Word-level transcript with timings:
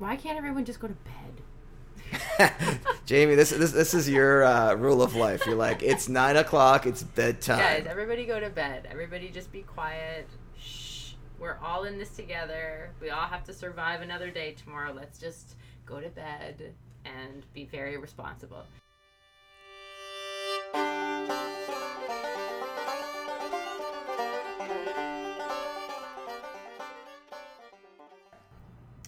why 0.00 0.16
can't 0.16 0.36
everyone 0.38 0.64
just 0.64 0.80
go 0.80 0.88
to 0.88 0.94
bed? 0.94 2.50
Jamie, 3.06 3.34
this 3.34 3.50
this 3.50 3.70
this 3.70 3.94
is 3.94 4.08
your 4.08 4.42
uh, 4.44 4.74
rule 4.74 5.02
of 5.02 5.14
life. 5.14 5.46
You're 5.46 5.54
like, 5.54 5.82
it's 5.82 6.08
nine 6.08 6.36
o'clock, 6.36 6.86
it's 6.86 7.02
bedtime. 7.02 7.58
Guys, 7.58 7.86
everybody 7.86 8.24
go 8.24 8.40
to 8.40 8.50
bed. 8.50 8.88
Everybody 8.90 9.28
just 9.28 9.52
be 9.52 9.62
quiet. 9.62 10.26
Shh. 10.58 11.12
We're 11.38 11.58
all 11.62 11.84
in 11.84 11.98
this 11.98 12.10
together. 12.10 12.90
We 13.00 13.10
all 13.10 13.26
have 13.26 13.44
to 13.44 13.52
survive 13.52 14.00
another 14.00 14.30
day 14.30 14.52
tomorrow. 14.52 14.92
Let's 14.92 15.18
just 15.18 15.54
go 15.86 16.00
to 16.00 16.08
bed 16.08 16.74
and 17.04 17.44
be 17.52 17.66
very 17.66 17.96
responsible. 17.98 18.64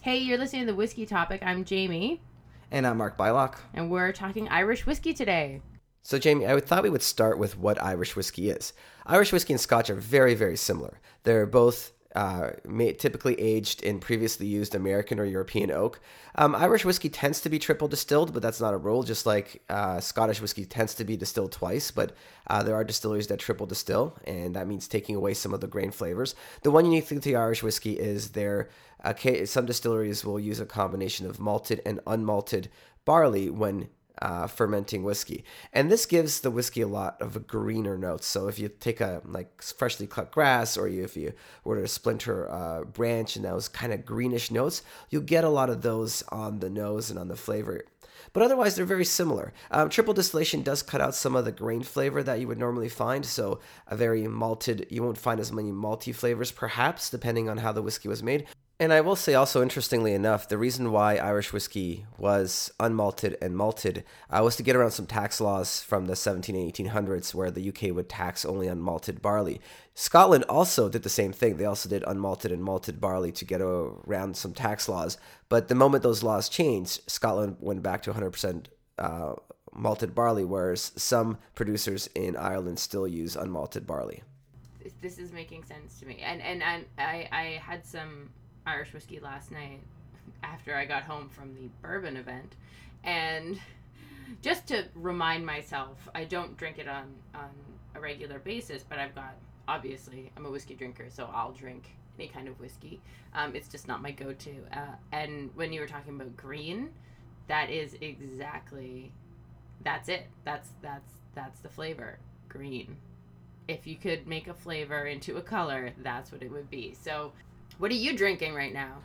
Hey, 0.03 0.19
you're 0.19 0.37
listening 0.37 0.63
to 0.63 0.73
the 0.73 0.75
Whisky 0.75 1.07
Topic. 1.07 1.43
I'm 1.45 1.65
Jamie, 1.65 2.21
And 2.73 2.89
I'm 2.89 2.99
Mark 2.99 3.17
Bylok. 3.17 3.59
and 3.73 3.89
we're 3.89 4.11
talking 4.11 4.49
Irish 4.49 4.85
whiskey 4.85 5.15
today. 5.15 5.61
So, 6.03 6.19
Jamie, 6.19 6.45
I 6.45 6.59
thought 6.59 6.83
we 6.83 6.91
would 6.91 7.05
start 7.05 7.39
with 7.39 7.57
what 7.57 7.81
Irish 7.81 8.17
whiskey 8.17 8.51
is. 8.51 8.73
Irish 9.07 9.33
whiskey 9.33 9.53
and 9.53 9.61
Scotch 9.61 9.91
are 9.91 9.95
very, 9.95 10.35
very 10.35 10.57
similar. 10.57 10.99
They're 11.23 11.47
both 11.47 11.93
uh, 12.17 12.51
typically 12.99 13.41
aged 13.41 13.83
in 13.85 14.01
previously 14.01 14.47
used 14.47 14.75
American 14.75 15.21
or 15.21 15.25
European 15.25 15.71
oak. 15.71 16.01
Um, 16.35 16.55
Irish 16.57 16.85
whiskey 16.85 17.09
tends 17.09 17.41
to 17.43 17.49
be 17.49 17.61
triple 17.61 17.87
distilled, 17.87 18.33
but 18.33 18.43
that's 18.43 18.61
not 18.61 18.75
a 18.75 18.77
rule. 18.77 19.05
Just 19.05 19.25
like 19.25 19.63
uh, 19.71 20.01
Scottish 20.01 20.41
whiskey 20.41 20.65
tends 20.65 20.95
to 20.97 21.05
be 21.05 21.17
distilled 21.17 21.53
twice, 21.53 21.93
but 21.93 22.17
uh, 22.49 22.63
there 22.65 22.75
are 22.75 22.83
distilleries 22.85 23.29
that 23.29 23.39
triple 23.39 23.67
distill, 23.67 24.19
and 24.25 24.57
that 24.57 24.67
means 24.67 24.89
taking 24.89 25.15
away 25.15 25.33
some 25.35 25.55
of 25.55 25.61
the 25.61 25.69
grain 25.69 25.93
flavors. 25.93 26.35
The 26.63 26.73
one 26.73 26.85
unique 26.85 27.05
thing 27.07 27.21
to 27.21 27.29
the 27.29 27.37
Irish 27.37 27.63
whiskey 27.63 27.93
is 27.99 28.31
there. 28.31 28.69
Okay, 29.05 29.45
some 29.47 29.67
distilleries 29.67 30.25
will 30.25 30.39
use 30.39 30.61
a 30.61 30.67
combination 30.67 31.27
of 31.27 31.41
malted 31.41 31.83
and 31.85 32.01
unmalted 32.07 32.69
barley 33.05 33.51
when 33.51 33.89
uh, 34.21 34.47
fermenting 34.47 35.03
whiskey, 35.03 35.45
and 35.73 35.91
this 35.91 36.07
gives 36.07 36.41
the 36.41 36.51
whiskey 36.51 36.83
a 36.83 36.87
lot 36.87 37.21
of 37.21 37.35
a 37.35 37.41
greener 37.41 37.99
notes. 37.99 38.27
So 38.27 38.47
if 38.47 38.59
you 38.59 38.69
take 38.69 39.01
a 39.01 39.21
like 39.25 39.61
freshly 39.61 40.07
cut 40.07 40.31
grass, 40.31 40.77
or 40.77 40.87
you, 40.87 41.03
if 41.03 41.17
you 41.17 41.33
were 41.65 41.81
to 41.81 41.89
splinter 41.89 42.45
a 42.45 42.85
branch 42.85 43.35
and 43.35 43.45
those 43.45 43.69
kind 43.69 43.93
of 43.93 44.07
greenish 44.07 44.51
notes, 44.51 44.83
you'll 45.11 45.23
get 45.23 45.45
a 45.45 45.49
lot 45.49 45.71
of 45.71 45.83
those 45.83 46.23
on 46.29 46.61
the 46.61 46.71
nose 46.71 47.11
and 47.11 47.19
on 47.19 47.29
the 47.29 47.37
flavor. 47.37 47.85
But 48.33 48.45
otherwise, 48.45 48.77
they're 48.77 48.85
very 48.85 49.05
similar. 49.05 49.53
Um, 49.71 49.89
triple 49.89 50.15
distillation 50.15 50.63
does 50.63 50.83
cut 50.83 51.01
out 51.01 51.15
some 51.15 51.35
of 51.35 51.45
the 51.45 51.53
grain 51.53 51.83
flavor 51.83 52.23
that 52.23 52.41
you 52.41 52.47
would 52.49 52.59
normally 52.59 52.89
find. 52.89 53.27
So 53.27 53.59
a 53.89 53.97
very 53.97 54.29
malted, 54.29 54.87
you 54.91 55.03
won't 55.03 55.19
find 55.19 55.41
as 55.41 55.53
many 55.53 55.73
malty 55.73 56.15
flavors, 56.15 56.53
perhaps, 56.53 57.11
depending 57.11 57.49
on 57.49 57.59
how 57.59 57.73
the 57.73 57.83
whiskey 57.83 58.09
was 58.09 58.23
made. 58.23 58.47
And 58.83 58.93
I 58.93 59.01
will 59.01 59.15
say 59.15 59.35
also, 59.35 59.63
interestingly 59.63 60.13
enough, 60.13 60.49
the 60.49 60.59
reason 60.59 60.91
why 60.91 61.15
Irish 61.15 61.53
whiskey 61.53 62.05
was 62.19 62.73
unmalted 62.81 63.37
and 63.41 63.57
malted 63.57 64.03
uh, 64.29 64.41
was 64.43 64.57
to 64.57 64.65
get 64.65 64.75
around 64.75 64.91
some 64.91 65.07
tax 65.07 65.41
laws 65.41 65.81
from 65.85 66.07
the 66.07 66.17
17 66.17 66.57
and 66.57 66.75
1800s 66.75 67.33
where 67.33 67.53
the 67.53 67.69
UK 67.69 67.95
would 67.95 68.09
tax 68.09 68.45
only 68.45 68.67
unmalted 68.67 69.23
barley. 69.23 69.61
Scotland 69.95 70.43
also 70.49 70.89
did 70.89 71.05
the 71.05 71.09
same 71.09 71.33
thing. 71.33 71.59
They 71.59 71.65
also 71.65 71.89
did 71.89 72.03
unmalted 72.03 72.53
and 72.53 72.61
malted 72.61 73.01
barley 73.01 73.31
to 73.31 73.45
get 73.45 73.61
around 73.61 74.37
some 74.37 74.53
tax 74.53 74.89
laws. 74.89 75.17
But 75.49 75.69
the 75.69 75.77
moment 75.77 76.03
those 76.03 76.25
laws 76.25 76.49
changed, 76.49 77.09
Scotland 77.09 77.59
went 77.61 77.85
back 77.85 78.03
to 78.03 78.13
100% 78.13 78.65
uh, 78.99 79.35
malted 79.73 80.13
barley, 80.13 80.45
whereas 80.45 80.91
some 80.97 81.39
producers 81.55 82.11
in 82.17 82.35
Ireland 82.35 82.81
still 82.81 83.07
use 83.07 83.37
unmalted 83.37 83.87
barley. 83.87 84.25
This- 85.01 85.19
is 85.19 85.33
making 85.33 85.63
sense 85.63 86.01
to 86.01 86.07
me. 86.07 86.19
And 86.21 86.43
and, 86.43 86.63
and 86.63 86.85
I, 86.99 87.29
I 87.31 87.61
had 87.63 87.85
some 87.85 88.31
Irish 88.67 88.93
whiskey 88.93 89.21
last 89.21 89.51
night 89.51 89.81
after 90.43 90.75
I 90.75 90.85
got 90.85 91.03
home 91.03 91.29
from 91.29 91.55
the 91.55 91.69
bourbon 91.81 92.17
event. 92.17 92.57
And 93.05 93.61
just 94.43 94.67
to 94.69 94.85
remind 94.95 95.45
myself, 95.45 96.09
I 96.15 96.25
don't 96.25 96.57
drink 96.57 96.79
it 96.79 96.89
on, 96.89 97.13
on 97.35 97.51
a 97.95 98.01
regular 98.01 98.39
basis, 98.39 98.85
but 98.89 98.99
I've 98.99 99.15
got, 99.15 99.35
obviously, 99.69 100.33
I'm 100.37 100.47
a 100.47 100.51
whiskey 100.51 100.75
drinker, 100.75 101.07
so 101.11 101.29
I'll 101.33 101.53
drink 101.53 101.91
any 102.19 102.29
kind 102.29 102.49
of 102.49 102.59
whiskey. 102.61 103.01
Um, 103.35 103.55
it's 103.57 103.69
just 103.69 103.89
not 103.89 104.03
my 104.03 104.11
go 104.11 104.33
to. 104.33 104.51
Uh, 104.73 104.95
and 105.13 105.51
when 105.55 105.73
you 105.73 105.81
were 105.81 105.87
talking 105.87 106.15
about 106.15 106.37
green, 106.37 106.91
that 107.49 107.71
is 107.71 107.97
exactly, 108.01 109.13
that's 109.85 110.09
it. 110.09 110.27
That's, 110.45 110.71
that's, 110.83 111.13
that's 111.35 111.61
the 111.61 111.69
flavor. 111.69 112.19
Green 112.49 112.97
if 113.69 113.87
you 113.87 113.97
could 113.97 114.27
make 114.27 114.49
a 114.49 114.55
flavor 114.55 115.07
into 115.07 115.37
a 115.37 115.43
color, 115.43 115.93
that's 116.03 116.33
what 116.33 116.43
it 116.43 116.51
would 116.51 116.71
be. 116.71 116.95
So, 117.01 117.33
what 117.79 117.91
are 117.91 117.95
you 117.95 118.17
drinking 118.17 118.55
right 118.55 118.73
now? 118.73 118.99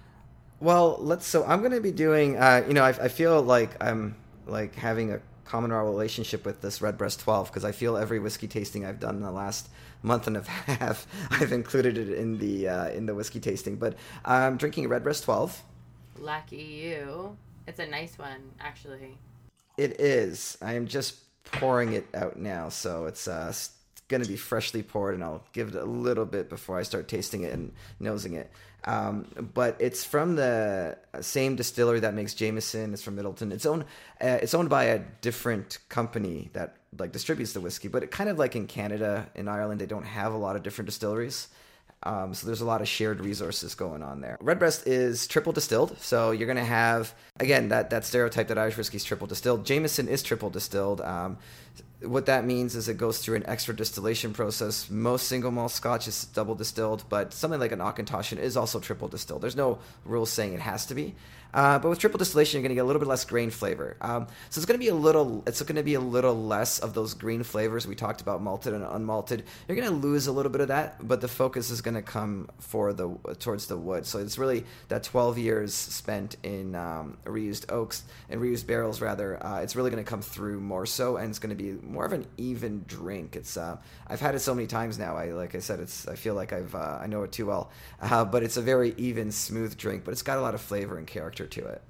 Well, 0.60 0.98
let's. 1.00 1.26
So 1.26 1.46
I'm 1.46 1.60
going 1.60 1.72
to 1.72 1.82
be 1.82 1.92
doing. 1.92 2.38
Uh, 2.38 2.64
you 2.68 2.74
know, 2.74 2.84
I, 2.84 2.90
I 2.90 3.08
feel 3.08 3.42
like 3.42 3.82
I'm 3.84 4.16
like 4.46 4.76
having 4.76 5.14
a 5.14 5.20
common 5.46 5.72
relationship 5.72 6.46
with 6.46 6.62
this 6.62 6.82
Redbreast 6.82 7.20
12 7.22 7.48
because 7.48 7.64
I 7.64 7.72
feel 7.72 7.96
every 7.98 8.20
whiskey 8.20 8.48
tasting 8.48 8.86
I've 8.86 9.00
done 9.00 9.16
in 9.16 9.22
the 9.22 9.32
last 9.32 9.70
month 10.02 10.28
and 10.28 10.38
a 10.38 10.42
half, 10.72 11.08
I've 11.32 11.52
included 11.52 11.98
it 11.98 12.10
in 12.10 12.38
the 12.38 12.68
uh, 12.68 12.90
in 12.90 13.06
the 13.06 13.16
whiskey 13.16 13.40
tasting. 13.40 13.76
But 13.76 13.96
I'm 14.26 14.58
drinking 14.58 14.86
a 14.86 14.88
Redbreast 14.90 15.24
12. 15.24 15.64
Lucky 16.20 16.58
you. 16.58 17.38
It's 17.68 17.80
a 17.80 17.86
nice 17.86 18.18
one, 18.18 18.52
actually. 18.60 19.18
It 19.78 20.00
is. 20.00 20.58
I 20.62 20.74
am 20.74 20.88
just 20.88 21.18
pouring 21.52 21.94
it 21.94 22.08
out 22.14 22.38
now, 22.38 22.70
so 22.70 23.06
it's 23.06 23.28
uh, 23.28 23.54
going 24.08 24.24
to 24.24 24.28
be 24.28 24.38
freshly 24.38 24.84
poured, 24.84 25.16
and 25.16 25.24
I'll 25.24 25.44
give 25.54 25.70
it 25.70 25.76
a 25.76 25.86
little 25.86 26.26
bit 26.26 26.50
before 26.50 26.78
I 26.78 26.84
start 26.84 27.08
tasting 27.08 27.44
it 27.44 27.54
and 27.54 27.72
nosing 28.00 28.34
it. 28.34 28.52
Um, 28.86 29.28
but 29.54 29.76
it's 29.80 30.04
from 30.04 30.36
the 30.36 30.98
same 31.20 31.56
distillery 31.56 32.00
that 32.02 32.14
makes 32.14 32.34
Jameson. 32.34 32.94
It's 32.94 33.04
from 33.04 33.18
Midleton. 33.18 33.52
It's 33.52 33.66
owned. 33.66 33.84
Uh, 34.22 34.40
it's 34.42 34.54
owned 34.54 34.70
by 34.70 34.86
a 34.86 35.00
different 35.22 35.80
company 35.90 36.50
that 36.54 36.78
like 36.98 37.12
distributes 37.12 37.54
the 37.54 37.62
whiskey. 37.62 37.90
But 37.90 38.04
it 38.04 38.12
kind 38.12 38.30
of 38.30 38.40
like 38.40 38.56
in 38.56 38.66
Canada, 38.68 39.30
in 39.36 39.48
Ireland, 39.48 39.82
they 39.82 39.86
don't 39.88 40.06
have 40.06 40.34
a 40.34 40.38
lot 40.38 40.56
of 40.56 40.64
different 40.64 40.88
distilleries. 40.88 41.50
Um, 42.04 42.34
so 42.34 42.46
there's 42.46 42.62
a 42.62 42.66
lot 42.66 42.82
of 42.82 42.88
shared 42.88 43.20
resources 43.20 43.74
going 43.74 44.04
on 44.04 44.22
there. 44.22 44.38
Redbreast 44.40 44.86
is 44.86 45.26
triple 45.28 45.52
distilled, 45.52 46.00
so 46.00 46.30
you're 46.30 46.46
to 46.58 46.64
have 46.64 47.14
again 47.40 47.70
that 47.70 47.90
that 47.90 48.06
stereotype 48.06 48.50
that 48.50 48.58
Irish 48.58 48.78
whiskey 48.78 48.98
is 48.98 49.04
triple 49.04 49.26
distilled. 49.26 49.66
Jameson 49.66 50.08
is 50.08 50.22
triple 50.22 50.52
distilled. 50.52 51.02
Um, 51.02 51.40
what 52.02 52.28
that 52.28 52.46
means 52.46 52.76
is 52.76 52.88
it 52.90 52.98
goes 52.98 53.20
through 53.20 53.38
an 53.38 53.46
extra 53.48 53.76
distillation 53.76 54.34
process. 54.34 54.90
Most 54.90 55.28
single 55.28 55.52
malt 55.52 55.72
Scotch 55.72 56.08
is 56.08 56.26
double 56.26 56.54
distilled, 56.54 57.04
but 57.10 57.34
something 57.34 57.60
like 57.60 57.72
an 57.72 57.80
Auchentoshan 57.80 58.38
is 58.38 58.56
also 58.56 58.80
triple 58.80 59.08
distilled. 59.08 59.42
There's 59.42 59.56
no 59.56 59.80
rule 60.06 60.26
saying 60.26 60.54
it 60.54 60.60
has 60.60 60.86
to 60.88 60.96
be. 60.96 61.16
Uh, 61.54 61.80
but 61.80 61.90
with 61.90 62.00
triple 62.00 62.18
distillation, 62.18 62.58
you're 62.58 62.64
going 62.64 62.70
to 62.70 62.76
get 62.76 62.84
a 62.84 62.86
little 62.86 63.00
bit 63.00 63.08
less 63.08 63.26
grain 63.26 63.50
flavor. 63.50 63.96
Um, 64.02 64.28
so 64.50 64.60
it's 64.60 64.66
going 64.66 64.80
to 64.80 64.84
be 64.84 64.90
a 64.90 64.96
little. 64.96 65.44
It's 65.48 65.62
going 65.62 65.76
to 65.78 65.84
be 65.84 65.94
a 65.94 66.00
little 66.00 66.36
less 66.36 66.80
of 66.80 66.94
those 66.94 67.14
green 67.14 67.44
flavors 67.44 67.88
we 67.88 67.96
talked 67.96 68.22
about, 68.22 68.42
malted 68.42 68.74
and 68.74 68.84
unmalted. 68.84 69.44
You're 69.68 69.78
going 69.78 69.90
to 69.90 69.96
lose 69.96 70.28
a 70.28 70.32
little 70.32 70.52
bit 70.52 70.62
of 70.62 70.68
that, 70.68 71.08
but 71.08 71.22
the 71.22 71.28
focus 71.28 71.70
is 71.70 71.82
going 71.82 71.96
to 71.96 72.02
come 72.02 72.50
for 72.60 72.94
the 72.94 73.10
towards 73.40 73.68
the 73.68 73.78
wood. 73.78 74.06
So 74.06 74.20
it's 74.20 74.38
really 74.38 74.66
that 74.90 75.04
12 75.04 75.38
years 75.38 75.74
spent 75.74 76.36
in 76.44 76.76
um, 76.76 77.18
reused 77.26 77.72
oaks 77.72 78.04
and 78.30 78.42
reused 78.42 78.68
barrels, 78.68 79.02
rather. 79.02 79.44
Uh, 79.44 79.62
it's 79.62 79.76
really 79.76 79.90
going 79.90 80.04
to 80.04 80.10
come 80.10 80.22
through 80.22 80.60
more 80.60 80.86
so, 80.86 81.18
and 81.18 81.30
it's 81.30 81.40
going 81.40 81.56
to 81.58 81.64
be 81.64 81.67
more 81.74 82.06
of 82.06 82.14
an 82.14 82.26
even 82.38 82.84
drink. 82.88 83.36
It's. 83.36 83.58
Uh, 83.58 83.78
I've 84.08 84.20
had 84.20 84.36
it 84.36 84.40
so 84.40 84.54
many 84.54 84.68
times 84.68 84.98
now. 84.98 85.16
I 85.16 85.32
like 85.32 85.56
I 85.56 85.60
said, 85.60 85.80
it's. 85.80 86.08
I 86.08 86.16
feel 86.16 86.34
like 86.34 86.54
I've. 86.54 86.74
Uh, 86.74 87.00
I 87.02 87.08
know 87.08 87.24
it 87.24 87.32
too 87.32 87.46
well, 87.46 87.72
uh, 88.02 88.26
but 88.26 88.44
it's 88.44 88.58
a 88.58 88.62
very 88.62 88.94
even, 88.98 89.32
smooth 89.32 89.78
drink. 89.78 90.04
But 90.04 90.12
it's 90.12 90.22
got 90.22 90.38
a 90.38 90.42
lot 90.42 90.54
of 90.54 90.62
flavor 90.62 90.98
and 90.98 91.08
character 91.08 91.46
to 91.46 91.66
it. 91.66 91.82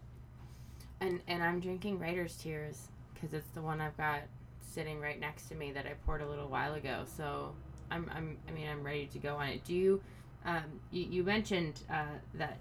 And 1.02 1.22
and 1.28 1.44
I'm 1.44 1.60
drinking 1.60 2.00
Writer's 2.00 2.36
Tears 2.36 2.88
because 3.14 3.34
it's 3.34 3.50
the 3.50 3.62
one 3.62 3.82
I've 3.82 3.98
got 3.98 4.22
sitting 4.60 5.00
right 5.00 5.20
next 5.20 5.48
to 5.50 5.56
me 5.56 5.72
that 5.72 5.86
I 5.86 5.94
poured 6.06 6.22
a 6.22 6.28
little 6.28 6.48
while 6.48 6.76
ago. 6.76 7.04
So 7.06 7.54
I'm 7.92 8.09
I'm 8.14 8.38
I 8.48 8.52
mean 8.52 8.68
I'm 8.68 8.84
ready 8.84 9.08
to 9.08 9.20
go 9.20 9.36
on 9.36 9.48
it. 9.48 9.64
Do 9.64 9.74
you 9.74 10.02
um 10.46 10.64
you, 10.92 11.04
you 11.09 11.24
mentioned 11.24 11.82
uh, 11.90 12.06
that 12.36 12.59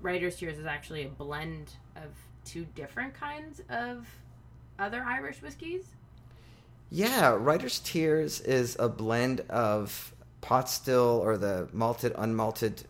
Writer's 0.00 0.36
Tears 0.36 0.58
is 0.58 0.66
actually 0.66 1.04
a 1.04 1.08
blend 1.08 1.72
of 1.96 2.10
two 2.44 2.64
different 2.74 3.14
kinds 3.14 3.62
of 3.68 4.06
other 4.78 5.02
Irish 5.02 5.42
whiskeys? 5.42 5.84
Yeah, 6.90 7.36
Writer's 7.38 7.78
Tears 7.78 8.40
is 8.40 8.76
a 8.80 8.88
blend 8.88 9.42
of 9.48 10.12
pot 10.40 10.68
still 10.68 11.20
or 11.22 11.36
the 11.36 11.68
malted, 11.72 12.12
unmalted 12.14 12.82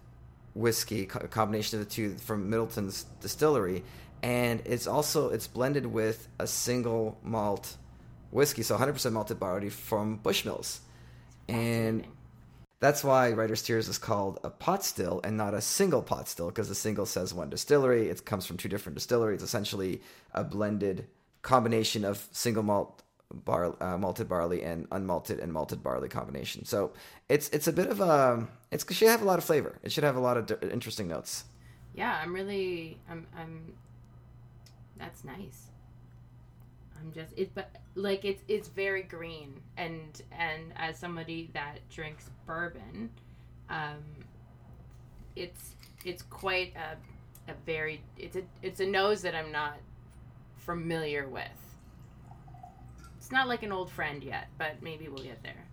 whiskey, 0.54 1.02
a 1.02 1.28
combination 1.28 1.78
of 1.78 1.86
the 1.86 1.90
two 1.90 2.16
from 2.16 2.50
Midleton's 2.50 3.04
distillery, 3.20 3.84
and 4.22 4.62
it's 4.64 4.86
also 4.86 5.28
it's 5.28 5.46
blended 5.46 5.84
with 5.84 6.28
a 6.38 6.46
single 6.46 7.18
malt 7.22 7.76
whiskey, 8.30 8.62
so 8.62 8.78
100% 8.78 9.12
malted 9.12 9.38
barley 9.38 9.68
from 9.68 10.18
Bushmills, 10.18 10.78
and 11.46 12.06
that's 12.80 13.04
why 13.04 13.32
Writer's 13.32 13.62
Tears 13.62 13.86
is 13.86 13.98
called 13.98 14.38
a 14.42 14.48
pot 14.48 14.82
still 14.82 15.20
and 15.24 15.36
not 15.36 15.52
a 15.52 15.60
single 15.60 16.00
pot 16.00 16.26
still 16.26 16.46
because 16.46 16.70
the 16.70 16.74
single 16.74 17.04
says 17.04 17.34
one 17.34 17.50
distillery. 17.50 18.08
It 18.08 18.24
comes 18.24 18.46
from 18.46 18.56
two 18.56 18.70
different 18.70 18.96
distilleries. 18.96 19.42
It's 19.42 19.50
essentially 19.50 20.00
a 20.32 20.42
blended 20.42 21.06
combination 21.42 22.06
of 22.06 22.26
single 22.32 22.62
malt 22.62 23.02
bar, 23.32 23.76
uh, 23.80 23.96
malted 23.98 24.28
barley 24.28 24.62
and 24.62 24.88
unmalted 24.90 25.42
and 25.42 25.52
malted 25.52 25.82
barley 25.82 26.08
combination. 26.08 26.64
So 26.64 26.92
it's 27.28 27.48
it's 27.50 27.68
a 27.68 27.72
bit 27.72 27.86
of 27.88 28.00
a 28.00 28.46
it's 28.70 28.84
it 28.84 28.94
should 28.94 29.08
have 29.08 29.22
a 29.22 29.24
lot 29.24 29.38
of 29.38 29.44
flavor. 29.44 29.78
It 29.82 29.92
should 29.92 30.04
have 30.04 30.16
a 30.16 30.20
lot 30.20 30.36
of 30.36 30.62
interesting 30.64 31.08
notes. 31.08 31.44
yeah, 31.94 32.18
I'm 32.22 32.34
really 32.34 32.98
I'm 33.08 33.26
I'm 33.36 33.74
that's 34.96 35.24
nice. 35.24 35.66
I'm 36.98 37.12
just 37.12 37.32
it 37.36 37.54
but 37.54 37.70
like 37.94 38.24
it's 38.24 38.42
it's 38.48 38.68
very 38.68 39.02
green 39.02 39.60
and 39.76 40.20
and 40.32 40.72
as 40.76 40.98
somebody 40.98 41.50
that 41.54 41.78
drinks 41.88 42.30
bourbon, 42.46 43.10
um 43.68 44.04
it's 45.36 45.76
it's 46.04 46.22
quite 46.22 46.74
a 46.76 46.96
a 47.50 47.54
very 47.64 48.02
it's 48.18 48.36
a 48.36 48.42
it's 48.62 48.80
a 48.80 48.86
nose 48.86 49.22
that 49.22 49.34
I'm 49.34 49.50
not 49.52 49.78
familiar 50.56 51.28
with. 51.28 51.69
It's 53.30 53.36
not 53.36 53.46
like 53.46 53.62
an 53.62 53.70
old 53.70 53.92
friend 53.92 54.24
yet, 54.24 54.48
but 54.58 54.82
maybe 54.82 55.06
we'll 55.06 55.22
get 55.22 55.40
there. 55.44 55.64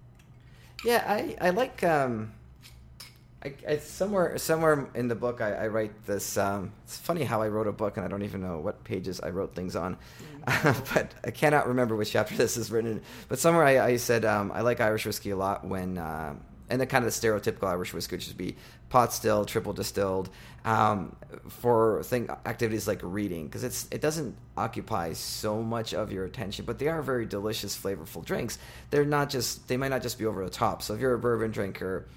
Yeah, 0.86 1.04
I 1.08 1.36
I 1.42 1.50
like 1.50 1.84
um, 1.84 2.32
I, 3.44 3.52
I 3.68 3.78
somewhere 3.78 4.38
somewhere 4.38 4.88
in 4.94 5.08
the 5.08 5.16
book 5.16 5.42
I, 5.42 5.54
I 5.54 5.68
write 5.70 6.06
this. 6.06 6.38
Um, 6.38 6.72
it's 6.84 6.98
funny 6.98 7.24
how 7.24 7.42
I 7.42 7.48
wrote 7.48 7.66
a 7.66 7.72
book 7.72 7.98
and 7.98 8.06
I 8.06 8.10
don't 8.10 8.22
even 8.22 8.44
know 8.44 8.60
what 8.60 8.84
pages 8.84 9.20
I 9.22 9.30
wrote 9.32 9.56
things 9.56 9.76
on, 9.76 9.98
mm-hmm. 10.46 10.84
but 10.94 11.16
I 11.26 11.32
cannot 11.32 11.68
remember 11.68 11.96
which 11.96 12.12
chapter 12.12 12.36
this 12.36 12.58
is 12.58 12.70
written. 12.70 12.92
in. 12.92 13.02
But 13.28 13.40
somewhere 13.40 13.64
I, 13.64 13.80
I 13.84 13.96
said 13.98 14.24
um, 14.24 14.52
I 14.52 14.62
like 14.62 14.80
Irish 14.80 15.08
whiskey 15.08 15.32
a 15.32 15.36
lot 15.36 15.66
when. 15.66 15.98
Uh, 15.98 16.36
and 16.70 16.82
the 16.82 16.86
kind 16.86 17.06
of 17.06 17.14
the 17.14 17.28
stereotypical 17.28 17.68
Irish 17.68 17.94
whiskey, 17.94 18.16
which 18.16 18.28
would 18.28 18.38
be 18.38 18.56
pot 18.90 19.14
still, 19.14 19.46
triple 19.46 19.74
distilled, 19.74 20.30
um, 20.66 21.16
for 21.48 22.04
thing 22.04 22.30
activities 22.46 22.88
like 22.88 23.00
reading, 23.04 23.46
because 23.46 23.64
it's 23.64 23.88
it 23.92 24.02
doesn't 24.02 24.36
occupy 24.58 25.14
so 25.14 25.62
much 25.62 25.94
of 25.94 26.12
your 26.12 26.26
attention, 26.26 26.66
but 26.66 26.80
they 26.80 26.88
are 26.88 27.02
very 27.02 27.26
delicious, 27.26 27.78
flavorful 27.78 28.24
drinks. 28.24 28.58
They're 28.90 29.06
not 29.06 29.30
just 29.30 29.68
they 29.68 29.78
might 29.78 29.90
not 29.90 30.02
just 30.02 30.20
be 30.20 30.26
over 30.26 30.44
the 30.44 30.50
top. 30.52 30.82
So 30.82 30.94
if 30.94 31.00
you're 31.00 31.14
a 31.14 31.20
bourbon 31.20 31.52
drinker, 31.52 32.08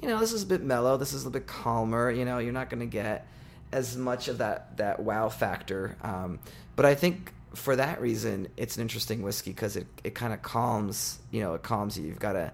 you 0.00 0.08
know 0.08 0.18
this 0.18 0.32
is 0.32 0.42
a 0.42 0.46
bit 0.46 0.62
mellow, 0.62 0.96
this 0.96 1.12
is 1.12 1.24
a 1.26 1.30
bit 1.30 1.46
calmer. 1.46 2.10
You 2.10 2.24
know 2.24 2.38
you're 2.38 2.52
not 2.52 2.70
going 2.70 2.80
to 2.80 2.86
get 2.86 3.26
as 3.72 3.96
much 3.96 4.28
of 4.28 4.38
that 4.38 4.76
that 4.78 5.00
wow 5.00 5.28
factor. 5.28 5.96
Um, 6.02 6.40
but 6.74 6.86
I 6.86 6.94
think 6.94 7.32
for 7.54 7.76
that 7.76 8.00
reason, 8.00 8.48
it's 8.56 8.76
an 8.76 8.82
interesting 8.82 9.22
whiskey 9.22 9.50
because 9.50 9.76
it, 9.76 9.86
it 10.04 10.14
kind 10.14 10.32
of 10.32 10.42
calms 10.42 11.18
you 11.30 11.40
know 11.42 11.54
it 11.54 11.62
calms 11.62 11.96
you. 11.96 12.06
You've 12.06 12.18
got 12.18 12.32
to 12.32 12.52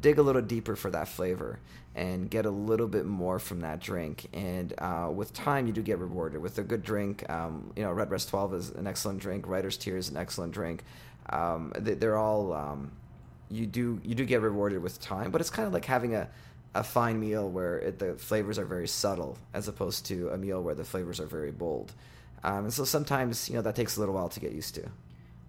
dig 0.00 0.18
a 0.18 0.22
little 0.22 0.42
deeper 0.42 0.76
for 0.76 0.90
that 0.90 1.08
flavor 1.08 1.58
and 1.94 2.30
get 2.30 2.44
a 2.44 2.50
little 2.50 2.86
bit 2.86 3.06
more 3.06 3.38
from 3.38 3.60
that 3.60 3.80
drink. 3.80 4.26
And 4.34 4.74
uh, 4.78 5.10
with 5.12 5.32
time, 5.32 5.66
you 5.66 5.72
do 5.72 5.82
get 5.82 5.98
rewarded 5.98 6.42
with 6.42 6.58
a 6.58 6.62
good 6.62 6.82
drink. 6.82 7.28
Um, 7.30 7.72
you 7.74 7.82
know, 7.82 7.88
Red 7.88 8.10
Redbreast 8.10 8.28
12 8.28 8.54
is 8.54 8.70
an 8.70 8.86
excellent 8.86 9.20
drink. 9.20 9.48
Writer's 9.48 9.78
Tear 9.78 9.96
is 9.96 10.10
an 10.10 10.16
excellent 10.16 10.52
drink. 10.52 10.84
Um, 11.30 11.72
they, 11.78 12.06
are 12.06 12.16
all 12.16 12.52
um, 12.52 12.92
you 13.50 13.66
do 13.66 14.00
you 14.04 14.14
do 14.14 14.24
get 14.24 14.42
rewarded 14.42 14.82
with 14.82 15.00
time, 15.00 15.30
but 15.30 15.40
it's 15.40 15.50
kind 15.50 15.66
of 15.66 15.72
like 15.72 15.86
having 15.86 16.14
a 16.14 16.28
a 16.74 16.84
fine 16.84 17.18
meal 17.18 17.48
where 17.48 17.78
it, 17.78 17.98
the 17.98 18.14
flavors 18.14 18.58
are 18.58 18.66
very 18.66 18.86
subtle, 18.86 19.38
as 19.54 19.66
opposed 19.66 20.04
to 20.06 20.28
a 20.28 20.36
meal 20.36 20.62
where 20.62 20.74
the 20.74 20.84
flavors 20.84 21.18
are 21.18 21.26
very 21.26 21.50
bold. 21.50 21.92
Um, 22.44 22.64
and 22.64 22.72
so 22.72 22.84
sometimes 22.84 23.48
you 23.48 23.56
know 23.56 23.62
that 23.62 23.74
takes 23.74 23.96
a 23.96 24.00
little 24.00 24.14
while 24.14 24.28
to 24.28 24.40
get 24.40 24.52
used 24.52 24.74
to. 24.76 24.86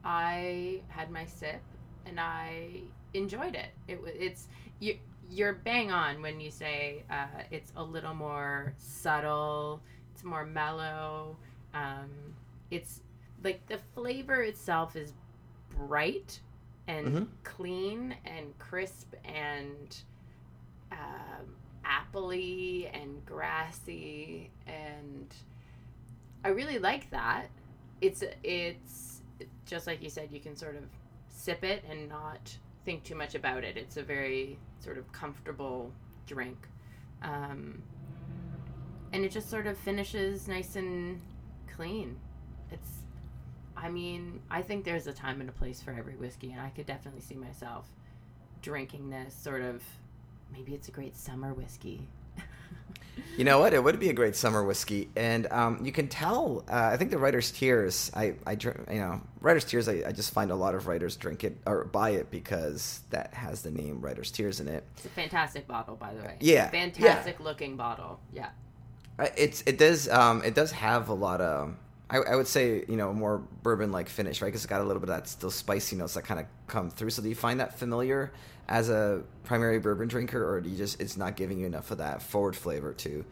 I 0.04 0.82
had 0.88 1.12
my 1.12 1.26
sip, 1.26 1.62
and 2.06 2.20
I 2.20 2.82
enjoyed 3.14 3.56
it. 3.56 3.70
It 3.88 4.00
it's 4.06 4.48
you 4.80 4.98
you're 5.30 5.54
bang 5.54 5.92
on 5.92 6.22
when 6.22 6.40
you 6.40 6.52
say 6.52 7.04
uh, 7.10 7.44
it's 7.52 7.72
a 7.76 7.84
little 7.84 8.14
more 8.14 8.74
subtle. 8.78 9.82
It's 10.14 10.24
more 10.24 10.46
mellow. 10.46 11.38
Um, 11.74 12.10
it's 12.72 13.02
like 13.44 13.66
the 13.68 13.80
flavor 13.94 14.42
itself 14.42 14.96
is 14.96 15.14
bright 15.70 16.40
and 16.88 17.08
mm-hmm. 17.08 17.24
clean 17.44 18.16
and 18.26 18.58
crisp 18.58 19.14
and 19.26 19.98
um, 20.92 21.56
appley 21.86 22.90
and 22.94 23.24
grassy 23.26 24.50
and 24.66 25.34
I 26.44 26.50
really 26.50 26.80
like 26.80 27.10
that. 27.12 27.48
It's 28.00 28.24
it's 28.44 29.22
just 29.66 29.86
like 29.88 30.02
you 30.02 30.10
said. 30.10 30.30
You 30.32 30.40
can 30.40 30.56
sort 30.56 30.76
of 30.76 30.84
sip 31.28 31.64
it 31.64 31.84
and 31.90 32.08
not 32.08 32.56
think 32.88 33.04
too 33.04 33.16
much 33.16 33.36
about 33.36 33.66
it. 33.66 33.76
It's 33.76 33.98
a 33.98 34.02
very 34.02 34.58
sort 34.80 34.98
of 34.98 35.12
comfortable 35.12 35.92
drink. 36.26 36.58
Um, 37.22 37.84
and 39.12 39.26
it 39.26 39.30
just 39.30 39.50
sort 39.50 39.68
of 39.68 39.78
finishes 39.78 40.48
nice 40.48 40.78
and 40.78 41.20
clean. 41.76 42.18
It's, 42.72 42.90
I 43.76 43.90
mean, 43.90 44.40
I 44.50 44.62
think 44.62 44.86
there's 44.86 45.06
a 45.06 45.12
time 45.12 45.42
and 45.42 45.50
a 45.50 45.52
place 45.52 45.82
for 45.82 45.92
every 45.92 46.16
whiskey, 46.16 46.54
and 46.54 46.62
I 46.62 46.70
could 46.70 46.86
definitely 46.86 47.20
see 47.20 47.36
myself 47.36 47.90
drinking 48.62 49.10
this 49.10 49.34
sort 49.36 49.64
of. 49.64 49.84
Maybe 50.54 50.74
it's 50.74 50.88
a 50.88 50.92
great 50.92 51.18
summer 51.18 51.54
whiskey 51.54 52.08
you 53.38 53.44
know 53.44 53.60
what? 53.60 53.74
It 53.74 53.84
would 53.84 54.00
be 54.00 54.10
a 54.10 54.14
great 54.14 54.36
summer 54.36 54.64
whiskey, 54.64 55.10
and 55.16 55.48
um, 55.52 55.86
you 55.86 55.92
can 55.92 56.08
tell. 56.08 56.64
Uh, 56.70 56.90
I 56.92 56.98
think 56.98 57.12
the 57.12 57.18
Writer's 57.18 57.52
Tears. 57.52 58.12
I, 58.14 58.36
I. 58.46 58.52
You 58.54 59.00
know, 59.00 59.22
Writer's 59.42 59.66
Tears. 59.66 59.88
I, 59.88 60.04
I, 60.08 60.12
just 60.12 60.34
find 60.34 60.52
a 60.52 60.56
lot 60.56 60.76
of 60.76 60.88
writers 60.88 61.16
drink 61.16 61.44
it 61.44 61.58
or 61.66 61.86
buy 61.86 62.12
it 62.12 62.32
because 62.32 63.02
that 63.12 63.34
has 63.34 63.62
the 63.62 63.72
name 63.72 64.02
Writer's 64.02 64.32
Tears 64.32 64.60
in 64.60 64.68
it. 64.68 64.84
It's 64.98 65.06
a 65.06 65.10
fantastic 65.10 65.68
bottle, 65.68 65.96
by 65.96 66.14
the 66.14 66.22
way. 66.22 66.36
Yeah, 66.40 66.70
fantastic 66.70 67.38
yeah. 67.40 67.46
looking 67.46 67.76
bottle. 67.76 68.20
Yeah. 68.34 68.50
It's 69.36 69.64
it 69.66 69.78
does 69.78 70.08
um 70.10 70.44
it 70.44 70.54
does 70.54 70.72
have 70.72 71.10
a 71.10 71.14
lot 71.14 71.42
of 71.42 71.76
I, 72.10 72.18
I 72.18 72.36
would 72.36 72.48
say 72.48 72.86
you 72.88 72.96
know 72.96 73.14
more 73.14 73.40
bourbon 73.64 73.92
like 73.92 74.08
finish 74.10 74.42
right 74.42 74.48
because 74.48 74.62
it's 74.64 74.70
got 74.70 74.82
a 74.82 74.84
little 74.84 75.00
bit 75.00 75.10
of 75.10 75.16
that 75.16 75.28
still 75.28 75.52
spicy 75.52 75.96
notes 75.96 76.14
that 76.14 76.24
kind 76.24 76.40
of 76.40 76.46
come 76.68 76.90
through. 76.90 77.10
So 77.10 77.22
do 77.22 77.30
you 77.30 77.36
find 77.36 77.60
that 77.60 77.78
familiar 77.78 78.32
as 78.70 78.90
a 78.90 79.24
primary 79.44 79.80
bourbon 79.80 80.08
drinker, 80.08 80.48
or 80.48 80.62
do 80.62 80.70
you 80.70 80.78
just 80.78 81.02
it's 81.02 81.18
not 81.18 81.36
giving 81.36 81.60
you 81.60 81.66
enough 81.66 81.92
of 81.92 81.98
that 81.98 82.22
forward 82.22 82.56
flavor 82.56 82.94
to? 82.94 83.26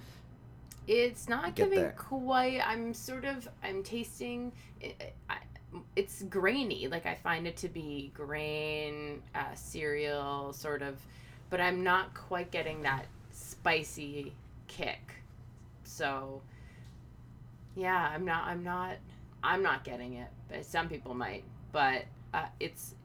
It's 0.87 1.27
not 1.27 1.55
giving 1.55 1.79
there? 1.79 1.95
quite. 1.97 2.61
I'm 2.65 2.93
sort 2.93 3.25
of 3.25 3.47
I'm 3.63 3.81
tasting. 3.81 4.51
It, 4.81 5.13
I, 5.29 5.37
it's 5.95 6.23
grainy. 6.23 6.87
Like 6.87 7.05
I 7.05 7.15
find 7.15 7.47
it 7.47 7.57
to 7.57 7.69
be 7.69 8.11
grain 8.13 9.21
uh, 9.33 9.55
cereal 9.55 10.53
sort 10.53 10.81
of, 10.81 10.97
but 11.49 11.59
I'm 11.61 11.83
not 11.83 12.13
quite 12.13 12.51
getting 12.51 12.83
that 12.83 13.05
spicy 13.31 14.33
kick. 14.67 15.15
So 15.83 16.41
yeah, 17.75 18.11
I'm 18.13 18.25
not. 18.25 18.45
I'm 18.45 18.63
not. 18.63 18.97
I'm 19.43 19.61
not 19.61 19.83
getting 19.83 20.13
it. 20.13 20.29
But 20.49 20.65
some 20.65 20.89
people 20.89 21.13
might. 21.13 21.43
But 21.71 22.05
uh, 22.33 22.45
it's 22.59 22.95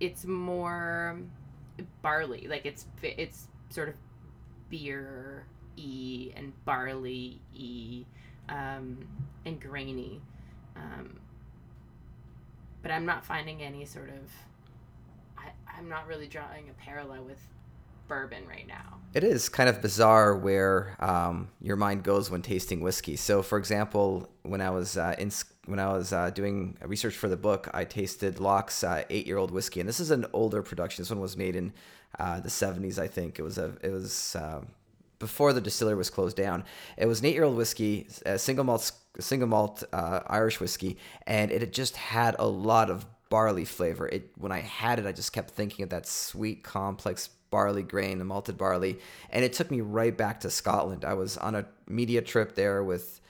it's 0.00 0.24
more 0.24 1.18
barley. 2.02 2.46
Like 2.48 2.66
it's 2.66 2.86
it's 3.02 3.48
sort 3.70 3.88
of 3.88 3.94
beer 4.68 5.46
e 5.76 6.32
and 6.36 6.52
barley 6.64 7.40
e 7.54 8.04
um, 8.48 9.06
and 9.46 9.60
grainy. 9.60 10.20
Um, 10.76 11.18
but 12.82 12.90
I'm 12.90 13.06
not 13.06 13.24
finding 13.24 13.62
any 13.62 13.84
sort 13.84 14.08
of. 14.08 14.30
I, 15.38 15.50
I'm 15.78 15.88
not 15.88 16.06
really 16.06 16.26
drawing 16.26 16.68
a 16.68 16.84
parallel 16.84 17.24
with 17.24 17.40
bourbon 18.12 18.46
right 18.46 18.68
now. 18.68 18.98
It 19.14 19.24
is 19.24 19.48
kind 19.48 19.68
of 19.68 19.80
bizarre 19.80 20.36
where 20.36 20.96
um, 21.00 21.48
your 21.62 21.76
mind 21.76 22.02
goes 22.02 22.30
when 22.30 22.42
tasting 22.42 22.80
whiskey. 22.80 23.16
So, 23.16 23.42
for 23.42 23.56
example, 23.58 24.28
when 24.42 24.60
I 24.60 24.70
was 24.70 24.98
uh, 24.98 25.14
in 25.18 25.30
when 25.66 25.78
I 25.78 25.92
was 25.92 26.12
uh, 26.12 26.30
doing 26.30 26.76
research 26.84 27.16
for 27.16 27.28
the 27.28 27.36
book, 27.36 27.70
I 27.72 27.84
tasted 27.84 28.38
Locke's 28.38 28.84
uh, 28.84 29.04
eight-year-old 29.08 29.50
whiskey, 29.50 29.80
and 29.80 29.88
this 29.88 30.00
is 30.00 30.10
an 30.10 30.26
older 30.32 30.62
production. 30.62 31.02
This 31.02 31.10
one 31.10 31.20
was 31.20 31.36
made 31.36 31.56
in 31.56 31.72
uh, 32.18 32.40
the 32.40 32.48
'70s, 32.48 32.98
I 32.98 33.06
think. 33.06 33.38
It 33.38 33.42
was 33.42 33.56
a 33.58 33.72
it 33.82 33.90
was 33.90 34.36
uh, 34.36 34.60
before 35.18 35.52
the 35.54 35.60
distillery 35.60 35.96
was 35.96 36.10
closed 36.10 36.36
down. 36.36 36.64
It 36.98 37.06
was 37.06 37.20
an 37.20 37.26
eight-year-old 37.26 37.56
whiskey, 37.56 38.08
a 38.26 38.38
single 38.38 38.64
malt 38.64 38.92
single 39.20 39.48
malt 39.48 39.84
uh, 39.92 40.20
Irish 40.26 40.60
whiskey, 40.60 40.98
and 41.26 41.50
it 41.50 41.72
just 41.72 41.96
had 41.96 42.36
a 42.38 42.46
lot 42.46 42.90
of 42.90 43.06
barley 43.30 43.64
flavor. 43.64 44.06
It 44.08 44.32
when 44.36 44.52
I 44.52 44.60
had 44.60 44.98
it, 44.98 45.06
I 45.06 45.12
just 45.12 45.32
kept 45.32 45.50
thinking 45.50 45.82
of 45.82 45.90
that 45.90 46.06
sweet, 46.06 46.62
complex 46.62 47.30
barley 47.52 47.84
grain, 47.84 48.18
the 48.18 48.24
malted 48.24 48.58
barley, 48.58 48.98
and 49.30 49.44
it 49.44 49.52
took 49.52 49.70
me 49.70 49.80
right 49.80 50.16
back 50.16 50.40
to 50.40 50.50
Scotland. 50.50 51.04
I 51.04 51.14
was 51.14 51.36
on 51.36 51.54
a 51.54 51.66
media 51.86 52.20
trip 52.22 52.56
there 52.56 52.82
with 52.82 53.20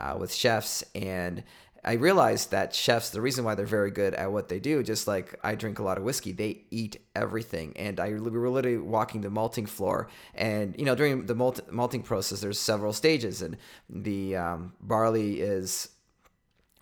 uh, 0.00 0.16
with 0.18 0.32
chefs, 0.34 0.82
and 0.96 1.44
I 1.84 1.92
realized 1.92 2.50
that 2.50 2.74
chefs, 2.74 3.10
the 3.10 3.20
reason 3.20 3.44
why 3.44 3.54
they're 3.54 3.64
very 3.64 3.92
good 3.92 4.12
at 4.14 4.32
what 4.32 4.48
they 4.48 4.58
do, 4.58 4.82
just 4.82 5.06
like 5.06 5.38
I 5.44 5.54
drink 5.54 5.78
a 5.78 5.84
lot 5.84 5.98
of 5.98 6.02
whiskey, 6.02 6.32
they 6.32 6.64
eat 6.72 7.00
everything. 7.14 7.74
And 7.76 8.00
I 8.00 8.08
we 8.08 8.30
were 8.30 8.50
literally 8.50 8.78
walking 8.78 9.20
the 9.20 9.30
malting 9.30 9.66
floor, 9.66 10.08
and 10.34 10.74
you 10.76 10.84
know 10.84 10.96
during 10.96 11.26
the 11.26 11.36
malt, 11.36 11.60
malting 11.70 12.02
process, 12.02 12.40
there's 12.40 12.58
several 12.58 12.92
stages, 12.92 13.40
and 13.40 13.56
the 13.88 14.34
um, 14.34 14.72
barley 14.80 15.40
is 15.40 15.90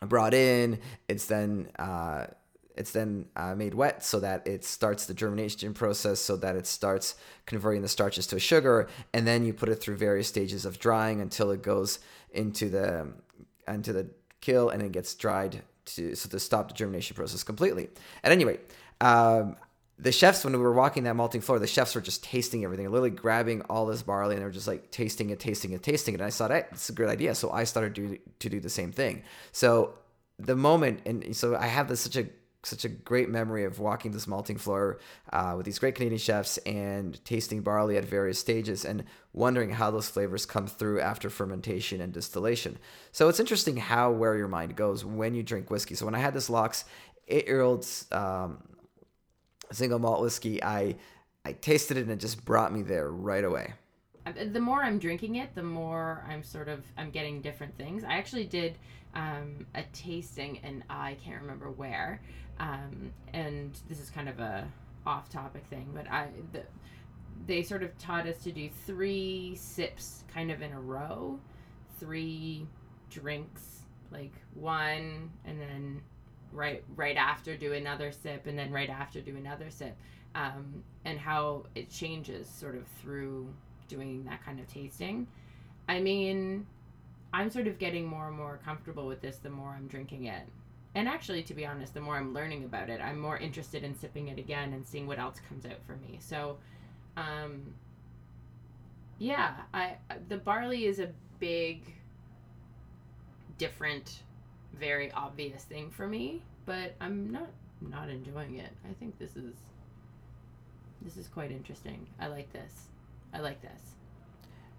brought 0.01 0.33
in. 0.33 0.79
It's 1.09 1.27
then 1.27 1.69
uh, 1.79 2.27
it's 2.77 2.93
then 2.93 3.27
uh, 3.37 3.55
made 3.55 3.75
wet 3.75 4.05
so 4.05 4.21
that 4.21 4.47
it 4.47 4.65
starts 4.65 5.07
the 5.07 5.15
germination 5.15 5.75
process 5.75 6.21
so 6.21 6.37
that 6.37 6.57
it 6.57 6.67
starts 6.67 7.15
converting 7.47 7.83
the 7.83 7.89
starches 7.89 8.27
to 8.27 8.37
a 8.37 8.41
sugar 8.41 8.89
and 9.13 9.27
then 9.27 9.45
you 9.45 9.53
put 9.53 9.69
it 9.69 9.77
through 9.77 9.97
various 9.97 10.29
stages 10.29 10.65
of 10.65 10.79
drying 10.79 11.21
until 11.21 11.51
it 11.51 11.63
goes 11.63 11.99
into 12.31 12.69
the 12.69 13.13
into 13.69 13.93
the 13.93 14.09
kiln 14.41 14.73
and 14.73 14.83
it 14.83 14.93
gets 14.93 15.15
dried 15.15 15.63
to 15.85 16.15
so 16.15 16.29
to 16.29 16.39
stop 16.39 16.69
the 16.69 16.75
germination 16.75 17.15
process 17.15 17.43
completely 17.43 17.89
at 18.23 18.33
any 18.33 18.45
rate 18.45 18.61
um, 19.01 19.57
the 19.99 20.13
chefs 20.13 20.45
when 20.45 20.53
we 20.53 20.59
were 20.59 20.73
walking 20.73 21.05
that 21.05 21.15
malting 21.15 21.41
floor, 21.41 21.59
the 21.59 21.67
chefs 21.67 21.95
were 21.95 22.01
just 22.01 22.25
tasting 22.25 22.65
everything, 22.65 22.87
literally 22.87 23.11
grabbing 23.11 23.63
all 23.63 23.87
this 23.87 24.03
barley 24.03 24.35
and 24.35 24.43
they 24.43 24.47
were 24.47 24.53
just 24.53 24.67
like 24.67 24.91
tasting 24.91 25.31
it, 25.31 25.39
tasting 25.39 25.73
it, 25.73 25.83
tasting 25.83 26.15
it. 26.15 26.21
And 26.21 26.27
I 26.27 26.31
thought, 26.31 26.51
hey, 26.51 26.65
it's 26.73 26.89
a 26.89 26.93
great 26.93 27.11
idea. 27.11 27.35
So 27.35 27.51
I 27.51 27.65
started 27.65 27.95
do, 27.95 28.19
to 28.41 28.49
do 28.49 28.59
the 28.59 28.71
same 28.71 28.91
thing. 28.91 29.23
So 29.53 29.95
the 30.39 30.57
moment, 30.57 31.01
and 31.07 31.37
so 31.37 31.57
I 31.57 31.67
have 31.67 31.89
this 31.89 32.01
such 32.01 32.17
a 32.17 32.27
such 32.67 32.85
a 32.85 32.89
great 32.89 33.29
memory 33.29 33.65
of 33.65 33.79
walking 33.79 34.13
this 34.13 34.27
malting 34.27 34.57
floor 34.57 34.99
uh, 35.33 35.55
with 35.57 35.67
these 35.67 35.79
great 35.79 35.95
Canadian 35.95 36.19
chefs 36.19 36.59
and 36.59 37.23
tasting 37.25 37.61
barley 37.61 37.97
at 37.97 38.05
various 38.05 38.39
stages 38.39 38.85
and 38.85 39.05
wondering 39.33 39.71
how 39.71 39.91
those 39.91 40.09
flavors 40.09 40.47
come 40.47 40.67
through 40.67 41.01
after 41.01 41.31
fermentation 41.31 42.01
and 42.01 42.13
distillation. 42.13 42.79
So 43.13 43.29
it's 43.29 43.41
interesting 43.41 43.77
how 43.77 44.11
where 44.11 44.37
your 44.37 44.49
mind 44.49 44.77
goes 44.77 45.05
when 45.05 45.35
you 45.35 45.43
drink 45.43 45.71
whiskey. 45.71 45.95
So 45.95 46.05
when 46.05 46.15
I 46.15 46.21
had 46.21 46.35
this 46.35 46.49
Locke's 46.49 46.85
eight 47.29 47.47
year 47.47 47.61
old 47.61 47.87
um, 48.13 48.63
single 49.73 49.99
malt 49.99 50.21
whiskey, 50.21 50.63
I 50.63 50.97
I 51.45 51.53
tasted 51.53 51.99
it 51.99 52.03
and 52.03 52.11
it 52.11 52.21
just 52.21 52.45
brought 52.45 52.73
me 52.73 52.83
there 52.83 53.11
right 53.11 53.45
away. 53.45 53.75
The 54.53 54.61
more 54.61 54.83
I'm 54.83 54.99
drinking 54.99 55.37
it, 55.37 55.55
the 55.55 55.63
more 55.63 56.25
I'm 56.27 56.43
sort 56.43 56.69
of 56.69 56.83
I'm 56.97 57.11
getting 57.11 57.43
different 57.43 57.77
things. 57.77 58.05
I 58.05 58.15
actually 58.15 58.47
did 58.47 58.79
um, 59.15 59.67
a 59.75 59.83
tasting, 59.93 60.59
and 60.63 60.83
I 60.91 61.17
can't 61.25 61.41
remember 61.41 61.71
where. 61.71 62.21
Um, 62.61 63.13
and 63.33 63.77
this 63.89 64.01
is 64.01 64.11
kind 64.11 64.29
of 64.29 64.39
a 64.39 64.67
off-topic 65.07 65.67
thing, 65.67 65.91
but 65.95 66.11
I 66.11 66.29
the, 66.53 66.63
they 67.47 67.63
sort 67.63 67.83
of 67.83 67.97
taught 67.99 68.27
us 68.27 68.39
to 68.45 68.53
do 68.53 68.69
three 68.87 69.55
sips 69.57 70.25
kind 70.33 70.51
of 70.51 70.63
in 70.63 70.73
a 70.73 70.81
row, 70.81 71.39
three 71.99 72.67
drinks, 73.11 73.83
like 74.11 74.33
one, 74.55 75.31
and 75.45 75.61
then 75.61 76.01
right 76.53 76.85
right 76.97 77.17
after 77.17 77.57
do 77.57 77.73
another 77.73 78.13
sip 78.13 78.47
and 78.47 78.57
then 78.57 78.71
right 78.71 78.91
after 78.91 79.21
do 79.21 79.37
another 79.37 79.71
sip. 79.71 79.97
Um, 80.37 80.83
and 81.05 81.19
how 81.19 81.67
it 81.75 81.91
changes 81.91 82.49
sort 82.49 82.77
of 82.77 82.87
through 83.01 83.49
doing 83.89 84.25
that 84.25 84.45
kind 84.45 84.59
of 84.59 84.67
tasting. 84.67 85.27
I 85.89 86.01
mean 86.01 86.67
i'm 87.35 87.51
sort 87.51 87.67
of 87.67 87.79
getting 87.79 88.07
more 88.07 88.29
and 88.29 88.37
more 88.37 88.61
comfortable 88.65 89.07
with 89.07 89.21
this 89.21 89.37
the 89.39 89.51
more 89.51 89.75
i'm 89.77 89.89
drinking 89.89 90.27
it 90.27 90.49
and 90.95 91.09
actually 91.09 91.43
to 91.43 91.55
be 91.55 91.67
honest 91.67 91.95
the 91.95 92.01
more 92.01 92.17
i'm 92.17 92.33
learning 92.33 92.65
about 92.65 92.89
it 92.89 93.01
i'm 93.01 93.19
more 93.19 93.39
interested 93.39 93.85
in 93.85 93.97
sipping 93.97 94.29
it 94.29 94.39
again 94.39 94.73
and 94.73 94.87
seeing 94.87 95.07
what 95.07 95.19
else 95.19 95.41
comes 95.49 95.67
out 95.67 95.83
for 95.87 95.97
me 95.97 96.19
so 96.21 96.57
um, 97.17 97.63
yeah 99.19 99.55
i 99.73 99.95
the 100.29 100.37
barley 100.37 100.87
is 100.87 100.99
a 101.01 101.09
big 101.39 101.83
different 103.59 104.23
very 104.75 105.11
obvious 105.13 105.63
thing 105.65 105.91
for 105.91 106.07
me, 106.07 106.43
but 106.67 106.95
I'm 107.01 107.31
not 107.31 107.49
not 107.81 108.09
enjoying 108.09 108.57
it. 108.57 108.71
I 108.89 108.93
think 108.95 109.19
this 109.19 109.37
is 109.37 109.55
this 111.03 111.17
is 111.17 111.29
quite 111.29 111.51
interesting. 111.51 112.07
I 112.21 112.27
like 112.29 112.53
this. 112.53 112.89
I 113.33 113.41
like 113.41 113.61
this. 113.63 113.81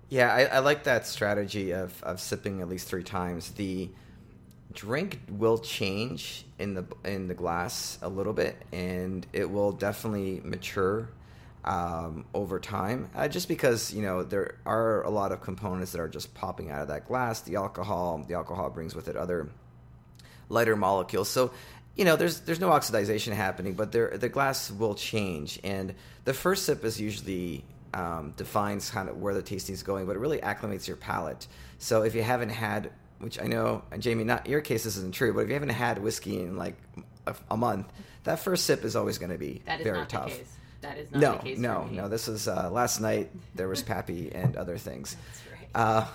Yeah, 0.10 0.34
I, 0.34 0.44
I 0.44 0.60
like 0.60 0.84
that 0.84 1.08
strategy 1.08 1.72
of, 1.72 2.02
of 2.04 2.20
sipping 2.20 2.62
at 2.62 2.70
least 2.70 2.88
three 2.88 3.04
times. 3.04 3.52
The 3.52 3.90
drink 4.76 5.20
will 5.30 5.58
change 5.58 6.46
in 6.60 6.74
the 6.74 6.86
in 7.04 7.28
the 7.28 7.34
glass 7.34 7.98
a 8.02 8.10
little 8.10 8.34
bit, 8.34 8.56
and 8.72 9.26
it 9.34 9.50
will 9.50 9.72
definitely 9.72 10.42
mature 10.44 11.10
um, 11.64 12.26
over 12.34 12.60
time. 12.60 13.10
Uh, 13.16 13.28
just 13.28 13.48
because 13.48 13.94
you 13.94 14.02
know 14.02 14.24
there 14.24 14.58
are 14.66 15.04
a 15.04 15.10
lot 15.10 15.32
of 15.32 15.42
components 15.42 15.92
that 15.94 16.02
are 16.02 16.08
just 16.08 16.34
popping 16.34 16.70
out 16.70 16.82
of 16.82 16.88
that 16.90 17.06
glass. 17.06 17.42
The 17.42 17.56
alcohol, 17.56 18.24
the 18.28 18.36
alcohol 18.36 18.70
brings 18.70 18.96
with 18.96 19.08
it 19.08 19.16
other 19.16 19.50
lighter 20.50 20.76
molecules. 20.76 21.30
So, 21.30 21.52
you 21.96 22.06
know, 22.06 22.16
there's 22.16 22.42
there's 22.42 22.60
no 22.60 22.72
oxidation 22.72 23.34
happening, 23.34 23.74
but 23.74 23.92
there 23.92 24.18
the 24.18 24.30
glass 24.30 24.70
will 24.70 24.96
change, 24.96 25.60
and 25.64 25.96
the 26.26 26.34
first 26.34 26.66
sip 26.66 26.84
is 26.86 27.00
usually 27.02 27.64
um, 27.96 28.34
defines 28.36 28.90
kind 28.90 29.10
of 29.10 29.18
where 29.18 29.34
the 29.34 29.42
tasting 29.42 29.74
is 29.74 29.82
going, 29.82 30.06
but 30.06 30.16
it 30.16 30.20
really 30.20 30.40
acclimates 30.40 30.88
your 30.88 30.98
palate. 30.98 31.48
So 31.80 32.04
if 32.04 32.14
you 32.14 32.22
haven't 32.22 32.50
had, 32.50 32.92
which 33.20 33.40
I 33.40 33.46
know, 33.46 33.84
Jamie, 34.00 34.24
not 34.24 34.48
your 34.48 34.62
case, 34.62 34.84
this 34.84 34.98
isn't 34.98 35.14
true, 35.14 35.34
but 35.34 35.42
if 35.42 35.48
you 35.48 35.54
haven't 35.54 35.70
had 35.70 36.02
whiskey 36.02 36.42
in 36.42 36.58
like 36.58 36.76
a, 37.28 37.36
a 37.52 37.58
month, 37.58 37.92
that 38.24 38.40
first 38.40 38.66
sip 38.66 38.84
is 38.84 38.96
always 38.96 39.18
going 39.18 39.32
to 39.32 39.38
be 39.38 39.62
very 39.84 40.06
tough. 40.06 40.34
That 40.82 40.98
is 40.98 41.12
not 41.12 41.20
no, 41.20 41.32
the 41.34 41.40
case. 41.40 41.58
No, 41.58 41.86
no, 41.92 42.08
This 42.08 42.28
is 42.28 42.48
uh, 42.48 42.70
last 42.72 43.00
night. 43.00 43.32
There 43.56 43.68
was 43.68 43.82
Pappy 43.82 44.32
and 44.36 44.56
other 44.56 44.78
things. 44.78 45.16
That's 45.16 45.42
right. 45.52 45.70
Uh, 45.74 46.08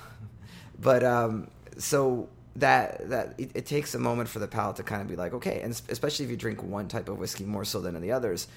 but 0.78 1.02
um, 1.02 1.48
so 1.78 2.28
that 2.56 3.08
that 3.10 3.34
it, 3.38 3.50
it, 3.54 3.66
takes 3.66 3.94
a 3.94 3.98
moment 3.98 4.28
for 4.28 4.38
the 4.38 4.48
palate 4.48 4.76
to 4.76 4.82
kind 4.82 5.00
of 5.00 5.08
be 5.08 5.14
like 5.14 5.32
okay 5.32 5.60
and 5.62 5.80
especially 5.88 6.24
if 6.24 6.30
you 6.30 6.36
drink 6.36 6.62
one 6.62 6.88
type 6.88 7.08
of 7.08 7.16
whiskey 7.16 7.44
more 7.44 7.64
so 7.64 7.80
than 7.80 7.98
the 8.00 8.10
others 8.10 8.48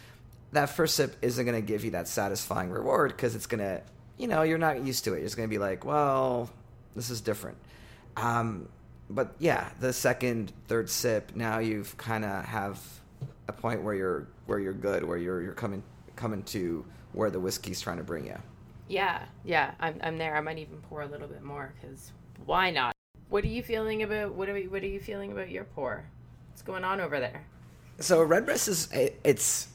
that 0.52 0.66
first 0.68 0.96
sip 0.96 1.16
isn't 1.22 1.46
going 1.46 1.60
to 1.60 1.66
give 1.66 1.86
you 1.86 1.92
that 1.92 2.08
satisfying 2.08 2.72
reward 2.72 3.12
because 3.12 3.36
it's 3.36 3.46
going 3.46 3.60
to 3.60 3.82
you 4.18 4.28
know 4.28 4.42
you're 4.42 4.58
not 4.58 4.84
used 4.84 5.04
to 5.04 5.14
it 5.14 5.24
it's 5.24 5.36
going 5.36 5.48
to 5.48 5.54
be 5.54 5.60
like 5.60 5.86
well 5.86 6.50
this 6.96 7.12
is 7.12 7.22
different 7.22 7.58
um, 8.18 8.68
but 9.10 9.36
yeah 9.40 9.70
the 9.80 9.92
second 9.92 10.52
third 10.68 10.90
sip 10.90 11.36
now 11.36 11.60
you've 11.60 11.96
kind 11.98 12.24
of 12.26 12.46
have 12.46 12.80
a 13.48 13.54
point 13.54 13.82
where 13.82 13.94
you're 13.94 14.28
where 14.46 14.60
you're 14.60 14.74
good 14.74 15.04
where 15.04 15.18
you're 15.18 15.42
you're 15.42 15.54
coming 15.54 15.84
coming 16.16 16.44
to 16.44 16.86
where 17.14 17.30
the 17.30 17.40
whiskey's 17.40 17.82
trying 17.82 17.98
to 17.98 18.04
bring 18.04 18.26
you 18.26 18.38
yeah 18.88 19.24
yeah 19.44 19.72
i'm, 19.80 20.00
I'm 20.02 20.18
there 20.18 20.36
i 20.36 20.42
might 20.42 20.58
even 20.58 20.78
pour 20.90 21.02
a 21.02 21.08
little 21.08 21.28
bit 21.28 21.44
more 21.44 21.74
because 21.80 22.12
why 22.46 22.70
not 22.70 22.94
what 23.34 23.44
are 23.44 23.48
you 23.48 23.64
feeling 23.64 24.04
about 24.04 24.36
what 24.36 24.48
are 24.48 24.54
we, 24.54 24.68
what 24.68 24.84
are 24.84 24.88
you 24.88 25.00
feeling 25.00 25.32
about 25.32 25.50
your 25.50 25.64
pour? 25.64 26.06
What's 26.52 26.62
going 26.62 26.84
on 26.84 27.02
over 27.02 27.20
there? 27.20 27.44
So 28.00 28.22
Redbreast 28.22 28.68
is 28.68 28.90
it's 29.24 29.70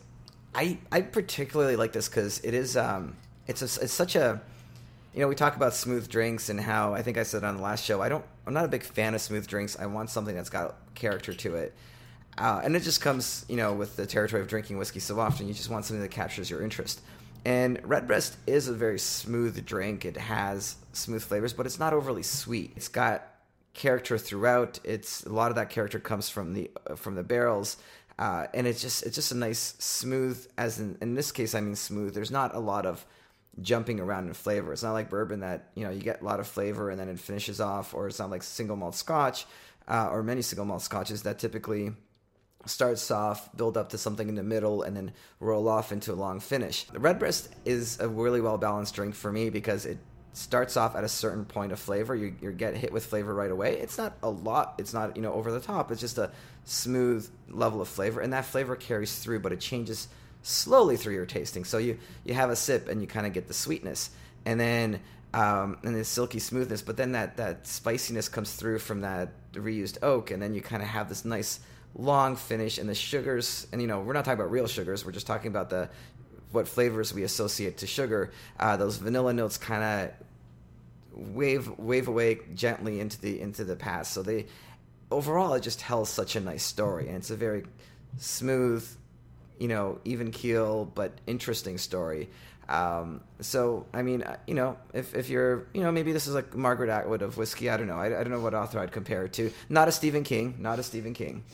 I 0.55 0.79
I 0.93 1.01
particularly 1.01 1.75
like 1.75 1.93
this 1.93 2.09
because 2.09 2.39
it 2.45 2.55
is 2.55 2.77
um 2.77 3.17
it's 3.49 3.63
a, 3.63 3.83
it's 3.83 3.93
such 3.93 4.15
a 4.15 4.41
you 5.15 5.21
know 5.21 5.29
we 5.29 5.35
talk 5.35 5.57
about 5.57 5.75
smooth 5.75 6.09
drinks 6.09 6.49
and 6.49 6.61
how 6.61 6.95
I 6.95 7.03
think 7.03 7.19
I 7.19 7.23
said 7.23 7.45
on 7.45 7.57
the 7.57 7.63
last 7.63 7.85
show 7.85 8.01
I 8.03 8.09
don't 8.09 8.25
I'm 8.47 8.55
not 8.55 8.65
a 8.65 8.69
big 8.69 8.83
fan 8.83 9.15
of 9.15 9.21
smooth 9.21 9.47
drinks 9.47 9.79
I 9.79 9.87
want 9.87 10.11
something 10.11 10.35
that's 10.35 10.51
got 10.51 10.77
character 10.95 11.33
to 11.33 11.57
it 11.57 11.75
uh, 12.37 12.61
and 12.63 12.77
it 12.77 12.81
just 12.81 13.01
comes 13.01 13.45
you 13.49 13.57
know 13.57 13.73
with 13.73 13.97
the 13.97 14.07
territory 14.07 14.43
of 14.43 14.49
drinking 14.49 14.79
whiskey 14.79 15.01
so 15.01 15.19
often 15.19 15.49
you 15.49 15.55
just 15.55 15.71
want 15.71 15.85
something 15.85 16.03
that 16.03 16.11
captures 16.11 16.51
your 16.51 16.63
interest 16.63 17.01
and 17.45 17.81
Redbreast 17.85 18.37
is 18.47 18.69
a 18.69 18.75
very 18.75 18.99
smooth 18.99 19.65
drink 19.65 20.05
it 20.05 20.17
has 20.17 20.77
smooth 20.93 21.23
flavors 21.23 21.53
but 21.53 21.67
it's 21.67 21.79
not 21.79 21.93
overly 21.93 22.23
sweet 22.23 22.73
it's 22.77 22.89
got 22.89 23.29
character 23.79 24.19
throughout. 24.19 24.81
It's 24.85 25.25
a 25.25 25.33
lot 25.33 25.51
of 25.51 25.57
that 25.57 25.71
character 25.71 25.99
comes 25.99 26.29
from 26.29 26.53
the 26.53 26.71
uh, 26.87 26.97
from 26.97 27.15
the 27.15 27.23
barrels, 27.23 27.77
uh, 28.19 28.49
and 28.53 28.67
it's 28.67 28.83
just 28.83 29.05
it's 29.05 29.15
just 29.15 29.33
a 29.33 29.37
nice 29.37 29.75
smooth. 29.79 30.47
As 30.59 30.81
in 30.81 30.99
in 31.01 31.15
this 31.15 31.33
case, 31.33 31.55
I 31.55 31.61
mean 31.61 31.77
smooth. 31.77 32.13
There's 32.13 32.31
not 32.31 32.55
a 32.55 32.59
lot 32.59 32.85
of 32.85 33.07
jumping 33.61 34.01
around 34.01 34.29
in 34.29 34.35
flavor. 34.35 34.73
It's 34.73 34.83
not 34.83 34.93
like 34.93 35.11
bourbon 35.11 35.41
that 35.41 35.71
you 35.75 35.85
know 35.85 35.91
you 35.91 36.01
get 36.01 36.21
a 36.21 36.25
lot 36.25 36.41
of 36.41 36.47
flavor 36.47 36.91
and 36.91 36.99
then 36.99 37.09
it 37.09 37.19
finishes 37.19 37.61
off, 37.61 37.95
or 37.95 38.07
it's 38.07 38.19
not 38.19 38.31
like 38.31 38.43
single 38.43 38.77
malt 38.77 38.95
Scotch 38.95 39.47
uh, 39.89 40.09
or 40.11 40.23
many 40.23 40.43
single 40.43 40.67
malt 40.67 40.83
Scotches 40.83 41.23
that 41.23 41.39
typically 41.39 41.93
starts 42.67 43.11
off, 43.11 43.55
build 43.57 43.77
up 43.77 43.91
to 43.91 43.99
something 43.99 44.29
in 44.29 44.35
the 44.35 44.43
middle, 44.43 44.83
and 44.83 44.97
then 44.97 45.13
roll 45.41 45.69
off 45.69 45.93
into 45.93 46.13
a 46.13 46.15
long 46.15 46.41
finish. 46.41 46.85
The 46.85 46.99
Redbreast 46.99 47.49
is 47.65 47.99
a 48.01 48.09
really 48.09 48.41
well 48.41 48.59
balanced 48.59 48.95
drink 48.95 49.15
for 49.15 49.33
me 49.33 49.51
because 49.51 49.87
it 49.87 49.99
starts 50.35 50.77
off 50.77 50.95
at 50.95 51.05
a 51.05 51.09
certain 51.09 51.45
point 51.45 51.73
of 51.73 51.81
flavor. 51.81 52.15
You, 52.15 52.35
you 52.41 52.53
get 52.53 52.77
hit 52.77 52.93
with 52.93 53.07
flavor 53.07 53.35
right 53.35 53.51
away. 53.51 53.79
It's 53.79 53.99
not 53.99 54.17
a 54.23 54.31
lot. 54.31 54.75
It's 54.79 54.93
not 54.93 55.17
you 55.17 55.23
know 55.23 55.33
over 55.33 55.51
the 55.51 55.61
top. 55.61 55.91
It's 55.91 56.01
just 56.01 56.19
a 56.19 56.31
smooth 56.65 57.29
level 57.49 57.81
of 57.81 57.89
flavor, 57.89 58.21
and 58.21 58.33
that 58.33 58.45
flavor 58.45 58.77
carries 58.77 59.19
through, 59.19 59.41
but 59.41 59.53
it 59.53 59.61
changes 59.61 60.09
slowly 60.43 60.97
through 60.97 61.15
your 61.15 61.27
tasting. 61.27 61.65
So 61.65 61.79
you 61.79 61.99
you 62.25 62.35
have 62.35 62.51
a 62.51 62.57
sip 62.57 62.89
and 62.89 63.01
you 63.01 63.07
kind 63.07 63.27
of 63.27 63.33
get 63.33 63.49
the 63.49 63.55
sweetness, 63.55 64.11
and 64.45 64.59
then 64.59 65.01
um, 65.35 65.79
and 65.83 65.95
the 65.95 66.05
silky 66.05 66.39
smoothness, 66.39 66.83
but 66.83 66.97
then 66.97 67.13
that 67.13 67.37
that 67.37 67.67
spiciness 67.67 68.29
comes 68.29 68.55
through 68.55 68.79
from 68.79 69.03
that 69.03 69.31
reused 69.53 69.99
oak, 70.03 70.31
and 70.31 70.43
then 70.43 70.55
you 70.55 70.61
kind 70.61 70.83
of 70.83 70.89
have 70.89 71.09
this 71.09 71.25
nice 71.25 71.61
long 71.95 72.37
finish, 72.37 72.79
and 72.79 72.89
the 72.89 72.95
sugars. 72.95 73.67
And 73.73 73.81
you 73.81 73.89
know 73.89 74.01
we're 74.01 74.15
not 74.15 74.25
talking 74.25 74.41
about 74.41 74.51
real 74.51 74.67
sugars. 74.67 75.05
We're 75.05 75.13
just 75.13 75.27
talking 75.27 75.49
about 75.49 75.71
the 75.71 75.91
what 76.51 76.67
flavors 76.67 77.13
we 77.13 77.25
associate 77.25 77.79
to 77.79 77.87
sugar. 77.87 78.33
Uh, 78.59 78.77
those 78.77 78.97
vanilla 78.97 79.33
notes 79.33 79.59
kind 79.59 79.85
of 79.85 81.35
wave 81.35 81.69
wave 81.79 82.09
away 82.09 82.39
gently 82.55 83.01
into 83.01 83.21
the 83.21 83.41
into 83.41 83.65
the 83.65 83.77
past. 83.77 84.13
So 84.13 84.23
they 84.23 84.47
overall 85.11 85.55
it 85.55 85.63
just 85.63 85.81
tells 85.81 86.09
such 86.09 86.37
a 86.37 86.41
nice 86.41 86.65
story, 86.65 87.09
and 87.09 87.17
it's 87.17 87.31
a 87.31 87.37
very 87.37 87.65
smooth, 88.17 88.89
you 89.59 89.69
know, 89.69 90.01
even 90.05 90.31
keel 90.31 90.87
but 90.95 91.13
interesting 91.27 91.79
story. 91.79 92.29
Um, 92.69 93.23
so 93.41 93.87
I 93.95 94.03
mean, 94.03 94.23
uh, 94.23 94.37
you 94.47 94.55
know, 94.55 94.77
if 94.93 95.15
if 95.15 95.31
you're, 95.31 95.67
you 95.73 95.83
know, 95.83 95.91
maybe 95.91 96.13
this 96.13 96.27
is 96.27 96.35
like 96.35 96.55
Margaret 96.55 96.91
Atwood 96.91 97.23
of 97.23 97.37
whiskey. 97.37 97.71
I 97.71 97.77
don't 97.77 97.87
know. 97.87 97.97
I, 97.97 98.07
I 98.07 98.23
don't 98.23 98.31
know 98.31 98.41
what 98.41 98.55
author 98.55 98.79
I'd 98.79 98.93
compare 98.93 99.25
it 99.25 99.33
to. 99.35 99.51
Not 99.69 99.89
a 99.89 99.93
Stephen 99.93 100.23
King. 100.23 100.57
Not 100.59 100.79
a 100.79 100.83
Stephen 100.83 101.15
King. 101.15 101.45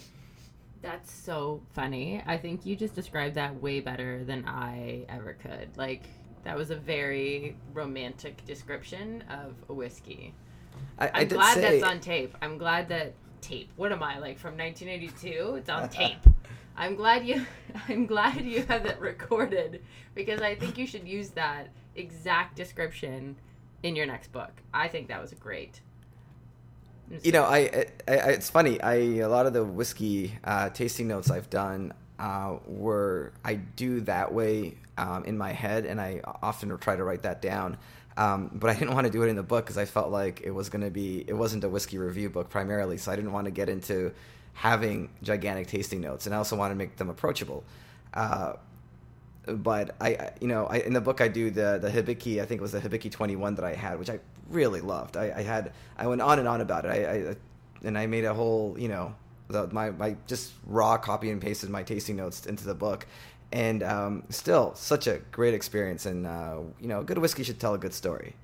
That's 0.83 1.11
so 1.11 1.63
funny. 1.73 2.23
I 2.27 2.37
think 2.37 2.67
you 2.67 2.77
just 2.77 2.95
described 2.95 3.37
that 3.37 3.63
way 3.63 3.81
better 3.81 4.25
than 4.25 4.45
I 4.47 5.07
ever 5.09 5.35
could. 5.35 5.77
Like 5.77 6.03
that 6.43 6.57
was 6.57 6.71
a 6.71 6.77
very 6.77 7.57
romantic 7.73 8.45
description 8.45 9.23
of 9.31 9.55
a 9.69 9.73
whiskey. 9.73 10.35
I, 10.99 11.23
am 11.23 11.29
glad 11.29 11.55
say... 11.55 11.61
that's 11.61 11.91
on 11.91 12.01
tape. 12.01 12.37
I'm 12.43 12.59
glad 12.59 12.89
that 12.89 13.15
tape. 13.41 13.71
What 13.77 13.93
am 13.93 14.03
I 14.03 14.19
like 14.19 14.39
from 14.39 14.57
1982? 14.57 15.57
It's 15.57 15.71
on 15.71 15.89
tape. 15.91 16.19
I'm 16.77 16.97
glad 16.97 17.27
you 17.27 17.45
I'm 17.89 18.07
glad 18.07 18.45
you 18.45 18.63
have 18.69 18.85
that 18.85 19.01
recorded 19.01 19.83
because 20.15 20.41
I 20.41 20.55
think 20.55 20.79
you 20.79 20.87
should 20.87 21.07
use 21.07 21.31
that 21.31 21.69
exact 21.97 22.57
description 22.57 23.37
in 23.83 23.95
your 23.95 24.07
next 24.07 24.33
book. 24.33 24.53
I 24.73 24.89
think 24.89 25.09
that 25.09 25.21
was 25.21 25.33
great. 25.35 25.81
You 27.23 27.33
know, 27.33 27.45
I, 27.45 27.59
I, 27.59 27.87
I 28.09 28.15
it's 28.31 28.49
funny. 28.49 28.81
I 28.81 28.95
a 28.95 29.29
lot 29.29 29.47
of 29.47 29.53
the 29.53 29.65
whiskey 29.65 30.39
uh, 30.43 30.71
tasting 30.71 31.07
notes 31.07 31.31
I've 31.31 31.51
done 31.51 31.93
uh, 32.19 32.57
were 32.67 33.33
I 33.45 33.55
do 33.55 34.01
that 34.03 34.33
way 34.33 34.77
um, 34.97 35.25
in 35.25 35.37
my 35.37 35.53
head, 35.53 35.85
and 35.85 36.01
I 36.01 36.23
often 36.43 36.77
try 36.79 36.97
to 36.97 37.05
write 37.05 37.23
that 37.23 37.43
down. 37.43 37.77
Um, 38.17 38.51
but 38.55 38.71
I 38.71 38.75
didn't 38.75 38.95
want 38.95 39.07
to 39.07 39.13
do 39.13 39.23
it 39.23 39.29
in 39.29 39.37
the 39.37 39.43
book 39.43 39.65
because 39.65 39.77
I 39.77 39.87
felt 39.87 40.11
like 40.11 40.41
it 40.45 40.53
was 40.53 40.69
going 40.69 40.85
to 40.85 40.91
be 40.91 41.25
it 41.27 41.33
wasn't 41.35 41.65
a 41.65 41.69
whiskey 41.69 41.99
review 41.99 42.31
book 42.31 42.49
primarily, 42.49 42.97
so 42.97 43.13
I 43.13 43.17
didn't 43.17 43.33
want 43.33 43.47
to 43.47 43.51
get 43.51 43.69
into 43.69 44.13
having 44.55 45.11
gigantic 45.23 45.67
tasting 45.67 46.01
notes, 46.01 46.27
and 46.27 46.35
I 46.35 46.39
also 46.39 46.57
want 46.57 46.71
to 46.71 46.75
make 46.75 46.97
them 46.97 47.11
approachable. 47.11 47.65
Uh, 48.13 48.55
but 49.47 49.95
I, 50.01 50.31
you 50.41 50.49
know, 50.49 50.67
I, 50.67 50.79
in 50.79 50.95
the 50.95 51.01
book 51.01 51.21
I 51.21 51.29
do 51.29 51.51
the 51.51 51.79
the 51.81 51.91
Hibiki. 51.91 52.41
I 52.41 52.47
think 52.47 52.61
it 52.61 52.63
was 52.63 52.73
the 52.73 52.81
Hibiki 52.81 53.11
21 53.11 53.57
that 53.57 53.65
I 53.65 53.75
had, 53.75 53.99
which 53.99 54.09
I 54.09 54.21
really 54.49 54.81
loved. 54.81 55.17
I, 55.17 55.33
I 55.37 55.43
had 55.43 55.73
I 55.99 56.07
went 56.07 56.23
on 56.23 56.39
and 56.39 56.49
on 56.49 56.61
about 56.61 56.85
it. 56.87 56.89
I, 56.89 57.31
I 57.31 57.37
and 57.87 57.99
I 57.99 58.07
made 58.07 58.25
a 58.25 58.33
whole, 58.33 58.75
you 58.79 58.89
know, 58.89 59.15
the, 59.49 59.69
my 59.69 59.91
my 59.91 60.17
just 60.27 60.53
raw 60.67 60.97
copy 60.97 61.31
and 61.31 61.41
pasted 61.41 61.69
my 61.69 61.83
tasting 61.83 62.17
notes 62.17 62.47
into 62.47 62.65
the 62.65 62.75
book, 62.75 63.07
and 63.53 63.83
um, 63.83 64.23
still 64.31 64.75
such 64.75 65.07
a 65.07 65.19
great 65.31 65.55
experience. 65.55 66.07
And 66.07 66.27
uh, 66.27 66.61
you 66.81 66.89
know, 66.89 67.03
good 67.03 67.19
whiskey 67.19 67.43
should 67.43 67.61
tell 67.61 67.75
a 67.75 67.79
good 67.79 67.95
story. 67.95 68.35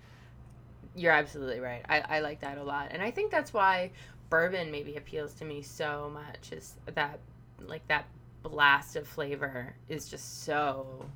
You're 0.95 1.13
absolutely 1.13 1.61
right. 1.61 1.85
I, 1.89 2.01
I 2.01 2.21
like 2.21 2.41
that 2.41 2.59
a 2.59 2.63
lot, 2.63 2.89
and 2.91 3.01
I 3.01 3.11
think 3.11 3.31
that's 3.31 3.55
why 3.55 3.93
bourbon 4.31 4.71
maybe 4.71 4.97
appeals 4.97 5.35
to 5.35 5.45
me 5.45 5.63
so 5.63 6.11
much. 6.15 6.53
Is 6.53 6.75
that 6.95 7.21
like 7.61 7.87
that 7.89 8.07
blast 8.43 8.97
of 8.97 9.07
flavor 9.07 9.75
is 9.89 10.09
just 10.09 10.45
so 10.45 11.07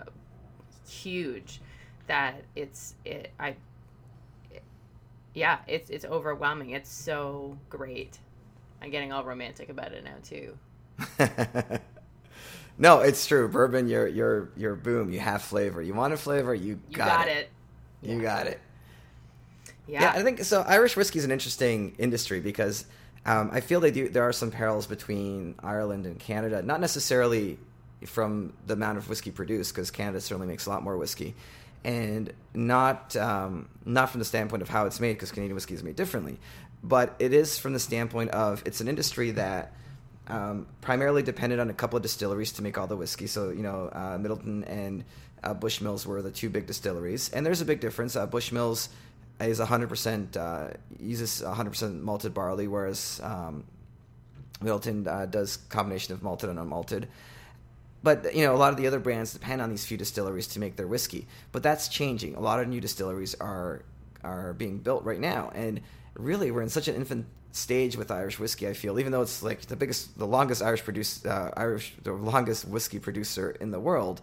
uh, 0.00 0.04
huge 0.88 1.60
that 2.06 2.44
it's 2.56 2.94
it 3.04 3.32
I 3.40 3.56
it, 4.50 4.62
yeah 5.34 5.58
it's 5.66 5.90
it's 5.90 6.04
overwhelming. 6.04 6.70
It's 6.70 6.92
so 6.92 7.58
great. 7.70 8.18
I'm 8.82 8.90
getting 8.90 9.12
all 9.12 9.24
romantic 9.24 9.68
about 9.70 9.92
it 9.92 10.04
now 10.04 10.16
too. 10.22 10.58
No 12.78 13.00
it's 13.00 13.26
true. 13.26 13.48
Bourbon 13.48 13.88
you're 13.88 14.08
you're 14.08 14.50
you're 14.56 14.74
boom. 14.74 15.10
You 15.10 15.20
have 15.20 15.42
flavor. 15.42 15.82
You 15.82 15.94
want 15.94 16.14
a 16.14 16.16
flavor 16.16 16.54
you, 16.54 16.80
you 16.88 17.02
got, 17.02 17.04
got 17.04 17.28
it. 17.28 17.38
it, 17.38 17.50
you 18.02 18.20
Yeah. 18.20 18.22
got 18.22 18.46
it 18.46 18.60
yeah, 19.86 20.02
yeah 20.02 20.12
I 20.20 20.22
think 20.22 20.44
so 20.44 20.62
Irish 20.62 20.96
whiskey 20.96 21.18
is 21.18 21.24
an 21.24 21.30
interesting 21.30 21.94
industry 21.98 22.40
because 22.40 22.84
um, 23.24 23.50
I 23.52 23.60
feel 23.60 23.80
they 23.80 23.90
do. 23.90 24.08
There 24.08 24.24
are 24.24 24.32
some 24.32 24.50
parallels 24.50 24.86
between 24.86 25.54
Ireland 25.62 26.06
and 26.06 26.18
Canada, 26.18 26.62
not 26.62 26.80
necessarily 26.80 27.58
from 28.04 28.52
the 28.66 28.74
amount 28.74 28.98
of 28.98 29.08
whiskey 29.08 29.30
produced, 29.30 29.74
because 29.74 29.90
Canada 29.90 30.20
certainly 30.20 30.48
makes 30.48 30.66
a 30.66 30.70
lot 30.70 30.82
more 30.82 30.96
whiskey, 30.96 31.34
and 31.84 32.32
not 32.52 33.14
um, 33.16 33.68
not 33.84 34.10
from 34.10 34.18
the 34.18 34.24
standpoint 34.24 34.62
of 34.62 34.68
how 34.68 34.86
it's 34.86 34.98
made, 34.98 35.14
because 35.14 35.30
Canadian 35.30 35.54
whiskey 35.54 35.74
is 35.74 35.84
made 35.84 35.94
differently, 35.94 36.38
but 36.82 37.14
it 37.20 37.32
is 37.32 37.58
from 37.58 37.74
the 37.74 37.80
standpoint 37.80 38.30
of 38.30 38.62
it's 38.66 38.80
an 38.80 38.88
industry 38.88 39.30
that 39.32 39.72
um, 40.26 40.66
primarily 40.80 41.22
depended 41.22 41.60
on 41.60 41.70
a 41.70 41.74
couple 41.74 41.96
of 41.96 42.02
distilleries 42.02 42.52
to 42.52 42.62
make 42.62 42.76
all 42.76 42.88
the 42.88 42.96
whiskey. 42.96 43.28
So 43.28 43.50
you 43.50 43.62
know, 43.62 43.88
uh, 43.92 44.18
Midleton 44.18 44.68
and 44.68 45.04
uh, 45.44 45.54
Bushmills 45.54 46.06
were 46.06 46.22
the 46.22 46.32
two 46.32 46.50
big 46.50 46.66
distilleries, 46.66 47.28
and 47.28 47.46
there's 47.46 47.60
a 47.60 47.64
big 47.64 47.78
difference. 47.78 48.16
Uh, 48.16 48.26
Bushmills 48.26 48.88
is 49.46 49.60
100% 49.60 50.36
uh, 50.36 50.74
uses 50.98 51.42
100% 51.44 52.00
malted 52.00 52.34
barley, 52.34 52.68
whereas 52.68 53.20
um, 53.22 53.64
Midleton 54.60 55.06
uh, 55.06 55.26
does 55.26 55.56
combination 55.68 56.14
of 56.14 56.22
malted 56.22 56.50
and 56.50 56.58
unmalted. 56.58 57.06
But 58.02 58.34
you 58.34 58.44
know, 58.44 58.54
a 58.54 58.58
lot 58.58 58.72
of 58.72 58.78
the 58.78 58.86
other 58.86 58.98
brands 58.98 59.32
depend 59.32 59.62
on 59.62 59.70
these 59.70 59.84
few 59.84 59.96
distilleries 59.96 60.48
to 60.48 60.60
make 60.60 60.76
their 60.76 60.88
whiskey. 60.88 61.26
But 61.52 61.62
that's 61.62 61.88
changing. 61.88 62.34
A 62.34 62.40
lot 62.40 62.60
of 62.60 62.68
new 62.68 62.80
distilleries 62.80 63.34
are 63.36 63.82
are 64.24 64.52
being 64.52 64.78
built 64.78 65.04
right 65.04 65.20
now, 65.20 65.50
and 65.54 65.80
really, 66.14 66.50
we're 66.50 66.62
in 66.62 66.68
such 66.68 66.88
an 66.88 66.94
infant 66.94 67.26
stage 67.52 67.96
with 67.96 68.10
Irish 68.10 68.38
whiskey. 68.38 68.66
I 68.66 68.72
feel, 68.72 68.98
even 68.98 69.12
though 69.12 69.22
it's 69.22 69.42
like 69.42 69.62
the 69.62 69.76
biggest, 69.76 70.18
the 70.18 70.26
longest 70.26 70.62
Irish 70.62 70.82
produce, 70.82 71.24
uh, 71.24 71.52
Irish, 71.56 71.94
the 72.02 72.12
longest 72.12 72.66
whiskey 72.66 72.98
producer 72.98 73.50
in 73.60 73.70
the 73.70 73.80
world, 73.80 74.20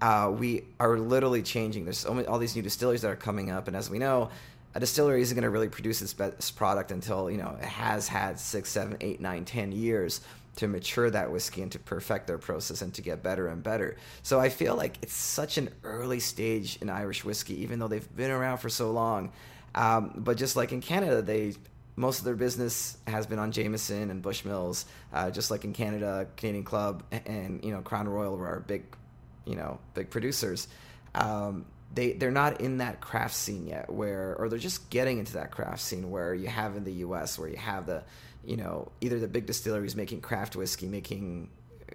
uh, 0.00 0.32
we 0.36 0.64
are 0.78 0.98
literally 0.98 1.42
changing. 1.42 1.84
There's 1.84 1.98
so 1.98 2.14
many, 2.14 2.26
all 2.26 2.38
these 2.38 2.56
new 2.56 2.62
distilleries 2.62 3.02
that 3.02 3.10
are 3.10 3.16
coming 3.16 3.50
up, 3.50 3.68
and 3.68 3.76
as 3.76 3.90
we 3.90 3.98
know, 3.98 4.30
a 4.74 4.80
distillery 4.80 5.22
isn't 5.22 5.34
going 5.34 5.42
to 5.42 5.50
really 5.50 5.68
produce 5.68 6.00
its 6.02 6.14
best 6.14 6.56
product 6.56 6.90
until 6.92 7.30
you 7.30 7.38
know 7.38 7.56
it 7.60 7.64
has 7.64 8.08
had 8.08 8.38
six, 8.38 8.70
seven, 8.70 8.96
eight, 9.00 9.20
nine, 9.20 9.44
ten 9.44 9.72
years 9.72 10.20
to 10.56 10.68
mature 10.68 11.10
that 11.10 11.30
whiskey 11.30 11.62
and 11.62 11.72
to 11.72 11.78
perfect 11.78 12.26
their 12.26 12.38
process 12.38 12.82
and 12.82 12.92
to 12.94 13.02
get 13.02 13.22
better 13.22 13.48
and 13.48 13.62
better. 13.62 13.96
So 14.22 14.40
I 14.40 14.48
feel 14.48 14.76
like 14.76 14.98
it's 15.00 15.14
such 15.14 15.58
an 15.58 15.70
early 15.84 16.20
stage 16.20 16.78
in 16.82 16.90
Irish 16.90 17.24
whiskey, 17.24 17.62
even 17.62 17.78
though 17.78 17.88
they've 17.88 18.16
been 18.16 18.30
around 18.30 18.58
for 18.58 18.68
so 18.68 18.90
long. 18.90 19.32
Um, 19.74 20.12
but 20.16 20.36
just 20.36 20.56
like 20.56 20.72
in 20.72 20.80
Canada, 20.80 21.22
they 21.22 21.54
most 21.96 22.18
of 22.18 22.24
their 22.24 22.34
business 22.34 22.96
has 23.06 23.26
been 23.26 23.38
on 23.38 23.52
Jameson 23.52 24.10
and 24.10 24.22
Bushmills. 24.22 24.86
Uh, 25.12 25.30
just 25.30 25.50
like 25.50 25.64
in 25.64 25.72
Canada, 25.72 26.26
Canadian 26.36 26.64
Club 26.64 27.04
and 27.26 27.64
you 27.64 27.72
know 27.72 27.80
Crown 27.80 28.08
Royal 28.08 28.36
were 28.36 28.48
our 28.48 28.60
big, 28.60 28.84
you 29.44 29.54
know, 29.54 29.78
big 29.94 30.10
producers. 30.10 30.68
Um, 31.14 31.66
they 31.92 32.12
they're 32.12 32.30
not 32.30 32.60
in 32.60 32.78
that 32.78 33.00
craft 33.00 33.34
scene 33.34 33.66
yet, 33.66 33.90
where 33.90 34.36
or 34.38 34.48
they're 34.48 34.58
just 34.58 34.90
getting 34.90 35.18
into 35.18 35.34
that 35.34 35.50
craft 35.50 35.80
scene 35.80 36.10
where 36.10 36.34
you 36.34 36.48
have 36.48 36.76
in 36.76 36.84
the 36.84 36.92
U.S. 36.94 37.38
where 37.38 37.48
you 37.48 37.56
have 37.56 37.86
the, 37.86 38.04
you 38.44 38.56
know, 38.56 38.92
either 39.00 39.18
the 39.18 39.28
big 39.28 39.46
distilleries 39.46 39.96
making 39.96 40.20
craft 40.20 40.54
whiskey, 40.56 40.86
making 40.86 41.48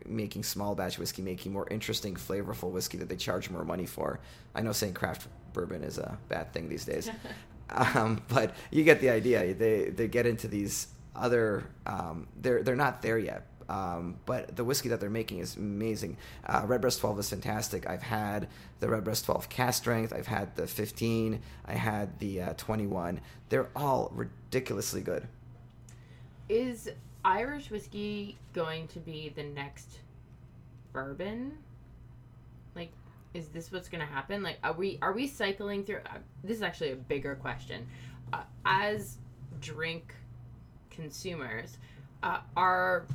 making 0.05 0.43
small 0.43 0.75
batch 0.75 0.99
whiskey, 0.99 1.21
making 1.21 1.53
more 1.53 1.67
interesting, 1.69 2.15
flavorful 2.15 2.71
whiskey 2.71 2.97
that 2.97 3.09
they 3.09 3.15
charge 3.15 3.49
more 3.49 3.63
money 3.63 3.85
for. 3.85 4.19
I 4.53 4.61
know 4.61 4.73
saying 4.73 4.93
craft 4.93 5.27
bourbon 5.53 5.83
is 5.83 5.97
a 5.97 6.17
bad 6.27 6.51
thing 6.51 6.67
these 6.67 6.85
days, 6.85 7.09
um, 7.69 8.21
but 8.27 8.55
you 8.71 8.83
get 8.83 8.99
the 8.99 9.09
idea. 9.09 9.53
They 9.53 9.89
they 9.89 10.07
get 10.07 10.25
into 10.25 10.47
these 10.47 10.87
other. 11.15 11.63
Um, 11.85 12.27
they're 12.41 12.63
they're 12.63 12.75
not 12.75 13.01
there 13.01 13.17
yet. 13.17 13.47
Um, 13.69 14.17
but 14.25 14.55
the 14.55 14.63
whiskey 14.63 14.89
that 14.89 14.99
they're 14.99 15.09
making 15.09 15.39
is 15.39 15.55
amazing. 15.57 16.17
Uh, 16.45 16.63
Redbreast 16.65 16.99
12 16.99 17.19
is 17.19 17.29
fantastic. 17.29 17.89
I've 17.89 18.03
had 18.03 18.47
the 18.79 18.87
Redbreast 18.89 19.25
12 19.25 19.49
cask 19.49 19.81
strength. 19.81 20.13
I've 20.13 20.27
had 20.27 20.55
the 20.55 20.67
15. 20.67 21.41
I 21.65 21.73
had 21.73 22.19
the 22.19 22.41
uh, 22.41 22.53
21. 22.57 23.21
They're 23.49 23.69
all 23.75 24.11
ridiculously 24.13 25.01
good. 25.01 25.27
is 26.49 26.89
Irish 27.23 27.71
whiskey 27.71 28.37
going 28.53 28.87
to 28.89 28.99
be 28.99 29.29
the 29.35 29.43
next 29.43 29.99
bourbon? 30.93 31.57
Like, 32.75 32.91
is 33.33 33.47
this 33.47 33.71
what's 33.71 33.89
going 33.89 34.01
to 34.05 34.11
happen? 34.11 34.43
Like, 34.43 34.59
are 34.63 34.73
we 34.73 34.99
are 35.01 35.11
we 35.13 35.27
cycling 35.27 35.83
through? 35.83 36.01
Uh, 36.05 36.19
this 36.43 36.57
is 36.57 36.63
actually 36.63 36.91
a 36.91 36.95
bigger 36.95 37.35
question. 37.35 37.87
Uh, 38.31 38.43
as 38.65 39.17
drink 39.59 40.13
consumers, 40.89 41.77
uh, 42.23 42.39
are 42.55 43.05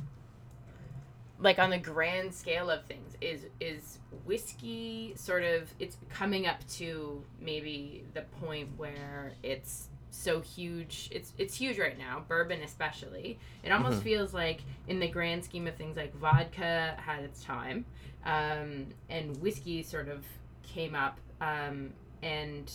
like 1.41 1.59
on 1.59 1.69
the 1.69 1.77
grand 1.77 2.33
scale 2.33 2.69
of 2.69 2.83
things 2.85 3.15
is 3.19 3.45
is 3.59 3.99
whiskey 4.25 5.13
sort 5.15 5.43
of 5.43 5.69
it's 5.79 5.97
coming 6.09 6.47
up 6.47 6.65
to 6.69 7.23
maybe 7.39 8.03
the 8.13 8.21
point 8.39 8.69
where 8.77 9.33
it's 9.43 9.89
so 10.11 10.39
huge 10.41 11.09
it's 11.11 11.33
it's 11.37 11.55
huge 11.55 11.79
right 11.79 11.97
now 11.97 12.23
bourbon 12.27 12.61
especially 12.63 13.39
it 13.63 13.71
almost 13.71 13.99
Mhm. 14.01 14.03
feels 14.03 14.33
like 14.33 14.61
in 14.87 14.99
the 14.99 15.07
grand 15.07 15.43
scheme 15.43 15.67
of 15.67 15.75
things 15.75 15.97
like 15.97 16.13
vodka 16.15 16.95
had 16.97 17.23
its 17.23 17.43
time 17.43 17.85
um, 18.25 18.87
and 19.09 19.35
whiskey 19.41 19.81
sort 19.83 20.07
of 20.09 20.23
came 20.63 20.93
up 20.95 21.17
um, 21.39 21.91
and 22.21 22.71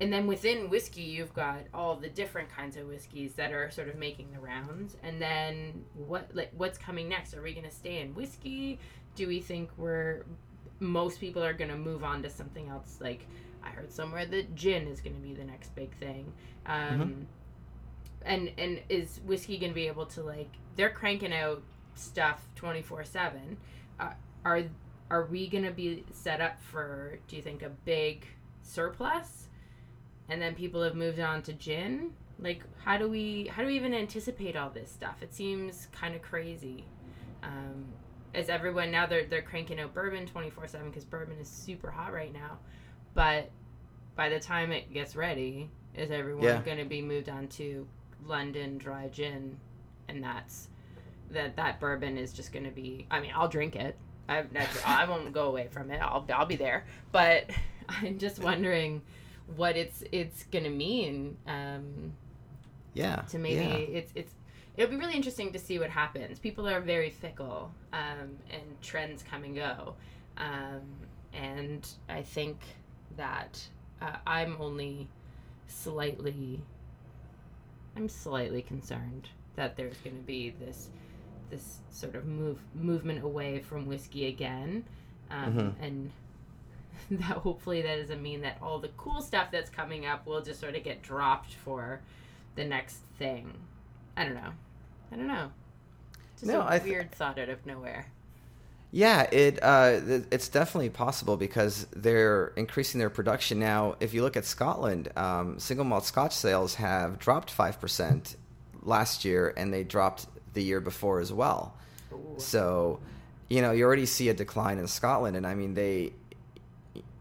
and 0.00 0.12
then 0.12 0.26
within 0.26 0.70
whiskey 0.70 1.02
you've 1.02 1.34
got 1.34 1.60
all 1.74 1.96
the 1.96 2.08
different 2.08 2.48
kinds 2.48 2.76
of 2.76 2.86
whiskeys 2.86 3.34
that 3.34 3.52
are 3.52 3.70
sort 3.70 3.88
of 3.88 3.96
making 3.96 4.30
the 4.32 4.38
rounds. 4.38 4.96
And 5.02 5.20
then 5.20 5.84
what 5.94 6.30
like 6.34 6.50
what's 6.56 6.78
coming 6.78 7.08
next? 7.08 7.34
Are 7.34 7.42
we 7.42 7.52
going 7.52 7.68
to 7.68 7.74
stay 7.74 8.00
in 8.00 8.14
whiskey? 8.14 8.78
Do 9.16 9.26
we 9.26 9.40
think 9.40 9.70
we're 9.76 10.24
most 10.80 11.18
people 11.18 11.42
are 11.42 11.52
going 11.52 11.70
to 11.70 11.76
move 11.76 12.04
on 12.04 12.22
to 12.22 12.30
something 12.30 12.68
else? 12.68 12.98
Like 13.00 13.26
i 13.64 13.70
heard 13.70 13.92
somewhere 13.92 14.24
that 14.24 14.54
gin 14.54 14.86
is 14.86 15.00
going 15.00 15.16
to 15.16 15.22
be 15.22 15.34
the 15.34 15.44
next 15.44 15.74
big 15.74 15.92
thing. 15.96 16.32
Um, 16.66 17.26
and 18.24 18.52
and 18.58 18.80
is 18.88 19.20
whiskey 19.24 19.58
going 19.58 19.72
to 19.72 19.74
be 19.74 19.88
able 19.88 20.06
to 20.06 20.22
like 20.22 20.50
they're 20.76 20.90
cranking 20.90 21.32
out 21.32 21.62
stuff 21.94 22.46
24 22.56 23.04
7 23.04 23.56
uh, 23.98 24.10
are 24.44 24.62
are 25.10 25.24
we 25.26 25.48
going 25.48 25.64
to 25.64 25.70
be 25.70 26.04
set 26.12 26.40
up 26.40 26.60
for 26.60 27.18
do 27.28 27.36
you 27.36 27.42
think 27.42 27.62
a 27.62 27.68
big 27.68 28.26
surplus 28.62 29.47
and 30.28 30.40
then 30.40 30.54
people 30.54 30.82
have 30.82 30.94
moved 30.94 31.20
on 31.20 31.42
to 31.42 31.52
gin 31.52 32.10
like 32.38 32.62
how 32.84 32.96
do 32.96 33.08
we 33.08 33.46
how 33.48 33.62
do 33.62 33.68
we 33.68 33.74
even 33.76 33.92
anticipate 33.94 34.56
all 34.56 34.70
this 34.70 34.90
stuff 34.90 35.22
it 35.22 35.34
seems 35.34 35.88
kind 35.92 36.14
of 36.14 36.22
crazy 36.22 36.84
um, 37.42 37.84
as 38.34 38.48
everyone 38.48 38.90
now 38.90 39.06
they're 39.06 39.24
they're 39.26 39.42
cranking 39.42 39.80
out 39.80 39.92
bourbon 39.94 40.26
24/7 40.26 40.84
because 40.86 41.04
bourbon 41.04 41.36
is 41.40 41.48
super 41.48 41.90
hot 41.90 42.12
right 42.12 42.32
now 42.32 42.58
but 43.14 43.50
by 44.16 44.28
the 44.28 44.38
time 44.38 44.70
it 44.72 44.92
gets 44.92 45.16
ready 45.16 45.68
is 45.94 46.10
everyone 46.10 46.44
Yeah. 46.44 46.62
going 46.62 46.78
to 46.78 46.84
be 46.84 47.02
moved 47.02 47.28
on 47.28 47.48
to 47.48 47.86
london 48.26 48.78
dry 48.78 49.08
gin 49.08 49.56
and 50.08 50.22
that's 50.22 50.68
that 51.30 51.56
that 51.56 51.78
bourbon 51.80 52.16
is 52.16 52.32
just 52.32 52.52
going 52.54 52.64
to 52.64 52.70
be. 52.70 53.06
I 53.10 53.20
mean, 53.20 53.32
I'll 53.34 53.48
drink 53.48 53.76
it. 53.76 53.96
I 54.30 54.44
I 54.86 55.06
won't 55.06 55.30
go 55.34 55.48
away 55.48 55.68
from 55.70 55.90
it. 55.90 55.98
I'll 56.00 56.26
I'll 56.32 56.46
be 56.46 56.56
there. 56.56 56.86
But 57.12 57.50
I'm 57.90 58.18
just 58.18 58.38
wondering 58.38 59.02
what 59.56 59.76
it's 59.76 60.02
it's 60.12 60.44
going 60.44 60.64
to 60.64 60.70
mean. 60.70 61.36
Um, 61.46 62.12
yeah. 62.94 63.16
To 63.30 63.38
maybe 63.38 63.60
yeah. 63.64 63.98
it's 63.98 64.12
it's 64.14 64.32
it'll 64.76 64.90
be 64.90 64.96
really 64.96 65.14
interesting 65.14 65.52
to 65.52 65.58
see 65.58 65.78
what 65.78 65.90
happens. 65.90 66.38
People 66.38 66.68
are 66.68 66.80
very 66.80 67.10
fickle, 67.10 67.72
um, 67.92 68.36
and 68.50 68.62
trends 68.82 69.22
come 69.22 69.44
and 69.44 69.54
go. 69.54 69.94
Um, 70.36 70.82
and 71.32 71.86
I 72.08 72.22
think 72.22 72.58
that 73.16 73.60
uh, 74.00 74.16
I'm 74.26 74.56
only 74.60 75.08
slightly, 75.66 76.62
I'm 77.96 78.08
slightly 78.08 78.62
concerned 78.62 79.28
that 79.56 79.76
there's 79.76 79.96
going 79.98 80.16
to 80.16 80.22
be 80.22 80.50
this 80.50 80.90
this 81.50 81.78
sort 81.90 82.14
of 82.14 82.26
move 82.26 82.58
movement 82.74 83.24
away 83.24 83.58
from 83.60 83.86
whiskey 83.86 84.26
again, 84.26 84.84
um, 85.30 85.54
Mhm. 85.54 85.74
and 85.80 86.10
that 87.10 87.38
hopefully 87.38 87.82
that 87.82 87.96
doesn't 87.96 88.22
mean 88.22 88.40
that 88.42 88.58
all 88.62 88.78
the 88.78 88.88
cool 88.96 89.20
stuff 89.20 89.50
that's 89.50 89.70
coming 89.70 90.06
up 90.06 90.26
will 90.26 90.40
just 90.42 90.60
sort 90.60 90.74
of 90.76 90.84
get 90.84 91.02
dropped 91.02 91.54
for 91.54 92.00
the 92.56 92.64
next 92.64 92.98
thing. 93.18 93.52
I 94.16 94.24
don't 94.24 94.34
know. 94.34 94.52
I 95.12 95.16
don't 95.16 95.28
know. 95.28 95.50
Just 96.36 96.46
No, 96.46 96.60
a 96.60 96.66
I 96.66 96.78
th- 96.78 96.82
weird 96.82 97.12
thought 97.12 97.38
out 97.38 97.48
of 97.48 97.64
nowhere. 97.66 98.06
Yeah, 98.90 99.22
it 99.30 99.62
uh, 99.62 100.00
th- 100.00 100.24
it's 100.30 100.48
definitely 100.48 100.88
possible 100.90 101.36
because 101.36 101.86
they're 101.94 102.52
increasing 102.56 102.98
their 102.98 103.10
production 103.10 103.58
now. 103.58 103.96
If 104.00 104.14
you 104.14 104.22
look 104.22 104.36
at 104.36 104.46
Scotland, 104.46 105.10
um, 105.16 105.58
single 105.58 105.84
malt 105.84 106.06
Scotch 106.06 106.34
sales 106.34 106.76
have 106.76 107.18
dropped 107.18 107.50
five 107.50 107.80
percent 107.80 108.36
last 108.82 109.24
year, 109.26 109.52
and 109.56 109.72
they 109.74 109.84
dropped 109.84 110.26
the 110.54 110.62
year 110.62 110.80
before 110.80 111.20
as 111.20 111.32
well. 111.32 111.74
Ooh. 112.12 112.34
So, 112.38 113.00
you 113.50 113.60
know, 113.60 113.72
you 113.72 113.84
already 113.84 114.06
see 114.06 114.30
a 114.30 114.34
decline 114.34 114.78
in 114.78 114.86
Scotland, 114.86 115.36
and 115.36 115.46
I 115.46 115.54
mean, 115.54 115.74
they, 115.74 116.14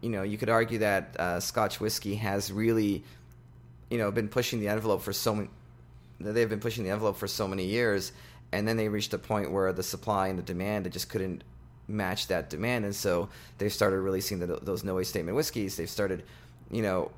you 0.02 0.10
know, 0.10 0.24
you 0.24 0.38
could 0.38 0.50
argue 0.50 0.80
that 0.80 1.16
uh, 1.20 1.40
Scotch 1.40 1.80
whiskey 1.80 2.16
has 2.16 2.52
really, 2.52 3.04
you 3.90 3.98
know, 3.98 4.12
been 4.12 4.28
pushing 4.28 4.60
the 4.60 4.68
envelope 4.68 5.02
for 5.02 5.14
so 5.14 5.36
many. 5.36 5.50
They've 6.20 6.50
been 6.50 6.60
pushing 6.60 6.84
the 6.84 6.90
envelope 6.90 7.18
for 7.18 7.28
so 7.28 7.48
many 7.48 7.66
years, 7.66 8.12
and 8.52 8.68
then 8.68 8.78
they 8.78 8.90
reached 8.90 9.14
a 9.14 9.20
point 9.20 9.52
where 9.52 9.72
the 9.74 9.84
supply 9.84 10.28
and 10.28 10.38
the 10.38 10.44
demand 10.44 10.86
they 10.86 10.90
just 10.90 11.10
couldn't 11.10 11.44
match 11.88 12.28
that 12.28 12.50
demand, 12.50 12.86
and 12.86 12.96
so 12.96 13.30
they 13.58 13.70
started 13.70 14.00
releasing 14.00 14.40
the, 14.40 14.60
those 14.62 14.84
no 14.84 15.02
statement 15.04 15.36
whiskeys. 15.36 15.76
They've 15.78 15.90
started, 15.90 16.24
you 16.72 16.82
know, 16.82 17.12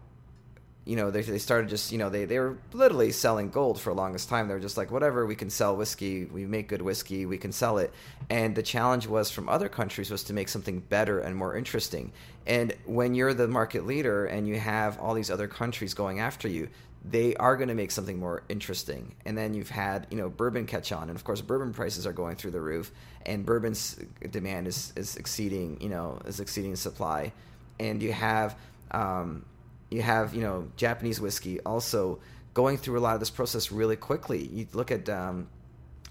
you 0.89 0.95
know, 0.95 1.11
they, 1.11 1.21
they 1.21 1.37
started 1.37 1.69
just, 1.69 1.91
you 1.91 1.99
know, 1.99 2.09
they, 2.09 2.25
they 2.25 2.39
were 2.39 2.57
literally 2.73 3.11
selling 3.11 3.51
gold 3.51 3.79
for 3.79 3.91
the 3.91 3.95
longest 3.95 4.27
time. 4.27 4.47
They 4.47 4.55
were 4.55 4.59
just 4.59 4.75
like, 4.75 4.89
whatever, 4.89 5.23
we 5.27 5.35
can 5.35 5.51
sell 5.51 5.75
whiskey, 5.75 6.25
we 6.25 6.47
make 6.47 6.67
good 6.67 6.81
whiskey, 6.81 7.27
we 7.27 7.37
can 7.37 7.51
sell 7.51 7.77
it. 7.77 7.93
And 8.31 8.55
the 8.55 8.63
challenge 8.63 9.05
was 9.05 9.29
from 9.29 9.47
other 9.49 9.69
countries 9.69 10.09
was 10.09 10.23
to 10.23 10.33
make 10.33 10.49
something 10.49 10.79
better 10.79 11.19
and 11.19 11.35
more 11.35 11.55
interesting. 11.55 12.11
And 12.47 12.73
when 12.87 13.13
you're 13.13 13.35
the 13.35 13.47
market 13.47 13.85
leader 13.85 14.25
and 14.25 14.47
you 14.47 14.57
have 14.57 14.99
all 14.99 15.13
these 15.13 15.29
other 15.29 15.47
countries 15.47 15.93
going 15.93 16.21
after 16.21 16.47
you, 16.47 16.69
they 17.05 17.35
are 17.35 17.55
going 17.55 17.69
to 17.69 17.75
make 17.75 17.91
something 17.91 18.17
more 18.17 18.41
interesting. 18.49 19.13
And 19.25 19.37
then 19.37 19.53
you've 19.53 19.69
had, 19.69 20.07
you 20.09 20.17
know, 20.17 20.27
bourbon 20.27 20.65
catch 20.65 20.91
on. 20.91 21.03
And 21.03 21.15
of 21.15 21.23
course, 21.23 21.39
bourbon 21.39 21.71
prices 21.71 22.07
are 22.07 22.13
going 22.13 22.35
through 22.35 22.51
the 22.51 22.61
roof 22.61 22.91
and 23.27 23.45
bourbon's 23.45 23.99
demand 24.31 24.67
is, 24.67 24.91
is 24.95 25.17
exceeding, 25.17 25.79
you 25.81 25.89
know, 25.89 26.19
is 26.25 26.39
exceeding 26.39 26.75
supply. 26.75 27.31
And 27.79 28.01
you 28.01 28.11
have, 28.11 28.57
um, 28.89 29.45
you 29.89 30.01
have 30.01 30.33
you 30.33 30.41
know 30.41 30.69
Japanese 30.75 31.19
whiskey 31.19 31.59
also 31.61 32.19
going 32.53 32.77
through 32.77 32.97
a 32.97 33.01
lot 33.01 33.13
of 33.13 33.19
this 33.19 33.29
process 33.29 33.71
really 33.71 33.95
quickly. 33.95 34.45
You 34.45 34.67
look 34.73 34.91
at 34.91 35.07
um, 35.09 35.47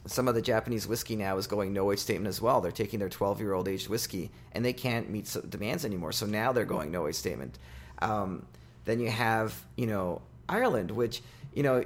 some 0.06 0.28
of 0.28 0.34
the 0.34 0.42
Japanese 0.42 0.86
whiskey 0.86 1.16
now 1.16 1.36
is 1.36 1.46
going 1.46 1.72
no 1.72 1.92
age 1.92 1.98
statement 1.98 2.28
as 2.28 2.40
well. 2.40 2.60
They're 2.60 2.72
taking 2.72 2.98
their 2.98 3.08
12 3.08 3.40
year 3.40 3.52
old 3.52 3.68
aged 3.68 3.88
whiskey 3.88 4.30
and 4.52 4.64
they 4.64 4.72
can't 4.72 5.10
meet 5.10 5.34
demands 5.48 5.84
anymore. 5.84 6.12
So 6.12 6.26
now 6.26 6.52
they're 6.52 6.64
going 6.64 6.90
no 6.90 7.06
age 7.06 7.16
statement. 7.16 7.58
Um, 8.00 8.46
then 8.84 9.00
you 9.00 9.10
have 9.10 9.54
you 9.76 9.86
know 9.86 10.22
Ireland, 10.48 10.90
which 10.90 11.22
you 11.52 11.62
know 11.62 11.82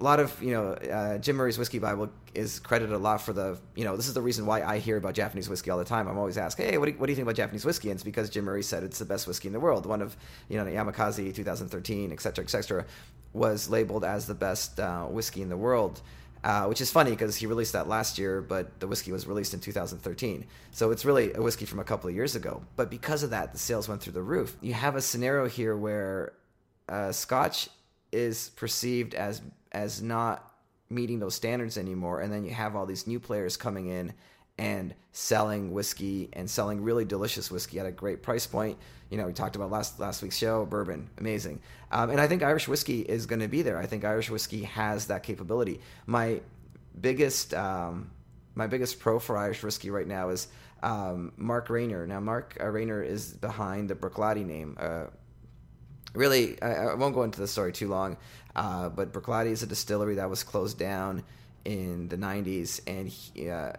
a 0.00 0.04
lot 0.04 0.20
of 0.20 0.40
you 0.42 0.52
know 0.52 0.72
uh, 0.72 1.18
Jim 1.18 1.36
Murray's 1.36 1.58
Whiskey 1.58 1.78
Bible 1.78 2.10
is 2.34 2.60
credited 2.60 2.94
a 2.94 2.98
lot 2.98 3.20
for 3.20 3.32
the 3.32 3.58
you 3.74 3.84
know 3.84 3.96
this 3.96 4.06
is 4.06 4.14
the 4.14 4.22
reason 4.22 4.46
why 4.46 4.62
I 4.62 4.78
hear 4.78 4.96
about 4.96 5.14
Japanese 5.14 5.48
whiskey 5.48 5.70
all 5.70 5.78
the 5.78 5.84
time. 5.84 6.06
I'm 6.06 6.18
always 6.18 6.38
asked, 6.38 6.58
hey, 6.58 6.78
what 6.78 6.86
do, 6.86 6.92
you, 6.92 6.98
what 6.98 7.06
do 7.06 7.12
you 7.12 7.16
think 7.16 7.24
about 7.24 7.36
Japanese 7.36 7.64
whiskey? 7.64 7.90
And 7.90 7.96
it's 7.96 8.04
because 8.04 8.30
Jim 8.30 8.44
Murray 8.44 8.62
said 8.62 8.84
it's 8.84 8.98
the 8.98 9.04
best 9.04 9.26
whiskey 9.26 9.48
in 9.48 9.52
the 9.52 9.60
world. 9.60 9.86
One 9.86 10.00
of 10.00 10.16
you 10.48 10.56
know 10.56 10.64
Yamakaze 10.64 11.34
2013, 11.34 12.12
et 12.12 12.20
cetera, 12.20 12.44
et 12.44 12.50
cetera, 12.50 12.84
was 13.32 13.68
labeled 13.68 14.04
as 14.04 14.26
the 14.26 14.34
best 14.34 14.78
uh, 14.78 15.04
whiskey 15.06 15.42
in 15.42 15.48
the 15.48 15.56
world. 15.56 16.00
Uh, 16.44 16.66
which 16.66 16.80
is 16.80 16.88
funny 16.88 17.10
because 17.10 17.34
he 17.34 17.46
released 17.46 17.72
that 17.72 17.88
last 17.88 18.16
year, 18.16 18.40
but 18.40 18.78
the 18.78 18.86
whiskey 18.86 19.10
was 19.10 19.26
released 19.26 19.54
in 19.54 19.58
2013. 19.58 20.46
So 20.70 20.92
it's 20.92 21.04
really 21.04 21.32
a 21.32 21.42
whiskey 21.42 21.66
from 21.66 21.80
a 21.80 21.84
couple 21.84 22.08
of 22.08 22.14
years 22.14 22.36
ago. 22.36 22.62
But 22.76 22.90
because 22.90 23.24
of 23.24 23.30
that, 23.30 23.52
the 23.52 23.58
sales 23.58 23.88
went 23.88 24.00
through 24.00 24.12
the 24.12 24.22
roof. 24.22 24.56
You 24.60 24.72
have 24.72 24.94
a 24.94 25.00
scenario 25.00 25.48
here 25.48 25.76
where 25.76 26.34
uh, 26.88 27.10
Scotch 27.10 27.68
is 28.12 28.50
perceived 28.50 29.14
as 29.14 29.42
as 29.72 30.02
not 30.02 30.52
meeting 30.90 31.18
those 31.18 31.34
standards 31.34 31.76
anymore, 31.76 32.20
and 32.20 32.32
then 32.32 32.44
you 32.44 32.52
have 32.52 32.74
all 32.74 32.86
these 32.86 33.06
new 33.06 33.20
players 33.20 33.56
coming 33.56 33.86
in 33.86 34.12
and 34.58 34.94
selling 35.12 35.72
whiskey 35.72 36.28
and 36.32 36.50
selling 36.50 36.82
really 36.82 37.04
delicious 37.04 37.50
whiskey 37.50 37.78
at 37.78 37.86
a 37.86 37.92
great 37.92 38.22
price 38.22 38.46
point. 38.46 38.76
You 39.10 39.18
know, 39.18 39.26
we 39.26 39.32
talked 39.32 39.56
about 39.56 39.70
last 39.70 40.00
last 40.00 40.22
week's 40.22 40.36
show, 40.36 40.66
bourbon, 40.66 41.08
amazing, 41.18 41.60
um, 41.92 42.10
and 42.10 42.20
I 42.20 42.26
think 42.26 42.42
Irish 42.42 42.68
whiskey 42.68 43.00
is 43.02 43.26
going 43.26 43.40
to 43.40 43.48
be 43.48 43.62
there. 43.62 43.78
I 43.78 43.86
think 43.86 44.04
Irish 44.04 44.30
whiskey 44.30 44.64
has 44.64 45.06
that 45.06 45.22
capability. 45.22 45.80
My 46.06 46.40
biggest 47.00 47.54
um, 47.54 48.10
my 48.54 48.66
biggest 48.66 48.98
pro 48.98 49.18
for 49.18 49.38
Irish 49.38 49.62
whiskey 49.62 49.90
right 49.90 50.06
now 50.06 50.30
is 50.30 50.48
um, 50.82 51.32
Mark 51.36 51.68
Reynier. 51.68 52.06
Now, 52.06 52.20
Mark 52.20 52.56
uh, 52.60 52.64
Reynier 52.64 53.06
is 53.06 53.32
behind 53.32 53.88
the 53.88 53.94
Bruichladdich 53.94 54.44
name. 54.44 54.76
Uh, 54.78 55.04
really, 56.14 56.60
I, 56.62 56.86
I 56.86 56.94
won't 56.94 57.14
go 57.14 57.22
into 57.22 57.40
the 57.40 57.48
story 57.48 57.72
too 57.72 57.88
long, 57.88 58.16
uh, 58.56 58.88
but 58.88 59.12
Bruichladdich 59.12 59.52
is 59.52 59.62
a 59.62 59.66
distillery 59.66 60.16
that 60.16 60.30
was 60.30 60.42
closed 60.42 60.78
down 60.78 61.22
in 61.64 62.08
the 62.08 62.16
90s, 62.16 62.80
and 62.86 63.08
he, 63.08 63.50
uh, 63.50 63.72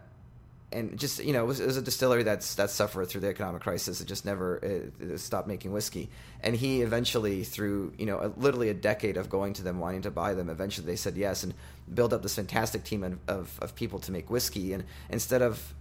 and 0.72 1.00
just 1.00 1.24
you 1.24 1.34
know, 1.34 1.44
it 1.44 1.48
was, 1.48 1.60
it 1.60 1.66
was 1.66 1.78
a 1.78 1.82
distillery 1.82 2.24
that's 2.24 2.56
that 2.56 2.70
suffered 2.70 3.08
through 3.08 3.22
the 3.22 3.28
economic 3.28 3.62
crisis. 3.64 4.02
It 4.02 4.08
just 4.08 4.24
never 4.24 4.58
it, 4.58 4.94
it 5.00 5.20
stopped 5.20 5.48
making 5.48 5.72
whiskey, 5.72 6.10
and 6.42 6.56
he 6.56 6.82
eventually, 6.82 7.44
through 7.44 7.94
you 7.98 8.06
know, 8.06 8.20
a, 8.20 8.32
literally 8.40 8.70
a 8.70 8.74
decade 8.76 9.18
of 9.18 9.30
going 9.30 9.54
to 9.54 9.64
them, 9.64 9.80
wanting 9.80 10.04
to 10.04 10.12
buy 10.12 10.36
them, 10.36 10.50
eventually 10.50 10.86
they 10.86 10.96
said 10.96 11.18
yes, 11.18 11.44
and 11.44 11.54
built 11.92 12.14
up 12.14 12.22
this 12.22 12.36
fantastic 12.36 12.84
team 12.84 13.04
of, 13.04 13.18
of, 13.28 13.60
of 13.62 13.76
people 13.76 14.00
to 14.00 14.12
make 14.12 14.30
whiskey. 14.30 14.74
And 14.74 14.84
instead 15.10 15.42
of 15.42 15.74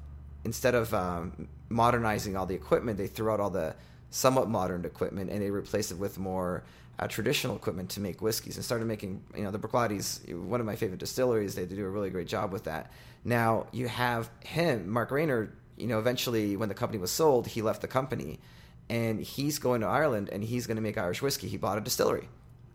instead 0.45 0.75
of 0.75 0.95
um, 0.95 1.49
modernizing 1.69 2.37
all 2.37 2.47
the 2.47 2.55
equipment, 2.55 2.97
they 2.97 3.09
threw 3.09 3.31
out 3.31 3.41
all 3.41 3.51
the 3.51 3.75
somewhat 4.11 4.49
modern 4.49 4.85
equipment 4.85 5.31
and 5.31 5.43
they 5.43 5.51
replaced 5.51 5.91
it 5.91 5.99
with 5.99 6.19
more 6.19 6.65
uh, 6.99 7.07
traditional 7.07 7.55
equipment 7.55 7.91
to 7.91 8.01
make 8.01 8.21
whiskeys 8.21 8.57
and 8.57 8.65
started 8.65 8.87
making 8.87 9.23
you 9.37 9.43
know 9.43 9.51
the 9.51 9.59
Bruichladdich 9.59 10.35
one 10.35 10.61
of 10.61 10.67
my 10.67 10.77
favorite 10.77 10.99
distilleries. 10.99 11.55
They 11.55 11.67
do 11.67 11.85
a 11.85 11.89
really 11.89 12.11
great 12.11 12.27
job 12.27 12.53
with 12.53 12.65
that. 12.65 12.91
Now 13.25 13.67
you 13.73 13.89
have 13.89 14.31
him 14.41 14.89
Mark 14.89 15.11
Reynier 15.11 15.51
you 15.77 15.87
know 15.87 15.99
eventually 15.99 16.57
when 16.57 16.69
the 16.69 16.75
company 16.75 16.99
was 16.99 17.11
sold 17.11 17.47
he 17.47 17.63
left 17.63 17.83
the 17.83 17.89
company 17.89 18.41
and 18.89 19.21
he's 19.21 19.59
going 19.59 19.81
to 19.83 19.87
Ireland 19.87 20.31
and 20.31 20.43
he's 20.43 20.67
going 20.67 20.77
to 20.77 20.83
make 20.83 20.99
Irish 20.99 21.23
whiskey. 21.23 21.49
He 21.49 21.57
bought 21.57 21.79
a 21.79 21.81
distillery 21.81 22.29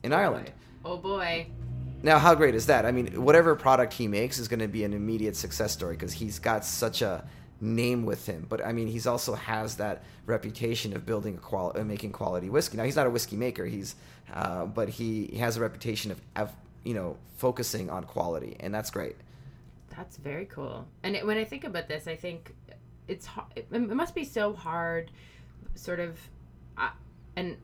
in 0.04 0.14
Ireland. 0.14 0.52
Oh 0.86 0.98
boy. 0.98 1.48
now, 2.04 2.20
how 2.20 2.36
great 2.36 2.56
is 2.56 2.66
that? 2.68 2.86
I 2.86 2.92
mean, 2.92 3.24
whatever 3.24 3.56
product 3.56 3.94
he 3.94 4.08
makes 4.08 4.38
is 4.38 4.48
going 4.48 4.60
to 4.60 4.68
be 4.68 4.84
an 4.84 4.94
immediate 4.94 5.36
success 5.36 5.72
story 5.72 5.96
because 5.96 6.14
he's 6.14 6.40
got 6.40 6.66
such 6.66 7.02
a 7.02 7.26
name 7.64 8.06
with 8.06 8.26
him. 8.26 8.46
But 8.48 8.66
I 8.66 8.74
mean, 8.74 8.88
he's 8.88 9.08
also 9.08 9.34
has 9.34 9.78
that 9.78 10.04
reputation 10.26 10.94
of 10.96 11.06
building 11.06 11.36
a 11.36 11.40
quality, 11.40 11.80
uh, 11.80 11.84
making 11.86 12.12
quality 12.12 12.50
whiskey. 12.50 12.78
Now, 12.78 12.84
he's 12.84 12.96
not 12.96 13.08
a 13.08 13.10
whiskey 13.10 13.38
maker. 13.38 13.66
He's, 13.66 13.96
uh, 14.34 14.66
but 14.66 14.90
he, 14.90 15.28
he 15.28 15.38
has 15.38 15.58
a 15.58 15.62
reputation 15.62 16.12
of, 16.12 16.22
of, 16.36 16.52
you 16.84 16.94
know, 16.94 17.18
focusing 17.38 17.90
on 17.90 18.04
quality, 18.04 18.58
and 18.60 18.74
that's 18.74 18.92
great. 18.92 19.16
That's 19.96 20.18
very 20.18 20.46
cool. 20.46 20.86
And 21.04 21.16
it, 21.16 21.26
when 21.26 21.38
I 21.38 21.46
think 21.46 21.64
about 21.64 21.88
this, 21.88 22.08
I 22.08 22.16
think 22.16 22.54
it's 23.08 23.28
it, 23.56 23.68
it 23.72 23.96
must 23.96 24.14
be 24.14 24.26
so 24.26 24.54
hard, 24.54 25.12
sort 25.76 26.00
of, 26.00 26.20
uh, 26.78 26.90
and 27.36 27.58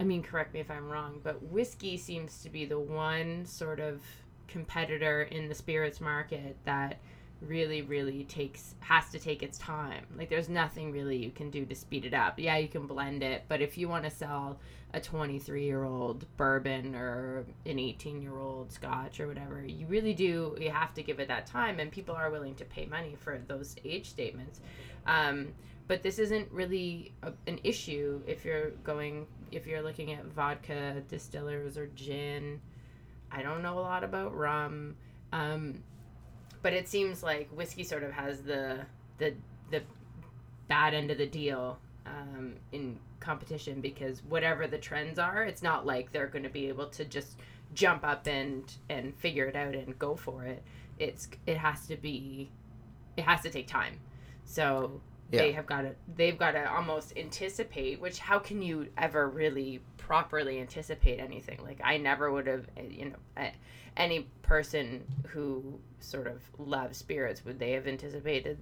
I 0.00 0.04
mean, 0.04 0.22
correct 0.22 0.52
me 0.52 0.60
if 0.60 0.70
I'm 0.70 0.88
wrong, 0.88 1.20
but 1.22 1.42
whiskey 1.44 1.96
seems 1.96 2.42
to 2.42 2.50
be 2.50 2.64
the 2.64 2.78
one 2.78 3.46
sort 3.46 3.80
of 3.80 4.02
competitor 4.48 5.22
in 5.22 5.48
the 5.48 5.54
spirits 5.54 6.00
market 6.00 6.56
that 6.64 6.98
really 7.40 7.82
really 7.82 8.24
takes 8.24 8.74
has 8.80 9.08
to 9.10 9.18
take 9.18 9.42
its 9.42 9.58
time. 9.58 10.06
Like 10.16 10.28
there's 10.28 10.48
nothing 10.48 10.92
really 10.92 11.16
you 11.16 11.30
can 11.30 11.50
do 11.50 11.64
to 11.64 11.74
speed 11.74 12.04
it 12.04 12.14
up. 12.14 12.38
Yeah 12.38 12.56
you 12.56 12.68
can 12.68 12.86
blend 12.86 13.22
it 13.22 13.44
but 13.48 13.60
if 13.60 13.78
you 13.78 13.88
want 13.88 14.04
to 14.04 14.10
sell 14.10 14.58
a 14.92 15.00
23 15.00 15.64
year 15.64 15.84
old 15.84 16.26
bourbon 16.36 16.94
or 16.94 17.44
an 17.64 17.78
18 17.78 18.20
year 18.20 18.38
old 18.38 18.72
scotch 18.72 19.20
or 19.20 19.28
whatever 19.28 19.64
you 19.64 19.86
really 19.86 20.12
do 20.12 20.56
you 20.60 20.68
have 20.68 20.92
to 20.94 21.02
give 21.02 21.20
it 21.20 21.28
that 21.28 21.46
time 21.46 21.78
and 21.78 21.92
people 21.92 22.14
are 22.14 22.30
willing 22.30 22.56
to 22.56 22.64
pay 22.64 22.86
money 22.86 23.16
for 23.18 23.40
those 23.46 23.76
age 23.84 24.08
statements. 24.08 24.60
Um, 25.06 25.54
but 25.90 26.04
this 26.04 26.20
isn't 26.20 26.48
really 26.52 27.12
a, 27.24 27.32
an 27.48 27.58
issue 27.64 28.22
if 28.24 28.44
you're 28.44 28.70
going 28.84 29.26
if 29.50 29.66
you're 29.66 29.82
looking 29.82 30.12
at 30.12 30.24
vodka 30.26 31.02
distillers 31.08 31.76
or 31.76 31.88
gin. 31.96 32.60
I 33.32 33.42
don't 33.42 33.60
know 33.60 33.76
a 33.76 33.80
lot 33.80 34.04
about 34.04 34.36
rum. 34.36 34.94
Um, 35.32 35.82
but 36.62 36.72
it 36.72 36.88
seems 36.88 37.22
like 37.22 37.48
whiskey 37.50 37.84
sort 37.84 38.02
of 38.02 38.12
has 38.12 38.42
the 38.42 38.80
the 39.18 39.34
the 39.70 39.82
bad 40.68 40.94
end 40.94 41.10
of 41.10 41.18
the 41.18 41.26
deal 41.26 41.78
um, 42.06 42.54
in 42.72 42.98
competition 43.20 43.80
because 43.80 44.22
whatever 44.24 44.66
the 44.66 44.78
trends 44.78 45.18
are, 45.18 45.42
it's 45.44 45.62
not 45.62 45.84
like 45.86 46.12
they're 46.12 46.26
going 46.26 46.42
to 46.44 46.48
be 46.50 46.68
able 46.68 46.86
to 46.86 47.04
just 47.04 47.38
jump 47.74 48.04
up 48.04 48.26
and 48.26 48.72
and 48.88 49.14
figure 49.16 49.46
it 49.46 49.56
out 49.56 49.74
and 49.74 49.98
go 49.98 50.16
for 50.16 50.44
it. 50.44 50.62
It's 50.98 51.28
it 51.46 51.56
has 51.56 51.86
to 51.88 51.96
be 51.96 52.50
it 53.16 53.24
has 53.24 53.42
to 53.42 53.50
take 53.50 53.66
time. 53.66 53.98
So 54.44 55.00
Yeah. 55.30 55.42
they 55.42 55.52
have 55.52 55.66
got 55.66 55.82
to 55.82 55.94
they've 56.16 56.38
got 56.38 56.52
to 56.52 56.70
almost 56.70 57.16
anticipate 57.16 58.00
which 58.00 58.18
how 58.18 58.38
can 58.38 58.62
you 58.62 58.88
ever 58.98 59.28
really 59.28 59.80
properly 60.10 60.58
anticipate 60.58 61.20
anything. 61.20 61.56
Like 61.62 61.80
i 61.84 61.96
never 61.96 62.32
would 62.32 62.48
have 62.48 62.66
uh, 62.76 62.82
you 62.90 63.04
know 63.10 63.44
any 63.96 64.26
person 64.42 65.04
who 65.28 65.78
sort 66.00 66.26
of 66.26 66.42
loves 66.58 66.98
spirits 66.98 67.44
would 67.44 67.60
they 67.60 67.70
have 67.70 67.86
anticipated 67.86 68.58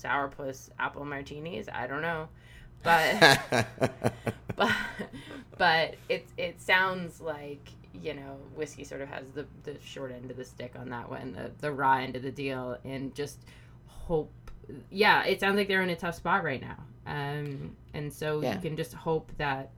sourpuss 0.00 0.70
apple 0.78 1.04
martinis? 1.04 1.68
I 1.68 1.88
don't 1.88 2.02
know. 2.02 2.28
But 2.84 3.40
but 4.54 4.70
but 5.58 5.96
it 6.08 6.28
it 6.36 6.62
sounds 6.62 7.20
like 7.20 7.68
you 7.92 8.14
know 8.14 8.36
whiskey 8.54 8.84
sort 8.84 9.00
of 9.00 9.08
has 9.08 9.28
the 9.32 9.44
the 9.64 9.76
short 9.84 10.12
end 10.12 10.30
of 10.30 10.36
the 10.36 10.44
stick 10.44 10.74
on 10.78 10.90
that 10.90 11.10
one 11.10 11.32
the 11.32 11.50
the 11.60 11.72
raw 11.72 11.96
end 11.96 12.14
of 12.14 12.22
the 12.22 12.30
deal 12.30 12.78
and 12.84 13.12
just 13.12 13.40
hope 13.88 14.30
yeah 14.90 15.24
it 15.24 15.40
sounds 15.40 15.56
like 15.56 15.66
they're 15.66 15.82
in 15.82 15.90
a 15.90 15.96
tough 15.96 16.14
spot 16.14 16.44
right 16.44 16.60
now. 16.60 16.78
Um 17.08 17.74
and 17.92 18.12
so 18.12 18.40
Yeah. 18.40 18.54
you 18.54 18.60
can 18.60 18.76
just 18.76 18.94
hope 18.94 19.32
that 19.38 19.70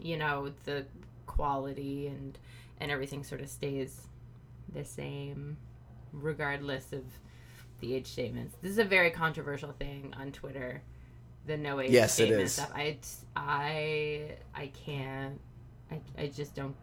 you 0.00 0.16
know 0.16 0.52
the 0.64 0.84
quality 1.26 2.06
and 2.06 2.38
and 2.80 2.90
everything 2.90 3.22
sort 3.22 3.40
of 3.40 3.48
stays 3.48 4.06
the 4.72 4.84
same 4.84 5.56
regardless 6.12 6.92
of 6.92 7.02
the 7.80 7.94
age 7.94 8.06
statements 8.06 8.56
this 8.62 8.70
is 8.70 8.78
a 8.78 8.84
very 8.84 9.10
controversial 9.10 9.72
thing 9.72 10.12
on 10.18 10.32
twitter 10.32 10.82
the 11.46 11.56
no 11.56 11.80
age 11.80 11.90
Yes, 11.90 12.10
it 12.18 12.24
statement 12.24 12.42
is. 12.42 12.52
stuff 12.52 12.70
i 12.74 12.96
i 13.36 14.36
i 14.54 14.66
can't 14.84 15.40
i, 15.90 16.00
I 16.18 16.26
just 16.28 16.54
don't 16.54 16.74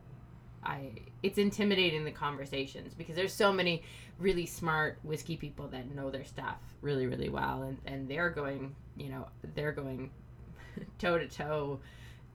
I 0.67 0.91
it's 1.21 1.38
intimidating 1.38 2.06
the 2.06 2.12
conversations 2.12 2.95
because 2.95 3.15
there's 3.15 3.34
so 3.34 3.54
many 3.54 3.84
really 4.17 4.47
smart 4.47 4.97
whiskey 5.04 5.38
people 5.38 5.67
that 5.67 5.93
know 5.93 6.10
their 6.10 6.23
stuff 6.25 6.58
really 6.82 7.06
really 7.06 7.30
well 7.30 7.63
and 7.63 7.78
and 7.86 8.08
they're 8.10 8.32
going 8.32 8.75
you 8.97 9.10
know 9.10 9.28
they're 9.54 9.71
going 9.71 10.10
toe 10.97 11.19
to 11.19 11.28
toe 11.28 11.80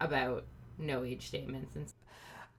about 0.01 0.45
no 0.79 1.05
age 1.05 1.27
statements 1.27 1.75
and 1.77 1.87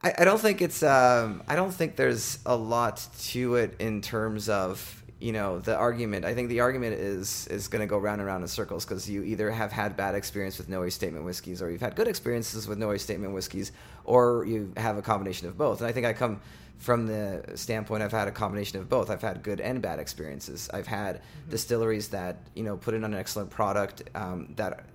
I, 0.04 0.14
I 0.20 0.26
don't 0.26 0.40
think 0.40 0.62
it's 0.62 0.84
um, 0.84 1.44
I 1.48 1.56
don't 1.56 1.74
think 1.74 1.96
there's 1.96 2.40
a 2.46 2.56
lot 2.56 3.08
to 3.30 3.56
it 3.56 3.76
in 3.80 4.02
terms 4.02 4.50
of 4.50 5.04
you 5.20 5.32
know 5.32 5.60
the 5.60 5.76
argument. 5.76 6.26
I 6.26 6.34
think 6.34 6.50
the 6.50 6.62
argument 6.62 6.96
is 6.96 7.48
is 7.48 7.68
going 7.68 7.82
to 7.82 7.88
go 7.88 7.98
round 7.98 8.20
and 8.20 8.28
round 8.28 8.44
in 8.44 8.48
circles 8.48 8.86
because 8.86 9.10
you 9.10 9.24
either 9.24 9.52
have 9.52 9.72
had 9.72 9.96
bad 9.96 10.16
experience 10.16 10.58
with 10.58 10.68
no 10.68 10.84
age 10.84 10.94
statement 10.94 11.24
whiskeys 11.24 11.62
or 11.62 11.70
you've 11.70 11.82
had 11.82 11.96
good 11.96 12.08
experiences 12.08 12.68
with 12.68 12.80
no 12.80 12.92
age 12.92 13.02
statement 13.02 13.34
whiskeys 13.34 13.72
or 14.04 14.46
you 14.46 14.74
have 14.78 14.98
a 14.98 15.02
combination 15.02 15.48
of 15.48 15.58
both. 15.58 15.80
And 15.80 15.88
I 15.88 15.92
think 15.92 16.08
I 16.08 16.14
come 16.14 16.42
from 16.80 17.06
the 17.06 17.44
standpoint 17.54 18.02
I've 18.02 18.12
had 18.12 18.28
a 18.28 18.32
combination 18.32 18.80
of 18.80 18.90
both. 18.90 19.12
I've 19.12 19.22
had 19.22 19.44
good 19.44 19.62
and 19.62 19.84
bad 19.84 20.00
experiences. 20.00 20.68
I've 20.74 20.88
had 20.88 21.22
distilleries 21.48 22.08
that 22.08 22.38
you 22.56 22.64
know 22.64 22.76
put 22.76 22.96
in 22.96 23.04
an 23.04 23.14
excellent 23.14 23.52
product 23.52 24.02
um, 24.16 24.54
that 24.56 24.86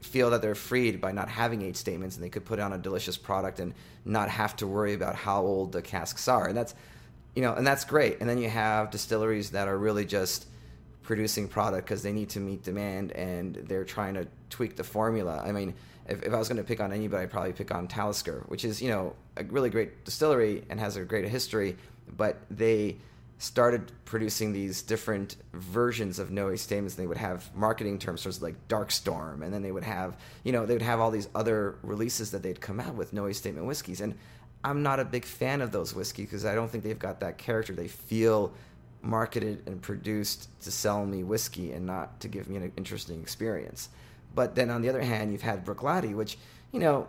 feel 0.00 0.30
that 0.30 0.42
they're 0.42 0.54
freed 0.54 1.00
by 1.00 1.12
not 1.12 1.28
having 1.28 1.62
age 1.62 1.76
statements 1.76 2.16
and 2.16 2.24
they 2.24 2.28
could 2.28 2.44
put 2.44 2.58
on 2.58 2.72
a 2.72 2.78
delicious 2.78 3.16
product 3.16 3.60
and 3.60 3.74
not 4.04 4.28
have 4.28 4.56
to 4.56 4.66
worry 4.66 4.94
about 4.94 5.14
how 5.14 5.42
old 5.42 5.72
the 5.72 5.82
casks 5.82 6.26
are. 6.28 6.46
And 6.46 6.56
that's 6.56 6.74
you 7.34 7.42
know 7.42 7.54
and 7.54 7.66
that's 7.66 7.84
great. 7.84 8.20
And 8.20 8.28
then 8.28 8.38
you 8.38 8.48
have 8.48 8.90
distilleries 8.90 9.50
that 9.50 9.68
are 9.68 9.78
really 9.78 10.04
just 10.04 10.46
producing 11.02 11.48
product 11.48 11.86
because 11.86 12.02
they 12.02 12.12
need 12.12 12.30
to 12.30 12.40
meet 12.40 12.62
demand 12.62 13.12
and 13.12 13.56
they're 13.56 13.84
trying 13.84 14.14
to 14.14 14.26
tweak 14.48 14.76
the 14.76 14.84
formula. 14.84 15.42
I 15.44 15.52
mean 15.52 15.74
if, 16.10 16.22
if 16.22 16.32
i 16.32 16.36
was 16.36 16.48
going 16.48 16.56
to 16.56 16.64
pick 16.64 16.80
on 16.80 16.92
anybody 16.92 17.22
i'd 17.22 17.30
probably 17.30 17.52
pick 17.52 17.72
on 17.72 17.86
talisker 17.86 18.44
which 18.48 18.64
is 18.64 18.82
you 18.82 18.88
know 18.88 19.14
a 19.36 19.44
really 19.44 19.70
great 19.70 20.04
distillery 20.04 20.64
and 20.68 20.78
has 20.78 20.96
a 20.96 21.04
great 21.04 21.26
history 21.26 21.76
but 22.16 22.38
they 22.50 22.96
started 23.40 23.90
producing 24.04 24.52
these 24.52 24.82
different 24.82 25.36
versions 25.54 26.18
of 26.18 26.30
no 26.30 26.50
age 26.50 26.58
statements. 26.58 26.94
They 26.94 27.06
would 27.06 27.16
have 27.16 27.50
marketing 27.56 27.98
terms 27.98 28.20
such 28.20 28.28
as 28.28 28.42
like 28.42 28.68
Dark 28.68 28.90
Storm, 28.90 29.42
and 29.42 29.52
then 29.52 29.62
they 29.62 29.72
would 29.72 29.82
have, 29.82 30.18
you 30.44 30.52
know, 30.52 30.66
they 30.66 30.74
would 30.74 30.82
have 30.82 31.00
all 31.00 31.10
these 31.10 31.30
other 31.34 31.78
releases 31.82 32.30
that 32.32 32.42
they'd 32.42 32.60
come 32.60 32.78
out 32.78 32.94
with 32.94 33.14
no 33.14 33.26
age 33.26 33.36
statement 33.36 33.66
whiskeys. 33.66 34.02
And 34.02 34.14
I'm 34.62 34.82
not 34.82 35.00
a 35.00 35.06
big 35.06 35.24
fan 35.24 35.62
of 35.62 35.72
those 35.72 35.94
whiskeys 35.94 36.26
because 36.26 36.44
I 36.44 36.54
don't 36.54 36.70
think 36.70 36.84
they've 36.84 36.98
got 36.98 37.20
that 37.20 37.38
character. 37.38 37.72
They 37.72 37.88
feel 37.88 38.52
marketed 39.00 39.62
and 39.66 39.80
produced 39.80 40.50
to 40.60 40.70
sell 40.70 41.06
me 41.06 41.24
whiskey 41.24 41.72
and 41.72 41.86
not 41.86 42.20
to 42.20 42.28
give 42.28 42.46
me 42.46 42.56
an 42.56 42.72
interesting 42.76 43.22
experience. 43.22 43.88
But 44.34 44.54
then 44.54 44.68
on 44.68 44.82
the 44.82 44.90
other 44.90 45.00
hand, 45.00 45.32
you've 45.32 45.40
had 45.40 45.64
Bruichladdich, 45.64 46.14
which, 46.14 46.36
you 46.72 46.78
know, 46.78 47.08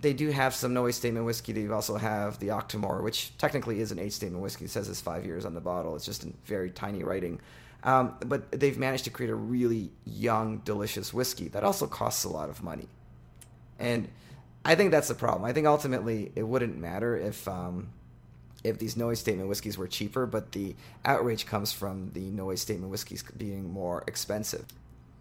they 0.00 0.12
do 0.12 0.30
have 0.30 0.54
some 0.54 0.74
no 0.74 0.90
statement 0.90 1.26
whiskey. 1.26 1.52
They 1.52 1.68
also 1.68 1.96
have 1.96 2.38
the 2.38 2.48
Octomore, 2.48 3.02
which 3.02 3.36
technically 3.38 3.80
is 3.80 3.92
an 3.92 3.98
age 3.98 4.12
statement 4.12 4.42
whiskey. 4.42 4.64
It 4.64 4.70
says 4.70 4.88
it's 4.88 5.00
five 5.00 5.24
years 5.24 5.44
on 5.44 5.54
the 5.54 5.60
bottle. 5.60 5.96
It's 5.96 6.04
just 6.04 6.24
in 6.24 6.34
very 6.44 6.70
tiny 6.70 7.02
writing. 7.02 7.40
Um, 7.82 8.16
but 8.24 8.50
they've 8.52 8.78
managed 8.78 9.04
to 9.04 9.10
create 9.10 9.30
a 9.30 9.34
really 9.34 9.90
young, 10.04 10.58
delicious 10.58 11.14
whiskey 11.14 11.48
that 11.48 11.64
also 11.64 11.86
costs 11.86 12.24
a 12.24 12.28
lot 12.28 12.50
of 12.50 12.62
money. 12.62 12.88
And 13.78 14.08
I 14.64 14.74
think 14.74 14.90
that's 14.90 15.08
the 15.08 15.14
problem. 15.14 15.44
I 15.44 15.52
think 15.52 15.66
ultimately 15.66 16.32
it 16.36 16.42
wouldn't 16.42 16.78
matter 16.78 17.16
if 17.16 17.48
um, 17.48 17.88
if 18.62 18.78
these 18.78 18.96
no 18.96 19.12
statement 19.14 19.48
whiskeys 19.48 19.78
were 19.78 19.88
cheaper, 19.88 20.26
but 20.26 20.52
the 20.52 20.76
outrage 21.04 21.46
comes 21.46 21.72
from 21.72 22.10
the 22.12 22.30
no 22.30 22.54
statement 22.54 22.90
whiskeys 22.90 23.24
being 23.36 23.70
more 23.70 24.04
expensive. 24.06 24.66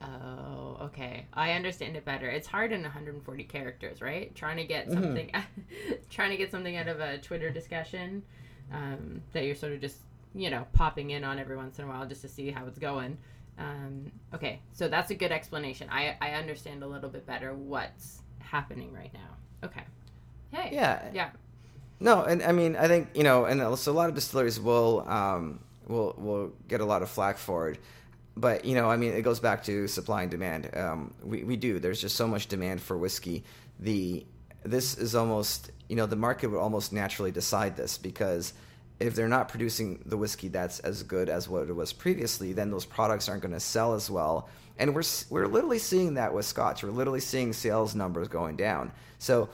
Oh 0.01 0.77
okay. 0.83 1.25
I 1.33 1.51
understand 1.51 1.95
it 1.95 2.05
better. 2.05 2.29
It's 2.29 2.47
hard 2.47 2.71
in 2.71 2.81
140 2.81 3.43
characters 3.45 4.01
right? 4.01 4.33
Trying 4.35 4.57
to 4.57 4.65
get 4.65 4.87
Mhm. 4.87 4.93
something 4.93 5.31
trying 6.09 6.31
to 6.31 6.37
get 6.37 6.51
something 6.51 6.75
out 6.77 6.87
of 6.87 6.99
a 6.99 7.17
twitter 7.17 7.49
discussion 7.49 8.23
um, 8.73 9.21
that 9.33 9.45
you're 9.45 9.55
sort 9.55 9.73
of 9.73 9.81
just 9.81 9.97
you 10.35 10.49
know 10.49 10.65
popping 10.73 11.09
in 11.11 11.23
on 11.23 11.39
every 11.39 11.57
once 11.57 11.79
in 11.79 11.85
a 11.85 11.87
while 11.87 12.05
just 12.05 12.21
to 12.21 12.27
see 12.29 12.51
how 12.51 12.65
it's 12.67 12.79
going. 12.79 13.17
Um, 13.57 14.11
okay. 14.33 14.61
So 14.71 14.87
that's 14.87 15.11
a 15.11 15.15
good 15.15 15.31
explanation. 15.33 15.89
I 15.91 16.15
i 16.21 16.31
understand 16.31 16.81
a 16.83 16.87
little 16.87 17.09
bit 17.09 17.25
better 17.25 17.53
what's 17.53 18.21
happening 18.39 18.93
right 18.93 19.13
now. 19.13 19.67
Okay. 19.67 19.83
Hey. 20.51 20.69
Yeah, 20.73 21.09
yeah. 21.13 21.29
No, 21.99 22.23
and 22.23 22.41
I 22.41 22.53
mean, 22.53 22.77
I 22.77 22.87
think 22.87 23.09
you 23.13 23.23
know, 23.23 23.43
and 23.45 23.77
so 23.77 23.91
a 23.91 23.93
lot 23.93 24.07
of 24.07 24.15
distilleries 24.15 24.59
will 24.59 25.03
um, 25.09 25.59
will 25.87 26.15
will 26.17 26.53
get 26.69 26.79
a 26.79 26.85
lot 26.85 27.01
of 27.01 27.09
flack 27.09 27.37
for 27.37 27.69
it, 27.69 27.79
but 28.39 28.65
you 28.65 28.75
know, 28.75 28.89
I 28.89 28.95
mean, 28.95 29.13
it 29.13 29.21
goes 29.21 29.39
back 29.39 29.63
to 29.65 29.87
supply 29.87 30.21
and 30.23 30.31
demand. 30.31 30.69
Um, 30.75 31.13
we 31.23 31.43
we 31.43 31.55
do. 31.57 31.79
There's 31.79 32.01
just 32.01 32.15
so 32.15 32.27
much 32.27 32.47
demand 32.47 32.81
for 32.81 32.97
whiskey. 32.97 33.43
The 33.79 34.25
this 34.63 34.97
is 34.97 35.15
almost 35.15 35.71
you 35.89 35.95
know 35.95 36.05
the 36.05 36.15
market 36.15 36.49
would 36.49 36.59
almost 36.59 36.93
naturally 36.93 37.31
decide 37.31 37.75
this 37.75 37.97
because 37.97 38.53
if 38.99 39.15
they're 39.15 39.29
not 39.29 39.47
producing 39.47 40.03
the 40.05 40.17
whiskey 40.17 40.49
that's 40.49 40.79
as 40.79 41.03
good 41.03 41.29
as 41.29 41.47
what 41.47 41.69
it 41.69 41.73
was 41.73 41.93
previously, 41.93 42.53
then 42.53 42.69
those 42.69 42.85
products 42.85 43.29
aren't 43.29 43.41
going 43.41 43.53
to 43.53 43.59
sell 43.59 43.93
as 43.93 44.09
well. 44.09 44.49
And 44.77 44.95
we're 44.95 45.03
we're 45.29 45.47
literally 45.47 45.79
seeing 45.79 46.13
that 46.15 46.33
with 46.33 46.45
Scotch. 46.45 46.83
We're 46.83 46.91
literally 46.91 47.19
seeing 47.19 47.51
sales 47.53 47.95
numbers 47.95 48.29
going 48.29 48.55
down. 48.55 48.91
So 49.17 49.49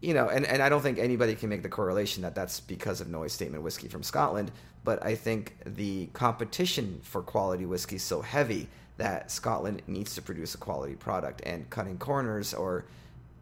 you 0.00 0.14
know, 0.14 0.28
and, 0.28 0.46
and 0.46 0.62
I 0.62 0.68
don't 0.68 0.80
think 0.80 0.98
anybody 0.98 1.34
can 1.34 1.48
make 1.48 1.62
the 1.62 1.68
correlation 1.68 2.22
that 2.22 2.34
that's 2.34 2.60
because 2.60 3.00
of 3.00 3.08
noise 3.08 3.32
statement 3.32 3.64
whiskey 3.64 3.88
from 3.88 4.02
Scotland, 4.02 4.52
but 4.88 5.04
I 5.04 5.16
think 5.16 5.54
the 5.66 6.06
competition 6.14 7.00
for 7.02 7.20
quality 7.20 7.66
whiskey 7.66 7.96
is 7.96 8.02
so 8.02 8.22
heavy 8.22 8.68
that 8.96 9.30
Scotland 9.30 9.82
needs 9.86 10.14
to 10.14 10.22
produce 10.22 10.54
a 10.54 10.58
quality 10.58 10.94
product, 10.94 11.42
and 11.44 11.68
cutting 11.68 11.98
corners 11.98 12.54
or 12.54 12.86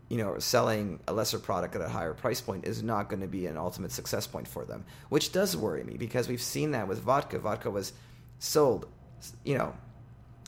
you 0.09 0.19
know 0.19 0.41
selling 0.41 0.99
a 1.07 1.13
lesser 1.13 1.39
product 1.39 1.77
at 1.77 1.83
a 1.83 1.89
higher 1.89 2.15
price 2.15 2.41
point 2.41 2.67
is 2.67 2.83
not 2.83 3.09
going 3.09 3.21
to 3.21 3.29
be 3.29 3.47
an 3.47 3.57
ultimate 3.57 3.93
success 3.93 4.27
point 4.27 4.49
for 4.49 4.65
them, 4.65 4.85
which 5.09 5.31
does 5.31 5.57
worry 5.57 5.85
me 5.85 5.97
because 5.97 6.27
we've 6.27 6.43
seen 6.43 6.73
that 6.73 6.89
with 6.89 6.99
vodka. 6.99 7.39
Vodka 7.39 7.71
was 7.71 7.93
sold, 8.41 8.89
you 9.45 9.57
know, 9.57 9.73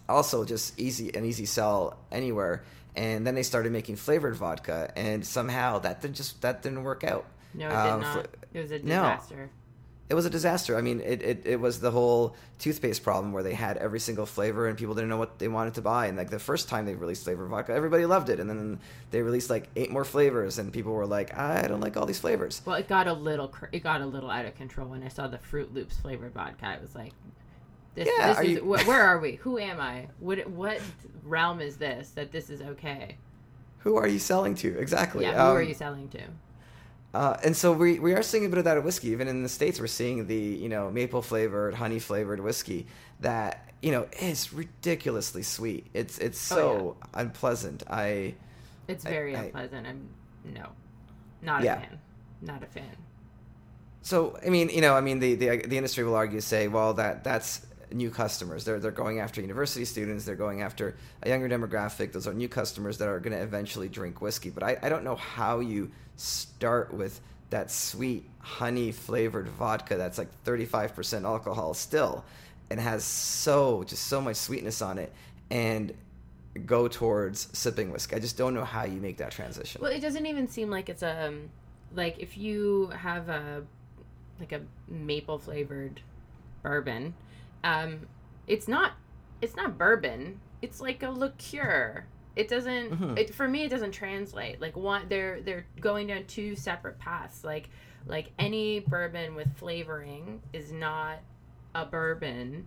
also 0.08 0.44
just 0.44 0.76
easy 0.80 1.14
an 1.14 1.24
easy 1.24 1.46
sell 1.46 1.96
anywhere 2.10 2.64
and 2.96 3.24
then 3.24 3.36
they 3.36 3.44
started 3.44 3.70
making 3.70 3.94
flavored 3.94 4.34
vodka 4.34 4.90
and 4.96 5.24
somehow 5.24 5.78
that 5.78 6.00
didn't 6.00 6.16
just 6.16 6.42
that 6.42 6.60
didn't 6.60 6.82
work 6.82 7.04
out 7.04 7.24
no 7.54 7.66
it 7.66 7.70
did 7.70 7.76
Um, 7.76 8.00
not 8.00 8.26
it 8.52 8.60
was 8.62 8.70
a 8.72 8.78
no. 8.80 9.16
It 10.10 10.14
was 10.14 10.24
a 10.24 10.30
disaster 10.30 10.76
i 10.78 10.80
mean 10.80 11.00
it, 11.02 11.20
it, 11.22 11.42
it 11.44 11.60
was 11.60 11.80
the 11.80 11.90
whole 11.90 12.34
toothpaste 12.58 13.02
problem 13.02 13.32
where 13.32 13.42
they 13.42 13.52
had 13.54 13.76
every 13.76 14.00
single 14.00 14.24
flavor 14.24 14.66
and 14.66 14.78
people 14.78 14.94
didn't 14.94 15.10
know 15.10 15.18
what 15.18 15.38
they 15.38 15.48
wanted 15.48 15.74
to 15.74 15.82
buy 15.82 16.06
and 16.06 16.16
like 16.16 16.30
the 16.30 16.38
first 16.38 16.68
time 16.68 16.86
they 16.86 16.94
released 16.94 17.24
flavored 17.24 17.48
vodka 17.50 17.72
everybody 17.74 18.06
loved 18.06 18.30
it 18.30 18.40
and 18.40 18.48
then 18.48 18.80
they 19.10 19.20
released 19.20 19.50
like 19.50 19.68
eight 19.76 19.90
more 19.90 20.04
flavors 20.06 20.58
and 20.58 20.72
people 20.72 20.92
were 20.92 21.06
like 21.06 21.36
i 21.36 21.66
don't 21.68 21.80
like 21.82 21.96
all 21.98 22.06
these 22.06 22.18
flavors 22.18 22.62
Well, 22.64 22.76
it 22.76 22.88
got 22.88 23.06
a 23.06 23.12
little 23.12 23.48
cr- 23.48 23.66
it 23.70 23.80
got 23.82 24.00
a 24.00 24.06
little 24.06 24.30
out 24.30 24.46
of 24.46 24.54
control 24.54 24.88
when 24.88 25.02
I 25.02 25.08
saw 25.08 25.26
the 25.28 25.38
Froot 25.38 25.74
Loops 25.74 25.96
flavored 25.98 26.32
vodka. 26.32 26.66
I 26.66 26.78
was 26.80 26.94
like, 26.94 27.12
"This, 27.94 28.08
Yeah, 28.08 28.28
this 28.28 28.38
are 28.38 28.42
is 28.44 28.50
you- 28.50 28.60
wh- 28.60 28.86
where 28.88 29.02
are 29.10 29.18
we? 29.18 29.32
Who 29.44 29.58
am 29.58 29.78
I? 29.78 30.06
What 30.20 30.48
what 30.50 30.80
realm 31.22 31.60
is 31.60 31.76
this 31.76 32.10
that 32.12 32.32
this 32.32 32.48
is 32.48 32.62
okay? 32.62 33.16
who 33.84 33.96
are 33.96 34.08
you 34.08 34.18
selling 34.18 34.54
to 34.56 34.68
exactly 34.78 35.24
Yeah, 35.24 35.34
who 35.34 35.54
are 35.56 35.62
Um, 35.62 35.68
you 35.68 35.74
selling 35.74 36.08
to? 36.10 36.20
Uh, 37.14 37.36
and 37.42 37.56
so 37.56 37.72
we, 37.72 37.98
we 37.98 38.12
are 38.12 38.22
seeing 38.22 38.44
a 38.44 38.48
bit 38.48 38.58
of 38.58 38.64
that 38.64 38.76
at 38.76 38.84
whiskey. 38.84 39.08
Even 39.08 39.28
in 39.28 39.42
the 39.42 39.48
states, 39.48 39.80
we're 39.80 39.86
seeing 39.86 40.26
the 40.26 40.36
you 40.36 40.68
know 40.68 40.90
maple 40.90 41.22
flavored, 41.22 41.74
honey 41.74 41.98
flavored 41.98 42.40
whiskey 42.40 42.86
that 43.20 43.66
you 43.82 43.90
know 43.92 44.06
is 44.20 44.52
ridiculously 44.52 45.42
sweet. 45.42 45.86
It's 45.94 46.18
it's 46.18 46.38
so 46.38 46.96
Oh, 47.02 47.06
unpleasant. 47.14 47.82
I 47.88 48.34
It's 48.88 49.04
very 49.04 49.34
I- 49.34 49.44
unpleasant. 49.44 49.86
I'm 49.86 50.08
no, 50.44 50.68
not 51.42 51.62
Yeah. 51.62 51.76
a 51.78 51.80
fan. 51.80 51.98
Not 52.42 52.62
a 52.62 52.66
fan. 52.66 52.96
So 54.02 54.38
I 54.44 54.50
mean, 54.50 54.68
you 54.70 54.80
know, 54.80 54.94
I 54.94 55.00
mean, 55.00 55.18
the, 55.18 55.34
the 55.34 55.56
the 55.66 55.76
industry 55.76 56.04
will 56.04 56.14
argue, 56.14 56.40
say, 56.40 56.68
well, 56.68 56.94
that 56.94 57.24
that's 57.24 57.66
new 57.92 58.10
customers. 58.10 58.64
They're 58.64 58.78
they're 58.78 58.90
going 58.90 59.20
after 59.20 59.40
university 59.40 59.84
students. 59.84 60.24
They're 60.24 60.36
going 60.36 60.62
after 60.62 60.96
a 61.22 61.28
younger 61.28 61.48
demographic. 61.48 62.12
Those 62.12 62.26
are 62.26 62.34
new 62.34 62.48
customers 62.48 62.98
that 62.98 63.08
are 63.08 63.20
going 63.20 63.36
to 63.36 63.42
eventually 63.42 63.88
drink 63.88 64.20
whiskey. 64.20 64.50
But 64.50 64.62
I, 64.62 64.78
I 64.82 64.88
don't 64.88 65.04
know 65.04 65.16
how 65.16 65.60
you 65.60 65.90
start 66.16 66.92
with 66.92 67.20
that 67.50 67.70
sweet 67.70 68.28
honey 68.40 68.92
flavored 68.92 69.48
vodka 69.48 69.96
that's 69.96 70.18
like 70.18 70.28
35% 70.44 71.24
alcohol 71.24 71.72
still 71.72 72.24
and 72.70 72.78
has 72.78 73.04
so 73.04 73.84
just 73.84 74.06
so 74.06 74.20
much 74.20 74.36
sweetness 74.36 74.82
on 74.82 74.98
it 74.98 75.12
and 75.50 75.94
go 76.66 76.88
towards 76.88 77.48
sipping 77.56 77.90
whiskey. 77.90 78.16
I 78.16 78.18
just 78.18 78.36
don't 78.36 78.54
know 78.54 78.64
how 78.64 78.84
you 78.84 79.00
make 79.00 79.18
that 79.18 79.30
transition. 79.30 79.80
Well, 79.80 79.92
it 79.92 80.00
doesn't 80.00 80.26
even 80.26 80.48
seem 80.48 80.70
like 80.70 80.88
it's 80.88 81.02
a 81.02 81.28
um, 81.28 81.50
like 81.94 82.18
if 82.18 82.36
you 82.36 82.88
have 82.88 83.28
a 83.28 83.62
like 84.40 84.52
a 84.52 84.60
maple 84.88 85.38
flavored 85.38 86.00
bourbon, 86.62 87.14
um, 87.64 88.06
it's 88.46 88.68
not 88.68 88.92
it's 89.40 89.56
not 89.56 89.78
bourbon. 89.78 90.40
It's 90.62 90.80
like 90.80 91.02
a 91.02 91.10
liqueur. 91.10 92.06
It 92.36 92.48
doesn't. 92.48 92.90
Mhm. 92.90 93.18
It 93.18 93.34
for 93.34 93.48
me, 93.48 93.64
it 93.64 93.68
doesn't 93.68 93.92
translate. 93.92 94.60
Like 94.60 94.76
one, 94.76 95.06
they're 95.08 95.40
they're 95.40 95.66
going 95.80 96.06
down 96.08 96.24
two 96.26 96.54
separate 96.56 96.98
paths. 96.98 97.44
Like 97.44 97.68
like 98.06 98.32
any 98.38 98.80
bourbon 98.80 99.34
with 99.34 99.52
flavoring 99.56 100.40
is 100.52 100.72
not 100.72 101.18
a 101.74 101.84
bourbon. 101.84 102.66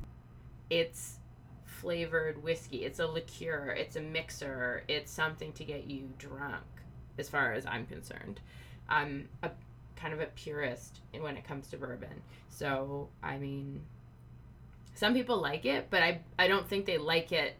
It's 0.69 1.19
flavored 1.65 2.41
whiskey. 2.43 2.83
It's 2.85 2.99
a 2.99 3.07
liqueur. 3.07 3.71
It's 3.77 3.95
a 3.95 4.01
mixer. 4.01 4.83
It's 4.87 5.11
something 5.11 5.51
to 5.53 5.63
get 5.63 5.85
you 5.85 6.09
drunk, 6.17 6.63
as 7.17 7.27
far 7.29 7.53
as 7.53 7.65
I'm 7.65 7.85
concerned. 7.85 8.39
I'm 8.87 9.29
a 9.41 9.51
kind 9.95 10.13
of 10.13 10.19
a 10.19 10.27
purist 10.27 10.99
when 11.19 11.37
it 11.37 11.43
comes 11.45 11.67
to 11.69 11.77
bourbon. 11.77 12.21
So 12.49 13.09
I 13.23 13.37
mean, 13.37 13.81
some 15.01 15.15
people 15.15 15.41
like 15.41 15.65
it, 15.65 15.87
but 15.89 16.03
I 16.03 16.21
I 16.37 16.47
don't 16.47 16.69
think 16.69 16.85
they 16.85 16.99
like 16.99 17.31
it 17.31 17.55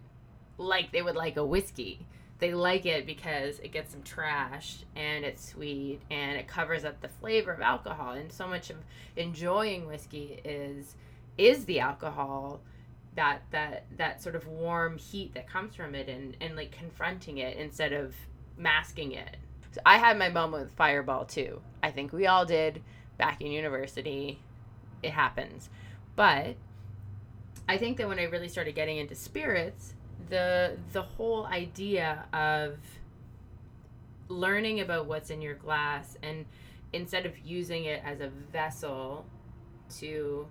like 0.60 0.92
they 0.92 1.02
would 1.02 1.16
like 1.16 1.38
a 1.38 1.44
whiskey. 1.44 2.06
They 2.38 2.54
like 2.54 2.86
it 2.86 3.08
because 3.08 3.58
it 3.58 3.72
gets 3.72 3.94
them 3.94 4.04
trashed 4.04 4.84
and 4.96 5.26
it's 5.26 5.50
sweet 5.50 6.02
and 6.12 6.38
it 6.38 6.48
covers 6.48 6.86
up 6.86 7.02
the 7.02 7.08
flavor 7.08 7.52
of 7.52 7.60
alcohol. 7.60 8.12
And 8.12 8.32
so 8.32 8.48
much 8.48 8.70
of 8.70 8.78
enjoying 9.16 9.88
whiskey 9.88 10.40
is 10.46 10.96
is 11.36 11.66
the 11.66 11.80
alcohol 11.80 12.62
that 13.16 13.42
that 13.50 13.86
that 13.98 14.22
sort 14.22 14.36
of 14.36 14.46
warm 14.46 15.00
heat 15.00 15.34
that 15.34 15.50
comes 15.50 15.74
from 15.74 15.96
it 15.96 16.10
and 16.10 16.38
and 16.42 16.56
like 16.56 16.72
confronting 16.72 17.40
it 17.40 17.58
instead 17.58 17.92
of 17.92 18.14
masking 18.56 19.14
it. 19.14 19.38
So 19.72 19.82
I 19.84 19.98
had 19.98 20.16
my 20.20 20.30
moment 20.30 20.66
with 20.66 20.74
Fireball 20.74 21.26
too. 21.26 21.60
I 21.82 21.90
think 21.90 22.14
we 22.14 22.28
all 22.28 22.46
did 22.46 22.84
back 23.18 23.42
in 23.42 23.52
university. 23.52 24.40
It 25.02 25.10
happens. 25.10 25.72
But 26.16 26.56
I 27.72 27.78
think 27.78 27.96
that 28.00 28.08
when 28.10 28.20
I 28.20 28.24
really 28.24 28.50
started 28.50 28.76
getting 28.76 28.98
into 28.98 29.16
spirits, 29.16 29.94
the 30.28 30.76
the 30.92 31.02
whole 31.02 31.46
idea 31.46 32.26
of 32.34 32.78
learning 34.28 34.82
about 34.82 35.06
what's 35.06 35.30
in 35.30 35.42
your 35.42 35.56
glass 35.56 36.18
and 36.22 36.46
instead 36.92 37.26
of 37.26 37.40
using 37.40 37.86
it 37.86 38.02
as 38.04 38.20
a 38.20 38.28
vessel 38.52 39.26
to 40.00 40.48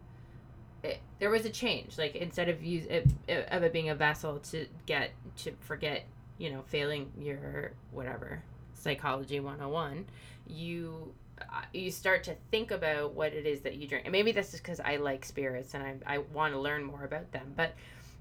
it, 0.82 1.00
there 1.18 1.28
was 1.28 1.44
a 1.44 1.50
change. 1.50 1.98
Like 1.98 2.14
instead 2.14 2.48
of 2.48 2.64
use 2.64 2.86
it, 2.86 3.06
of 3.28 3.64
it 3.64 3.72
being 3.74 3.90
a 3.90 3.94
vessel 3.94 4.38
to 4.52 4.66
get 4.86 5.10
to 5.42 5.52
forget 5.60 6.06
you 6.38 6.50
know 6.50 6.62
failing 6.68 7.12
your 7.18 7.72
whatever 7.90 8.42
psychology 8.72 9.40
101 9.40 10.06
you 10.46 11.12
you 11.72 11.90
start 11.90 12.24
to 12.24 12.34
think 12.50 12.70
about 12.70 13.14
what 13.14 13.32
it 13.32 13.46
is 13.46 13.60
that 13.60 13.76
you 13.76 13.86
drink. 13.86 14.04
And 14.04 14.12
maybe 14.12 14.32
this 14.32 14.54
is 14.54 14.60
because 14.60 14.80
i 14.80 14.96
like 14.96 15.24
spirits 15.24 15.74
and 15.74 15.82
i, 15.82 16.14
I 16.14 16.18
want 16.18 16.54
to 16.54 16.60
learn 16.60 16.84
more 16.84 17.04
about 17.04 17.30
them 17.32 17.52
but 17.56 17.74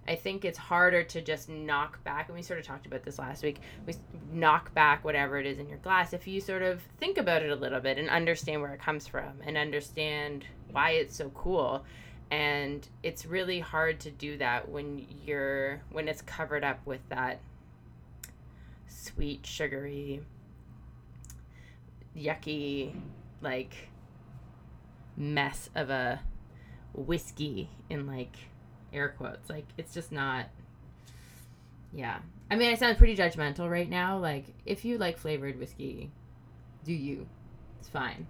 i 0.07 0.15
think 0.15 0.45
it's 0.45 0.57
harder 0.57 1.03
to 1.03 1.21
just 1.21 1.49
knock 1.49 2.03
back 2.03 2.29
and 2.29 2.35
we 2.37 2.41
sort 2.41 2.59
of 2.59 2.65
talked 2.65 2.85
about 2.85 3.03
this 3.03 3.19
last 3.19 3.43
week 3.43 3.59
we 3.85 3.93
knock 4.31 4.73
back 4.73 5.03
whatever 5.03 5.37
it 5.37 5.45
is 5.45 5.59
in 5.59 5.67
your 5.67 5.77
glass 5.79 6.13
if 6.13 6.27
you 6.27 6.39
sort 6.39 6.61
of 6.61 6.81
think 6.99 7.17
about 7.17 7.41
it 7.41 7.49
a 7.51 7.55
little 7.55 7.79
bit 7.79 7.97
and 7.97 8.09
understand 8.09 8.61
where 8.61 8.73
it 8.73 8.79
comes 8.79 9.07
from 9.07 9.33
and 9.45 9.57
understand 9.57 10.45
why 10.71 10.91
it's 10.91 11.15
so 11.15 11.29
cool. 11.29 11.83
And 12.31 12.87
it's 13.01 13.25
really 13.25 13.59
hard 13.59 13.99
to 14.01 14.11
do 14.11 14.37
that 14.37 14.69
when 14.69 15.05
you're 15.25 15.81
when 15.91 16.07
it's 16.07 16.21
covered 16.21 16.63
up 16.63 16.85
with 16.85 17.01
that 17.09 17.39
sweet 18.87 19.45
sugary 19.45 20.21
yucky 22.15 22.93
like 23.41 23.73
mess 25.15 25.69
of 25.75 25.89
a 25.89 26.19
whiskey 26.93 27.69
in 27.89 28.07
like 28.07 28.35
air 28.93 29.09
quotes. 29.17 29.49
Like 29.49 29.65
it's 29.77 29.93
just 29.93 30.11
not 30.11 30.45
yeah. 31.93 32.19
I 32.51 32.55
mean 32.55 32.71
i 32.71 32.75
sound 32.75 32.97
pretty 32.97 33.15
judgmental 33.15 33.69
right 33.69 33.89
now. 33.89 34.17
Like 34.17 34.45
if 34.65 34.85
you 34.85 34.97
like 34.97 35.17
flavored 35.17 35.59
whiskey 35.59 36.11
do 36.83 36.93
you? 36.93 37.27
It's 37.79 37.89
fine. 37.89 38.27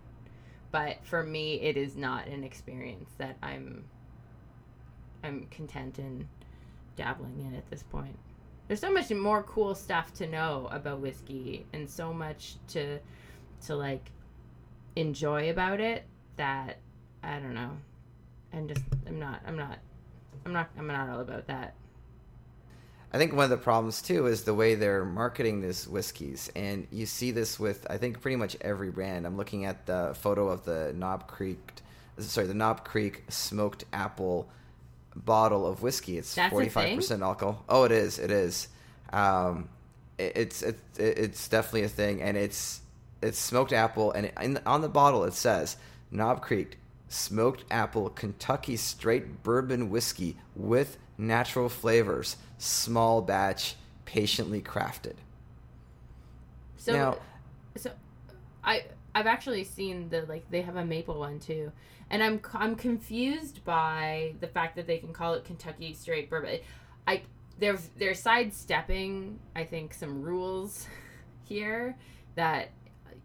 But 0.71 0.97
for 1.03 1.23
me 1.23 1.61
it 1.61 1.77
is 1.77 1.95
not 1.95 2.27
an 2.27 2.43
experience 2.43 3.11
that 3.17 3.37
i'm 3.41 3.85
i'm 5.23 5.47
content 5.51 5.99
in 5.99 6.27
dabbling 6.95 7.39
in 7.39 7.55
at 7.55 7.69
this 7.69 7.83
point. 7.83 8.17
There's 8.67 8.79
so 8.79 8.91
much 8.91 9.09
more 9.09 9.41
cool 9.43 9.73
stuff 9.73 10.13
to 10.15 10.27
know 10.27 10.67
about 10.71 10.99
whiskey 10.99 11.65
and 11.73 11.89
so 11.89 12.13
much 12.13 12.55
to 12.69 12.99
to 13.65 13.75
like 13.75 14.11
enjoy 14.95 15.49
about 15.49 15.79
it 15.79 16.05
that 16.35 16.77
i 17.23 17.39
don't 17.39 17.53
know 17.53 17.71
i'm 18.53 18.67
just 18.67 18.81
i'm 19.07 19.19
not 19.19 19.41
i'm 19.45 19.57
not 19.57 19.79
i'm 20.45 20.53
not 20.53 20.69
i'm 20.77 20.87
not 20.87 21.09
all 21.09 21.19
about 21.19 21.47
that 21.47 21.75
I 23.11 23.17
think 23.17 23.33
one 23.33 23.45
of 23.45 23.49
the 23.49 23.57
problems 23.57 24.01
too 24.01 24.27
is 24.27 24.43
the 24.43 24.53
way 24.53 24.75
they're 24.75 25.03
marketing 25.03 25.61
these 25.61 25.87
whiskeys, 25.87 26.51
and 26.55 26.85
you 26.91 27.07
see 27.07 27.31
this 27.31 27.59
with 27.59 27.87
I 27.89 27.97
think 27.97 28.21
pretty 28.21 28.35
much 28.35 28.55
every 28.61 28.91
brand. 28.91 29.25
I'm 29.25 29.35
looking 29.35 29.65
at 29.65 29.87
the 29.87 30.15
photo 30.19 30.47
of 30.47 30.63
the 30.63 30.93
Knob 30.95 31.27
Creek, 31.27 31.73
sorry, 32.19 32.45
the 32.45 32.53
Knob 32.53 32.85
Creek 32.85 33.23
smoked 33.29 33.85
apple 33.91 34.47
bottle 35.15 35.65
of 35.65 35.81
whiskey. 35.81 36.19
It's 36.19 36.37
forty 36.49 36.69
five 36.69 36.95
percent 36.95 37.23
alcohol. 37.23 37.63
Oh, 37.67 37.83
it 37.83 37.91
is. 37.91 38.19
It 38.19 38.29
is. 38.29 38.67
Um, 39.11 39.69
it, 40.19 40.33
it's 40.35 40.61
it, 40.61 40.79
it's 40.97 41.47
definitely 41.47 41.83
a 41.83 41.89
thing, 41.89 42.21
and 42.21 42.37
it's 42.37 42.81
it's 43.21 43.39
smoked 43.39 43.73
apple, 43.73 44.11
and 44.11 44.27
it, 44.27 44.61
on 44.65 44.81
the 44.81 44.89
bottle 44.89 45.23
it 45.23 45.33
says 45.33 45.77
Knob 46.11 46.41
Creek 46.41 46.77
smoked 47.07 47.63
apple 47.71 48.09
Kentucky 48.09 48.75
straight 48.77 49.43
bourbon 49.43 49.89
whiskey 49.89 50.37
with 50.55 50.97
natural 51.17 51.69
flavors, 51.69 52.37
small 52.57 53.21
batch, 53.21 53.75
patiently 54.05 54.61
crafted. 54.61 55.15
so 56.77 56.93
Now- 56.93 57.17
so 57.77 57.91
i 58.63 58.83
i've 59.13 59.27
actually 59.27 59.63
seen 59.63 60.09
the 60.09 60.23
like 60.23 60.49
they 60.49 60.61
have 60.61 60.75
a 60.75 60.83
maple 60.83 61.19
one 61.19 61.39
too 61.39 61.71
and 62.09 62.23
i'm 62.23 62.41
i'm 62.55 62.75
confused 62.75 63.63
by 63.63 64.33
the 64.39 64.47
fact 64.47 64.75
that 64.75 64.87
they 64.87 64.97
can 64.97 65.13
call 65.13 65.35
it 65.35 65.45
kentucky 65.45 65.93
straight 65.93 66.29
bourbon 66.29 66.59
i 67.07 67.21
they're 67.59 67.77
they're 67.97 68.15
sidestepping 68.15 69.39
i 69.55 69.63
think 69.63 69.93
some 69.93 70.21
rules 70.23 70.87
here 71.43 71.95
that 72.35 72.69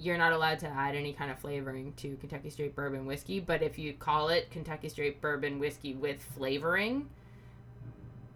you're 0.05 0.19
not 0.19 0.33
allowed 0.33 0.59
to 0.59 0.67
add 0.67 0.95
any 0.95 1.13
kind 1.13 1.31
of 1.31 1.39
flavoring 1.39 1.93
to 1.97 2.17
kentucky 2.17 2.51
straight 2.51 2.75
bourbon 2.77 3.07
whiskey 3.07 3.41
but 3.41 3.63
if 3.63 3.79
you 3.79 3.93
call 3.93 4.29
it 4.29 4.51
kentucky 4.51 4.89
straight 4.89 5.21
bourbon 5.21 5.59
whiskey 5.59 5.95
with 5.95 6.23
flavoring 6.37 7.09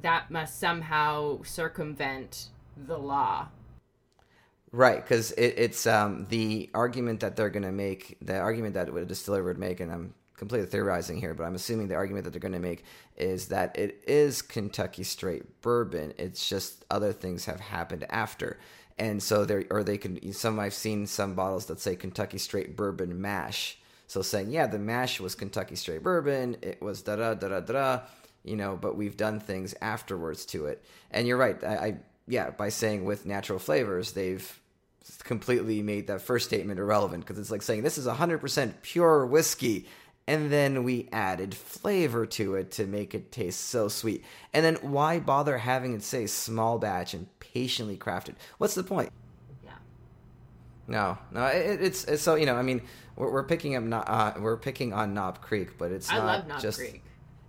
that 0.03 0.31
must 0.31 0.59
somehow 0.59 1.43
circumvent 1.43 2.49
the 2.87 2.99
law 2.99 3.49
Right, 4.71 5.03
because 5.03 5.33
it, 5.33 5.55
it's 5.57 5.87
um, 5.87 6.27
the 6.29 6.69
argument 6.75 7.21
that 7.21 7.37
they're 7.37 7.49
going 7.49 7.63
to 7.63 7.73
make, 7.73 8.19
the 8.21 8.39
argument 8.39 8.75
that 8.75 8.95
a 8.95 9.05
distiller 9.07 9.43
would 9.43 9.57
make, 9.57 9.81
and 9.81 9.91
I'm 9.91 10.15
completely 10.39 10.69
theorizing 10.69 11.19
here, 11.19 11.35
but 11.35 11.45
I'm 11.45 11.55
assuming 11.55 11.89
the 11.89 11.97
argument 11.97 12.25
that 12.25 12.31
they're 12.31 12.41
going 12.41 12.53
to 12.53 12.59
make 12.59 12.85
is 13.17 13.49
that 13.49 13.77
it 13.79 14.03
is 14.07 14.41
Kentucky 14.41 15.03
straight 15.03 15.61
bourbon. 15.63 16.13
It's 16.19 16.49
just 16.49 16.85
other 16.91 17.13
things 17.13 17.45
have 17.47 17.61
happened 17.61 18.07
after. 18.11 18.59
And 18.99 19.23
so 19.23 19.45
there, 19.45 19.65
or 19.71 19.85
they 19.85 19.99
can, 19.99 20.33
some 20.33 20.59
I've 20.59 20.75
seen 20.75 21.07
some 21.07 21.35
bottles 21.35 21.67
that 21.67 21.81
say 21.81 21.95
Kentucky 21.97 22.39
straight 22.39 22.77
bourbon 22.77 23.21
mash. 23.21 23.79
So 24.07 24.23
saying, 24.23 24.51
yeah, 24.51 24.67
the 24.67 24.79
mash 24.79 25.21
was 25.21 25.35
Kentucky 25.35 25.77
straight 25.77 26.03
bourbon, 26.03 26.57
it 26.63 26.81
was 26.81 27.03
da 27.03 27.17
da 27.17 27.35
da 27.35 27.49
da 27.49 27.61
da, 27.61 28.01
you 28.43 28.57
know, 28.57 28.77
but 28.81 28.97
we've 28.97 29.17
done 29.17 29.39
things 29.39 29.75
afterwards 29.81 30.47
to 30.47 30.67
it. 30.67 30.83
And 31.11 31.27
you're 31.27 31.37
right, 31.37 31.63
I, 31.63 31.75
I 31.75 31.97
yeah, 32.27 32.51
by 32.51 32.71
saying 32.71 33.05
with 33.05 33.27
natural 33.27 33.59
flavors, 33.59 34.13
they've 34.13 34.61
completely 35.25 35.83
made 35.83 36.07
that 36.07 36.21
first 36.21 36.47
statement 36.47 36.79
irrelevant 36.79 37.25
because 37.25 37.39
it's 37.39 37.51
like 37.51 37.63
saying 37.63 37.83
this 37.83 37.99
is 37.99 38.07
100% 38.07 38.75
pure 38.83 39.27
whiskey 39.27 39.87
and 40.29 40.53
then 40.53 40.85
we 40.85 41.09
added 41.11 41.55
flavor 41.55 42.27
to 42.27 42.55
it 42.57 42.71
to 42.73 42.87
make 42.87 43.15
it 43.15 43.33
taste 43.33 43.63
so 43.63 43.89
sweet. 43.89 44.23
And 44.53 44.63
then 44.63 44.75
why 44.83 45.21
bother 45.21 45.57
having 45.57 45.95
it 45.95 46.03
say 46.03 46.27
small 46.27 46.79
batch 46.79 47.15
and 47.15 47.27
patiently 47.41 47.97
crafted? 47.97 48.35
What's 48.59 48.75
the 48.75 48.85
point? 48.85 49.11
Yeah. 49.65 49.71
No, 50.87 51.19
no, 51.33 51.47
it, 51.47 51.81
it's, 51.81 52.05
it's 52.05 52.23
so 52.23 52.35
you 52.35 52.45
know. 52.45 52.57
I 52.57 52.63
mean, 52.63 52.83
we're, 53.17 53.33
we're 53.33 53.43
picking 53.43 53.75
up, 53.75 53.83
no- 53.83 53.97
uh, 53.97 54.35
we're 54.39 54.59
picking 54.59 54.93
on 54.93 55.15
Knob 55.15 55.41
Creek, 55.41 55.79
but 55.79 55.93
it's 55.93 56.11
I 56.11 56.19
not 56.19 56.25
love 56.27 56.47
Knob 56.47 56.61
just. 56.61 56.79
Creek. 56.79 57.03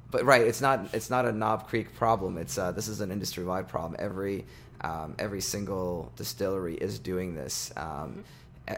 But 0.10 0.24
right, 0.24 0.42
it's 0.42 0.62
not 0.62 0.94
it's 0.94 1.10
not 1.10 1.26
a 1.26 1.34
Knob 1.34 1.68
Creek 1.68 1.94
problem. 1.96 2.38
It's 2.38 2.58
uh, 2.58 2.72
this 2.72 2.88
is 2.88 3.02
an 3.02 3.12
industry 3.12 3.44
wide 3.44 3.68
problem. 3.68 3.98
Every 4.00 4.46
um, 4.80 5.16
every 5.20 5.42
single 5.42 6.14
distillery 6.16 6.76
is 6.76 6.98
doing 6.98 7.36
this. 7.36 7.74
Um, 7.76 8.24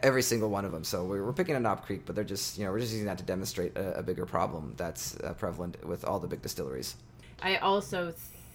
Every 0.04 0.22
single 0.22 0.50
one 0.50 0.64
of 0.66 0.72
them. 0.72 0.84
So 0.84 1.04
we're, 1.04 1.24
we're 1.26 1.34
picking 1.34 1.56
a 1.56 1.60
Knob 1.60 1.84
Creek, 1.86 2.04
but 2.06 2.16
they're 2.16 2.24
just 2.24 2.58
you 2.58 2.66
know 2.66 2.72
we're 2.72 2.80
just 2.80 2.92
using 2.92 3.08
that 3.08 3.18
to 3.18 3.24
demonstrate 3.24 3.76
a, 3.78 4.00
a 4.00 4.04
bigger 4.04 4.26
problem 4.26 4.74
that's 4.78 5.16
uh, 5.20 5.34
prevalent 5.34 5.86
with 5.86 6.06
all 6.06 6.20
the 6.20 6.28
big 6.28 6.42
distilleries. 6.42 6.96
I 7.42 7.58
also 7.58 8.14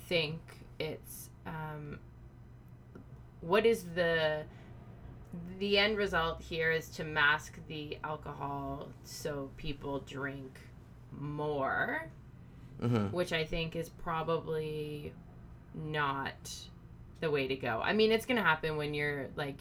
think 0.08 0.40
it's 0.78 1.28
um, 1.46 1.98
what 3.40 3.66
is 3.66 3.84
the 3.94 4.44
the 5.58 5.76
end 5.78 5.98
result 5.98 6.40
here 6.40 6.72
is 6.72 6.88
to 6.90 7.04
mask 7.04 7.58
the 7.68 7.98
alcohol 8.04 8.88
so 9.04 9.50
people 9.56 10.00
drink 10.00 10.58
more, 11.12 12.08
Mm-hmm. 12.82 13.06
which 13.06 13.32
I 13.32 13.44
think 13.44 13.74
is 13.74 13.88
probably 13.88 15.12
not 15.74 16.54
the 17.20 17.30
way 17.30 17.48
to 17.48 17.56
go. 17.56 17.80
I 17.82 17.94
mean, 17.94 18.12
it's 18.12 18.26
going 18.26 18.36
to 18.36 18.42
happen 18.42 18.76
when 18.76 18.92
you're 18.92 19.28
like 19.34 19.56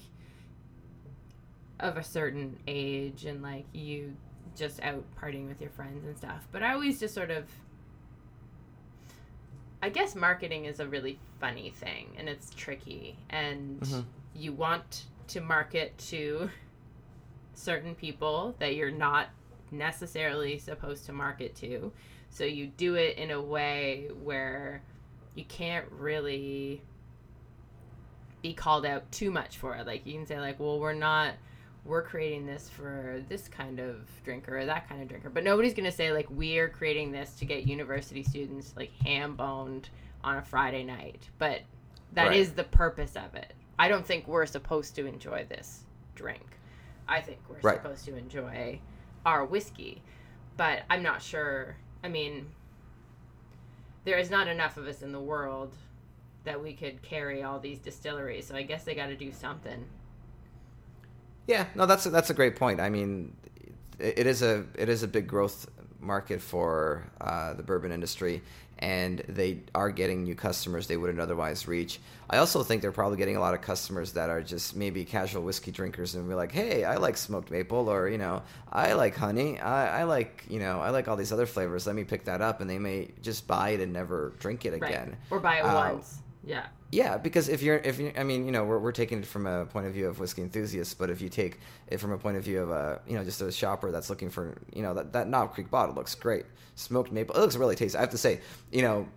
of 1.80 1.98
a 1.98 2.04
certain 2.04 2.58
age 2.68 3.26
and 3.26 3.42
like 3.42 3.66
you 3.74 4.16
just 4.56 4.82
out 4.82 5.04
partying 5.22 5.48
with 5.48 5.60
your 5.60 5.70
friends 5.72 6.06
and 6.06 6.18
stuff. 6.18 6.48
But 6.52 6.64
I 6.64 6.74
always 6.74 7.00
just 7.00 7.14
sort 7.14 7.32
of 7.32 7.46
I 9.82 9.90
guess 9.90 10.16
marketing 10.16 10.66
is 10.66 10.80
a 10.80 10.88
really 10.88 11.20
funny 11.40 11.70
thing 11.70 12.16
and 12.18 12.28
it's 12.30 12.50
tricky 12.56 13.18
and 13.30 13.80
Mhm. 13.82 14.06
you 14.34 14.54
want 14.54 15.06
to 15.28 15.42
market 15.42 15.98
to 15.98 16.50
certain 17.54 17.94
people 17.96 18.56
that 18.60 18.76
you're 18.76 18.92
not 18.92 19.30
necessarily 19.72 20.58
supposed 20.58 21.06
to 21.06 21.14
market 21.14 21.56
to. 21.56 21.92
So 22.30 22.44
you 22.46 22.68
do 22.68 22.96
it 22.96 23.18
in 23.18 23.32
a 23.32 23.42
way 23.42 24.08
where 24.24 24.82
you 25.36 25.46
can't 25.46 25.90
really 25.92 26.82
be 28.42 28.54
called 28.54 28.86
out 28.86 29.10
too 29.12 29.32
much 29.32 29.58
for 29.58 29.76
it. 29.76 29.86
Like 29.86 30.06
you 30.06 30.14
can 30.14 30.26
say 30.26 30.40
like, 30.40 30.60
well, 30.60 30.80
we're 30.80 30.94
not 30.94 31.34
we're 31.86 32.02
creating 32.02 32.48
this 32.48 32.68
for 32.68 33.24
this 33.30 33.48
kind 33.48 33.80
of 33.80 34.10
drinker 34.24 34.58
or 34.58 34.66
that 34.66 34.90
kind 34.90 35.02
of 35.02 35.08
drinker. 35.08 35.30
But 35.30 35.44
nobody's 35.44 35.74
going 35.76 35.86
to 35.86 35.92
say 35.96 36.12
like 36.12 36.28
we're 36.32 36.68
creating 36.68 37.12
this 37.12 37.36
to 37.36 37.46
get 37.46 37.66
university 37.68 38.24
students 38.24 38.74
like 38.76 38.92
ham 39.04 39.36
boned 39.36 39.90
on 40.24 40.38
a 40.38 40.42
Friday 40.42 40.84
night. 40.84 41.30
But 41.38 41.62
that 42.14 42.34
is 42.34 42.48
Right. 42.48 42.58
the 42.58 42.64
purpose 42.64 43.16
of 43.16 43.36
it. 43.36 43.54
I 43.78 43.88
don't 43.88 44.06
think 44.06 44.28
we're 44.28 44.46
supposed 44.48 44.96
to 44.96 45.06
enjoy 45.06 45.46
this 45.48 45.84
drink. 46.16 46.58
I 47.08 47.22
think 47.22 47.40
we're 47.48 47.60
Right. 47.62 47.78
supposed 47.78 48.06
to 48.06 48.16
enjoy 48.18 48.80
our 49.26 49.46
whiskey. 49.46 50.02
But 50.58 50.84
I'm 50.90 51.04
not 51.04 51.22
sure. 51.22 51.76
I 52.04 52.08
mean, 52.08 52.48
there 54.06 54.18
is 54.18 54.32
not 54.32 54.48
enough 54.48 54.78
of 54.78 54.88
us 54.88 55.02
in 55.04 55.12
the 55.12 55.20
world 55.20 55.76
that 56.46 56.62
we 56.62 56.74
could 56.74 57.02
carry 57.02 57.44
all 57.44 57.60
these 57.60 57.80
distilleries. 57.80 58.48
So 58.48 58.56
I 58.56 58.64
guess 58.64 58.84
they 58.86 58.96
got 58.96 59.08
to 59.08 59.16
do 59.16 59.32
something. 59.32 59.86
Yeah, 61.48 61.66
no, 61.76 61.86
that's 61.86 62.06
a, 62.06 62.10
that's 62.10 62.30
a 62.30 62.34
great 62.34 62.56
point. 62.56 62.80
I 62.80 62.90
mean, 62.90 63.36
it, 64.00 64.20
it 64.20 64.28
is 64.28 64.42
a 64.42 64.66
it 64.76 64.90
is 64.90 65.04
a 65.04 65.08
big 65.08 65.28
growth 65.28 65.68
market 66.00 66.42
for 66.42 67.04
uh, 67.22 67.54
the 67.54 67.64
bourbon 67.64 67.92
industry, 67.92 68.42
and 68.80 69.20
they 69.28 69.60
are 69.74 69.92
getting 69.92 70.24
new 70.24 70.36
customers 70.36 70.88
they 70.88 70.98
wouldn't 70.98 71.20
otherwise 71.20 71.68
reach. 71.68 72.00
I 72.30 72.38
also 72.38 72.64
think 72.64 72.82
they're 72.82 72.92
probably 72.92 73.18
getting 73.18 73.36
a 73.38 73.40
lot 73.40 73.54
of 73.54 73.62
customers 73.62 74.14
that 74.14 74.30
are 74.30 74.42
just 74.42 74.76
maybe 74.76 75.06
casual 75.06 75.44
whiskey 75.44 75.72
drinkers 75.72 76.16
and 76.16 76.28
be 76.28 76.34
like, 76.34 76.52
"Hey, 76.52 76.84
I 76.84 76.96
like 76.96 77.18
smoked 77.18 77.52
maple," 77.52 77.90
or 77.90 78.10
you 78.10 78.18
know, 78.18 78.42
"I 78.72 78.94
like 78.94 79.16
honey," 79.16 79.60
I, 79.60 80.02
I 80.02 80.04
like 80.06 80.44
you 80.50 80.60
know, 80.60 80.80
I 80.80 80.90
like 80.90 81.08
all 81.08 81.16
these 81.16 81.32
other 81.32 81.46
flavors. 81.46 81.86
Let 81.86 81.96
me 81.96 82.04
pick 82.04 82.26
that 82.26 82.42
up, 82.42 82.62
and 82.62 82.70
they 82.70 82.80
may 82.80 83.10
just 83.22 83.48
buy 83.48 83.70
it 83.70 83.80
and 83.82 83.94
never 83.94 84.34
drink 84.40 84.66
it 84.66 84.74
again. 84.74 85.10
Right. 85.10 85.18
Or 85.30 85.40
buy 85.40 85.58
it 85.58 85.62
Uh, 85.62 85.92
once. 85.94 86.18
Yeah. 86.44 86.66
Yeah, 86.96 87.18
because 87.18 87.50
if 87.50 87.62
you're 87.62 87.76
if 87.78 88.00
you 88.00 88.14
I 88.18 88.24
mean 88.24 88.46
you 88.46 88.54
know 88.54 88.64
we're 88.64 88.80
we're 88.80 88.94
taking 88.94 89.20
it 89.20 89.26
from 89.26 89.46
a 89.46 89.66
point 89.66 89.86
of 89.86 89.92
view 89.92 90.08
of 90.08 90.18
whiskey 90.18 90.42
enthusiasts, 90.42 90.94
but 90.94 91.10
if 91.10 91.20
you 91.20 91.28
take 91.28 91.60
it 91.88 91.98
from 91.98 92.14
a 92.14 92.18
point 92.18 92.38
of 92.38 92.44
view 92.44 92.62
of 92.62 92.72
a 92.72 93.02
you 93.06 93.18
know 93.18 93.24
just 93.26 93.42
a 93.42 93.52
shopper 93.52 93.92
that's 93.92 94.10
looking 94.10 94.30
for 94.30 94.58
you 94.74 94.82
know 94.82 94.94
that 94.94 95.12
that 95.12 95.28
Knob 95.28 95.54
Creek 95.54 95.70
bottle 95.70 95.94
looks 95.94 96.16
great, 96.16 96.46
smoked 96.76 97.12
maple, 97.12 97.36
it 97.36 97.40
looks 97.40 97.58
really 97.58 97.76
tasty. 97.76 97.98
I 97.98 98.02
have 98.02 98.12
to 98.12 98.18
say, 98.18 98.40
you 98.72 98.82
know, 98.82 99.10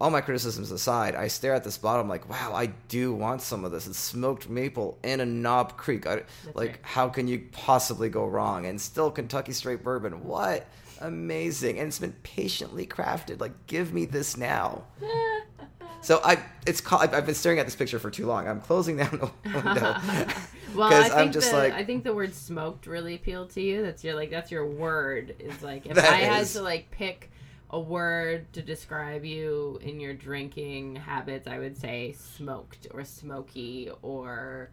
all 0.00 0.10
my 0.10 0.20
criticisms 0.20 0.70
aside, 0.70 1.16
I 1.16 1.26
stare 1.26 1.54
at 1.54 1.64
this 1.64 1.76
bottle, 1.76 2.02
I'm 2.02 2.08
like, 2.08 2.28
wow, 2.30 2.52
I 2.54 2.66
do 2.86 3.12
want 3.12 3.42
some 3.42 3.64
of 3.64 3.72
this. 3.72 3.88
It's 3.88 3.98
smoked 3.98 4.48
maple 4.48 4.96
in 5.02 5.18
a 5.18 5.26
Knob 5.26 5.76
Creek. 5.76 6.06
I, 6.06 6.22
like, 6.54 6.68
right. 6.68 6.78
how 6.82 7.08
can 7.08 7.26
you 7.26 7.48
possibly 7.50 8.08
go 8.08 8.26
wrong? 8.26 8.66
And 8.66 8.80
still 8.80 9.10
Kentucky 9.10 9.52
straight 9.52 9.82
bourbon. 9.82 10.22
What? 10.22 10.68
Amazing. 11.00 11.80
And 11.80 11.88
it's 11.88 11.98
been 11.98 12.14
patiently 12.22 12.86
crafted. 12.86 13.40
Like, 13.40 13.66
give 13.66 13.92
me 13.92 14.04
this 14.04 14.36
now. 14.36 14.84
So 16.00 16.20
I, 16.24 16.38
it's 16.66 16.80
called. 16.80 17.02
I've- 17.02 17.26
been 17.26 17.34
staring 17.34 17.58
at 17.58 17.66
this 17.66 17.76
picture 17.76 17.98
for 17.98 18.10
too 18.10 18.26
long. 18.26 18.48
I'm 18.48 18.60
closing 18.60 18.96
down 18.96 19.10
the 19.44 19.50
window 19.62 19.96
well, 20.74 20.92
I 20.92 21.02
think 21.02 21.14
I'm 21.14 21.32
just 21.32 21.50
the, 21.50 21.56
like, 21.56 21.72
I 21.72 21.84
think 21.84 22.04
the 22.04 22.14
word 22.14 22.34
smoked 22.34 22.86
really 22.86 23.14
appealed 23.14 23.50
to 23.50 23.60
you. 23.60 23.82
That's 23.82 24.04
your 24.04 24.14
like 24.14 24.30
that's 24.30 24.50
your 24.50 24.66
word. 24.66 25.34
Is 25.38 25.62
like 25.62 25.86
if 25.86 25.98
I 25.98 26.16
had 26.16 26.46
to 26.48 26.62
like 26.62 26.90
pick 26.90 27.30
a 27.70 27.80
word 27.80 28.50
to 28.54 28.62
describe 28.62 29.24
you 29.24 29.78
in 29.82 30.00
your 30.00 30.14
drinking 30.14 30.96
habits, 30.96 31.46
I 31.46 31.58
would 31.58 31.76
say 31.76 32.14
smoked 32.18 32.86
or 32.92 33.04
smoky 33.04 33.90
or 34.02 34.70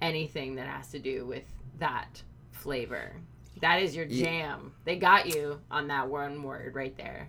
anything 0.00 0.54
that 0.54 0.66
has 0.66 0.90
to 0.92 0.98
do 0.98 1.26
with 1.26 1.44
that 1.78 2.22
flavor. 2.50 3.12
That 3.60 3.82
is 3.82 3.94
your 3.94 4.06
jam. 4.06 4.72
They 4.84 4.96
got 4.96 5.34
you 5.34 5.60
on 5.70 5.88
that 5.88 6.08
one 6.08 6.42
word 6.42 6.74
right 6.74 6.96
there. 6.96 7.28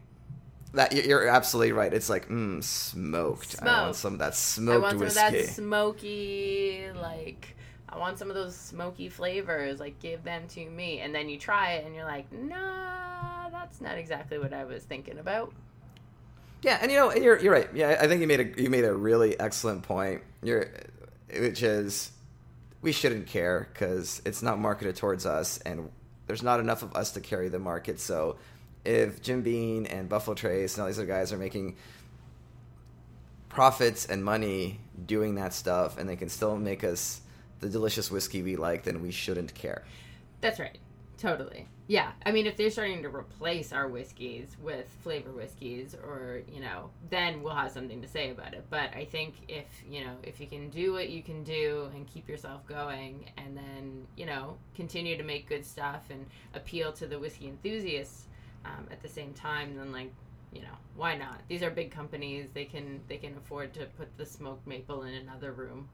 That 0.73 0.91
you're- 0.93 1.07
you're 1.07 1.27
absolutely 1.27 1.71
right. 1.71 1.93
It's 1.93 2.09
like, 2.09 2.27
mm, 2.29 2.63
smoked. 2.63 3.55
I 3.61 3.83
want 3.83 3.95
some 3.95 4.13
of 4.13 4.19
that 4.19 4.35
smoked 4.35 4.69
I 4.69 4.73
smoked 4.73 4.81
want 4.81 4.91
some 4.91 4.99
whiskey. 4.99 5.39
of 5.39 5.45
that 5.47 5.53
smoky, 5.55 6.85
like 7.01 7.55
I 7.89 7.97
want 7.97 8.19
some 8.19 8.29
of 8.29 8.35
those 8.35 8.55
smoky 8.55 9.09
flavors. 9.09 9.79
Like 9.79 9.99
give 9.99 10.23
them 10.23 10.47
to 10.49 10.69
me, 10.69 10.99
and 10.99 11.13
then 11.13 11.27
you 11.29 11.37
try 11.39 11.73
it, 11.73 11.85
and 11.85 11.95
you're 11.95 12.05
like, 12.05 12.31
nah, 12.31 13.49
that's 13.49 13.81
not 13.81 13.97
exactly 13.97 14.37
what 14.37 14.53
I 14.53 14.63
was 14.65 14.83
thinking 14.83 15.17
about. 15.17 15.53
Yeah, 16.61 16.77
and 16.81 16.91
you 16.91 16.97
know, 16.97 17.13
you're 17.13 17.39
you're 17.39 17.53
right. 17.53 17.69
Yeah, 17.73 17.97
I 17.99 18.07
think 18.07 18.21
you 18.21 18.27
made 18.27 18.39
a 18.39 18.61
you 18.61 18.69
made 18.69 18.85
a 18.85 18.93
really 18.93 19.39
excellent 19.39 19.83
point. 19.83 20.21
You're, 20.43 20.67
which 21.37 21.63
is, 21.63 22.11
we 22.81 22.91
shouldn't 22.91 23.27
care 23.27 23.69
because 23.73 24.21
it's 24.25 24.41
not 24.41 24.59
marketed 24.59 24.95
towards 24.97 25.25
us, 25.25 25.57
and 25.59 25.89
there's 26.27 26.43
not 26.43 26.59
enough 26.59 26.83
of 26.83 26.95
us 26.95 27.11
to 27.13 27.21
carry 27.21 27.49
the 27.49 27.59
market. 27.59 27.99
So, 27.99 28.37
if 28.85 29.21
Jim 29.21 29.41
Beam 29.41 29.85
and 29.89 30.09
Buffalo 30.09 30.35
Trace 30.35 30.75
and 30.75 30.81
all 30.81 30.87
these 30.87 30.97
other 30.97 31.07
guys 31.07 31.31
are 31.33 31.37
making 31.37 31.75
profits 33.49 34.05
and 34.05 34.23
money 34.23 34.79
doing 35.05 35.35
that 35.35 35.53
stuff, 35.53 35.97
and 35.97 36.07
they 36.07 36.15
can 36.15 36.29
still 36.29 36.57
make 36.57 36.83
us 36.83 37.21
the 37.59 37.69
delicious 37.69 38.09
whiskey 38.09 38.41
we 38.41 38.55
like, 38.55 38.83
then 38.83 39.01
we 39.01 39.11
shouldn't 39.11 39.53
care. 39.53 39.83
That's 40.41 40.59
right. 40.59 40.77
Totally. 41.17 41.67
Yeah. 41.87 42.11
I 42.25 42.31
mean, 42.31 42.45
if 42.45 42.55
they're 42.55 42.69
starting 42.69 43.01
to 43.01 43.09
replace 43.09 43.73
our 43.73 43.89
whiskeys 43.89 44.55
with 44.61 44.87
flavor 45.01 45.31
whiskeys 45.31 45.93
or, 45.95 46.43
you 46.47 46.61
know, 46.61 46.91
then 47.09 47.41
we'll 47.43 47.55
have 47.55 47.71
something 47.71 48.01
to 48.01 48.07
say 48.07 48.29
about 48.29 48.53
it. 48.53 48.63
But 48.69 48.95
I 48.95 49.03
think 49.03 49.33
if, 49.49 49.65
you 49.85 50.05
know, 50.05 50.13
if 50.23 50.39
you 50.39 50.47
can 50.47 50.69
do 50.69 50.93
what 50.93 51.09
you 51.09 51.21
can 51.21 51.43
do 51.43 51.89
and 51.93 52.07
keep 52.07 52.29
yourself 52.29 52.65
going 52.67 53.31
and 53.37 53.57
then, 53.57 54.07
you 54.15 54.27
know, 54.27 54.55
continue 54.75 55.17
to 55.17 55.23
make 55.23 55.49
good 55.49 55.65
stuff 55.65 56.03
and 56.09 56.25
appeal 56.53 56.93
to 56.93 57.07
the 57.07 57.19
whiskey 57.19 57.47
enthusiasts 57.47 58.27
um, 58.65 58.87
at 58.91 59.01
the 59.01 59.09
same 59.09 59.33
time, 59.33 59.75
then 59.75 59.91
like, 59.91 60.13
you 60.51 60.61
know, 60.61 60.67
why 60.95 61.15
not? 61.15 61.41
These 61.47 61.63
are 61.63 61.69
big 61.69 61.91
companies. 61.91 62.47
They 62.53 62.65
can 62.65 63.01
they 63.07 63.17
can 63.17 63.35
afford 63.37 63.73
to 63.75 63.85
put 63.97 64.15
the 64.17 64.25
smoked 64.25 64.67
maple 64.67 65.03
in 65.03 65.13
another 65.13 65.51
room. 65.51 65.87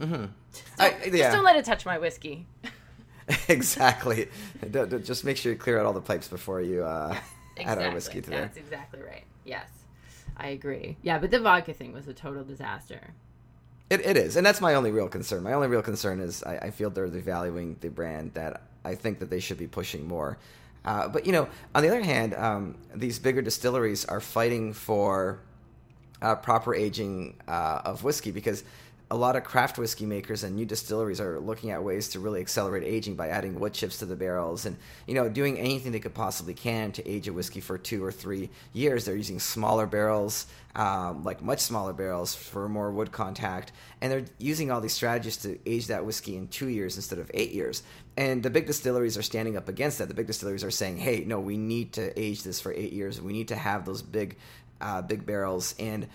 Mm-hmm. 0.00 0.26
Just 0.52 0.76
don't, 0.76 1.14
yeah. 1.14 1.24
just 1.24 1.34
don't 1.34 1.44
let 1.44 1.56
it 1.56 1.64
touch 1.64 1.84
my 1.84 1.98
whiskey. 1.98 2.46
exactly. 3.48 4.28
D- 4.70 4.86
d- 4.86 4.98
Just 5.00 5.24
make 5.24 5.36
sure 5.36 5.52
you 5.52 5.58
clear 5.58 5.78
out 5.78 5.86
all 5.86 5.92
the 5.92 6.00
pipes 6.00 6.28
before 6.28 6.60
you 6.60 6.84
uh, 6.84 7.16
add 7.58 7.78
our 7.78 7.92
whiskey 7.92 8.20
to 8.20 8.30
there. 8.30 8.40
That's 8.42 8.56
exactly 8.56 9.00
right. 9.02 9.24
Yes, 9.44 9.68
I 10.36 10.48
agree. 10.48 10.96
Yeah, 11.02 11.18
but 11.18 11.30
the 11.30 11.40
vodka 11.40 11.74
thing 11.74 11.92
was 11.92 12.08
a 12.08 12.14
total 12.14 12.44
disaster. 12.44 13.12
It, 13.90 14.04
it 14.04 14.16
is, 14.16 14.36
and 14.36 14.46
that's 14.46 14.60
my 14.60 14.74
only 14.74 14.90
real 14.90 15.08
concern. 15.08 15.42
My 15.42 15.54
only 15.54 15.68
real 15.68 15.82
concern 15.82 16.20
is 16.20 16.42
I, 16.42 16.58
I 16.58 16.70
feel 16.70 16.90
they're 16.90 17.08
devaluing 17.08 17.80
the 17.80 17.88
brand 17.88 18.34
that 18.34 18.62
I 18.84 18.94
think 18.94 19.18
that 19.20 19.30
they 19.30 19.40
should 19.40 19.58
be 19.58 19.66
pushing 19.66 20.06
more. 20.06 20.38
Uh, 20.88 21.06
but 21.06 21.26
you 21.26 21.32
know, 21.32 21.46
on 21.74 21.82
the 21.82 21.88
other 21.90 22.00
hand, 22.02 22.32
um, 22.32 22.74
these 22.94 23.18
bigger 23.18 23.42
distilleries 23.42 24.06
are 24.06 24.20
fighting 24.20 24.72
for 24.72 25.38
uh, 26.22 26.34
proper 26.34 26.74
aging 26.74 27.36
uh, 27.46 27.82
of 27.84 28.04
whiskey 28.04 28.30
because 28.30 28.64
a 29.10 29.16
lot 29.16 29.36
of 29.36 29.44
craft 29.44 29.78
whiskey 29.78 30.04
makers 30.04 30.44
and 30.44 30.54
new 30.54 30.66
distilleries 30.66 31.20
are 31.20 31.40
looking 31.40 31.70
at 31.70 31.82
ways 31.82 32.08
to 32.08 32.20
really 32.20 32.40
accelerate 32.40 32.84
aging 32.84 33.14
by 33.14 33.28
adding 33.28 33.58
wood 33.58 33.72
chips 33.72 33.98
to 33.98 34.06
the 34.06 34.16
barrels 34.16 34.66
and 34.66 34.76
you 35.06 35.14
know 35.14 35.28
doing 35.30 35.58
anything 35.58 35.92
they 35.92 35.98
could 35.98 36.14
possibly 36.14 36.52
can 36.52 36.92
to 36.92 37.08
age 37.08 37.26
a 37.26 37.32
whiskey 37.32 37.60
for 37.60 37.78
two 37.78 38.04
or 38.04 38.12
three 38.12 38.50
years. 38.74 39.04
They're 39.06 39.16
using 39.16 39.40
smaller 39.40 39.86
barrels, 39.86 40.46
um, 40.74 41.24
like 41.24 41.40
much 41.40 41.60
smaller 41.60 41.94
barrels 41.94 42.34
for 42.34 42.68
more 42.68 42.90
wood 42.90 43.10
contact, 43.10 43.72
and 44.02 44.12
they're 44.12 44.26
using 44.36 44.70
all 44.70 44.82
these 44.82 44.92
strategies 44.92 45.38
to 45.38 45.58
age 45.64 45.86
that 45.86 46.04
whiskey 46.04 46.36
in 46.36 46.48
two 46.48 46.68
years 46.68 46.96
instead 46.96 47.18
of 47.18 47.30
eight 47.32 47.52
years. 47.52 47.82
And 48.18 48.42
the 48.42 48.50
big 48.50 48.66
distilleries 48.66 49.16
are 49.16 49.22
standing 49.22 49.56
up 49.56 49.68
against 49.68 49.98
that. 49.98 50.08
The 50.08 50.14
big 50.14 50.26
distilleries 50.26 50.64
are 50.64 50.70
saying, 50.70 50.98
"Hey, 50.98 51.24
no, 51.24 51.40
we 51.40 51.56
need 51.56 51.94
to 51.94 52.18
age 52.18 52.42
this 52.42 52.60
for 52.60 52.72
eight 52.72 52.92
years. 52.92 53.22
We 53.22 53.32
need 53.32 53.48
to 53.48 53.56
have 53.56 53.86
those 53.86 54.02
big, 54.02 54.36
uh, 54.82 55.00
big 55.00 55.24
barrels." 55.24 55.74
And 55.78 56.08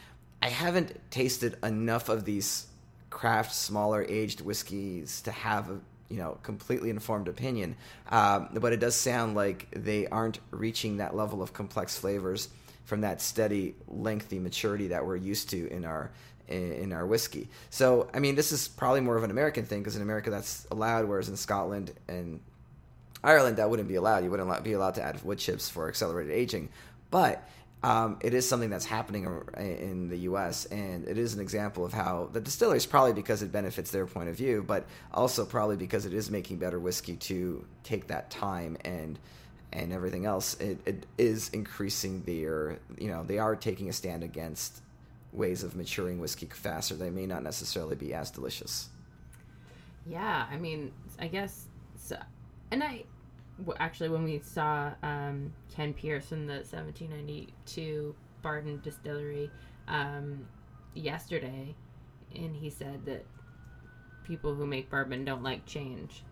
I 0.44 0.50
haven't 0.50 1.00
tasted 1.10 1.58
enough 1.64 2.10
of 2.10 2.26
these 2.26 2.68
craft 3.14 3.54
smaller 3.54 4.04
aged 4.10 4.42
whiskeys 4.42 5.22
to 5.22 5.32
have 5.32 5.70
a 5.70 5.80
you 6.10 6.18
know 6.18 6.40
completely 6.42 6.90
informed 6.90 7.28
opinion. 7.28 7.76
Um, 8.10 8.50
but 8.54 8.74
it 8.74 8.80
does 8.80 8.96
sound 8.96 9.36
like 9.36 9.68
they 9.72 10.08
aren't 10.08 10.40
reaching 10.50 10.98
that 10.98 11.16
level 11.16 11.44
of 11.44 11.54
complex 11.54 11.96
flavors 11.96 12.50
from 12.86 13.02
that 13.02 13.22
steady 13.22 13.76
lengthy 13.88 14.40
maturity 14.40 14.88
that 14.88 15.06
we're 15.06 15.16
used 15.16 15.52
to 15.52 15.70
in 15.70 15.86
our 15.86 16.12
in 16.48 16.92
our 16.92 17.06
whiskey. 17.06 17.48
So 17.70 18.10
i 18.14 18.20
mean 18.20 18.36
this 18.36 18.52
is 18.52 18.68
probably 18.68 19.02
more 19.02 19.16
of 19.16 19.24
an 19.24 19.32
american 19.32 19.66
thing 19.66 19.80
because 19.82 19.96
in 19.96 20.02
america 20.02 20.30
that's 20.30 20.68
allowed 20.72 21.06
whereas 21.08 21.30
in 21.30 21.38
scotland 21.38 21.94
and 22.10 22.42
ireland 23.24 23.58
that 23.58 23.70
wouldn't 23.70 23.88
be 23.88 23.96
allowed. 23.96 24.24
You 24.24 24.32
wouldn't 24.32 24.64
be 24.64 24.74
allowed 24.74 24.96
to 24.96 25.04
add 25.04 25.24
wood 25.24 25.38
chips 25.38 25.70
for 25.70 25.88
accelerated 25.88 26.34
aging. 26.34 26.70
But 27.12 27.48
um, 27.84 28.18
it 28.22 28.34
is 28.34 28.48
something 28.48 28.70
that's 28.70 28.86
happening 28.86 29.28
in 29.58 30.08
the 30.08 30.20
U.S. 30.20 30.66
and 30.68 31.06
it 31.06 31.18
is 31.18 31.34
an 31.34 31.42
example 31.42 31.84
of 31.84 31.92
how 31.92 32.30
the 32.32 32.40
distilleries 32.40 32.86
probably 32.86 33.12
because 33.12 33.42
it 33.42 33.52
benefits 33.52 33.92
their 33.92 34.06
point 34.06 34.30
of 34.30 34.36
view, 34.36 34.64
but 34.66 34.86
also 35.14 35.46
probably 35.46 35.76
because 35.76 36.06
it 36.06 36.14
is 36.14 36.32
making 36.32 36.58
better 36.58 36.80
whiskey 36.80 37.18
to 37.18 37.66
take 37.84 38.08
that 38.08 38.30
time 38.30 38.78
and 38.86 39.20
and 39.74 39.92
everything 39.92 40.26
else. 40.26 40.54
It, 40.62 40.80
it 40.86 41.06
is 41.18 41.50
increasing 41.50 42.24
their 42.24 42.80
you 42.98 43.10
know 43.10 43.24
they 43.24 43.38
are 43.38 43.56
taking 43.56 43.90
a 43.90 43.94
stand 43.94 44.24
against 44.24 44.82
ways 45.34 45.62
of 45.64 45.76
maturing 45.76 46.20
whiskey 46.20 46.46
faster. 46.46 46.96
They 46.96 47.10
may 47.10 47.26
not 47.26 47.44
necessarily 47.44 47.98
be 47.98 48.14
as 48.14 48.32
delicious. 48.32 48.88
Yeah, 50.06 50.46
I 50.50 50.58
mean, 50.58 50.92
I 51.20 51.28
guess, 51.28 51.66
so, 51.98 52.18
and 52.72 52.82
I 52.82 53.04
actually 53.78 54.10
when 54.10 54.24
we 54.24 54.40
saw 54.40 54.92
um, 55.04 55.54
Ken 55.74 55.94
Pierce 55.94 56.32
in 56.32 56.48
the 56.48 56.54
1792 56.54 58.16
Barton 58.42 58.80
Distillery 58.84 59.50
um, 59.88 60.46
yesterday, 60.94 61.76
and 62.36 62.56
he 62.56 62.70
said 62.70 63.06
that 63.06 63.26
people 64.24 64.54
who 64.56 64.66
make 64.66 64.90
bourbon 64.90 65.26
don't 65.26 65.44
like 65.44 65.66
change. 65.66 66.24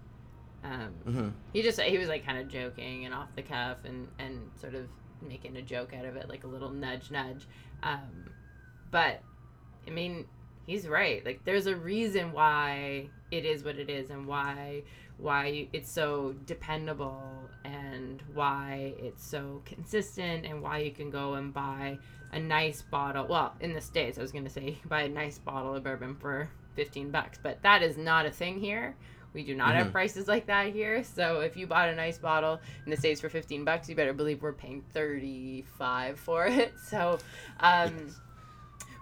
Um, 0.64 0.94
mm-hmm. 1.08 1.30
He 1.54 1.62
just 1.62 1.80
he 1.80 1.98
was 1.98 2.08
like 2.08 2.26
kind 2.26 2.38
of 2.38 2.48
joking 2.48 3.06
and 3.06 3.14
off 3.14 3.30
the 3.36 3.42
cuff 3.42 3.78
and 3.84 4.08
and 4.20 4.40
sort 4.60 4.76
of 4.76 4.88
making 5.22 5.58
a 5.58 5.62
joke 5.62 5.94
out 5.98 6.06
of 6.06 6.16
it, 6.16 6.30
like 6.30 6.44
a 6.44 6.48
little 6.48 6.70
nudge 6.70 7.12
nudge. 7.12 7.48
Um, 7.84 8.30
but 8.92 9.22
I 9.88 9.90
mean, 9.90 10.26
he's 10.66 10.88
right. 10.88 11.26
Like 11.26 11.44
there's 11.46 11.68
a 11.68 11.76
reason 11.76 12.32
why 12.32 13.10
it 13.32 13.46
is 13.46 13.64
what 13.64 13.78
it 13.78 13.90
is 13.90 14.10
and 14.10 14.28
why 14.28 14.84
why 15.22 15.68
it's 15.72 15.92
so 15.92 16.34
dependable 16.46 17.22
and 17.64 18.24
why 18.34 18.94
it's 18.98 19.24
so 19.24 19.62
consistent 19.66 20.46
and 20.46 20.62
why 20.62 20.80
you 20.80 20.92
can 20.92 21.12
go 21.12 21.36
and 21.36 21.54
buy 21.54 21.98
a 22.34 22.40
nice 22.40 22.82
bottle 22.82 23.28
well 23.28 23.54
in 23.60 23.74
the 23.74 23.82
states 23.82 24.18
i 24.18 24.22
was 24.22 24.32
going 24.32 24.44
to 24.44 24.50
say 24.50 24.78
buy 24.86 25.04
a 25.04 25.10
nice 25.10 25.38
bottle 25.38 25.76
of 25.76 25.84
bourbon 25.84 26.16
for 26.16 26.50
15 26.76 27.12
bucks 27.12 27.38
but 27.42 27.62
that 27.62 27.84
is 27.84 27.98
not 27.98 28.26
a 28.26 28.32
thing 28.32 28.60
here 28.60 28.96
we 29.34 29.44
do 29.44 29.56
not 29.56 29.70
mm-hmm. 29.70 29.78
have 29.78 29.92
prices 29.92 30.28
like 30.28 30.48
that 30.48 30.74
here 30.74 31.04
so 31.04 31.42
if 31.42 31.56
you 31.56 31.68
bought 31.68 31.90
a 31.90 31.96
nice 31.96 32.18
bottle 32.18 32.60
in 32.86 32.90
the 32.90 32.98
states 32.98 33.22
for 33.22 33.30
15 33.30 33.64
bucks 33.64 33.88
you 33.88 33.96
better 33.96 34.14
believe 34.14 34.42
we're 34.42 34.54
paying 34.54 34.82
35 34.94 36.20
for 36.20 36.48
it 36.48 36.74
so 36.90 37.20
um 37.60 38.10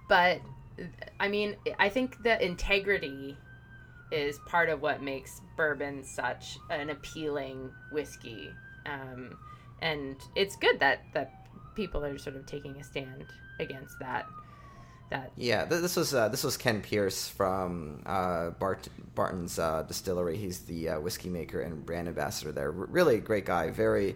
but 0.10 0.42
i 1.20 1.28
mean 1.28 1.56
i 1.78 1.88
think 1.88 2.22
the 2.24 2.44
integrity 2.44 3.38
is 4.12 4.40
part 4.40 4.70
of 4.70 4.82
what 4.82 5.02
makes 5.02 5.42
bourbon 5.56 6.04
such 6.04 6.58
an 6.70 6.90
appealing 6.90 7.72
whiskey. 7.92 8.50
Um, 8.86 9.38
and 9.82 10.16
it's 10.36 10.56
good 10.56 10.80
that 10.80 11.04
that 11.14 11.34
people 11.76 12.04
are 12.04 12.18
sort 12.18 12.36
of 12.36 12.46
taking 12.46 12.76
a 12.78 12.84
stand 12.84 13.26
against 13.60 13.98
that. 14.00 14.26
That 15.12 15.32
yeah, 15.36 15.66
this 15.66 15.96
was 15.96 16.14
uh, 16.14 16.30
this 16.30 16.44
was 16.44 16.56
Ken 16.56 16.82
Pierce 16.82 17.28
from 17.28 18.04
uh, 18.06 18.52
Bart, 18.52 18.88
Barton's 19.16 19.58
uh, 19.58 19.84
distillery. 19.84 20.38
He's 20.38 20.60
the 20.60 20.90
uh, 20.90 21.00
whiskey 21.00 21.30
maker 21.30 21.62
and 21.62 21.84
brand 21.86 22.08
ambassador 22.08 22.52
there. 22.52 22.68
R- 22.68 22.72
really 22.72 23.20
great 23.20 23.46
guy, 23.46 23.72
very 23.72 24.16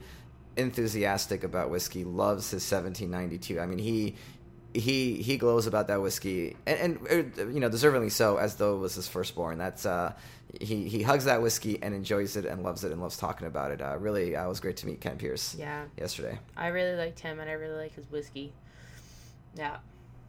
enthusiastic 0.55 1.43
about 1.43 1.71
whiskey. 1.71 2.03
Loves 2.03 2.51
his 2.51 2.71
1792. 2.71 3.59
I 3.59 3.65
mean, 3.65 3.79
he 3.79 4.15
he 4.73 5.21
he 5.21 5.37
glows 5.37 5.67
about 5.67 5.87
that 5.87 6.01
whiskey, 6.01 6.55
and, 6.65 6.99
and 7.07 7.39
uh, 7.39 7.47
you 7.47 7.59
know, 7.59 7.69
deservingly 7.69 8.11
so, 8.11 8.37
as 8.37 8.55
though 8.55 8.75
it 8.75 8.79
was 8.79 8.95
his 8.95 9.07
firstborn. 9.07 9.57
That's 9.57 9.85
uh, 9.85 10.13
he 10.59 10.87
he 10.89 11.03
hugs 11.03 11.25
that 11.25 11.41
whiskey 11.41 11.79
and 11.81 11.93
enjoys 11.93 12.35
it 12.35 12.45
and 12.45 12.63
loves 12.63 12.83
it 12.83 12.91
and 12.91 13.01
loves 13.01 13.17
talking 13.17 13.47
about 13.47 13.71
it. 13.71 13.81
Uh, 13.81 13.97
really, 13.97 14.35
uh, 14.35 14.45
it 14.45 14.49
was 14.49 14.59
great 14.59 14.77
to 14.77 14.87
meet 14.87 14.99
Ken 14.99 15.17
Pierce. 15.17 15.55
Yeah. 15.55 15.85
Yesterday. 15.97 16.39
I 16.57 16.67
really 16.67 16.97
liked 16.97 17.19
him, 17.19 17.39
and 17.39 17.49
I 17.49 17.53
really 17.53 17.77
like 17.77 17.93
his 17.93 18.09
whiskey. 18.09 18.53
Yeah, 19.55 19.77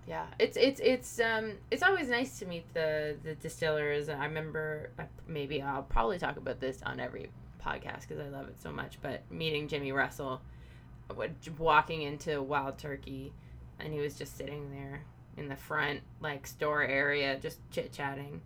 yeah. 0.06 0.26
It's 0.38 0.58
it's 0.58 0.80
it's 0.80 1.20
um 1.20 1.52
it's 1.70 1.82
always 1.82 2.08
nice 2.08 2.38
to 2.40 2.46
meet 2.46 2.72
the 2.74 3.16
the 3.22 3.34
distillers. 3.36 4.10
I 4.10 4.24
remember 4.26 4.90
uh, 4.98 5.04
maybe 5.26 5.62
I'll 5.62 5.82
probably 5.82 6.18
talk 6.18 6.36
about 6.36 6.60
this 6.60 6.82
on 6.82 7.00
every 7.00 7.30
podcast 7.64 8.02
because 8.02 8.20
I 8.20 8.28
love 8.28 8.48
it 8.48 8.60
so 8.60 8.70
much. 8.70 8.98
But 9.00 9.22
meeting 9.30 9.68
Jimmy 9.68 9.92
Russell, 9.92 10.42
walking 11.58 12.02
into 12.02 12.42
Wild 12.42 12.76
Turkey 12.76 13.32
and 13.80 13.92
he 13.92 14.00
was 14.00 14.14
just 14.14 14.36
sitting 14.36 14.70
there 14.70 15.02
in 15.36 15.48
the 15.48 15.56
front 15.56 16.00
like 16.20 16.46
store 16.46 16.82
area 16.82 17.38
just 17.40 17.58
chit 17.70 17.92
chatting 17.92 18.40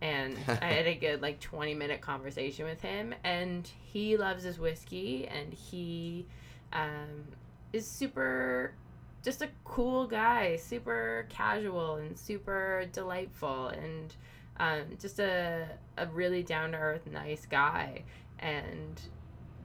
and 0.00 0.36
I 0.48 0.66
had 0.66 0.86
a 0.86 0.94
good 0.94 1.22
like 1.22 1.40
20 1.40 1.74
minute 1.74 2.00
conversation 2.00 2.64
with 2.64 2.80
him 2.80 3.14
and 3.24 3.70
he 3.82 4.16
loves 4.16 4.42
his 4.44 4.58
whiskey 4.58 5.28
and 5.28 5.52
he 5.52 6.26
um, 6.72 7.24
is 7.72 7.86
super 7.86 8.72
just 9.22 9.42
a 9.42 9.48
cool 9.64 10.06
guy 10.06 10.56
super 10.56 11.26
casual 11.28 11.96
and 11.96 12.18
super 12.18 12.86
delightful 12.92 13.68
and 13.68 14.14
um, 14.60 14.82
just 15.00 15.18
a, 15.18 15.66
a 15.96 16.06
really 16.08 16.42
down 16.42 16.72
to 16.72 16.78
earth 16.78 17.06
nice 17.06 17.46
guy. 17.46 18.04
And 18.38 19.00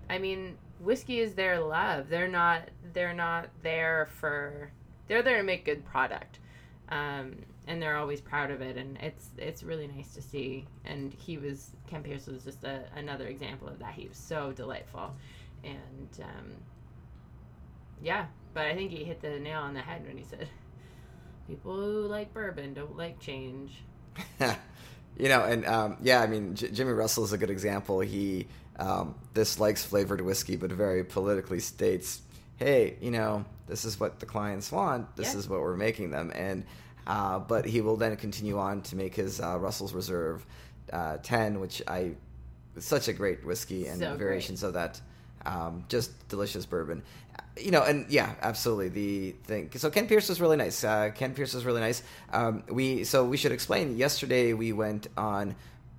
I 0.09 0.17
mean 0.17 0.57
whiskey 0.79 1.19
is 1.19 1.35
their 1.35 1.59
love. 1.59 2.09
They're 2.09 2.29
not 2.29 2.69
they're 2.93 3.13
not 3.13 3.49
there 3.61 4.07
for 4.19 4.71
they're 5.07 5.21
there 5.23 5.37
to 5.37 5.43
make 5.43 5.65
good 5.65 5.85
product. 5.85 6.39
Um, 6.89 7.37
and 7.67 7.81
they're 7.81 7.97
always 7.97 8.21
proud 8.21 8.51
of 8.51 8.61
it 8.61 8.77
and 8.77 8.97
it's 9.01 9.29
it's 9.37 9.63
really 9.63 9.87
nice 9.87 10.13
to 10.13 10.21
see. 10.21 10.65
And 10.85 11.13
he 11.13 11.37
was 11.37 11.71
Ken 11.87 12.03
Pierce 12.03 12.27
was 12.27 12.43
just 12.43 12.63
a, 12.63 12.83
another 12.95 13.27
example 13.27 13.67
of 13.67 13.79
that. 13.79 13.93
He 13.93 14.07
was 14.07 14.17
so 14.17 14.51
delightful. 14.51 15.15
And 15.63 16.09
um, 16.21 16.51
yeah 18.01 18.25
but 18.53 18.65
I 18.65 18.75
think 18.75 18.91
he 18.91 19.03
hit 19.03 19.21
the 19.21 19.39
nail 19.39 19.61
on 19.61 19.73
the 19.73 19.81
head 19.81 20.05
when 20.05 20.17
he 20.17 20.23
said 20.23 20.47
people 21.47 21.75
who 21.75 22.07
like 22.07 22.33
bourbon 22.33 22.73
don't 22.73 22.97
like 22.97 23.19
change. 23.19 23.83
You 25.17 25.29
know 25.29 25.43
and 25.43 25.65
um, 25.65 25.97
yeah 26.01 26.21
I 26.21 26.27
mean 26.27 26.55
J- 26.55 26.71
Jimmy 26.71 26.91
Russell 26.91 27.23
is 27.23 27.31
a 27.31 27.37
good 27.37 27.49
example. 27.49 28.01
He 28.01 28.47
um, 28.77 29.15
dislikes 29.33 29.85
flavored 29.85 30.19
whiskey 30.19 30.57
but 30.57 30.71
very 30.71 31.05
politically 31.05 31.61
states 31.61 32.21
hey, 32.57 32.97
you 33.01 33.11
know, 33.11 33.45
this 33.67 33.85
is 33.85 33.99
what 33.99 34.19
the 34.19 34.25
clients 34.25 34.71
want. 34.71 35.15
This 35.15 35.33
yeah. 35.33 35.39
is 35.39 35.49
what 35.49 35.61
we're 35.61 35.77
making 35.77 36.11
them. 36.11 36.31
And 36.35 36.65
uh, 37.07 37.39
but 37.39 37.65
he 37.65 37.81
will 37.81 37.97
then 37.97 38.15
continue 38.15 38.57
on 38.57 38.81
to 38.83 38.95
make 38.95 39.15
his 39.15 39.39
uh, 39.39 39.57
Russell's 39.59 39.93
Reserve 39.93 40.45
uh, 40.91 41.17
10, 41.17 41.59
which 41.59 41.81
I 41.87 42.15
such 42.79 43.07
a 43.07 43.13
great 43.13 43.45
whiskey 43.45 43.87
and 43.87 43.99
so 43.99 44.15
variations 44.15 44.61
great. 44.61 44.69
of 44.69 44.73
that. 44.73 45.01
Um, 45.45 45.85
just 45.89 46.27
delicious 46.27 46.65
bourbon, 46.65 47.03
you 47.55 47.69
know, 47.69 47.83
and 47.83 48.09
yeah, 48.09 48.33
absolutely. 48.41 48.89
The 48.89 49.31
thing. 49.43 49.69
So 49.75 49.91
Ken 49.91 50.07
Pierce 50.07 50.27
was 50.27 50.41
really 50.41 50.57
nice. 50.57 50.83
Uh, 50.83 51.11
Ken 51.13 51.35
Pierce 51.35 51.53
was 51.53 51.65
really 51.65 51.81
nice. 51.81 52.01
Um, 52.33 52.63
we 52.67 53.03
so 53.03 53.23
we 53.23 53.37
should 53.37 53.51
explain. 53.51 53.95
Yesterday 53.95 54.53
we 54.53 54.73
went 54.73 55.07
on 55.15 55.55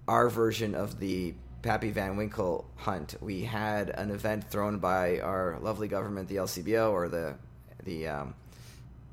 our 0.08 0.28
version 0.28 0.74
of 0.74 0.98
the 0.98 1.34
Pappy 1.66 1.90
Van 1.90 2.16
Winkle 2.16 2.64
hunt. 2.76 3.16
We 3.20 3.42
had 3.42 3.90
an 3.90 4.12
event 4.12 4.48
thrown 4.48 4.78
by 4.78 5.18
our 5.18 5.58
lovely 5.60 5.88
government, 5.88 6.28
the 6.28 6.36
LCBO, 6.36 6.92
or 6.92 7.08
the 7.08 7.34
the 7.82 8.06
um, 8.06 8.34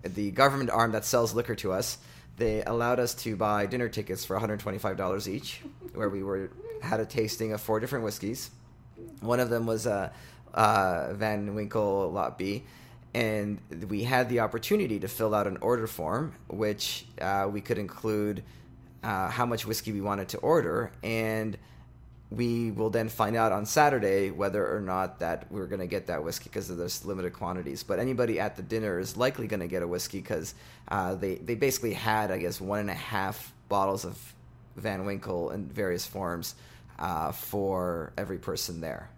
the 0.04 0.30
government 0.30 0.70
arm 0.70 0.92
that 0.92 1.04
sells 1.04 1.34
liquor 1.34 1.56
to 1.56 1.72
us. 1.72 1.98
They 2.38 2.64
allowed 2.64 3.00
us 3.00 3.16
to 3.16 3.36
buy 3.36 3.66
dinner 3.66 3.90
tickets 3.90 4.24
for 4.24 4.40
$125 4.40 5.28
each, 5.28 5.62
where 5.96 6.10
we 6.10 6.22
were 6.22 6.52
had 6.84 7.00
a 7.00 7.06
tasting 7.06 7.54
of 7.54 7.62
four 7.62 7.80
different 7.80 8.06
whiskeys. 8.06 8.52
One 9.22 9.40
of 9.40 9.50
them 9.50 9.66
was 9.66 9.88
a 9.88 10.14
uh, 10.54 10.58
uh, 10.58 11.14
Van 11.14 11.56
Winkle 11.56 12.12
Lot 12.12 12.38
B, 12.38 12.64
and 13.16 13.60
we 13.90 14.04
had 14.04 14.30
the 14.30 14.42
opportunity 14.42 15.00
to 15.00 15.08
fill 15.08 15.34
out 15.34 15.48
an 15.48 15.58
order 15.62 15.88
form, 15.88 16.36
which 16.50 17.08
uh, 17.20 17.50
we 17.52 17.62
could 17.62 17.80
include 17.80 18.44
uh, 19.04 19.30
how 19.30 19.48
much 19.48 19.66
whiskey 19.66 19.92
we 19.92 20.02
wanted 20.02 20.30
to 20.30 20.38
order, 20.38 20.92
and 21.02 21.58
we 22.36 22.72
will 22.72 22.90
then 22.90 23.10
find 23.10 23.36
out 23.36 23.52
on 23.52 23.66
Saturday 23.66 24.32
whether 24.32 24.66
or 24.76 24.82
not 24.82 25.20
that 25.20 25.52
we're 25.52 25.68
going 25.68 25.82
to 25.82 25.88
get 25.88 26.08
that 26.08 26.24
whiskey 26.24 26.50
because 26.50 26.70
of 26.70 26.78
those 26.78 27.06
limited 27.06 27.34
quantities. 27.34 27.84
But 27.84 28.00
anybody 28.00 28.40
at 28.40 28.56
the 28.56 28.64
dinner 28.64 29.00
is 29.00 29.16
likely 29.16 29.48
going 29.48 29.60
to 29.60 29.68
get 29.68 29.84
a 29.84 29.88
whiskey 29.88 30.20
because 30.20 30.56
uh, 30.88 31.16
they 31.16 31.36
they 31.36 31.56
basically 31.56 31.94
had 31.94 32.32
I 32.32 32.40
guess 32.40 32.60
one 32.60 32.80
and 32.80 32.90
a 32.90 32.96
half 32.96 33.54
bottles 33.70 34.04
of 34.04 34.18
Van 34.76 35.06
Winkle 35.06 35.52
in 35.52 35.68
various 35.68 36.06
forms 36.06 36.56
uh, 36.98 37.32
for 37.32 38.14
every 38.18 38.40
person 38.40 38.82
there. 38.82 39.10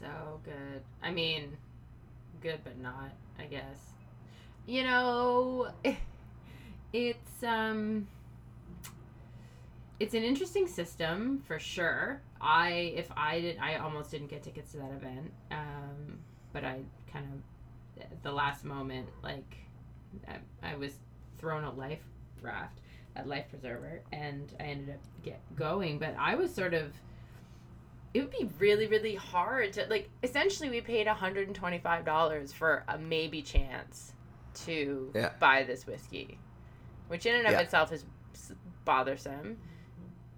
So 0.00 0.40
good. 0.44 0.82
I 1.02 1.10
mean, 1.10 1.56
good 2.42 2.60
but 2.64 2.78
not, 2.78 3.12
I 3.38 3.44
guess. 3.44 3.78
You 4.66 4.84
know, 4.84 5.68
it's 6.92 7.42
um 7.42 8.06
it's 10.00 10.14
an 10.14 10.22
interesting 10.24 10.66
system 10.66 11.42
for 11.46 11.58
sure. 11.58 12.20
I 12.40 12.92
if 12.96 13.10
I 13.16 13.40
did 13.40 13.58
I 13.58 13.76
almost 13.76 14.10
didn't 14.10 14.28
get 14.28 14.42
tickets 14.42 14.72
to 14.72 14.78
that 14.78 14.92
event. 14.92 15.32
Um 15.50 16.18
but 16.52 16.64
I 16.64 16.80
kind 17.12 17.26
of 17.32 18.02
at 18.02 18.22
the 18.22 18.32
last 18.32 18.64
moment 18.64 19.08
like 19.22 19.56
I, 20.28 20.36
I 20.62 20.76
was 20.76 20.92
thrown 21.38 21.64
a 21.64 21.72
life 21.72 22.02
raft 22.42 22.80
at 23.16 23.28
life 23.28 23.46
preserver 23.50 24.02
and 24.12 24.52
I 24.58 24.64
ended 24.64 24.94
up 24.96 25.00
get 25.22 25.40
going, 25.56 25.98
but 25.98 26.14
I 26.18 26.34
was 26.34 26.52
sort 26.54 26.74
of 26.74 26.92
it 28.12 28.20
would 28.20 28.30
be 28.30 28.48
really 28.58 28.86
really 28.86 29.14
hard 29.14 29.72
to 29.74 29.86
like 29.88 30.08
essentially 30.22 30.70
we 30.70 30.80
paid 30.80 31.06
$125 31.06 32.52
for 32.52 32.84
a 32.88 32.98
maybe 32.98 33.42
chance 33.42 34.12
to 34.54 35.10
Yeah. 35.14 35.30
buy 35.40 35.64
this 35.64 35.86
whiskey 35.86 36.38
which 37.08 37.26
in 37.26 37.34
and 37.34 37.46
of 37.46 37.52
Yeah. 37.52 37.60
itself 37.60 37.92
is 37.92 38.04
bothersome 38.84 39.58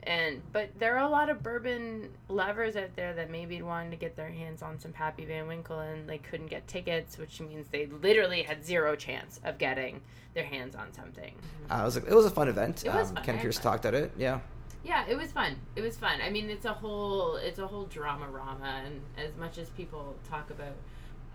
and 0.07 0.41
but 0.53 0.71
there 0.79 0.97
are 0.97 1.05
a 1.05 1.09
lot 1.09 1.29
of 1.29 1.43
bourbon 1.43 2.09
lovers 2.29 2.77
out 2.77 2.95
there 2.95 3.13
that 3.15 3.31
maybe 3.31 3.61
wanted 3.63 3.91
to 3.91 3.97
get 3.97 4.17
their 4.17 4.31
hands 4.31 4.63
on 4.63 4.79
some 4.79 4.93
Pappy 4.93 5.25
Van 5.25 5.47
Winkle 5.49 5.81
and 5.81 6.09
they 6.09 6.19
couldn't 6.19 6.47
get 6.47 6.67
tickets, 6.69 7.19
which 7.19 7.41
means 7.41 7.67
they 7.69 7.87
literally 7.87 8.43
had 8.43 8.65
zero 8.65 8.95
chance 8.95 9.41
of 9.45 9.59
getting 9.59 10.01
their 10.35 10.45
hands 10.45 10.77
on 10.77 10.93
something. 10.93 11.35
Uh, 11.71 11.81
it 11.81 11.85
was 11.85 11.97
a, 11.97 12.07
it 12.07 12.15
was 12.15 12.27
a 12.27 12.31
fun 12.31 12.49
event. 12.49 12.85
It 12.85 12.95
was 12.95 13.09
um, 13.09 13.17
fun. 13.17 13.25
Ken 13.25 13.39
Pierce 13.39 13.59
talked 13.59 13.85
at 13.85 13.95
it. 13.95 14.13
Yeah. 14.17 14.41
Yeah, 14.85 15.05
it 15.09 15.17
was 15.17 15.33
fun. 15.33 15.57
It 15.75 15.81
was 15.81 15.97
fun. 15.97 16.21
I 16.23 16.31
mean, 16.31 16.49
it's 16.49 16.65
a 16.65 16.73
whole 16.73 17.37
it's 17.37 17.59
a 17.59 17.67
whole 17.67 17.87
drama 17.87 18.29
rama, 18.29 18.83
and 18.85 19.01
as 19.19 19.37
much 19.37 19.59
as 19.59 19.69
people 19.71 20.15
talk 20.29 20.51
about 20.51 20.77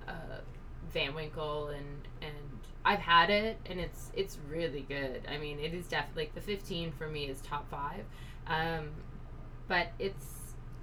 uh, 0.08 0.40
Van 0.94 1.14
Winkle 1.14 1.68
and 1.68 2.08
and 2.22 2.34
I've 2.86 3.00
had 3.00 3.30
it, 3.30 3.58
and 3.66 3.80
it's 3.80 4.12
it's 4.14 4.38
really 4.50 4.86
good. 4.88 5.28
I 5.30 5.38
mean, 5.38 5.60
it 5.60 5.74
is 5.74 5.88
definitely 5.88 6.24
like 6.24 6.36
the 6.36 6.42
fifteen 6.42 6.92
for 6.94 7.08
me 7.08 7.26
is 7.26 7.42
top 7.42 7.70
five, 7.70 8.06
um, 8.52 8.90
but 9.68 9.88
it's 9.98 10.42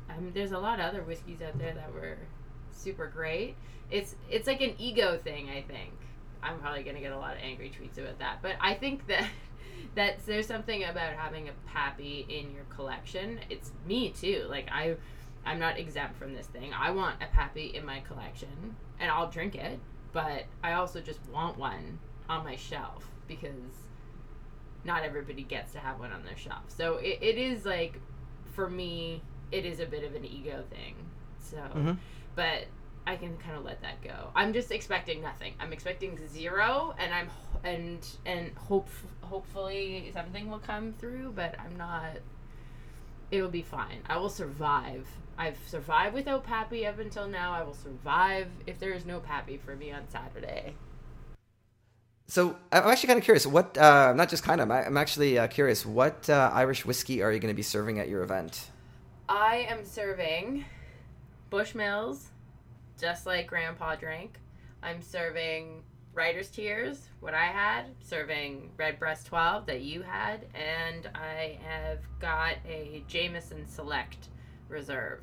I 0.08 0.18
mean, 0.18 0.32
there's 0.32 0.52
a 0.52 0.58
lot 0.58 0.80
of 0.80 0.86
other 0.86 1.02
whiskeys 1.02 1.42
out 1.42 1.58
there 1.58 1.74
that 1.74 1.92
were 1.92 2.16
super 2.70 3.06
great. 3.06 3.56
It's 3.90 4.14
it's 4.30 4.46
like 4.46 4.60
an 4.60 4.74
ego 4.78 5.18
thing, 5.22 5.50
I 5.50 5.62
think. 5.62 5.92
I'm 6.42 6.58
probably 6.60 6.82
gonna 6.82 7.00
get 7.00 7.12
a 7.12 7.18
lot 7.18 7.36
of 7.36 7.42
angry 7.42 7.70
tweets 7.70 7.98
about 7.98 8.18
that, 8.20 8.38
but 8.42 8.52
I 8.60 8.74
think 8.74 9.06
that 9.08 9.28
that 9.94 10.24
there's 10.26 10.46
something 10.46 10.84
about 10.84 11.12
having 11.12 11.48
a 11.48 11.52
pappy 11.66 12.26
in 12.28 12.54
your 12.54 12.64
collection. 12.64 13.40
It's 13.50 13.72
me 13.86 14.10
too. 14.10 14.46
Like 14.48 14.68
I, 14.72 14.96
I'm 15.44 15.58
not 15.58 15.78
exempt 15.78 16.16
from 16.18 16.34
this 16.34 16.46
thing. 16.46 16.72
I 16.72 16.90
want 16.90 17.22
a 17.22 17.26
pappy 17.26 17.66
in 17.74 17.84
my 17.84 18.00
collection, 18.00 18.76
and 18.98 19.10
I'll 19.10 19.30
drink 19.30 19.54
it. 19.54 19.78
But 20.12 20.44
I 20.64 20.72
also 20.72 21.00
just 21.00 21.20
want 21.32 21.58
one 21.58 21.98
on 22.30 22.44
my 22.44 22.56
shelf 22.56 23.06
because 23.26 23.87
not 24.88 25.04
everybody 25.04 25.42
gets 25.44 25.72
to 25.72 25.78
have 25.78 26.00
one 26.00 26.12
on 26.12 26.24
their 26.24 26.36
shelf. 26.36 26.64
So 26.68 26.96
it, 26.96 27.18
it 27.20 27.38
is 27.38 27.64
like, 27.64 28.00
for 28.54 28.68
me, 28.68 29.22
it 29.52 29.64
is 29.64 29.78
a 29.78 29.86
bit 29.86 30.02
of 30.02 30.16
an 30.16 30.24
ego 30.24 30.64
thing. 30.70 30.94
So, 31.38 31.58
Mhm. 31.58 31.98
but 32.34 32.64
I 33.06 33.16
can 33.16 33.36
kind 33.38 33.56
of 33.56 33.64
let 33.64 33.80
that 33.82 34.02
go. 34.02 34.30
I'm 34.34 34.52
just 34.52 34.72
expecting 34.72 35.22
nothing. 35.22 35.54
I'm 35.60 35.72
expecting 35.72 36.18
zero, 36.28 36.94
and 36.98 37.14
I'm 37.14 37.30
and 37.64 38.06
and 38.26 38.52
hope 38.56 38.88
hopefully 39.22 40.10
something 40.12 40.50
will 40.50 40.58
come 40.58 40.92
through. 40.94 41.32
But 41.34 41.58
I'm 41.58 41.76
not. 41.76 42.16
It 43.30 43.40
will 43.42 43.50
be 43.50 43.62
fine. 43.62 44.00
I 44.08 44.16
will 44.18 44.28
survive. 44.30 45.06
I've 45.38 45.58
survived 45.66 46.14
without 46.14 46.44
Pappy 46.44 46.86
up 46.86 46.98
until 46.98 47.28
now. 47.28 47.52
I 47.52 47.62
will 47.62 47.74
survive 47.74 48.48
if 48.66 48.78
there 48.78 48.92
is 48.92 49.06
no 49.06 49.20
Pappy 49.20 49.56
for 49.56 49.76
me 49.76 49.92
on 49.92 50.08
Saturday. 50.08 50.74
So 52.28 52.56
I'm 52.70 52.86
actually 52.86 53.06
kind 53.06 53.18
of 53.18 53.24
curious. 53.24 53.46
What? 53.46 53.76
Uh, 53.76 54.12
not 54.12 54.28
just 54.28 54.42
kind 54.42 54.60
of. 54.60 54.70
I'm 54.70 54.98
actually 54.98 55.38
uh, 55.38 55.46
curious. 55.46 55.86
What 55.86 56.28
uh, 56.28 56.50
Irish 56.52 56.84
whiskey 56.84 57.22
are 57.22 57.32
you 57.32 57.40
going 57.40 57.52
to 57.52 57.56
be 57.56 57.62
serving 57.62 57.98
at 57.98 58.08
your 58.08 58.22
event? 58.22 58.68
I 59.30 59.66
am 59.68 59.84
serving 59.84 60.66
Bushmills, 61.50 62.24
just 63.00 63.24
like 63.24 63.46
Grandpa 63.46 63.96
drank. 63.96 64.38
I'm 64.82 65.00
serving 65.00 65.82
Writer's 66.12 66.50
Tears, 66.50 67.08
what 67.20 67.32
I 67.32 67.46
had, 67.46 67.86
serving 68.02 68.72
Redbreast 68.76 69.26
12 69.26 69.66
that 69.66 69.80
you 69.80 70.02
had, 70.02 70.46
and 70.54 71.08
I 71.14 71.58
have 71.66 72.00
got 72.20 72.56
a 72.66 73.04
Jameson 73.08 73.66
Select 73.66 74.28
Reserve. 74.68 75.20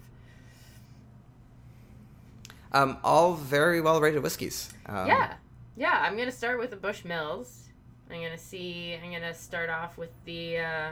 Um, 2.72 2.98
all 3.04 3.36
very 3.36 3.80
well 3.80 4.02
rated 4.02 4.24
whiskeys. 4.24 4.74
Um, 4.88 5.08
yeah, 5.08 5.36
yeah. 5.76 6.00
I'm 6.02 6.18
gonna 6.18 6.32
start 6.32 6.60
with 6.60 6.72
the 6.72 6.78
Bushmills. 6.78 7.70
I'm 8.10 8.22
gonna 8.22 8.38
see. 8.38 8.94
I'm 8.94 9.12
gonna 9.12 9.34
start 9.34 9.70
off 9.70 9.98
with 9.98 10.12
the 10.26 10.60
uh, 10.60 10.92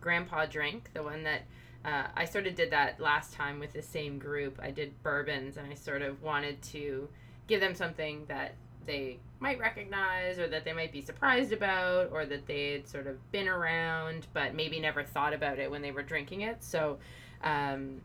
Grandpa 0.00 0.46
drink, 0.46 0.90
the 0.94 1.02
one 1.02 1.22
that 1.24 1.42
uh, 1.84 2.08
I 2.14 2.24
sort 2.24 2.46
of 2.46 2.54
did 2.54 2.70
that 2.70 3.00
last 3.00 3.32
time 3.32 3.58
with 3.58 3.72
the 3.72 3.82
same 3.82 4.18
group. 4.18 4.58
I 4.62 4.70
did 4.70 5.02
bourbons, 5.02 5.56
and 5.56 5.70
I 5.70 5.74
sort 5.74 6.02
of 6.02 6.22
wanted 6.22 6.60
to 6.62 7.08
give 7.46 7.60
them 7.60 7.74
something 7.74 8.24
that 8.28 8.54
they 8.86 9.18
might 9.40 9.58
recognize, 9.58 10.38
or 10.38 10.48
that 10.48 10.64
they 10.64 10.72
might 10.72 10.92
be 10.92 11.00
surprised 11.00 11.52
about, 11.52 12.10
or 12.12 12.24
that 12.26 12.46
they'd 12.46 12.88
sort 12.88 13.06
of 13.06 13.32
been 13.32 13.48
around, 13.48 14.26
but 14.32 14.54
maybe 14.54 14.80
never 14.80 15.04
thought 15.04 15.32
about 15.32 15.58
it 15.58 15.70
when 15.70 15.82
they 15.82 15.90
were 15.90 16.02
drinking 16.02 16.42
it. 16.42 16.62
So. 16.62 16.98
Um, 17.42 18.00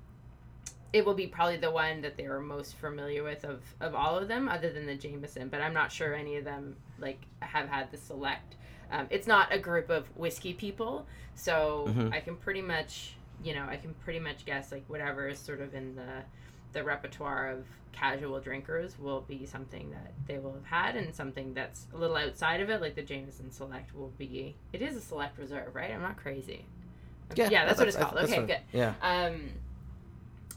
it 0.94 1.04
will 1.06 1.16
be 1.16 1.26
probably 1.28 1.58
the 1.58 1.72
one 1.72 2.02
that 2.02 2.16
they 2.18 2.28
were 2.28 2.40
most 2.40 2.76
familiar 2.76 3.24
with 3.24 3.44
of, 3.44 3.62
of 3.82 3.96
all 3.96 4.16
of 4.18 4.28
them, 4.28 4.48
other 4.48 4.72
than 4.72 4.86
the 4.86 4.96
Jameson. 4.96 5.50
But 5.50 5.60
I'm 5.62 5.74
not 5.74 5.92
sure 5.92 6.14
any 6.14 6.38
of 6.38 6.46
them 6.46 6.76
like 7.00 7.20
have 7.40 7.68
had 7.68 7.92
the 7.92 7.98
select. 7.98 8.56
Um, 8.92 9.08
it's 9.10 9.26
not 9.28 9.52
a 9.52 9.58
group 9.58 9.90
of 9.90 10.06
whiskey 10.16 10.54
people, 10.54 11.08
so 11.34 11.86
Mhm. 11.90 12.14
I 12.14 12.20
can 12.20 12.36
pretty 12.36 12.62
much, 12.62 13.16
you 13.44 13.56
know, 13.56 13.66
I 13.68 13.78
can 13.78 13.96
pretty 14.04 14.20
much 14.20 14.46
guess 14.46 14.72
like 14.72 14.84
whatever 14.88 15.28
is 15.28 15.40
sort 15.40 15.62
of 15.62 15.74
in 15.74 15.96
the 15.96 16.24
the 16.74 16.84
repertoire 16.84 17.50
of 17.52 17.66
casual 17.92 18.40
drinkers 18.40 18.98
will 18.98 19.22
be 19.22 19.46
something 19.46 19.92
that 19.92 20.12
they 20.28 20.40
will 20.40 20.54
have 20.54 20.66
had, 20.66 20.96
and 20.96 21.14
something 21.14 21.54
that's 21.54 21.86
a 21.94 21.98
little 21.98 22.16
outside 22.16 22.62
of 22.62 22.70
it, 22.72 22.82
like 22.82 22.96
the 22.96 23.04
Jameson 23.04 23.52
Select, 23.52 23.94
will 23.96 24.12
be. 24.18 24.56
It 24.74 24.82
is 24.82 24.96
a 24.96 25.02
select 25.02 25.38
reserve, 25.38 25.76
right? 25.76 25.92
I'm 25.92 26.02
not 26.02 26.18
crazy. 26.18 26.66
yeah, 27.36 27.66
that's, 27.66 27.78
what 27.80 27.88
it's 27.88 27.96
called. 27.98 28.16
that's 28.18 28.32
okay, 28.32 28.46
good. 28.46 28.60
Yeah. 28.72 28.94
Um, 29.04 29.50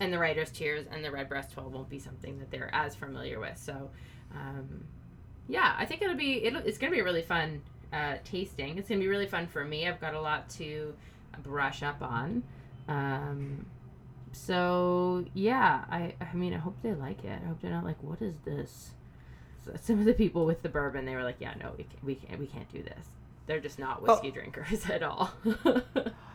and 0.01 0.13
the 0.13 0.19
writer's 0.19 0.51
tears 0.51 0.87
and 0.91 1.05
the 1.05 1.11
Redbreast 1.11 1.53
12 1.53 1.73
won't 1.73 1.89
be 1.89 1.99
something 1.99 2.39
that 2.39 2.51
they're 2.51 2.71
as 2.75 2.95
familiar 2.95 3.41
with. 3.41 3.57
So, 3.59 3.91
um, 4.35 4.85
yeah, 5.49 5.75
I 5.79 5.87
think 5.87 6.03
it'll 6.03 6.17
be 6.17 6.45
it'll, 6.45 6.63
it's 6.63 6.79
gonna 6.79 6.93
be 6.93 7.01
a 7.01 7.05
really 7.05 7.23
fun 7.23 7.63
uh, 7.93 8.17
tasting. 8.25 8.79
It's 8.79 8.89
gonna 8.89 9.01
be 9.01 9.09
really 9.09 9.27
fun 9.27 9.47
for 9.47 9.65
me. 9.65 9.89
I've 9.89 10.01
got 10.01 10.15
a 10.15 10.21
lot 10.21 10.49
to 10.51 10.95
brush 11.43 11.83
up 11.83 12.03
on. 12.03 12.43
Um, 12.89 13.67
so 14.33 15.25
yeah, 15.35 15.85
I 15.91 16.15
I 16.21 16.35
mean 16.35 16.53
I 16.53 16.59
hope 16.59 16.77
they 16.83 16.93
like 16.93 17.25
it. 17.25 17.41
I 17.43 17.49
hope 17.49 17.61
they're 17.61 17.71
not 17.71 17.85
like 17.85 18.03
what 18.03 18.21
is 18.21 18.37
this. 18.45 18.91
So 19.65 19.73
some 19.81 19.99
of 19.99 20.05
the 20.05 20.15
people 20.15 20.47
with 20.47 20.63
the 20.63 20.69
bourbon 20.69 21.05
they 21.07 21.15
were 21.15 21.25
like 21.25 21.37
yeah 21.41 21.55
no 21.61 21.73
we 21.77 21.85
can't, 21.85 22.05
we 22.05 22.15
can't 22.15 22.41
we 22.41 22.47
can't 22.47 22.73
do 22.73 22.83
this. 22.83 23.07
They're 23.47 23.61
just 23.61 23.79
not 23.79 24.03
whiskey 24.03 24.31
drinkers 24.31 24.91
at 24.91 25.03
all. 25.03 25.31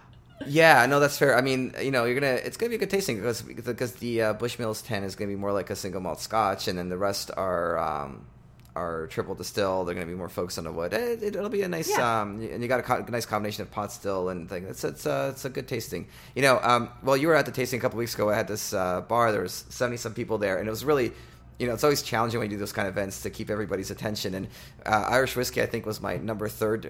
Yeah, 0.48 0.86
no, 0.86 1.00
that's 1.00 1.18
fair. 1.18 1.38
I 1.38 1.42
mean, 1.42 1.74
you 1.82 1.92
know, 1.92 2.06
you're 2.06 2.20
gonna 2.20 2.34
it's 2.34 2.58
gonna 2.58 2.70
be 2.70 2.76
a 2.76 2.80
good 2.80 2.90
tasting 2.90 3.18
because 3.18 3.42
because 3.42 3.94
the 3.94 4.22
uh, 4.22 4.34
Bushmills 4.34 4.86
ten 4.86 5.04
is 5.04 5.16
gonna 5.16 5.30
be 5.30 5.36
more 5.36 5.52
like 5.54 5.70
a 5.70 5.76
single 5.76 6.02
malt 6.02 6.20
Scotch, 6.22 6.68
and 6.68 6.78
then 6.78 6.90
the 6.90 6.98
rest 6.98 7.32
are 7.36 7.78
um, 7.78 8.26
are 8.76 9.08
triple 9.08 9.36
distilled. 9.36 9.88
They're 9.88 9.96
gonna 9.96 10.06
be 10.06 10.14
more 10.14 10.30
focused 10.30 10.58
on 10.58 10.64
the 10.64 10.72
wood. 10.72 10.94
It, 10.94 11.24
it, 11.24 11.36
will 11.36 11.50
be 11.50 11.62
a 11.62 11.68
nice 11.68 11.90
Yeah. 11.90 12.22
um, 12.22 12.42
and 12.42 12.62
you 12.62 12.68
got 12.68 12.80
a 12.80 12.84
co- 12.84 13.06
nice 13.10 13.26
combination 13.26 13.64
of 13.64 13.72
pot 13.72 13.92
still 13.92 14.30
and 14.30 14.50
thing. 14.50 14.66
It's 14.66 14.84
it's 14.84 15.06
uh, 15.06 15.30
it's 15.34 15.46
a 15.46 15.50
good 15.50 15.68
tasting. 15.68 16.08
You 16.36 16.42
know, 16.44 16.60
um, 16.62 16.90
well, 17.04 17.18
you 17.18 17.28
were 17.28 17.36
at 17.36 17.46
the 17.46 17.52
tasting 17.52 17.80
a 17.80 17.82
couple 17.82 17.98
weeks 18.00 18.16
ago. 18.16 18.30
I 18.30 18.36
had 18.36 18.48
this 18.48 18.74
uh, 18.74 19.02
bar. 19.02 19.32
There 19.32 19.42
was 19.42 19.66
seventy 19.70 19.98
some 19.98 20.14
people 20.14 20.38
there, 20.38 20.58
and 20.58 20.68
it 20.68 20.72
was 20.72 20.86
really. 20.86 21.12
You 21.60 21.68
know, 21.68 21.76
it's 21.76 21.84
always 21.84 22.02
challenging 22.02 22.40
when 22.40 22.50
you 22.50 22.56
do 22.56 22.60
those 22.60 22.74
kind 22.74 22.88
of 22.88 22.96
events 22.96 23.22
to 23.22 23.30
keep 23.30 23.52
everybody's 23.52 23.92
attention. 23.92 24.34
And 24.34 24.48
uh, 24.84 25.06
Irish 25.10 25.36
whiskey, 25.36 25.62
I 25.62 25.68
think, 25.68 25.86
was 25.86 26.02
my 26.02 26.18
number 26.18 26.50
third 26.50 26.82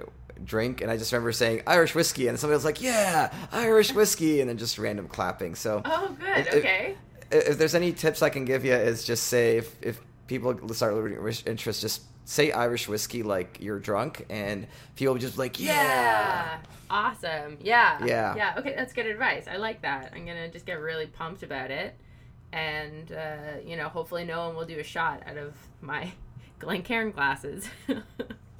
drink, 0.45 0.81
and 0.81 0.89
I 0.91 0.97
just 0.97 1.11
remember 1.11 1.31
saying 1.31 1.61
Irish 1.67 1.93
whiskey, 1.95 2.27
and 2.27 2.39
somebody 2.39 2.55
was 2.55 2.65
like, 2.65 2.81
"Yeah, 2.81 3.33
Irish 3.51 3.93
whiskey," 3.93 4.41
and 4.41 4.49
then 4.49 4.57
just 4.57 4.77
random 4.77 5.07
clapping. 5.07 5.55
So, 5.55 5.81
oh, 5.85 6.15
good. 6.19 6.37
If- 6.37 6.47
if- 6.47 6.55
Okay. 6.55 6.95
if 7.31 7.57
there's 7.57 7.75
any 7.75 7.93
tips 7.93 8.21
I 8.21 8.29
can 8.29 8.45
give 8.45 8.65
you, 8.65 8.73
is 8.73 9.03
just 9.05 9.25
say 9.27 9.57
if 9.57 9.75
if 9.81 9.99
people 10.27 10.55
start 10.73 10.93
losing 10.95 11.51
interest, 11.51 11.81
just 11.81 12.01
say 12.25 12.51
Irish 12.51 12.87
whiskey 12.87 13.23
like 13.23 13.57
you're 13.59 13.79
drunk, 13.79 14.25
and 14.29 14.67
people 14.95 15.15
just 15.17 15.37
like, 15.37 15.59
yeah. 15.59 15.73
Yeah. 15.73 16.57
Awesome. 16.89 17.57
Yeah. 17.61 18.05
Yeah. 18.05 18.35
Yeah. 18.35 18.53
Okay, 18.57 18.73
that's 18.75 18.91
good 18.93 19.05
advice. 19.05 19.45
I 19.49 19.55
like 19.57 19.81
that. 19.83 20.11
I'm 20.15 20.25
gonna 20.25 20.49
just 20.49 20.65
get 20.65 20.79
really 20.79 21.07
pumped 21.07 21.41
about 21.43 21.71
it, 21.71 21.95
and 22.53 23.11
uh, 23.11 23.59
you 23.65 23.77
know, 23.77 23.87
hopefully, 23.89 24.25
no 24.25 24.47
one 24.47 24.55
will 24.57 24.65
do 24.65 24.77
a 24.79 24.83
shot 24.83 25.23
out 25.25 25.37
of 25.37 25.53
my 25.81 26.11
Glencairn 26.59 27.11
glasses. 27.11 27.67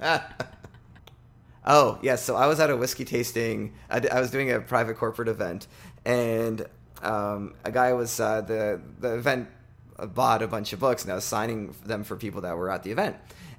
oh 1.66 1.98
yes, 2.02 2.24
so 2.24 2.36
I 2.36 2.46
was 2.46 2.60
at 2.60 2.70
a 2.70 2.76
whiskey 2.76 3.04
tasting. 3.04 3.74
I 3.90 4.20
was 4.20 4.30
doing 4.30 4.50
a 4.50 4.60
private 4.60 4.96
corporate 4.96 5.28
event, 5.28 5.66
and 6.04 6.66
um, 7.02 7.54
a 7.64 7.70
guy 7.70 7.92
was 7.92 8.20
uh, 8.20 8.40
the 8.40 8.80
the 9.00 9.14
event 9.14 9.48
bought 10.14 10.42
a 10.42 10.48
bunch 10.48 10.72
of 10.72 10.80
books, 10.80 11.02
and 11.02 11.12
I 11.12 11.14
was 11.14 11.24
signing 11.24 11.74
them 11.84 12.04
for 12.04 12.16
people 12.16 12.42
that 12.42 12.56
were 12.56 12.70
at 12.70 12.82
the 12.82 12.90
event. 12.90 13.16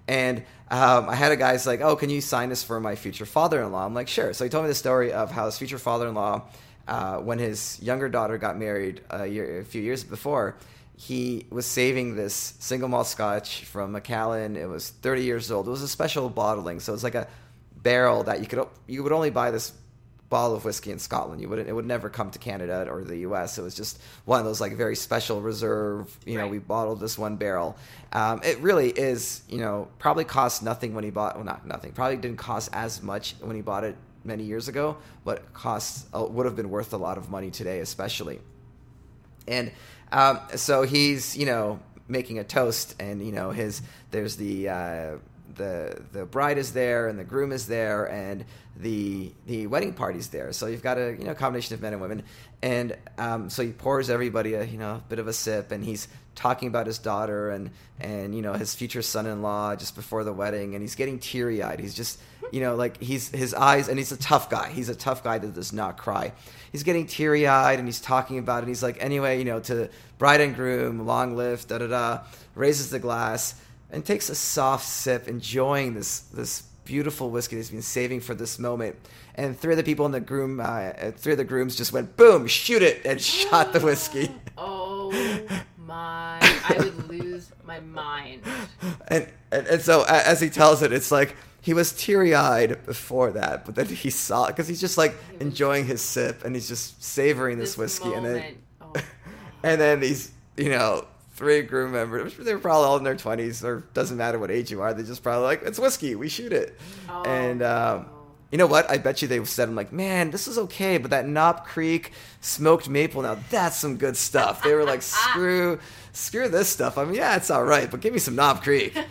And 0.07 0.39
um, 0.69 1.07
I 1.07 1.15
had 1.15 1.31
a 1.31 1.37
guy's 1.37 1.65
like, 1.65 1.81
"Oh, 1.81 1.95
can 1.95 2.09
you 2.09 2.21
sign 2.21 2.49
this 2.49 2.63
for 2.63 2.79
my 2.79 2.95
future 2.95 3.25
father-in-law?" 3.25 3.85
I'm 3.85 3.93
like, 3.93 4.07
"Sure." 4.07 4.33
So 4.33 4.43
he 4.43 4.49
told 4.49 4.65
me 4.65 4.69
the 4.69 4.75
story 4.75 5.13
of 5.13 5.31
how 5.31 5.45
his 5.45 5.57
future 5.57 5.77
father-in-law, 5.77 6.41
uh, 6.87 7.17
when 7.17 7.39
his 7.39 7.81
younger 7.81 8.09
daughter 8.09 8.37
got 8.37 8.57
married 8.57 9.01
a, 9.09 9.25
year, 9.25 9.59
a 9.59 9.65
few 9.65 9.81
years 9.81 10.03
before, 10.03 10.57
he 10.97 11.45
was 11.49 11.65
saving 11.65 12.15
this 12.15 12.53
single 12.59 12.89
malt 12.89 13.07
Scotch 13.07 13.63
from 13.63 13.93
Macallan. 13.93 14.57
It 14.57 14.67
was 14.67 14.89
30 14.89 15.23
years 15.23 15.51
old. 15.51 15.67
It 15.67 15.71
was 15.71 15.81
a 15.81 15.87
special 15.87 16.29
bottling, 16.29 16.81
so 16.81 16.93
it's 16.93 17.03
like 17.03 17.15
a 17.15 17.27
barrel 17.83 18.23
that 18.23 18.39
you 18.39 18.47
could 18.47 18.65
you 18.87 19.03
would 19.03 19.11
only 19.11 19.29
buy 19.29 19.51
this 19.51 19.73
bottle 20.29 20.55
of 20.55 20.65
whiskey 20.65 20.89
in 20.89 20.97
Scotland. 20.97 21.41
You 21.41 21.49
wouldn't 21.49 21.69
it 21.69 21.73
would 21.73 21.85
never 21.85 22.09
come 22.09 22.31
to 22.31 22.39
Canada 22.39 22.87
or 22.89 23.03
the 23.03 23.17
U.S. 23.17 23.57
It 23.59 23.61
was 23.61 23.75
just 23.75 24.01
one 24.25 24.39
of 24.39 24.45
those 24.45 24.59
like 24.59 24.75
very 24.75 24.95
special 24.95 25.41
reserve. 25.41 26.17
You 26.25 26.37
know, 26.37 26.43
Right. 26.43 26.51
we 26.51 26.57
bottled 26.59 26.99
this 26.99 27.17
one 27.17 27.35
barrel. 27.35 27.77
Um, 28.13 28.41
it 28.43 28.57
really 28.59 28.89
is. 28.89 29.43
You 29.47 29.59
know, 29.59 29.89
probably 29.99 30.23
cost 30.23 30.63
nothing 30.63 30.95
when 30.95 31.03
he 31.03 31.11
bought. 31.11 31.35
Well, 31.35 31.45
not 31.45 31.67
nothing. 31.67 31.91
Probably 31.91 32.17
didn't 32.17 32.37
cost 32.37 32.69
as 32.73 33.03
much 33.03 33.35
when 33.41 33.55
he 33.55 33.61
bought 33.61 33.83
it 33.83 33.95
many 34.23 34.43
years 34.43 34.69
ago, 34.69 34.97
but 35.25 35.53
costs 35.53 36.05
uh, 36.15 36.23
would 36.23 36.45
have 36.45 36.55
been 36.55 36.69
worth 36.69 36.93
a 36.93 36.97
lot 36.97 37.17
of 37.17 37.29
money 37.29 37.51
today, 37.51 37.79
especially. 37.81 38.39
And 39.47 39.71
um, 40.11 40.39
so 40.55 40.83
he's, 40.83 41.35
you 41.35 41.45
know, 41.45 41.79
making 42.07 42.39
a 42.39 42.43
toast, 42.43 42.95
and 42.99 43.23
you 43.23 43.33
know, 43.33 43.51
his 43.51 43.81
there's 44.11 44.35
the 44.37 44.69
uh, 44.69 45.11
the 45.55 46.01
the 46.11 46.25
bride 46.25 46.57
is 46.57 46.73
there, 46.73 47.07
and 47.07 47.17
the 47.17 47.23
groom 47.23 47.51
is 47.51 47.67
there, 47.67 48.09
and 48.09 48.45
the 48.77 49.31
the 49.45 49.67
wedding 49.67 49.93
party's 49.93 50.29
there. 50.29 50.51
So 50.51 50.67
you've 50.67 50.83
got 50.83 50.97
a 50.97 51.15
you 51.17 51.25
know 51.25 51.35
combination 51.35 51.75
of 51.75 51.81
men 51.81 51.93
and 51.93 52.01
women, 52.01 52.23
and 52.61 52.97
um, 53.17 53.49
so 53.49 53.63
he 53.63 53.71
pours 53.71 54.09
everybody 54.09 54.53
a 54.53 54.63
you 54.63 54.77
know 54.77 55.03
bit 55.09 55.19
of 55.19 55.27
a 55.27 55.33
sip, 55.33 55.71
and 55.71 55.83
he's 55.83 56.07
talking 56.35 56.67
about 56.67 56.87
his 56.87 56.97
daughter 56.97 57.51
and 57.51 57.69
and 57.99 58.35
you 58.35 58.41
know 58.41 58.53
his 58.53 58.73
future 58.73 59.01
son-in-law 59.01 59.75
just 59.75 59.95
before 59.95 60.23
the 60.23 60.33
wedding, 60.33 60.73
and 60.73 60.81
he's 60.81 60.95
getting 60.95 61.19
teary-eyed. 61.19 61.79
He's 61.79 61.93
just 61.93 62.19
you 62.51 62.61
know 62.61 62.75
like 62.75 63.01
he's 63.01 63.29
his 63.29 63.53
eyes, 63.53 63.87
and 63.87 63.97
he's 63.97 64.11
a 64.11 64.17
tough 64.17 64.49
guy. 64.49 64.69
He's 64.69 64.89
a 64.89 64.95
tough 64.95 65.23
guy 65.23 65.37
that 65.37 65.53
does 65.53 65.73
not 65.73 65.97
cry. 65.97 66.33
He's 66.71 66.83
getting 66.83 67.05
teary-eyed, 67.05 67.77
and 67.79 67.87
he's 67.87 68.01
talking 68.01 68.39
about 68.39 68.57
it. 68.57 68.61
And 68.63 68.69
he's 68.69 68.83
like, 68.83 68.97
anyway, 69.03 69.37
you 69.37 69.45
know, 69.45 69.59
to 69.61 69.89
bride 70.17 70.41
and 70.41 70.55
groom, 70.55 71.05
long 71.05 71.35
live, 71.35 71.67
da 71.67 71.77
da 71.77 71.87
da. 71.87 72.21
Raises 72.55 72.89
the 72.89 72.99
glass 72.99 73.55
and 73.93 74.03
takes 74.03 74.29
a 74.29 74.35
soft 74.35 74.85
sip, 74.85 75.27
enjoying 75.27 75.93
this 75.93 76.21
this 76.21 76.63
beautiful 76.83 77.29
whiskey 77.29 77.55
that 77.55 77.61
he's 77.61 77.69
been 77.69 77.81
saving 77.81 78.19
for 78.19 78.35
this 78.35 78.59
moment. 78.59 78.95
And 79.35 79.57
three 79.57 79.73
of 79.73 79.77
the 79.77 79.83
people 79.83 80.05
in 80.05 80.11
the 80.11 80.19
groom, 80.19 80.59
uh, 80.59 80.63
uh, 80.63 81.11
three 81.11 81.31
of 81.31 81.37
the 81.37 81.45
grooms 81.45 81.75
just 81.75 81.93
went 81.93 82.17
boom, 82.17 82.47
shoot 82.47 82.81
it, 82.81 83.05
and 83.05 83.21
shot 83.21 83.71
the 83.71 83.79
whiskey. 83.79 84.31
oh 84.57 85.11
my! 85.77 86.39
I 86.41 86.75
would 86.77 87.07
lose 87.09 87.51
my 87.65 87.79
mind. 87.79 88.41
And, 89.07 89.27
and 89.51 89.67
and 89.67 89.81
so 89.81 90.03
as 90.07 90.41
he 90.41 90.49
tells 90.49 90.81
it, 90.81 90.91
it's 90.91 91.11
like 91.11 91.35
he 91.61 91.73
was 91.73 91.93
teary 91.93 92.35
eyed 92.35 92.85
before 92.85 93.31
that, 93.31 93.65
but 93.65 93.75
then 93.75 93.85
he 93.85 94.09
saw 94.09 94.47
because 94.47 94.67
he's 94.67 94.81
just 94.81 94.97
like 94.97 95.15
enjoying 95.39 95.85
his 95.85 96.01
sip 96.01 96.43
and 96.43 96.55
he's 96.55 96.67
just 96.67 97.01
savoring 97.03 97.59
this, 97.59 97.77
whiskey, 97.77 98.11
and 98.11 98.25
then 98.25 98.33
moment. 98.33 98.57
Oh, 98.81 98.93
and 99.63 99.79
then 99.79 99.99
these 99.99 100.31
you 100.57 100.69
know 100.69 101.05
three 101.33 101.63
crew 101.63 101.89
members. 101.89 102.35
They 102.37 102.53
were 102.53 102.59
probably 102.59 102.85
all 102.87 102.97
in 102.97 103.03
their 103.03 103.15
20s 103.15 103.63
or 103.63 103.83
doesn't 103.93 104.17
matter 104.17 104.39
what 104.39 104.51
age 104.51 104.71
you 104.71 104.81
are. 104.81 104.93
They 104.93 105.03
just 105.03 105.23
probably 105.23 105.45
like 105.45 105.63
it's 105.63 105.79
whiskey 105.79 106.15
we 106.15 106.29
shoot 106.29 106.53
it. 106.53 106.79
Oh, 107.09 107.23
and 107.23 107.61
um, 107.63 108.05
you 108.51 108.57
know 108.57 108.67
what? 108.67 108.89
I 108.89 108.97
bet 108.99 109.21
you 109.23 109.27
they 109.27 109.43
said 109.45 109.67
i'm 109.67 109.75
like 109.75 109.91
man 109.91 110.29
this 110.29 110.47
is 110.47 110.59
okay 110.59 110.99
but 110.99 111.09
that 111.09 111.27
knob 111.27 111.65
creek 111.65 112.11
smoked 112.39 112.87
maple 112.87 113.23
now 113.23 113.37
that's 113.49 113.77
some 113.77 113.97
good 113.97 114.15
stuff. 114.15 114.61
They 114.63 114.73
were 114.73 114.83
like 114.83 115.01
screw 115.13 115.79
screw 116.11 116.49
this 116.49 116.69
stuff. 116.69 116.97
I 116.97 117.05
mean 117.05 117.15
yeah 117.15 117.35
it's 117.35 117.49
all 117.49 117.63
right 117.63 117.89
but 117.89 117.99
give 118.01 118.13
me 118.13 118.19
some 118.19 118.35
knob 118.35 118.61
creek. 118.63 118.95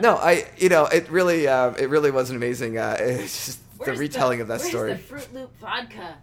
No 0.00 0.16
i 0.16 0.44
you 0.58 0.68
know 0.68 0.86
it 0.86 1.08
really 1.08 1.46
uh, 1.46 1.70
it 1.78 1.88
really 1.88 2.10
was 2.10 2.28
an 2.28 2.34
amazing 2.34 2.78
uh, 2.78 2.96
it's 3.00 3.46
just 3.46 3.78
the 3.78 3.84
Where's 3.84 3.98
retelling 4.00 4.40
of 4.40 4.48
that 4.48 4.58
where's 4.58 4.68
story. 4.70 4.92
the 4.94 4.98
Froot 4.98 5.32
Loop 5.32 5.56
vodka. 5.60 6.16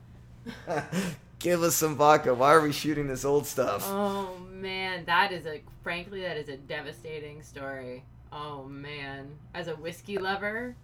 give 1.40 1.64
us 1.64 1.76
some 1.76 1.96
vodka. 1.96 2.34
Why 2.34 2.54
are 2.54 2.62
we 2.62 2.74
shooting 2.74 3.08
this 3.08 3.24
old 3.24 3.46
stuff? 3.46 3.84
Oh 3.88 4.30
man, 4.62 5.06
that 5.06 5.32
is 5.32 5.46
a 5.46 5.62
frankly 5.84 6.22
that 6.22 6.38
is 6.38 6.50
a 6.50 6.58
devastating 6.58 7.42
story. 7.42 8.04
Oh 8.32 8.64
man, 8.64 9.32
as 9.54 9.68
a 9.68 9.76
whiskey 9.76 10.18
lover, 10.18 10.76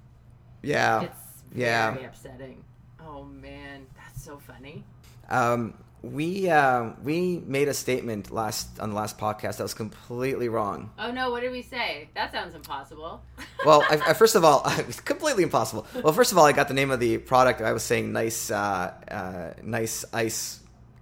yeah 0.62 1.04
it's 1.04 1.44
yeah. 1.56 1.92
very 1.92 2.06
upsetting. 2.06 2.64
Oh 3.00 3.24
man, 3.24 3.86
that's 3.96 4.24
so 4.24 4.38
funny. 4.38 4.84
Um, 5.30 5.74
we 6.02 6.50
uh, 6.50 6.92
we 7.04 7.42
made 7.46 7.68
a 7.68 7.74
statement 7.74 8.32
last 8.32 8.80
on 8.80 8.90
the 8.90 8.96
last 8.96 9.18
podcast 9.18 9.58
that 9.58 9.64
was 9.64 9.74
completely 9.74 10.50
wrong. 10.50 10.92
Oh 11.00 11.12
no, 11.12 11.32
what 11.32 11.42
did 11.42 11.52
we 11.52 11.62
say? 11.62 12.10
That 12.16 12.32
sounds 12.32 12.56
impossible. 12.56 13.22
Well, 13.66 13.84
I, 13.90 13.96
I, 13.96 14.14
first 14.14 14.36
of 14.36 14.46
all, 14.46 14.62
it's 14.78 15.02
completely 15.02 15.42
impossible. 15.42 15.88
Well, 16.02 16.14
first 16.14 16.32
of 16.32 16.38
all, 16.38 16.46
I 16.46 16.54
got 16.54 16.68
the 16.68 16.76
name 16.76 16.92
of 16.92 17.00
the 17.00 17.18
product. 17.18 17.60
I 17.60 17.74
was 17.74 17.82
saying 17.84 18.14
nice, 18.14 18.52
uh, 18.52 18.94
uh, 19.10 19.54
nice 19.64 20.06
ice 20.14 20.60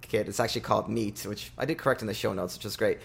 kit. 0.07 0.27
It's 0.27 0.39
actually 0.39 0.61
called 0.61 0.89
Neat, 0.89 1.25
which 1.25 1.51
I 1.57 1.65
did 1.65 1.77
correct 1.77 2.01
in 2.01 2.07
the 2.07 2.13
show 2.13 2.33
notes, 2.33 2.55
which 2.55 2.63
was 2.65 2.75
great. 2.77 2.99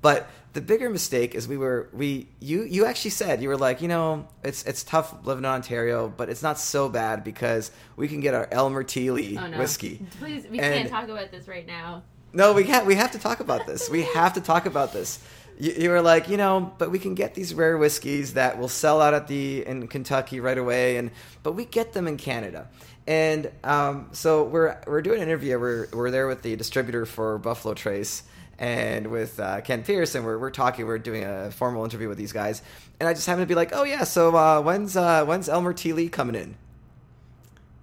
But 0.00 0.28
the 0.52 0.60
bigger 0.60 0.90
mistake 0.90 1.34
is 1.34 1.48
we 1.48 1.56
were 1.56 1.88
we 1.92 2.28
you 2.38 2.62
you 2.64 2.84
actually 2.84 3.10
said 3.12 3.40
you 3.42 3.48
were 3.48 3.56
like 3.56 3.80
you 3.80 3.88
know 3.88 4.28
it's 4.42 4.62
it's 4.64 4.84
tough 4.84 5.14
living 5.24 5.44
in 5.44 5.50
Ontario, 5.50 6.12
but 6.14 6.28
it's 6.28 6.42
not 6.42 6.58
so 6.58 6.88
bad 6.88 7.24
because 7.24 7.70
we 7.96 8.06
can 8.06 8.20
get 8.20 8.34
our 8.34 8.46
Elmer 8.52 8.82
T. 8.84 9.10
Lee 9.10 9.38
Oh 9.38 9.46
no, 9.46 9.58
whiskey. 9.58 10.04
Please, 10.20 10.46
we 10.50 10.60
And- 10.60 10.74
can't 10.74 10.88
talk 10.90 11.08
about 11.08 11.30
this 11.30 11.48
right 11.48 11.66
now. 11.66 12.02
No, 12.34 12.52
we 12.52 12.64
can't. 12.64 12.84
We 12.84 12.96
have 12.96 13.12
to 13.12 13.18
talk 13.18 13.40
about 13.40 13.64
this. 13.66 13.88
We 13.88 14.02
have 14.02 14.32
to 14.34 14.40
talk 14.40 14.66
about 14.66 14.92
this. 14.92 15.20
You, 15.56 15.72
you 15.72 15.90
were 15.90 16.02
like, 16.02 16.28
you 16.28 16.36
know, 16.36 16.72
but 16.78 16.90
we 16.90 16.98
can 16.98 17.14
get 17.14 17.34
these 17.36 17.54
rare 17.54 17.78
whiskeys 17.78 18.34
that 18.34 18.58
will 18.58 18.68
sell 18.68 19.00
out 19.00 19.14
at 19.14 19.28
the 19.28 19.64
in 19.64 19.86
Kentucky 19.86 20.40
right 20.40 20.58
away, 20.58 20.96
and 20.96 21.12
but 21.44 21.52
we 21.52 21.64
get 21.64 21.92
them 21.92 22.08
in 22.08 22.16
Canada. 22.16 22.68
And 23.06 23.50
um, 23.62 24.08
so 24.12 24.44
we're 24.44 24.78
we're 24.86 25.02
doing 25.02 25.20
an 25.20 25.28
interview. 25.28 25.58
We're 25.58 25.88
we're 25.92 26.10
there 26.10 26.26
with 26.26 26.42
the 26.42 26.56
distributor 26.56 27.04
for 27.04 27.38
Buffalo 27.38 27.74
Trace 27.74 28.22
and 28.58 29.08
with 29.08 29.38
uh, 29.38 29.60
Ken 29.60 29.82
Pierce, 29.82 30.14
and 30.14 30.24
we're 30.24 30.38
we're 30.38 30.50
talking. 30.50 30.86
We're 30.86 30.98
doing 30.98 31.22
a 31.24 31.50
formal 31.50 31.84
interview 31.84 32.08
with 32.08 32.16
these 32.16 32.32
guys, 32.32 32.62
and 32.98 33.08
I 33.08 33.12
just 33.12 33.26
happened 33.26 33.42
to 33.42 33.46
be 33.46 33.54
like, 33.54 33.70
oh 33.74 33.82
yeah, 33.82 34.04
so 34.04 34.34
uh, 34.34 34.62
when's 34.62 34.96
uh, 34.96 35.24
when's 35.26 35.48
Elmer 35.50 35.74
T. 35.74 35.92
Lee 35.92 36.08
coming 36.08 36.34
in? 36.34 36.56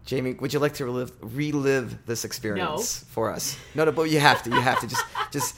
Jamie, 0.05 0.33
would 0.33 0.51
you 0.53 0.59
like 0.59 0.73
to 0.75 0.85
relive 0.85 1.11
relive 1.21 2.05
this 2.07 2.25
experience 2.25 3.05
for 3.09 3.29
us? 3.31 3.55
No, 3.75 3.85
no, 3.85 3.91
but 3.91 4.09
you 4.09 4.19
have 4.19 4.41
to. 4.43 4.49
You 4.49 4.59
have 4.61 4.79
to 4.79 4.87
just 4.87 5.05
just. 5.31 5.55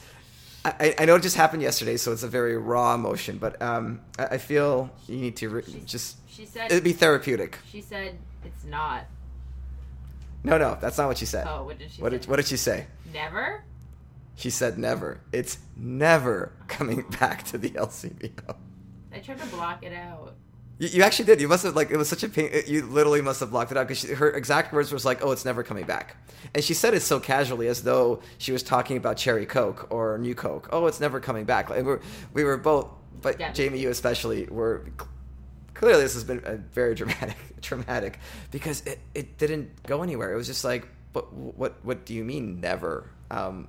I, 0.66 0.96
I 1.00 1.06
know 1.06 1.16
it 1.16 1.22
just 1.22 1.36
happened 1.36 1.62
yesterday, 1.62 1.98
so 1.98 2.12
it's 2.14 2.24
a 2.24 2.28
very 2.28 2.58
raw 2.58 2.94
emotion, 2.96 3.38
but 3.38 3.62
um, 3.62 4.00
I, 4.18 4.26
I 4.26 4.38
feel 4.38 4.90
you 5.08 5.18
need 5.18 5.36
to 5.38 5.50
re- 5.50 5.64
She's- 5.64 5.84
just. 5.86 6.18
She 6.30 6.46
said. 6.46 6.72
It'd 6.72 6.84
be 6.84 6.94
therapeutic. 6.94 7.60
she 7.72 7.80
said 7.82 8.18
it's 8.44 8.64
not. 8.66 9.06
No, 10.44 10.58
no, 10.58 10.78
that's 10.80 10.98
not 10.98 11.08
what 11.08 11.18
she 11.18 11.26
said. 11.26 11.48
Oh, 11.48 11.64
what 11.64 11.80
did 11.80 11.92
she 11.92 12.02
what 12.02 12.12
say? 12.12 12.18
did 12.18 12.28
What 12.28 12.36
did 12.38 12.48
she 12.48 12.58
say? 12.58 12.88
Never. 13.14 13.64
She 14.36 14.50
said 14.50 14.78
never. 14.78 15.22
It's 15.32 15.58
never 15.78 16.52
coming 16.68 17.06
back 17.20 17.44
to 17.46 17.58
the 17.58 17.70
LCBO. 17.72 18.56
I 19.14 19.20
tried 19.20 19.40
to 19.40 19.46
block 19.48 19.84
it 19.84 19.94
out. 19.94 20.36
You, 20.80 20.88
you 20.88 21.04
actually 21.04 21.26
did. 21.26 21.40
You 21.40 21.48
must 21.48 21.64
have 21.64 21.76
like 21.76 21.92
it 21.92 21.98
was 21.98 22.10
such 22.10 22.24
a 22.24 22.30
pain. 22.30 22.50
You 22.66 22.86
literally 22.88 23.22
must 23.22 23.40
have 23.42 23.52
blocked 23.52 23.72
it 23.72 23.78
out 23.78 23.88
because 23.88 24.04
her 24.10 24.32
exact 24.32 24.74
words 24.74 24.92
was 24.92 25.06
like, 25.06 25.24
"Oh, 25.24 25.32
it's 25.32 25.46
never 25.46 25.62
coming 25.62 25.86
back," 25.86 26.18
and 26.56 26.64
she 26.64 26.74
said 26.74 26.96
it 26.96 27.02
so 27.02 27.20
casually 27.20 27.68
as 27.68 27.84
though 27.84 28.22
she 28.40 28.52
was 28.52 28.64
talking 28.64 28.98
about 28.98 29.18
cherry 29.18 29.46
coke 29.46 29.88
or 29.92 30.18
new 30.18 30.34
coke. 30.34 30.70
Oh, 30.72 30.88
it's 30.88 31.00
never 31.00 31.20
coming 31.20 31.46
back. 31.46 31.70
Like, 31.70 31.84
we're, 31.84 32.00
we 32.34 32.44
were 32.44 32.58
both, 32.58 32.88
but. 33.22 33.38
Jamie, 33.54 33.80
you 33.80 33.90
especially, 33.92 34.48
were 34.48 34.84
clearly 35.84 36.04
this 36.04 36.14
has 36.14 36.24
been 36.24 36.42
a 36.46 36.56
very 36.56 36.96
dramatic, 36.96 37.36
traumatic 37.62 38.20
because 38.52 38.82
it, 38.86 39.00
it 39.14 39.38
didn't 39.38 39.84
go 39.84 40.02
anywhere. 40.02 40.32
It 40.32 40.38
was 40.38 40.48
just 40.48 40.64
like, 40.64 40.88
what 41.12 41.32
what 41.34 41.76
what 41.84 42.06
do 42.06 42.14
you 42.14 42.24
mean 42.24 42.62
never? 42.62 43.10
Um, 43.30 43.68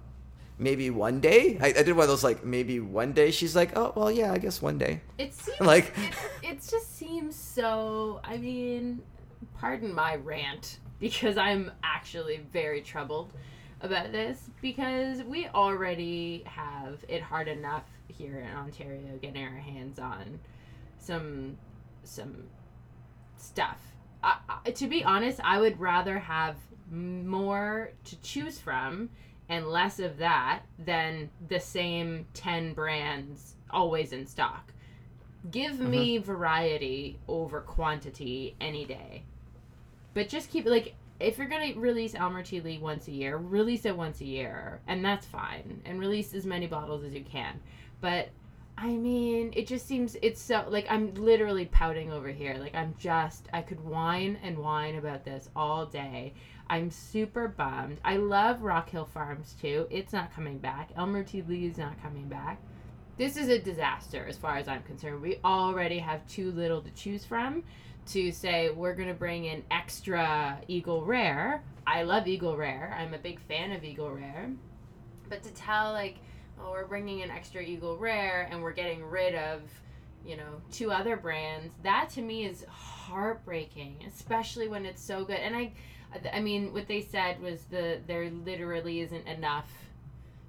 maybe 0.58 0.90
one 0.90 1.18
day. 1.20 1.58
I, 1.60 1.68
I 1.68 1.82
did 1.82 1.90
one 1.92 2.04
of 2.04 2.08
those 2.08 2.22
like 2.22 2.44
maybe 2.44 2.78
one 2.78 3.12
day. 3.12 3.32
She's 3.32 3.56
like, 3.56 3.76
oh 3.76 3.92
well, 3.96 4.12
yeah, 4.12 4.32
I 4.32 4.38
guess 4.38 4.62
one 4.62 4.78
day. 4.78 5.00
It 5.18 5.34
seems 5.44 5.60
Like- 5.60 5.92
it, 6.42 6.50
it 6.50 6.58
just 6.70 6.96
seems 6.96 7.34
so. 7.34 8.20
I 8.22 8.36
mean, 8.36 9.02
pardon 9.58 9.92
my 9.92 10.14
rant 10.14 10.78
because 11.00 11.36
I'm 11.36 11.72
actually 11.82 12.42
very 12.52 12.80
troubled 12.80 13.32
about 13.80 14.12
this 14.12 14.38
because 14.62 15.22
we 15.24 15.48
already 15.48 16.44
have 16.46 17.04
it 17.08 17.22
hard 17.22 17.48
enough 17.48 17.84
here 18.06 18.38
in 18.38 18.56
Ontario 18.56 19.18
getting 19.20 19.42
our 19.42 19.50
hands 19.56 19.98
on 19.98 20.38
some 20.98 21.58
some 22.04 22.44
stuff. 23.36 23.80
I, 24.22 24.36
I, 24.64 24.70
to 24.70 24.86
be 24.86 25.04
honest, 25.04 25.40
I 25.42 25.60
would 25.60 25.78
rather 25.78 26.18
have 26.18 26.56
more 26.90 27.92
to 28.04 28.20
choose 28.20 28.58
from 28.58 29.10
and 29.48 29.66
less 29.66 29.98
of 29.98 30.18
that 30.18 30.62
than 30.78 31.30
the 31.48 31.60
same 31.60 32.26
10 32.34 32.72
brands 32.72 33.56
always 33.70 34.12
in 34.12 34.26
stock. 34.26 34.72
Give 35.50 35.78
me 35.78 36.16
mm-hmm. 36.16 36.24
variety 36.24 37.18
over 37.28 37.60
quantity 37.60 38.56
any 38.60 38.86
day. 38.86 39.24
But 40.14 40.28
just 40.28 40.50
keep 40.50 40.64
like 40.64 40.94
if 41.20 41.38
you're 41.38 41.48
gonna 41.48 41.74
release 41.76 42.14
Elmer 42.14 42.42
T. 42.42 42.60
Lee 42.60 42.78
once 42.78 43.08
a 43.08 43.12
year, 43.12 43.36
release 43.36 43.84
it 43.84 43.96
once 43.96 44.20
a 44.20 44.24
year, 44.24 44.80
and 44.86 45.04
that's 45.04 45.26
fine. 45.26 45.82
And 45.84 46.00
release 46.00 46.34
as 46.34 46.46
many 46.46 46.66
bottles 46.66 47.04
as 47.04 47.12
you 47.12 47.22
can. 47.22 47.60
But 48.00 48.30
I 48.76 48.88
mean, 48.88 49.52
it 49.54 49.66
just 49.66 49.86
seems 49.86 50.16
it's 50.20 50.40
so 50.40 50.64
like 50.68 50.86
I'm 50.90 51.14
literally 51.14 51.66
pouting 51.66 52.12
over 52.12 52.28
here. 52.28 52.56
Like 52.58 52.74
I'm 52.74 52.94
just 52.98 53.48
I 53.52 53.62
could 53.62 53.80
whine 53.80 54.38
and 54.42 54.58
whine 54.58 54.96
about 54.96 55.24
this 55.24 55.48
all 55.54 55.86
day. 55.86 56.34
I'm 56.68 56.90
super 56.90 57.48
bummed. 57.48 58.00
I 58.04 58.16
love 58.16 58.62
Rock 58.62 58.90
Hill 58.90 59.04
Farms 59.04 59.54
too. 59.60 59.86
It's 59.90 60.12
not 60.12 60.34
coming 60.34 60.58
back. 60.58 60.90
Elmer 60.96 61.22
T. 61.22 61.42
Lee 61.42 61.66
is 61.66 61.78
not 61.78 62.02
coming 62.02 62.28
back. 62.28 62.60
This 63.16 63.36
is 63.36 63.48
a 63.48 63.60
disaster 63.60 64.26
as 64.26 64.36
far 64.36 64.56
as 64.56 64.66
I'm 64.66 64.82
concerned. 64.82 65.20
We 65.20 65.38
already 65.44 65.98
have 65.98 66.26
too 66.26 66.50
little 66.50 66.80
to 66.82 66.90
choose 66.90 67.24
from 67.24 67.62
to 68.06 68.32
say 68.32 68.70
we're 68.70 68.94
going 68.94 69.08
to 69.08 69.14
bring 69.14 69.44
in 69.44 69.62
extra 69.70 70.58
Eagle 70.66 71.04
Rare. 71.04 71.62
I 71.86 72.02
love 72.02 72.26
Eagle 72.26 72.56
Rare. 72.56 72.94
I'm 72.98 73.14
a 73.14 73.18
big 73.18 73.40
fan 73.40 73.72
of 73.72 73.84
Eagle 73.84 74.10
Rare. 74.10 74.50
But 75.28 75.42
to 75.44 75.50
tell 75.52 75.92
like, 75.92 76.16
oh, 76.60 76.70
we're 76.70 76.86
bringing 76.86 77.20
in 77.20 77.30
extra 77.30 77.62
Eagle 77.62 77.96
Rare 77.96 78.48
and 78.50 78.62
we're 78.62 78.72
getting 78.72 79.04
rid 79.04 79.34
of, 79.34 79.62
you 80.26 80.36
know, 80.36 80.60
two 80.72 80.90
other 80.90 81.16
brands, 81.16 81.72
that 81.82 82.10
to 82.10 82.22
me 82.22 82.44
is 82.44 82.64
heartbreaking, 82.68 83.96
especially 84.06 84.68
when 84.68 84.86
it's 84.86 85.02
so 85.02 85.24
good. 85.24 85.36
And 85.36 85.54
I 85.54 85.72
I 86.32 86.40
mean, 86.40 86.72
what 86.72 86.86
they 86.86 87.00
said 87.00 87.40
was 87.40 87.64
the 87.64 87.98
there 88.06 88.30
literally 88.30 89.00
isn't 89.00 89.26
enough 89.26 89.70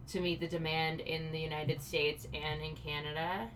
to 0.09 0.19
meet 0.19 0.39
the 0.39 0.47
demand 0.47 1.01
in 1.01 1.31
the 1.31 1.39
United 1.39 1.81
States 1.81 2.27
and 2.33 2.61
in 2.61 2.75
Canada. 2.75 3.49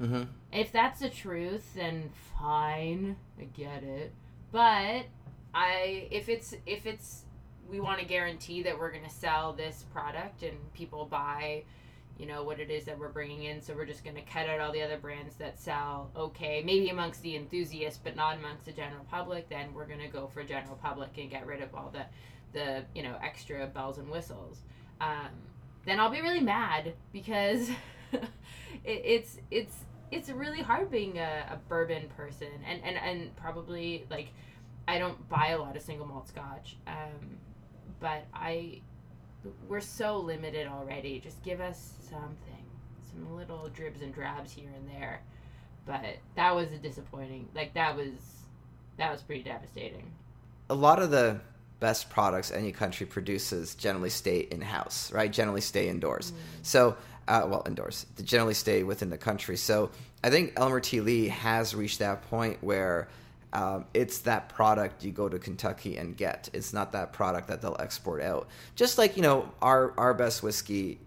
Mm-hmm. 0.00 0.22
If 0.52 0.70
that's 0.70 1.00
the 1.00 1.10
truth, 1.10 1.74
then 1.74 2.10
fine, 2.38 3.16
I 3.40 3.44
get 3.44 3.82
it. 3.82 4.12
But 4.52 5.06
I, 5.54 6.08
if 6.10 6.28
it's 6.28 6.54
if 6.66 6.86
it's 6.86 7.24
we 7.68 7.80
want 7.80 8.00
to 8.00 8.06
guarantee 8.06 8.62
that 8.62 8.78
we're 8.78 8.90
going 8.90 9.04
to 9.04 9.10
sell 9.10 9.52
this 9.52 9.84
product 9.92 10.42
and 10.42 10.56
people 10.74 11.04
buy 11.04 11.62
you 12.18 12.26
know 12.26 12.42
what 12.42 12.58
it 12.58 12.70
is 12.70 12.84
that 12.84 12.98
we're 12.98 13.10
bringing 13.10 13.44
in 13.44 13.60
so 13.60 13.74
we're 13.74 13.86
just 13.86 14.02
going 14.02 14.16
to 14.16 14.22
cut 14.22 14.48
out 14.48 14.58
all 14.58 14.72
the 14.72 14.82
other 14.82 14.98
brands 14.98 15.36
that 15.36 15.60
sell 15.60 16.10
okay 16.16 16.62
maybe 16.64 16.88
amongst 16.88 17.22
the 17.22 17.36
enthusiasts 17.36 18.00
but 18.02 18.16
not 18.16 18.36
amongst 18.36 18.64
the 18.64 18.72
general 18.72 19.04
public 19.10 19.48
then 19.48 19.72
we're 19.72 19.86
going 19.86 20.00
to 20.00 20.08
go 20.08 20.26
for 20.26 20.42
general 20.42 20.76
public 20.82 21.10
and 21.18 21.30
get 21.30 21.46
rid 21.46 21.62
of 21.62 21.72
all 21.74 21.90
the 21.92 22.04
the 22.52 22.84
you 22.94 23.02
know 23.02 23.16
extra 23.22 23.66
bells 23.66 23.98
and 23.98 24.08
whistles. 24.08 24.62
Um, 25.00 25.28
then 25.84 26.00
i'll 26.00 26.10
be 26.10 26.20
really 26.20 26.40
mad 26.40 26.92
because 27.12 27.70
it, 28.12 28.20
it's 28.84 29.38
it's 29.50 29.74
it's 30.10 30.28
really 30.28 30.60
hard 30.60 30.90
being 30.90 31.18
a, 31.18 31.46
a 31.52 31.58
bourbon 31.68 32.08
person 32.16 32.48
and, 32.66 32.82
and 32.82 32.96
and 32.96 33.36
probably 33.36 34.04
like 34.10 34.28
i 34.86 34.98
don't 34.98 35.28
buy 35.28 35.48
a 35.50 35.58
lot 35.58 35.76
of 35.76 35.82
single 35.82 36.06
malt 36.06 36.28
scotch 36.28 36.76
um, 36.86 37.38
but 38.00 38.24
i 38.34 38.80
we're 39.68 39.80
so 39.80 40.18
limited 40.18 40.66
already. 40.66 41.20
Just 41.20 41.42
give 41.42 41.60
us 41.60 41.92
something, 42.00 42.64
some 43.10 43.36
little 43.36 43.68
dribs 43.68 44.02
and 44.02 44.12
drabs 44.12 44.52
here 44.52 44.70
and 44.74 44.88
there. 44.88 45.22
But 45.86 46.18
that 46.34 46.54
was 46.54 46.70
a 46.72 46.78
disappointing. 46.78 47.48
Like 47.54 47.74
that 47.74 47.96
was 47.96 48.10
that 48.96 49.10
was 49.12 49.22
pretty 49.22 49.42
devastating. 49.42 50.10
A 50.70 50.74
lot 50.74 51.00
of 51.00 51.10
the 51.10 51.40
best 51.80 52.10
products 52.10 52.50
any 52.50 52.72
country 52.72 53.06
produces 53.06 53.74
generally 53.74 54.10
stay 54.10 54.40
in 54.50 54.60
house, 54.60 55.12
right? 55.12 55.32
Generally 55.32 55.60
stay 55.60 55.88
indoors. 55.88 56.32
Mm. 56.32 56.34
So, 56.62 56.96
uh, 57.28 57.46
well, 57.46 57.62
indoors. 57.66 58.06
They 58.16 58.24
generally 58.24 58.54
stay 58.54 58.82
within 58.82 59.10
the 59.10 59.16
country. 59.16 59.56
So, 59.56 59.90
I 60.24 60.30
think 60.30 60.54
Elmer 60.56 60.80
T. 60.80 61.00
Lee 61.00 61.28
has 61.28 61.74
reached 61.76 62.00
that 62.00 62.28
point 62.28 62.58
where 62.60 63.08
um, 63.52 63.86
it's 63.94 64.18
that 64.20 64.48
product 64.50 65.04
you 65.04 65.12
go 65.12 65.28
to 65.28 65.38
Kentucky 65.38 65.96
and 65.96 66.16
get. 66.16 66.50
It's 66.52 66.72
not 66.72 66.92
that 66.92 67.12
product 67.12 67.48
that 67.48 67.62
they'll 67.62 67.76
export 67.78 68.22
out. 68.22 68.48
Just 68.76 68.98
like 68.98 69.16
you 69.16 69.22
know, 69.22 69.50
our 69.62 69.94
our 69.98 70.14
best 70.14 70.42
whiskey 70.42 70.98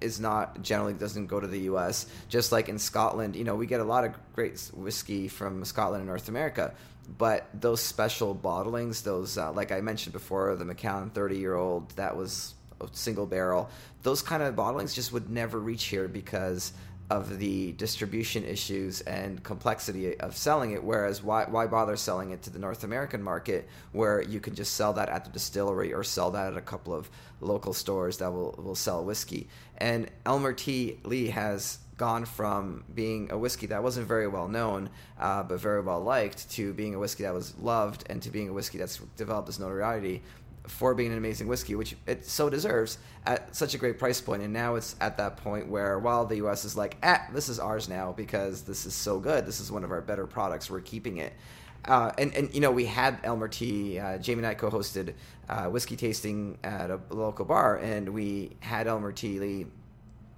is 0.00 0.20
not 0.20 0.62
generally 0.62 0.92
doesn't 0.92 1.26
go 1.26 1.40
to 1.40 1.46
the 1.46 1.60
U.S. 1.60 2.06
Just 2.28 2.52
like 2.52 2.68
in 2.68 2.78
Scotland, 2.78 3.36
you 3.36 3.44
know, 3.44 3.56
we 3.56 3.66
get 3.66 3.80
a 3.80 3.84
lot 3.84 4.04
of 4.04 4.12
great 4.34 4.58
whiskey 4.74 5.28
from 5.28 5.64
Scotland 5.64 6.00
and 6.00 6.08
North 6.08 6.28
America, 6.28 6.74
but 7.16 7.46
those 7.54 7.80
special 7.80 8.34
bottlings, 8.34 9.02
those 9.02 9.38
uh, 9.38 9.52
like 9.52 9.72
I 9.72 9.80
mentioned 9.80 10.12
before, 10.12 10.54
the 10.56 10.64
Macallan 10.64 11.10
30 11.10 11.38
year 11.38 11.54
old 11.54 11.90
that 11.90 12.16
was 12.16 12.54
a 12.80 12.88
single 12.92 13.26
barrel, 13.26 13.70
those 14.02 14.22
kind 14.22 14.42
of 14.42 14.54
bottlings 14.54 14.94
just 14.94 15.12
would 15.12 15.30
never 15.30 15.58
reach 15.58 15.84
here 15.84 16.08
because 16.08 16.72
of 17.10 17.38
the 17.38 17.72
distribution 17.72 18.44
issues 18.44 19.00
and 19.02 19.42
complexity 19.42 20.18
of 20.20 20.36
selling 20.36 20.72
it. 20.72 20.82
Whereas, 20.82 21.22
why, 21.22 21.44
why 21.44 21.66
bother 21.66 21.96
selling 21.96 22.30
it 22.32 22.42
to 22.42 22.50
the 22.50 22.58
North 22.58 22.84
American 22.84 23.22
market 23.22 23.68
where 23.92 24.22
you 24.22 24.40
can 24.40 24.54
just 24.54 24.74
sell 24.74 24.92
that 24.94 25.08
at 25.08 25.24
the 25.24 25.30
distillery 25.30 25.92
or 25.94 26.04
sell 26.04 26.30
that 26.32 26.52
at 26.52 26.58
a 26.58 26.62
couple 26.62 26.94
of 26.94 27.08
local 27.40 27.72
stores 27.72 28.18
that 28.18 28.30
will, 28.30 28.54
will 28.58 28.74
sell 28.74 29.04
whiskey? 29.04 29.48
And 29.78 30.10
Elmer 30.26 30.52
T. 30.52 30.98
Lee 31.04 31.28
has 31.28 31.78
gone 31.96 32.24
from 32.24 32.84
being 32.94 33.30
a 33.32 33.36
whiskey 33.36 33.66
that 33.66 33.82
wasn't 33.82 34.06
very 34.06 34.28
well 34.28 34.46
known 34.46 34.88
uh, 35.18 35.42
but 35.42 35.58
very 35.58 35.80
well 35.80 36.00
liked 36.00 36.48
to 36.48 36.72
being 36.72 36.94
a 36.94 36.98
whiskey 36.98 37.24
that 37.24 37.34
was 37.34 37.58
loved 37.58 38.04
and 38.08 38.22
to 38.22 38.30
being 38.30 38.48
a 38.48 38.52
whiskey 38.52 38.78
that's 38.78 38.98
developed 39.16 39.48
this 39.48 39.58
notoriety 39.58 40.22
for 40.68 40.94
being 40.94 41.12
an 41.12 41.18
amazing 41.18 41.48
whiskey, 41.48 41.74
which 41.74 41.96
it 42.06 42.24
so 42.24 42.48
deserves 42.48 42.98
at 43.26 43.54
such 43.54 43.74
a 43.74 43.78
great 43.78 43.98
price 43.98 44.20
point. 44.20 44.42
And 44.42 44.52
now 44.52 44.76
it's 44.76 44.94
at 45.00 45.16
that 45.16 45.38
point 45.38 45.68
where 45.68 45.98
while 45.98 46.24
the 46.24 46.36
U.S. 46.36 46.64
is 46.64 46.76
like, 46.76 46.96
ah, 47.02 47.26
this 47.32 47.48
is 47.48 47.58
ours 47.58 47.88
now 47.88 48.12
because 48.12 48.62
this 48.62 48.86
is 48.86 48.94
so 48.94 49.18
good. 49.18 49.46
This 49.46 49.60
is 49.60 49.72
one 49.72 49.84
of 49.84 49.90
our 49.90 50.00
better 50.00 50.26
products. 50.26 50.70
We're 50.70 50.80
keeping 50.80 51.18
it. 51.18 51.32
Uh, 51.84 52.12
and, 52.18 52.34
and 52.34 52.52
you 52.54 52.60
know 52.60 52.70
we 52.70 52.84
had 52.84 53.18
Elmer 53.22 53.48
T. 53.48 53.98
Uh, 53.98 54.18
Jamie 54.18 54.40
and 54.40 54.46
I 54.46 54.54
co-hosted 54.54 55.14
uh, 55.48 55.66
whiskey 55.66 55.96
tasting 55.96 56.58
at 56.62 56.90
a 56.90 57.00
local 57.10 57.44
bar, 57.44 57.76
and 57.76 58.08
we 58.10 58.56
had 58.60 58.86
Elmer 58.86 59.12
T. 59.12 59.38
Lee 59.38 59.66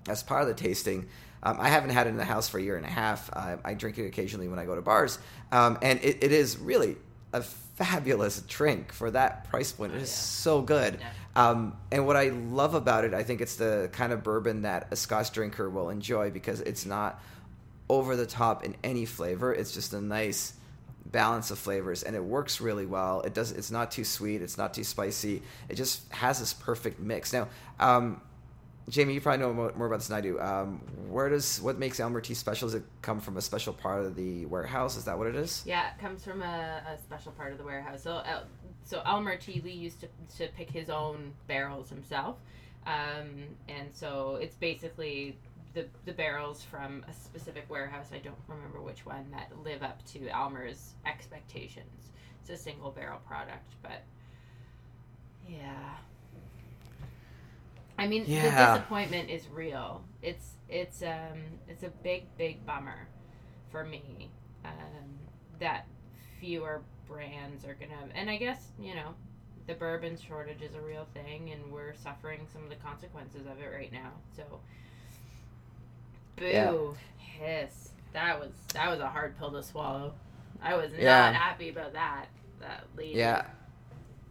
as 0.09 0.23
part 0.23 0.43
of 0.43 0.49
the 0.49 0.55
tasting. 0.55 1.09
Um, 1.43 1.57
I 1.59 1.69
haven't 1.69 1.91
had 1.91 2.07
it 2.07 2.11
in 2.11 2.19
the 2.19 2.25
house 2.25 2.49
for 2.49 2.59
a 2.59 2.63
year 2.63 2.77
and 2.77 2.85
a 2.85 2.91
half. 2.91 3.31
I 3.35 3.73
drink 3.73 3.97
it 3.97 4.07
occasionally 4.07 4.47
when 4.49 4.59
I 4.59 4.67
go 4.67 4.75
to 4.75 4.83
bars, 4.83 5.19
um, 5.51 5.79
and 5.81 5.99
it, 6.03 6.23
it 6.23 6.33
is 6.33 6.59
really 6.59 6.97
a 7.33 7.43
fabulous 7.81 8.43
drink 8.43 8.93
for 8.93 9.11
that 9.11 9.49
price 9.49 9.73
point. 9.73 9.95
It 9.95 10.03
is 10.03 10.11
oh, 10.11 10.13
yeah. 10.13 10.15
so 10.15 10.63
good. 10.63 10.99
Yeah. 11.01 11.09
Um, 11.35 11.77
and 11.91 12.07
what 12.07 12.17
I 12.17 12.29
love 12.29 12.75
about 12.75 13.05
it, 13.05 13.15
I 13.15 13.23
think 13.23 13.41
it's 13.41 13.57
the 13.57 13.89
kind 13.93 14.13
of 14.13 14.23
bourbon 14.23 14.63
that 14.63 14.89
a 14.91 14.97
Scotch 14.97 15.33
drinker 15.33 15.71
will 15.71 15.89
enjoy 15.89 16.31
because 16.31 16.61
it's 16.61 16.85
not 16.85 17.23
over 17.89 18.17
the 18.17 18.27
top 18.27 18.65
in 18.65 18.77
any 18.85 19.07
flavor. 19.07 19.55
It's 19.55 19.73
just 19.73 19.95
a 19.95 20.01
nice 20.01 20.53
balance 21.07 21.51
of 21.51 21.59
flavors 21.59 22.03
and 22.03 22.15
it 22.15 22.23
works 22.23 22.61
really 22.61 22.85
well. 22.85 23.23
It 23.23 23.33
does 23.33 23.51
it's 23.53 23.71
not 23.71 23.91
too 23.91 24.05
sweet, 24.05 24.43
it's 24.43 24.59
not 24.59 24.75
too 24.75 24.85
spicy. 24.85 25.43
It 25.71 25.77
just 25.77 26.13
has 26.13 26.39
this 26.39 26.53
perfect 26.53 27.01
mix. 27.01 27.33
Now, 27.33 27.49
um, 27.79 28.21
Jamie, 28.91 29.15
you 29.15 29.21
probably 29.21 29.47
know 29.47 29.73
more 29.77 29.87
about 29.87 30.01
this 30.01 30.09
than 30.09 30.19
I 30.19 30.21
do. 30.21 30.41
Um, 30.41 30.81
where 31.09 31.29
does 31.29 31.61
what 31.61 31.79
makes 31.79 32.01
Elmer 32.01 32.21
T 32.21 32.35
special? 32.35 32.67
Does 32.69 32.75
it 32.75 32.85
come 33.03 33.21
from 33.21 33.37
a 33.37 33.41
special 33.41 33.73
part 33.73 34.05
of 34.05 34.17
the 34.17 34.47
warehouse? 34.47 34.97
Is 34.97 35.05
that 35.05 35.17
what 35.17 35.29
it 35.29 35.37
is? 35.37 35.63
Yeah, 35.65 35.91
it 35.93 36.01
comes 36.01 36.25
from 36.25 36.43
a, 36.43 36.83
a 36.87 36.99
special 36.99 37.33
part 37.33 37.53
of 37.53 37.59
the 37.59 37.65
warehouse. 37.65 38.03
So, 38.03 38.15
uh, 38.15 38.43
so 38.85 39.01
Elmer 39.07 39.37
T 39.37 39.61
Lee 39.65 39.73
used 39.73 40.01
to 40.01 40.09
to 40.39 40.49
pick 40.53 40.71
his 40.71 40.91
own 40.91 41.33
barrels 41.47 41.89
himself, 41.89 42.37
um, 42.87 43.47
and 43.69 43.95
so 43.95 44.39
it's 44.41 44.57
basically 44.57 45.39
the 45.73 45.87
the 46.05 46.13
barrels 46.13 46.63
from 46.63 47.05
a 47.09 47.13
specific 47.13 47.71
warehouse. 47.71 48.09
I 48.13 48.19
don't 48.19 48.35
remember 48.49 48.81
which 48.81 49.07
one 49.07 49.31
that 49.31 49.53
live 49.65 49.85
up 49.85 50.05
to 50.13 50.29
Elmer's 50.29 50.95
expectations. 51.07 52.11
It's 52.41 52.51
a 52.51 52.57
single 52.57 52.91
barrel 52.91 53.21
product, 53.25 53.75
but 53.83 54.03
yeah 55.49 55.95
I 58.01 58.07
mean, 58.07 58.25
yeah. 58.27 58.45
the 58.45 58.79
disappointment 58.79 59.29
is 59.29 59.47
real. 59.49 60.03
It's 60.23 60.55
it's 60.71 61.03
um 61.03 61.39
it's 61.69 61.83
a 61.83 61.91
big 62.03 62.25
big 62.39 62.65
bummer 62.65 63.09
for 63.71 63.85
me 63.85 64.31
um, 64.65 65.19
that 65.59 65.87
fewer 66.41 66.81
brands 67.07 67.67
are 67.67 67.75
gonna. 67.75 68.09
And 68.15 68.31
I 68.31 68.39
guess 68.39 68.73
you 68.81 68.95
know 68.95 69.15
the 69.67 69.75
bourbon 69.75 70.17
shortage 70.17 70.63
is 70.63 70.75
a 70.75 70.81
real 70.81 71.07
thing, 71.13 71.51
and 71.51 71.71
we're 71.71 71.95
suffering 71.95 72.47
some 72.51 72.65
of 72.65 72.71
the 72.71 72.77
consequences 72.77 73.43
of 73.43 73.61
it 73.61 73.71
right 73.73 73.93
now. 73.93 74.13
So, 74.35 74.45
boo, 76.37 76.47
yeah. 76.47 76.83
hiss. 77.19 77.91
That 78.15 78.41
was 78.41 78.51
that 78.73 78.91
was 78.91 79.01
a 79.01 79.09
hard 79.09 79.39
pill 79.39 79.53
to 79.53 79.63
swallow. 79.63 80.15
I 80.63 80.75
was 80.75 80.91
yeah. 80.99 81.33
not 81.33 81.35
happy 81.35 81.69
about 81.69 81.93
that. 81.93 82.27
That 82.61 82.85
lady. 82.97 83.19
Yeah. 83.19 83.45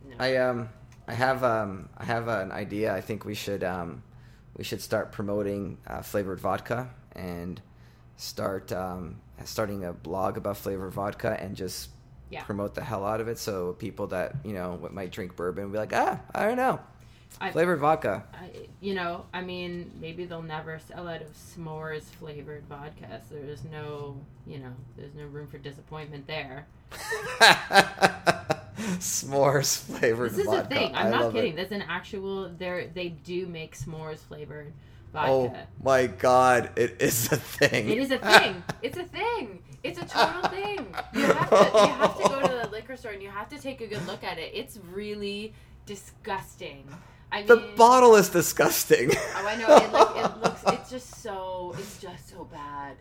No. 0.07 0.15
I 0.17 0.37
um 0.37 0.69
I 1.09 1.13
have 1.13 1.43
um, 1.43 1.89
I 1.97 2.05
have 2.05 2.27
an 2.27 2.51
idea. 2.51 2.93
I 2.93 3.01
think 3.01 3.25
we 3.25 3.33
should 3.33 3.63
um, 3.63 4.03
we 4.55 4.63
should 4.63 4.79
start 4.79 5.11
promoting 5.11 5.79
uh, 5.87 6.03
flavored 6.03 6.39
vodka 6.39 6.87
and 7.13 7.59
start 8.15 8.71
um, 8.71 9.15
starting 9.43 9.85
a 9.85 9.91
blog 9.93 10.37
about 10.37 10.57
flavored 10.57 10.93
vodka 10.93 11.35
and 11.41 11.55
just 11.55 11.89
Yeah. 12.29 12.43
promote 12.43 12.75
the 12.75 12.83
hell 12.83 13.03
out 13.07 13.21
of 13.21 13.27
it. 13.27 13.39
So 13.39 13.73
people 13.73 14.05
that 14.07 14.35
you 14.45 14.53
know 14.53 14.77
what 14.79 14.93
might 14.93 15.11
drink 15.11 15.35
bourbon 15.35 15.63
will 15.65 15.71
be 15.71 15.77
like, 15.79 15.93
ah, 15.95 16.19
I 16.35 16.45
don't 16.45 16.57
know, 16.57 16.79
I- 17.41 17.51
flavored 17.51 17.79
vodka. 17.79 18.23
I, 18.31 18.51
you 18.79 18.93
know, 18.93 19.25
I 19.33 19.41
mean, 19.41 19.89
maybe 19.99 20.25
they'll 20.25 20.43
never 20.43 20.77
sell 20.77 21.07
out 21.07 21.23
of 21.23 21.29
s'mores 21.33 22.03
flavored 22.03 22.65
vodka. 22.69 23.19
So 23.27 23.33
there's 23.33 23.63
no, 23.63 24.15
you 24.45 24.59
know, 24.59 24.73
there's 24.95 25.15
no 25.15 25.25
room 25.25 25.47
for 25.47 25.57
disappointment 25.57 26.27
there. 26.27 26.67
S'mores 28.99 29.77
flavored 29.77 30.31
This 30.31 30.39
is 30.39 30.45
vodka. 30.45 30.65
a 30.65 30.67
thing. 30.77 30.95
I 30.95 31.03
I'm 31.03 31.11
not 31.11 31.33
kidding. 31.33 31.53
It. 31.53 31.55
That's 31.57 31.71
an 31.71 31.83
actual. 31.83 32.49
There, 32.49 32.87
they 32.87 33.09
do 33.09 33.45
make 33.47 33.75
s'mores 33.77 34.19
flavored 34.19 34.73
Oh 35.15 35.53
my 35.83 36.05
god, 36.07 36.71
it 36.77 36.97
is 37.01 37.31
a 37.31 37.37
thing. 37.37 37.89
It 37.89 37.97
is 37.97 38.11
a 38.11 38.17
thing. 38.39 38.63
It's 38.81 38.97
a 38.97 39.03
thing. 39.03 39.63
It's 39.83 39.99
a 39.99 40.05
total 40.05 40.49
thing. 40.49 40.85
You 41.13 41.21
have 41.25 41.49
to. 41.49 41.55
You 41.73 41.87
have 41.87 42.17
to 42.21 42.29
go 42.29 42.41
to 42.41 42.47
the 42.63 42.69
liquor 42.71 42.95
store 42.95 43.11
and 43.13 43.23
you 43.23 43.29
have 43.29 43.49
to 43.49 43.57
take 43.57 43.81
a 43.81 43.87
good 43.87 44.05
look 44.05 44.23
at 44.23 44.37
it. 44.37 44.51
It's 44.53 44.77
really 44.91 45.53
disgusting. 45.85 46.87
I 47.31 47.39
mean, 47.39 47.47
The 47.47 47.57
bottle 47.75 48.15
is 48.15 48.29
disgusting. 48.29 49.11
Oh, 49.13 49.47
I 49.47 49.55
know. 49.55 49.75
It, 49.77 49.91
like, 49.93 50.25
it 50.25 50.41
looks. 50.43 50.63
It's 50.67 50.89
just 50.91 51.21
so. 51.23 51.73
It's 51.77 51.99
just 51.99 52.29
so 52.29 52.43
bad. 52.45 52.95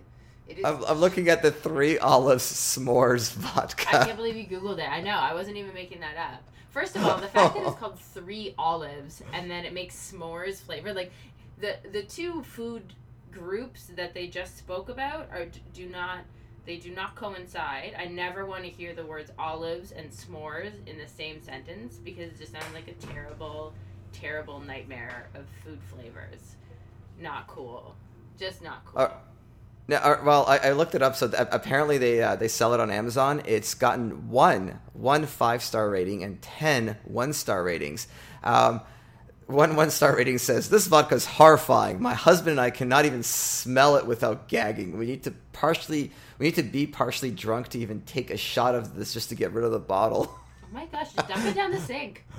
It 0.49 0.59
is. 0.59 0.65
I'm, 0.65 0.83
I'm 0.85 0.99
looking 0.99 1.29
at 1.29 1.43
the 1.43 1.51
three 1.51 1.99
olives 1.99 2.45
s'mores 2.45 3.33
vodka. 3.33 3.89
I 3.89 4.05
can't 4.07 4.17
believe 4.17 4.37
you 4.37 4.47
googled 4.47 4.79
it. 4.79 4.89
I 4.89 5.01
know. 5.01 5.17
I 5.17 5.35
wasn't 5.35 5.57
even 5.59 5.75
making 5.75 6.01
that 6.01 6.17
up. 6.17 6.43
First 6.71 6.97
of 6.97 7.05
all, 7.05 7.19
the 7.19 7.27
fact 7.29 7.55
that 7.55 7.67
it's 7.67 7.77
called 7.81 7.99
Three 7.99 8.55
Olives 8.59 9.23
and 9.33 9.51
then 9.51 9.65
it 9.65 9.73
makes 9.73 10.13
s'mores 10.13 10.61
flavor, 10.61 10.93
like 10.93 11.13
the 11.61 11.77
the 11.93 12.03
two 12.03 12.43
food 12.43 12.95
groups 13.31 13.91
that 13.97 14.15
they 14.15 14.27
just 14.27 14.57
spoke 14.59 14.89
about 14.89 15.29
are 15.33 15.47
do 15.75 15.87
not 15.89 16.21
they 16.69 16.77
do 16.77 16.91
not 16.91 17.15
coincide. 17.15 17.95
I 17.99 18.05
never 18.05 18.45
want 18.45 18.65
to 18.65 18.71
hear 18.71 18.95
the 18.95 19.05
words 19.05 19.31
olives 19.39 19.93
and 19.93 20.11
s'mores 20.11 20.73
in 20.87 20.99
the 20.99 21.09
same 21.09 21.41
sentence 21.41 21.97
because 21.97 22.33
it 22.33 22.39
just 22.39 22.53
sounds 22.53 22.75
like 22.75 22.89
a 22.89 23.07
terrible, 23.07 23.73
terrible 24.13 24.61
nightmare 24.61 25.29
of 25.35 25.47
food 25.65 25.79
flavors. 25.91 26.57
Not 27.19 27.47
cool. 27.47 27.97
Just 28.39 28.63
not 28.63 28.85
cool. 28.85 29.01
Uh, 29.01 29.11
Now, 29.89 29.97
uh, 29.97 30.21
well, 30.23 30.45
I, 30.47 30.59
I 30.59 30.73
looked 30.73 30.95
it 30.95 31.03
up. 31.03 31.17
So 31.17 31.29
th- 31.29 31.49
apparently 31.51 31.97
they 31.97 32.23
uh, 32.23 32.37
they 32.37 32.49
sell 32.49 32.75
it 32.75 32.81
on 32.81 32.91
Amazon. 32.91 33.43
It's 33.47 33.75
gotten 33.75 34.29
one 34.29 34.79
one 34.93 35.27
five 35.27 35.63
star 35.63 35.89
rating 35.89 36.23
and 36.23 36.41
10 36.43 36.99
one 37.05 37.33
star 37.33 37.63
ratings. 37.65 38.07
Um, 38.45 38.83
one 39.47 39.77
one 39.77 39.91
star 39.91 40.15
rating 40.15 40.37
says 40.37 40.69
this 40.69 40.87
vodka 40.87 41.15
is 41.15 41.25
horrifying. 41.25 42.03
My 42.03 42.13
husband 42.13 42.53
and 42.53 42.61
I 42.61 42.69
cannot 42.69 43.07
even 43.07 43.23
smell 43.23 43.97
it 43.97 44.07
without 44.07 44.47
gagging. 44.47 44.99
We 44.99 45.07
need 45.07 45.23
to 45.25 45.33
partially 45.55 46.13
we 46.39 46.47
need 46.47 46.57
to 46.57 46.63
be 46.63 46.87
partially 46.87 47.31
drunk 47.31 47.69
to 47.69 47.79
even 47.79 48.03
take 48.03 48.31
a 48.31 48.37
shot 48.37 48.75
of 48.75 48.95
this 48.95 49.15
just 49.15 49.31
to 49.31 49.35
get 49.35 49.53
rid 49.53 49.65
of 49.65 49.73
the 49.73 49.79
bottle. 49.79 50.29
oh 50.31 50.67
my 50.71 50.85
gosh! 50.87 51.15
Just 51.15 51.29
dump 51.29 51.47
it 51.47 51.55
down 51.55 51.71
the 51.71 51.81
sink. 51.81 52.27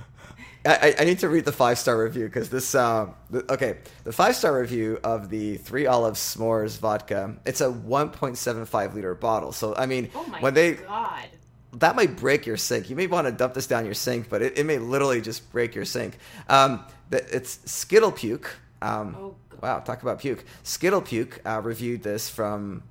I, 0.66 0.96
I- 1.00 1.04
need 1.06 1.20
to 1.20 1.30
read 1.30 1.46
the 1.46 1.52
five 1.52 1.78
star 1.80 2.02
review 2.04 2.26
because 2.26 2.50
this. 2.50 2.76
Um, 2.76 3.14
the, 3.30 3.52
okay, 3.54 3.78
the 4.04 4.12
five 4.12 4.36
star 4.36 4.60
review 4.60 5.00
of 5.04 5.30
the 5.30 5.56
Three 5.58 5.88
Olives 5.88 6.20
S'mores 6.20 6.78
vodka. 6.78 7.38
It's 7.46 7.62
a 7.62 7.68
1.75 7.72 8.94
liter 8.94 9.16
bottle. 9.16 9.52
So 9.52 9.76
I 9.76 9.86
mean, 9.86 10.10
Oh 10.16 10.26
my 10.28 10.40
when 10.42 10.54
they 10.54 10.74
god! 10.74 11.30
that 11.74 11.96
might 11.96 12.18
break 12.18 12.46
your 12.46 12.58
sink. 12.58 12.90
You 12.90 12.96
may 12.96 13.08
want 13.08 13.28
to 13.28 13.32
dump 13.32 13.54
this 13.54 13.68
down 13.68 13.86
your 13.86 13.94
sink, 13.94 14.28
but 14.30 14.42
it, 14.42 14.58
it 14.58 14.66
may 14.66 14.78
literally 14.80 15.22
just 15.22 15.52
break 15.52 15.76
your 15.76 15.86
sink. 15.86 16.18
Um, 16.50 16.84
the- 17.10 17.26
it's 17.36 17.60
Skittle 17.72 18.12
Puke. 18.12 18.50
Um, 18.82 19.16
Oh, 19.18 19.36
wow, 19.62 19.80
talk 19.80 20.02
about 20.02 20.20
puke. 20.20 20.44
Skittle 20.64 21.02
Puke 21.02 21.40
uh, 21.46 21.62
reviewed 21.62 22.02
this 22.04 22.30
from 22.30 22.84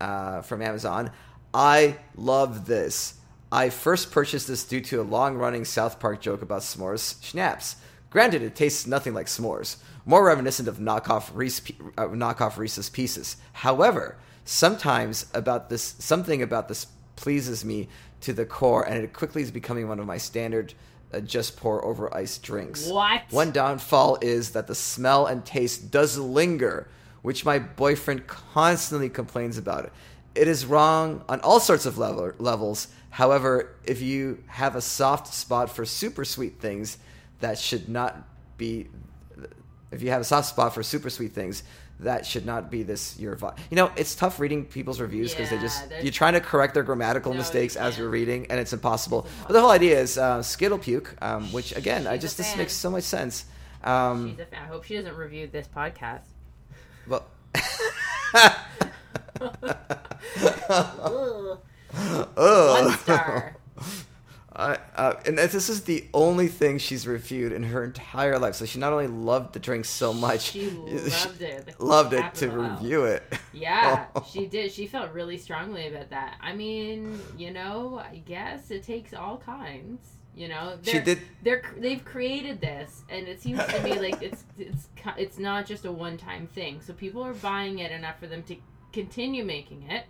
uh, 0.00 0.42
from 0.42 0.60
Amazon. 0.62 1.10
I 1.54 1.96
love 2.16 2.66
this. 2.66 3.14
I 3.52 3.70
first 3.70 4.10
purchased 4.10 4.48
this 4.48 4.64
due 4.64 4.80
to 4.82 5.00
a 5.00 5.02
long 5.02 5.36
running 5.36 5.64
South 5.64 6.00
Park 6.00 6.20
joke 6.20 6.42
about 6.42 6.62
s'mores 6.62 7.22
schnapps. 7.22 7.76
Granted, 8.10 8.42
it 8.42 8.56
tastes 8.56 8.86
nothing 8.86 9.14
like 9.14 9.26
s'mores, 9.26 9.76
more 10.04 10.24
reminiscent 10.24 10.68
of 10.68 10.78
knockoff, 10.78 11.30
Reese, 11.34 11.60
uh, 11.98 12.06
knockoff 12.06 12.56
Reese's 12.56 12.88
Pieces. 12.88 13.36
However, 13.52 14.16
sometimes 14.44 15.26
about 15.34 15.68
this, 15.68 15.94
something 15.98 16.42
about 16.42 16.68
this 16.68 16.86
pleases 17.16 17.64
me 17.64 17.88
to 18.22 18.32
the 18.32 18.46
core, 18.46 18.82
and 18.82 19.02
it 19.02 19.12
quickly 19.12 19.42
is 19.42 19.50
becoming 19.50 19.88
one 19.88 20.00
of 20.00 20.06
my 20.06 20.18
standard 20.18 20.74
uh, 21.12 21.20
just 21.20 21.56
pour 21.56 21.84
over 21.84 22.14
ice 22.14 22.38
drinks. 22.38 22.86
What? 22.86 23.22
One 23.30 23.52
downfall 23.52 24.18
is 24.22 24.50
that 24.50 24.66
the 24.66 24.74
smell 24.74 25.26
and 25.26 25.44
taste 25.44 25.90
does 25.90 26.18
linger, 26.18 26.88
which 27.22 27.44
my 27.44 27.58
boyfriend 27.58 28.26
constantly 28.26 29.08
complains 29.08 29.58
about. 29.58 29.92
It 30.34 30.48
is 30.48 30.66
wrong 30.66 31.24
on 31.28 31.40
all 31.40 31.60
sorts 31.60 31.86
of 31.86 31.98
level, 31.98 32.32
levels. 32.38 32.88
However, 33.10 33.74
if 33.84 34.02
you 34.02 34.42
have 34.46 34.76
a 34.76 34.80
soft 34.80 35.32
spot 35.32 35.70
for 35.70 35.84
super 35.84 36.24
sweet 36.24 36.60
things, 36.60 36.98
that 37.40 37.58
should 37.58 37.88
not 37.88 38.26
be. 38.58 38.88
If 39.90 40.02
you 40.02 40.10
have 40.10 40.20
a 40.20 40.24
soft 40.24 40.48
spot 40.48 40.74
for 40.74 40.82
super 40.82 41.08
sweet 41.08 41.32
things, 41.32 41.62
that 42.00 42.26
should 42.26 42.44
not 42.44 42.70
be 42.70 42.82
this 42.82 43.18
your 43.18 43.36
vi- 43.36 43.54
You 43.70 43.76
know, 43.76 43.90
it's 43.96 44.14
tough 44.14 44.38
reading 44.38 44.66
people's 44.66 45.00
reviews 45.00 45.32
because 45.32 45.50
they 45.50 45.58
just 45.58 45.82
you're 46.02 46.12
trying 46.12 46.34
to 46.34 46.40
correct 46.40 46.74
their 46.74 46.82
grammatical 46.82 47.32
No, 47.32 47.36
you 47.36 47.40
mistakes 47.40 47.76
as 47.76 47.96
you're 47.96 48.10
reading, 48.10 48.46
and 48.50 48.60
it's 48.60 48.72
impossible. 48.72 49.26
But 49.46 49.54
the 49.54 49.60
whole 49.60 49.70
idea 49.70 49.98
is 49.98 50.18
uh, 50.18 50.42
Skittle 50.42 50.78
Puke, 50.78 51.14
um, 51.22 51.50
which 51.52 51.74
again, 51.76 52.06
I 52.06 52.16
She's 52.16 52.18
a 52.18 52.26
just 52.26 52.38
this 52.38 52.56
makes 52.56 52.72
so 52.74 52.90
much 52.90 53.04
sense. 53.04 53.46
Um, 53.82 54.30
She's 54.30 54.40
a 54.40 54.46
fan. 54.46 54.62
I 54.62 54.66
hope 54.66 54.84
she 54.84 54.96
doesn't 54.96 55.16
review 55.16 55.46
this 55.46 55.68
podcast. 55.68 56.24
well. 57.06 57.24
One 62.34 62.90
star. 62.98 63.56
I, 64.58 64.78
uh, 64.96 65.20
and 65.26 65.36
this 65.36 65.68
is 65.68 65.82
the 65.84 66.06
only 66.14 66.48
thing 66.48 66.78
she's 66.78 67.06
reviewed 67.06 67.52
in 67.52 67.62
her 67.64 67.84
entire 67.84 68.38
life. 68.38 68.54
So 68.54 68.64
she 68.64 68.78
not 68.78 68.90
only 68.90 69.06
loved 69.06 69.52
the 69.52 69.58
drink 69.58 69.84
so 69.84 70.14
much, 70.14 70.40
She 70.52 70.70
loved 70.70 71.42
it. 71.42 71.78
loved 71.78 72.14
it 72.14 72.34
to 72.36 72.48
review 72.48 73.04
it. 73.04 73.22
Yeah, 73.52 74.06
she 74.32 74.46
did. 74.46 74.72
She 74.72 74.86
felt 74.86 75.12
really 75.12 75.36
strongly 75.36 75.88
about 75.88 76.08
that. 76.08 76.36
I 76.40 76.54
mean, 76.54 77.20
you 77.36 77.50
know, 77.52 77.98
I 78.02 78.16
guess 78.24 78.70
it 78.70 78.82
takes 78.82 79.12
all 79.12 79.36
kinds. 79.36 80.00
You 80.34 80.48
know, 80.48 80.78
She 80.82 80.92
They're- 80.92 81.02
did. 81.04 81.18
They're 81.42 81.62
they've 81.78 82.04
created 82.04 82.58
this, 82.60 83.02
and 83.10 83.28
it 83.28 83.42
seems 83.42 83.62
to 83.62 83.82
me 83.82 83.98
like 83.98 84.22
it's 84.22 84.44
it's 84.58 84.88
it's 85.18 85.38
not 85.38 85.66
just 85.66 85.84
a 85.84 85.92
one 85.92 86.16
time 86.16 86.46
thing. 86.46 86.80
So 86.80 86.94
people 86.94 87.22
are 87.22 87.34
buying 87.34 87.80
it 87.80 87.90
enough 87.92 88.18
for 88.18 88.26
them 88.26 88.42
to 88.44 88.56
continue 88.92 89.44
making 89.44 89.82
it, 89.90 90.04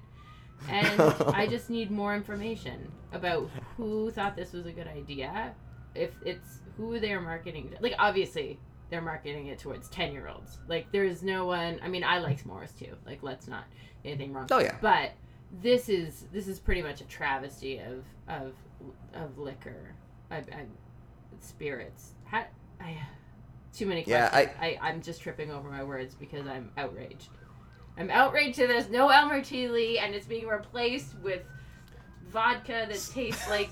and 0.69 1.01
I 1.35 1.47
just 1.51 1.71
need 1.71 1.91
more 1.91 2.15
information 2.15 2.91
about 3.13 3.51
who 3.77 4.11
thought 4.11 4.37
this 4.37 4.53
was 4.53 4.67
a 4.67 4.73
good 4.73 4.89
idea. 4.89 5.55
If 5.95 6.11
it's 6.25 6.61
who 6.77 7.01
they're 7.01 7.21
marketing, 7.21 7.71
to. 7.71 7.83
like 7.83 7.95
obviously 7.99 8.59
they're 8.91 9.03
marketing 9.03 9.47
it 9.47 9.59
towards 9.59 9.89
ten 9.89 10.13
year 10.13 10.29
olds. 10.29 10.59
Like 10.69 10.91
there's 10.93 11.23
no 11.23 11.47
one. 11.47 11.81
I 11.83 11.89
mean, 11.89 12.05
I 12.05 12.19
like 12.19 12.43
s'mores 12.43 12.77
too. 12.79 12.95
Like 13.07 13.23
let's 13.23 13.49
not 13.49 13.65
anything 14.05 14.33
wrong. 14.33 14.47
Oh, 14.51 14.59
yeah. 14.59 14.77
But 14.81 15.13
this 15.63 15.89
is 15.89 16.27
this 16.33 16.49
is 16.49 16.59
pretty 16.59 16.83
much 16.83 17.01
a 17.01 17.05
travesty 17.05 17.79
of 17.79 18.05
of 18.29 18.55
of 19.15 19.39
liquor, 19.39 19.95
I, 20.31 20.37
I, 20.37 20.67
spirits. 21.41 22.13
Ha 22.31 22.45
I, 22.81 22.99
too 23.73 23.87
many 23.87 24.05
Yeah. 24.07 24.31
I, 24.33 24.51
I 24.61 24.79
I'm 24.83 25.03
just 25.03 25.21
tripping 25.21 25.51
over 25.51 25.71
my 25.71 25.83
words 25.83 26.15
because 26.15 26.47
I'm 26.47 26.71
outraged. 26.77 27.31
I'm 27.99 28.11
outraged 28.11 28.59
that 28.59 28.69
there's 28.69 28.91
no 28.91 29.09
Elmer 29.09 29.43
T. 29.43 29.69
Lee, 29.69 29.99
and 29.99 30.15
it's 30.15 30.27
being 30.27 30.47
replaced 30.47 31.15
with 31.23 31.43
vodka 32.31 32.87
that 32.89 33.11
tastes 33.13 33.49
like 33.49 33.71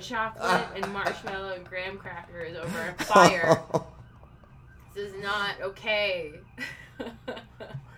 chocolate 0.00 0.66
and 0.76 0.92
marshmallow 0.92 1.54
and 1.54 1.64
graham 1.64 1.98
crackers 1.98 2.56
over 2.56 2.94
a 2.98 3.04
fire. 3.04 3.60
This 4.94 5.12
is 5.12 5.22
not 5.22 5.60
okay. 5.60 6.34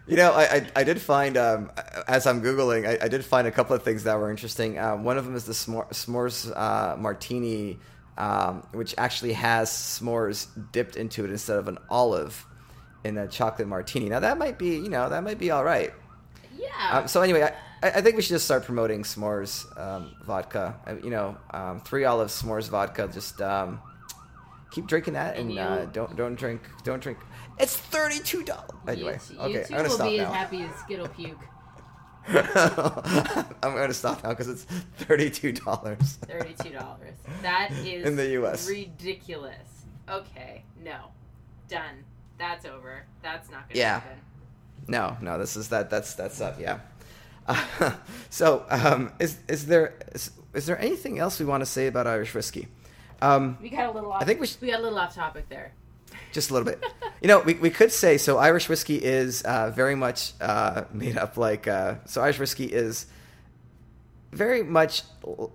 You 0.08 0.16
know, 0.16 0.32
I, 0.32 0.42
I, 0.44 0.70
I 0.76 0.84
did 0.84 1.00
find, 1.00 1.36
um, 1.36 1.72
as 2.06 2.28
I'm 2.28 2.40
Googling, 2.40 2.86
I, 2.86 3.06
I 3.06 3.08
did 3.08 3.24
find 3.24 3.48
a 3.48 3.50
couple 3.50 3.74
of 3.74 3.82
things 3.82 4.04
that 4.04 4.16
were 4.16 4.30
interesting. 4.30 4.78
Um, 4.78 5.02
one 5.02 5.18
of 5.18 5.24
them 5.24 5.34
is 5.34 5.46
the 5.46 5.52
s'more, 5.52 5.88
s'mores 5.90 6.56
uh, 6.56 6.96
martini, 6.96 7.80
um, 8.16 8.64
which 8.72 8.94
actually 8.98 9.32
has 9.32 9.68
s'mores 9.68 10.46
dipped 10.70 10.94
into 10.94 11.24
it 11.24 11.32
instead 11.32 11.58
of 11.58 11.66
an 11.66 11.78
olive 11.90 12.46
in 13.07 13.18
a 13.18 13.26
chocolate 13.28 13.68
martini. 13.68 14.09
Now, 14.09 14.20
that 14.20 14.36
might 14.38 14.59
be, 14.59 14.70
you 14.76 14.88
know, 14.88 15.09
that 15.09 15.22
might 15.22 15.38
be 15.38 15.50
all 15.50 15.64
right. 15.64 15.92
yeah. 16.57 16.68
Um, 16.98 17.09
so 17.09 17.22
anyway, 17.22 17.42
I, 17.82 17.88
I 17.98 18.00
think 18.02 18.16
we 18.16 18.22
should 18.22 18.34
just 18.34 18.44
start 18.44 18.64
promoting 18.64 19.02
s'mores 19.04 19.52
um, 19.78 20.14
vodka. 20.24 20.74
Uh, 20.86 20.94
You 21.02 21.11
know, 21.11 21.36
um, 21.50 21.80
three 21.80 22.04
olive 22.04 22.28
s'mores 22.28 22.68
vodka. 22.68 23.09
Just 23.12 23.40
um, 23.40 23.80
keep 24.72 24.86
drinking 24.86 25.14
that, 25.14 25.36
and, 25.36 25.50
And 25.50 25.59
uh, 25.59 25.84
don't 25.86 26.16
don't 26.16 26.36
drink 26.36 26.61
don't 26.84 27.02
drink. 27.02 27.18
It's 27.59 27.76
thirty 27.76 28.18
two 28.18 28.42
dollars. 28.42 28.70
Anyway, 28.88 29.18
you, 29.30 29.38
okay, 29.38 29.52
you 29.52 29.59
I'm 29.61 29.66
two 29.66 29.74
gonna 29.76 29.88
will 29.88 29.94
stop 29.94 30.09
be 30.09 30.20
as 30.20 30.28
happy 30.32 30.62
as 30.62 30.74
Skittle 30.80 31.09
Puke. 31.09 31.44
I'm 32.28 33.74
gonna 33.74 33.94
stop 33.94 34.22
now 34.24 34.30
because 34.30 34.48
it's 34.48 34.64
thirty 34.98 35.30
two 35.30 35.52
dollars. 35.52 36.18
Thirty-two 36.26 36.70
dollars. 36.72 37.14
That 37.42 37.70
is 37.72 38.04
In 38.07 38.16
the 38.16 38.28
US. 38.42 38.68
ridiculous. 38.68 39.84
Okay, 40.09 40.64
no, 40.84 40.98
done. 41.68 42.04
That's 42.39 42.64
over. 42.66 43.05
That's 43.22 43.51
not 43.51 43.68
gonna 43.68 43.78
Yeah. 43.80 44.01
happen. 44.01 44.18
No, 44.89 45.16
no, 45.20 45.39
this 45.39 45.57
is 45.57 45.68
that. 45.70 45.91
That's 45.91 46.14
that's 46.14 46.41
up. 46.41 46.61
Yeah. 46.61 46.78
Uh, 47.47 47.93
so, 48.30 48.64
um, 48.70 49.12
is 49.18 49.39
is 49.49 49.66
there 49.66 49.95
is, 50.14 50.30
is 50.55 50.66
there 50.66 50.78
anything 50.80 51.18
else 51.18 51.39
we 51.41 51.47
want 51.47 51.61
to 51.62 51.66
say 51.66 51.87
about 51.87 52.07
Irish 52.07 52.34
whiskey? 52.34 52.68
Um, 53.22 53.57
We 53.62 53.70
got 53.70 53.87
a 53.89 53.93
little 53.93 54.12
off. 54.12 54.22
I 54.22 54.24
think 54.26 54.41
we 54.41 54.47
should- 54.47 54.61
we 54.61 54.70
got 54.70 54.80
a 54.80 54.82
little 54.82 54.99
off 54.99 55.14
topic 55.14 55.49
there. 55.49 55.72
just 56.32 56.51
a 56.51 56.53
little 56.55 56.66
bit. 56.66 56.82
You 57.22 57.28
know, 57.28 57.41
we, 57.41 57.55
we 57.55 57.70
could 57.70 57.91
say 57.91 58.18
so. 58.18 58.37
Irish 58.37 58.68
whiskey 58.68 58.97
is 59.03 59.41
uh, 59.43 59.70
very 59.70 59.95
much 59.95 60.34
uh, 60.41 60.84
made 60.93 61.16
up 61.16 61.39
like 61.39 61.66
uh, 61.66 61.95
so. 62.05 62.20
Irish 62.20 62.39
whiskey 62.39 62.66
is 62.66 63.07
very 64.32 64.62
much 64.62 65.03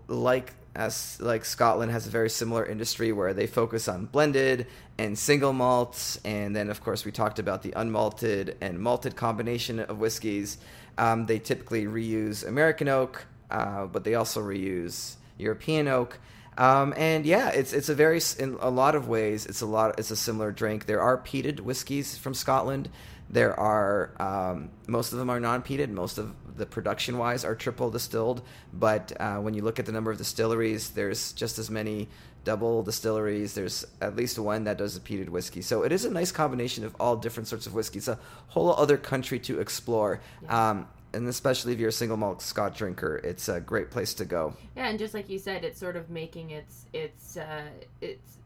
like 0.07 0.53
as 0.75 1.17
like 1.19 1.43
Scotland 1.43 1.91
has 1.91 2.07
a 2.07 2.09
very 2.09 2.29
similar 2.29 2.65
industry 2.65 3.11
where 3.11 3.33
they 3.33 3.47
focus 3.47 3.87
on 3.87 4.05
blended 4.05 4.67
and 4.97 5.17
single 5.17 5.53
malts, 5.53 6.19
and 6.23 6.55
then 6.55 6.69
of 6.69 6.81
course 6.83 7.03
we 7.05 7.11
talked 7.11 7.39
about 7.39 7.61
the 7.61 7.71
unmalted 7.71 8.55
and 8.61 8.79
malted 8.79 9.15
combination 9.15 9.79
of 9.79 9.99
whiskeys. 9.99 10.57
Um, 10.97 11.25
they 11.25 11.39
typically 11.39 11.85
reuse 11.85 12.47
American 12.47 12.87
oak, 12.87 13.25
uh, 13.49 13.85
but 13.85 14.03
they 14.03 14.15
also 14.15 14.41
reuse 14.41 15.15
European 15.37 15.87
oak. 15.87 16.19
Um, 16.57 16.93
and 16.97 17.25
yeah, 17.25 17.49
it's 17.49 17.73
it's 17.73 17.89
a 17.89 17.95
very 17.95 18.21
in 18.39 18.57
a 18.59 18.69
lot 18.69 18.95
of 18.95 19.07
ways 19.07 19.45
it's 19.45 19.61
a 19.61 19.65
lot 19.65 19.97
it's 19.97 20.11
a 20.11 20.15
similar 20.15 20.51
drink. 20.51 20.85
There 20.85 21.01
are 21.01 21.17
peated 21.17 21.61
whiskeys 21.61 22.17
from 22.17 22.33
Scotland. 22.33 22.89
There 23.29 23.57
are 23.57 24.11
um, 24.19 24.69
most 24.87 25.13
of 25.13 25.19
them 25.19 25.29
are 25.29 25.39
non-peated. 25.39 25.89
Most 25.89 26.17
of 26.17 26.33
the 26.55 26.65
production 26.65 27.17
wise 27.17 27.43
are 27.45 27.55
triple 27.55 27.89
distilled. 27.89 28.41
But 28.73 29.13
uh, 29.19 29.37
when 29.37 29.53
you 29.53 29.63
look 29.63 29.79
at 29.79 29.85
the 29.85 29.91
number 29.91 30.11
of 30.11 30.17
distilleries, 30.17 30.91
there's 30.91 31.33
just 31.33 31.59
as 31.59 31.69
many 31.69 32.09
double 32.43 32.83
distilleries. 32.83 33.53
There's 33.53 33.85
at 34.01 34.15
least 34.15 34.39
one 34.39 34.63
that 34.65 34.77
does 34.77 34.97
a 34.97 34.99
peated 34.99 35.29
whiskey. 35.29 35.61
So 35.61 35.83
it 35.83 35.91
is 35.91 36.05
a 36.05 36.11
nice 36.11 36.31
combination 36.31 36.83
of 36.83 36.95
all 36.99 37.15
different 37.15 37.47
sorts 37.47 37.67
of 37.67 37.73
whiskey. 37.73 37.99
It's 37.99 38.07
a 38.07 38.19
whole 38.47 38.73
other 38.73 38.97
country 38.97 39.39
to 39.39 39.59
explore. 39.59 40.21
Um, 40.49 40.87
and 41.13 41.27
especially 41.27 41.73
if 41.73 41.79
you're 41.79 41.89
a 41.89 41.93
single 41.93 42.17
malt 42.17 42.41
Scotch 42.41 42.77
drinker, 42.77 43.17
it's 43.23 43.49
a 43.49 43.59
great 43.59 43.91
place 43.91 44.13
to 44.15 44.25
go. 44.25 44.55
Yeah, 44.75 44.87
and 44.87 44.97
just 44.97 45.13
like 45.13 45.29
you 45.29 45.39
said, 45.39 45.63
it's 45.63 45.79
sort 45.79 45.95
of 45.95 46.09
making 46.09 46.51
its 46.51 46.85
its 46.93 47.37
uh, 47.37 47.67
its 47.99 48.37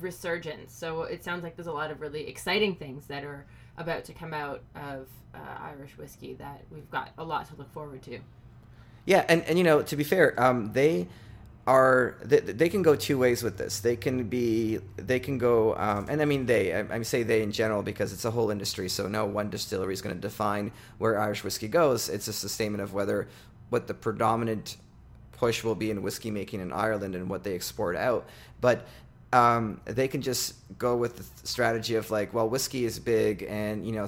resurgence. 0.00 0.72
So 0.72 1.02
it 1.02 1.24
sounds 1.24 1.42
like 1.42 1.56
there's 1.56 1.66
a 1.66 1.72
lot 1.72 1.90
of 1.90 2.00
really 2.00 2.28
exciting 2.28 2.76
things 2.76 3.06
that 3.06 3.24
are 3.24 3.46
about 3.82 4.04
to 4.06 4.12
come 4.12 4.32
out 4.32 4.62
of 4.74 5.08
uh, 5.34 5.38
Irish 5.60 5.96
whiskey 5.98 6.34
that 6.34 6.62
we've 6.70 6.90
got 6.90 7.10
a 7.18 7.24
lot 7.24 7.48
to 7.48 7.56
look 7.56 7.72
forward 7.72 8.02
to. 8.02 8.18
Yeah, 9.04 9.24
and, 9.28 9.42
and 9.44 9.58
you 9.58 9.64
know, 9.64 9.82
to 9.82 9.96
be 9.96 10.04
fair, 10.04 10.40
um, 10.42 10.72
they 10.72 11.08
are 11.66 12.16
they, 12.22 12.40
they 12.40 12.68
can 12.68 12.82
go 12.82 12.94
two 12.96 13.18
ways 13.18 13.42
with 13.42 13.56
this. 13.56 13.80
They 13.80 13.96
can 13.96 14.24
be 14.28 14.78
they 14.96 15.20
can 15.20 15.38
go, 15.38 15.76
um, 15.76 16.06
and 16.08 16.22
I 16.22 16.24
mean 16.24 16.46
they. 16.46 16.74
I, 16.74 16.94
I 16.94 17.02
say 17.02 17.22
they 17.22 17.42
in 17.42 17.52
general 17.52 17.82
because 17.82 18.12
it's 18.12 18.24
a 18.24 18.30
whole 18.30 18.50
industry. 18.50 18.88
So 18.88 19.08
no 19.08 19.24
one 19.24 19.50
distillery 19.50 19.92
is 19.92 20.02
going 20.02 20.14
to 20.14 20.20
define 20.20 20.72
where 20.98 21.18
Irish 21.18 21.44
whiskey 21.44 21.68
goes. 21.68 22.08
It's 22.08 22.26
just 22.26 22.44
a 22.44 22.48
statement 22.48 22.82
of 22.82 22.94
whether 22.94 23.28
what 23.70 23.86
the 23.86 23.94
predominant 23.94 24.76
push 25.32 25.64
will 25.64 25.74
be 25.74 25.90
in 25.90 26.02
whiskey 26.02 26.30
making 26.30 26.60
in 26.60 26.72
Ireland 26.72 27.14
and 27.16 27.28
what 27.28 27.42
they 27.42 27.54
export 27.54 27.96
out. 27.96 28.28
But 28.60 28.86
um, 29.32 29.80
they 29.84 30.08
can 30.08 30.22
just 30.22 30.54
go 30.78 30.96
with 30.96 31.16
the 31.16 31.46
strategy 31.46 31.94
of 31.94 32.10
like, 32.10 32.34
well, 32.34 32.48
whiskey 32.48 32.84
is 32.84 32.98
big, 32.98 33.44
and 33.48 33.86
you 33.86 33.92
know, 33.92 34.06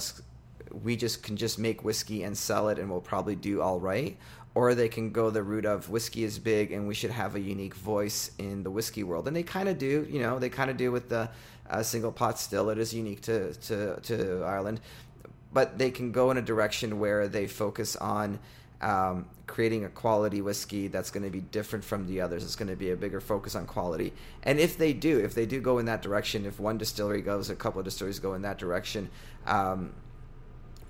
we 0.82 0.96
just 0.96 1.22
can 1.22 1.36
just 1.36 1.58
make 1.58 1.84
whiskey 1.84 2.22
and 2.22 2.36
sell 2.36 2.68
it, 2.68 2.78
and 2.78 2.90
we'll 2.90 3.00
probably 3.00 3.34
do 3.34 3.62
all 3.62 3.80
right. 3.80 4.16
Or 4.54 4.76
they 4.76 4.88
can 4.88 5.10
go 5.10 5.30
the 5.30 5.42
route 5.42 5.64
of 5.64 5.90
whiskey 5.90 6.22
is 6.22 6.38
big, 6.38 6.70
and 6.70 6.86
we 6.86 6.94
should 6.94 7.10
have 7.10 7.34
a 7.34 7.40
unique 7.40 7.74
voice 7.74 8.30
in 8.38 8.62
the 8.62 8.70
whiskey 8.70 9.02
world, 9.02 9.26
and 9.26 9.36
they 9.36 9.42
kind 9.42 9.68
of 9.68 9.78
do. 9.78 10.06
You 10.08 10.20
know, 10.20 10.38
they 10.38 10.48
kind 10.48 10.70
of 10.70 10.76
do 10.76 10.92
with 10.92 11.08
the 11.08 11.28
uh, 11.68 11.82
single 11.82 12.12
pot 12.12 12.38
still. 12.38 12.70
It 12.70 12.78
is 12.78 12.94
unique 12.94 13.22
to 13.22 13.54
to 13.54 14.00
to 14.02 14.44
Ireland, 14.44 14.80
but 15.52 15.78
they 15.78 15.90
can 15.90 16.12
go 16.12 16.30
in 16.30 16.36
a 16.36 16.42
direction 16.42 17.00
where 17.00 17.28
they 17.28 17.46
focus 17.46 17.96
on 17.96 18.38
um, 18.80 19.26
creating 19.46 19.84
a 19.84 19.88
quality 19.88 20.40
whiskey 20.40 20.88
that's 20.88 21.10
going 21.10 21.22
to 21.22 21.30
be 21.30 21.40
different 21.40 21.84
from 21.84 22.06
the 22.06 22.20
others. 22.20 22.44
It's 22.44 22.56
going 22.56 22.68
to 22.68 22.76
be 22.76 22.90
a 22.90 22.96
bigger 22.96 23.20
focus 23.20 23.54
on 23.54 23.66
quality. 23.66 24.12
And 24.42 24.58
if 24.58 24.76
they 24.76 24.92
do, 24.92 25.18
if 25.20 25.34
they 25.34 25.46
do 25.46 25.60
go 25.60 25.78
in 25.78 25.86
that 25.86 26.02
direction, 26.02 26.46
if 26.46 26.58
one 26.58 26.78
distillery 26.78 27.22
goes, 27.22 27.50
a 27.50 27.54
couple 27.54 27.78
of 27.80 27.84
distilleries 27.84 28.18
go 28.18 28.34
in 28.34 28.42
that 28.42 28.58
direction, 28.58 29.10
um, 29.46 29.92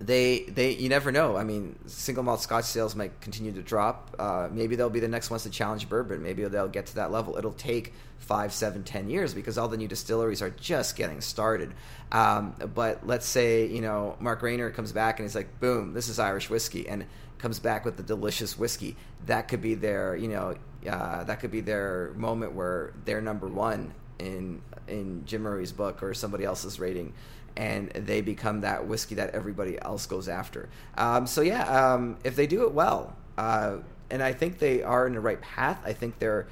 they 0.01 0.41
they 0.49 0.72
you 0.72 0.89
never 0.89 1.12
know. 1.12 1.37
I 1.37 1.45
mean, 1.45 1.78
single 1.87 2.24
malt 2.24 2.41
Scotch 2.41 2.64
sales 2.64 2.97
might 2.97 3.20
continue 3.20 3.53
to 3.53 3.62
drop. 3.62 4.14
Uh, 4.18 4.49
maybe 4.51 4.76
they'll 4.76 4.91
be 4.91 5.01
the 5.01 5.09
next 5.09 5.30
ones 5.30 5.45
to 5.45 5.51
challenge 5.51 5.89
bourbon. 5.89 6.22
Maybe 6.22 6.45
they'll 6.45 6.68
get 6.68 6.87
to 6.87 6.97
that 6.97 7.12
level. 7.12 7.37
It'll 7.37 7.53
take 7.53 7.95
five, 8.18 8.53
seven, 8.53 8.82
ten 8.82 9.09
years 9.09 9.35
because 9.35 9.57
all 9.57 9.68
the 9.68 9.76
new 9.76 9.89
distilleries 9.89 10.43
are 10.43 10.51
just 10.51 10.97
getting 10.97 11.20
started. 11.20 11.72
Um, 12.11 12.55
but 12.74 13.07
let's 13.07 13.26
say 13.26 13.66
you 13.66 13.80
know 13.80 14.16
Mark 14.20 14.41
Reynier 14.43 14.74
comes 14.74 14.93
back 14.93 15.18
and 15.18 15.28
he's 15.28 15.35
like, 15.35 15.61
boom, 15.61 15.95
this 15.95 16.09
is 16.09 16.18
Irish 16.18 16.51
whiskey, 16.51 16.89
and 16.89 17.07
comes 17.39 17.59
back 17.59 17.85
with 17.85 17.97
the 17.97 18.03
delicious 18.03 18.59
whiskey. 18.59 18.97
That 19.26 19.49
could 19.49 19.61
be 19.61 19.74
their 19.74 20.16
you 20.16 20.28
know 20.28 20.57
uh, 20.89 21.24
that 21.24 21.41
could 21.41 21.51
be 21.51 21.61
their 21.61 22.12
moment 22.16 22.53
where 22.53 22.93
they're 23.05 23.20
number 23.20 23.47
one 23.47 23.95
in 24.18 24.61
in 24.89 25.24
Jim 25.26 25.43
Murray's 25.43 25.72
book 25.72 26.03
or 26.03 26.14
somebody 26.14 26.45
else's 26.45 26.78
rating 26.78 27.12
and 27.57 27.91
they 27.91 28.20
become 28.20 28.62
that 28.62 28.87
whiskey 28.87 29.14
that 29.14 29.30
everybody 29.30 29.80
else 29.80 30.07
goes 30.07 30.28
after. 30.28 30.68
Um, 30.97 31.26
so 31.26 31.41
yeah, 31.41 31.93
um, 31.93 32.16
if 32.24 32.37
they 32.37 32.47
do 32.47 32.64
it 32.64 32.72
well, 32.72 33.16
uh, 33.39 33.76
and 34.11 34.22
I 34.22 34.32
think 34.32 34.59
they 34.59 34.82
are 34.82 35.07
in 35.07 35.14
the 35.14 35.20
right 35.20 35.41
path. 35.41 35.80
I 35.85 35.93
think 35.93 36.18
they're 36.18 36.47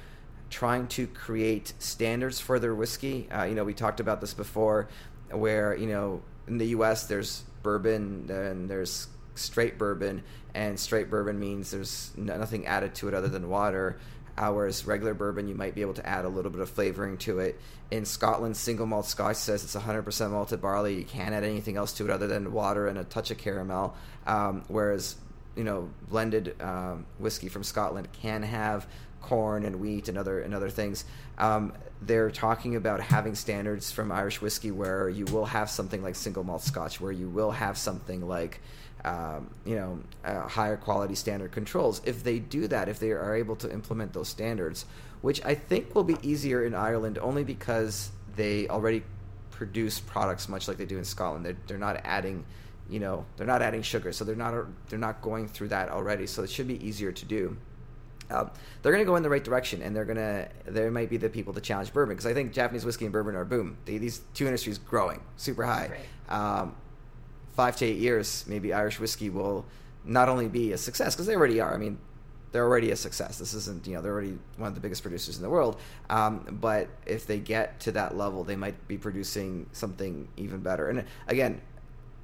trying 0.49 0.87
to 0.87 1.07
create 1.07 1.73
standards 1.79 2.39
for 2.39 2.59
their 2.59 2.75
whiskey. 2.75 3.27
Uh, 3.29 3.43
you 3.43 3.55
know, 3.55 3.63
we 3.63 3.73
talked 3.73 3.99
about 3.99 4.21
this 4.21 4.33
before, 4.33 4.87
where 5.31 5.75
you 5.75 5.87
know 5.87 6.21
in 6.47 6.57
the 6.57 6.67
U.S. 6.67 7.05
there's 7.05 7.43
bourbon 7.63 8.29
and 8.29 8.69
there's 8.69 9.07
straight 9.35 9.77
bourbon, 9.77 10.23
and 10.53 10.79
straight 10.79 11.09
bourbon 11.09 11.39
means 11.39 11.71
there's 11.71 12.11
nothing 12.15 12.65
added 12.65 12.95
to 12.95 13.07
it 13.07 13.13
other 13.13 13.27
than 13.27 13.49
water. 13.49 13.97
Whereas 14.35 14.85
regular 14.85 15.13
bourbon, 15.13 15.47
you 15.47 15.55
might 15.55 15.75
be 15.75 15.81
able 15.81 15.93
to 15.93 16.05
add 16.07 16.25
a 16.25 16.29
little 16.29 16.51
bit 16.51 16.61
of 16.61 16.69
flavoring 16.69 17.17
to 17.19 17.39
it. 17.39 17.59
In 17.91 18.05
Scotland, 18.05 18.57
single 18.57 18.87
malt 18.87 19.05
Scotch 19.05 19.35
says 19.35 19.63
it's 19.63 19.75
100% 19.75 20.31
malted 20.31 20.61
barley. 20.61 20.95
You 20.95 21.05
can't 21.05 21.33
add 21.33 21.43
anything 21.43 21.77
else 21.77 21.93
to 21.93 22.05
it 22.05 22.09
other 22.09 22.27
than 22.27 22.51
water 22.51 22.87
and 22.87 22.97
a 22.97 23.03
touch 23.03 23.29
of 23.29 23.37
caramel. 23.37 23.95
Um, 24.25 24.63
whereas, 24.67 25.15
you 25.55 25.63
know, 25.63 25.89
blended 26.09 26.59
um, 26.61 27.05
whiskey 27.19 27.47
from 27.47 27.63
Scotland 27.63 28.07
can 28.11 28.41
have 28.41 28.87
corn 29.21 29.65
and 29.65 29.79
wheat 29.79 30.09
and 30.09 30.17
other 30.17 30.41
and 30.41 30.53
other 30.53 30.69
things. 30.69 31.05
Um, 31.37 31.73
they're 32.01 32.31
talking 32.31 32.75
about 32.75 32.99
having 32.99 33.35
standards 33.35 33.91
from 33.91 34.11
Irish 34.11 34.41
whiskey 34.41 34.71
where 34.71 35.09
you 35.09 35.25
will 35.25 35.45
have 35.45 35.69
something 35.69 36.03
like 36.03 36.15
single 36.15 36.43
malt 36.43 36.63
Scotch, 36.63 36.99
where 36.99 37.11
you 37.11 37.29
will 37.29 37.51
have 37.51 37.77
something 37.77 38.27
like 38.27 38.59
um, 39.05 39.49
you 39.65 39.75
know, 39.75 39.99
uh, 40.23 40.47
higher 40.47 40.77
quality 40.77 41.15
standard 41.15 41.51
controls. 41.51 42.01
If 42.05 42.23
they 42.23 42.39
do 42.39 42.67
that, 42.67 42.87
if 42.87 42.99
they 42.99 43.11
are 43.11 43.35
able 43.35 43.55
to 43.57 43.71
implement 43.71 44.13
those 44.13 44.29
standards, 44.29 44.85
which 45.21 45.43
I 45.43 45.55
think 45.55 45.93
will 45.95 46.03
be 46.03 46.17
easier 46.21 46.65
in 46.65 46.73
Ireland 46.73 47.17
only 47.17 47.43
because 47.43 48.11
they 48.35 48.67
already 48.67 49.03
produce 49.51 49.99
products 49.99 50.49
much 50.49 50.67
like 50.67 50.77
they 50.77 50.85
do 50.85 50.97
in 50.97 51.05
Scotland. 51.05 51.45
They're, 51.45 51.57
they're 51.67 51.77
not 51.77 52.01
adding, 52.03 52.45
you 52.89 52.99
know, 52.99 53.25
they're 53.37 53.47
not 53.47 53.61
adding 53.61 53.81
sugar, 53.81 54.11
so 54.11 54.25
they're 54.25 54.35
not 54.35 54.65
they're 54.89 54.99
not 54.99 55.21
going 55.21 55.47
through 55.47 55.69
that 55.69 55.89
already. 55.89 56.27
So 56.27 56.43
it 56.43 56.49
should 56.49 56.67
be 56.67 56.85
easier 56.85 57.11
to 57.11 57.25
do. 57.25 57.57
Um, 58.29 58.51
they're 58.81 58.91
going 58.91 59.03
to 59.03 59.09
go 59.09 59.15
in 59.15 59.23
the 59.23 59.29
right 59.29 59.43
direction, 59.43 59.81
and 59.81 59.95
they're 59.95 60.05
going 60.05 60.17
to. 60.17 60.49
They 60.65 60.89
might 60.89 61.09
be 61.09 61.17
the 61.17 61.29
people 61.29 61.53
to 61.53 61.61
challenge 61.61 61.93
bourbon 61.93 62.15
because 62.15 62.25
I 62.25 62.33
think 62.33 62.53
Japanese 62.53 62.85
whiskey 62.85 63.05
and 63.05 63.11
bourbon 63.11 63.35
are 63.35 63.45
boom. 63.45 63.77
They, 63.85 63.97
these 63.97 64.21
two 64.33 64.45
industries 64.45 64.77
growing 64.77 65.21
super 65.37 65.65
high. 65.65 65.99
Um, 66.29 66.75
five 67.55 67.75
to 67.77 67.85
eight 67.85 67.97
years, 67.97 68.43
maybe 68.47 68.73
Irish 68.73 68.99
whiskey 68.99 69.29
will 69.29 69.65
not 70.05 70.29
only 70.29 70.47
be 70.47 70.71
a 70.73 70.77
success 70.77 71.15
because 71.15 71.27
they 71.27 71.35
already 71.35 71.59
are. 71.59 71.73
I 71.73 71.77
mean, 71.77 71.97
they're 72.51 72.65
already 72.65 72.91
a 72.91 72.95
success. 72.95 73.39
This 73.39 73.53
isn't 73.53 73.87
you 73.87 73.93
know 73.95 74.01
they're 74.01 74.11
already 74.13 74.37
one 74.57 74.67
of 74.67 74.75
the 74.75 74.81
biggest 74.81 75.01
producers 75.01 75.37
in 75.37 75.43
the 75.43 75.49
world. 75.49 75.79
Um, 76.09 76.57
but 76.61 76.87
if 77.05 77.25
they 77.25 77.39
get 77.39 77.79
to 77.81 77.91
that 77.93 78.15
level, 78.17 78.43
they 78.43 78.55
might 78.55 78.87
be 78.87 78.97
producing 78.97 79.67
something 79.71 80.27
even 80.37 80.59
better. 80.59 80.89
And 80.89 81.05
again, 81.27 81.61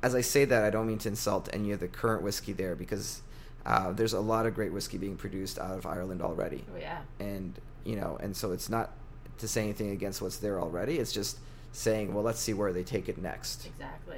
as 0.03 0.15
I 0.15 0.21
say 0.21 0.45
that, 0.45 0.63
I 0.63 0.69
don't 0.69 0.87
mean 0.87 0.99
to 0.99 1.09
insult 1.09 1.49
any 1.51 1.71
of 1.71 1.79
the 1.79 1.87
current 1.87 2.21
whiskey 2.21 2.53
there 2.53 2.75
because 2.75 3.21
uh, 3.65 3.91
there's 3.91 4.13
a 4.13 4.19
lot 4.19 4.45
of 4.45 4.53
great 4.55 4.71
whiskey 4.71 4.97
being 4.97 5.17
produced 5.17 5.59
out 5.59 5.77
of 5.77 5.85
Ireland 5.85 6.21
already 6.21 6.63
Oh 6.73 6.77
yeah. 6.79 6.99
and 7.19 7.59
you 7.83 7.95
know 7.97 8.17
and 8.21 8.35
so 8.35 8.51
it's 8.53 8.69
not 8.69 8.91
to 9.39 9.47
say 9.47 9.63
anything 9.63 9.89
against 9.91 10.21
what's 10.21 10.37
there 10.37 10.59
already 10.61 10.97
it's 10.97 11.11
just 11.11 11.37
saying 11.73 12.13
well 12.13 12.23
let's 12.23 12.39
see 12.39 12.53
where 12.53 12.71
they 12.71 12.83
take 12.83 13.09
it 13.09 13.17
next 13.21 13.65
Exactly. 13.67 14.17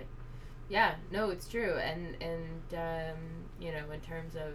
Yeah, 0.72 0.96
no, 1.12 1.32
it's 1.32 1.50
true. 1.50 1.74
And 1.74 2.16
and 2.22 2.74
um, 2.74 3.18
you 3.60 3.74
know, 3.74 3.92
in 3.94 4.00
terms 4.00 4.36
of 4.36 4.54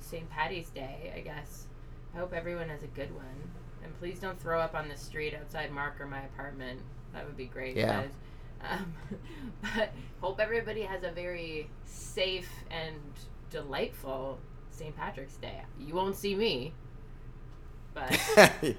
St. 0.00 0.28
Patty's 0.30 0.70
Day, 0.70 1.12
I 1.14 1.20
guess 1.20 1.66
I 2.14 2.18
hope 2.18 2.32
everyone 2.32 2.70
has 2.70 2.82
a 2.82 2.86
good 2.86 3.14
one. 3.14 3.50
And 3.84 3.94
please 3.98 4.18
don't 4.18 4.40
throw 4.40 4.60
up 4.60 4.74
on 4.74 4.88
the 4.88 4.96
street 4.96 5.34
outside 5.34 5.70
Mark 5.70 6.00
or 6.00 6.06
my 6.06 6.22
apartment. 6.22 6.80
That 7.12 7.26
would 7.26 7.36
be 7.36 7.44
great. 7.46 7.76
Yeah. 7.76 8.02
guys. 8.02 8.10
Um, 8.66 8.94
but 9.76 9.92
hope 10.22 10.40
everybody 10.40 10.82
has 10.82 11.02
a 11.04 11.10
very 11.10 11.68
safe 11.84 12.50
and 12.70 12.96
delightful 13.50 14.38
St. 14.70 14.96
Patrick's 14.96 15.36
Day. 15.36 15.60
You 15.78 15.94
won't 15.94 16.16
see 16.16 16.34
me, 16.34 16.72
but 17.92 18.10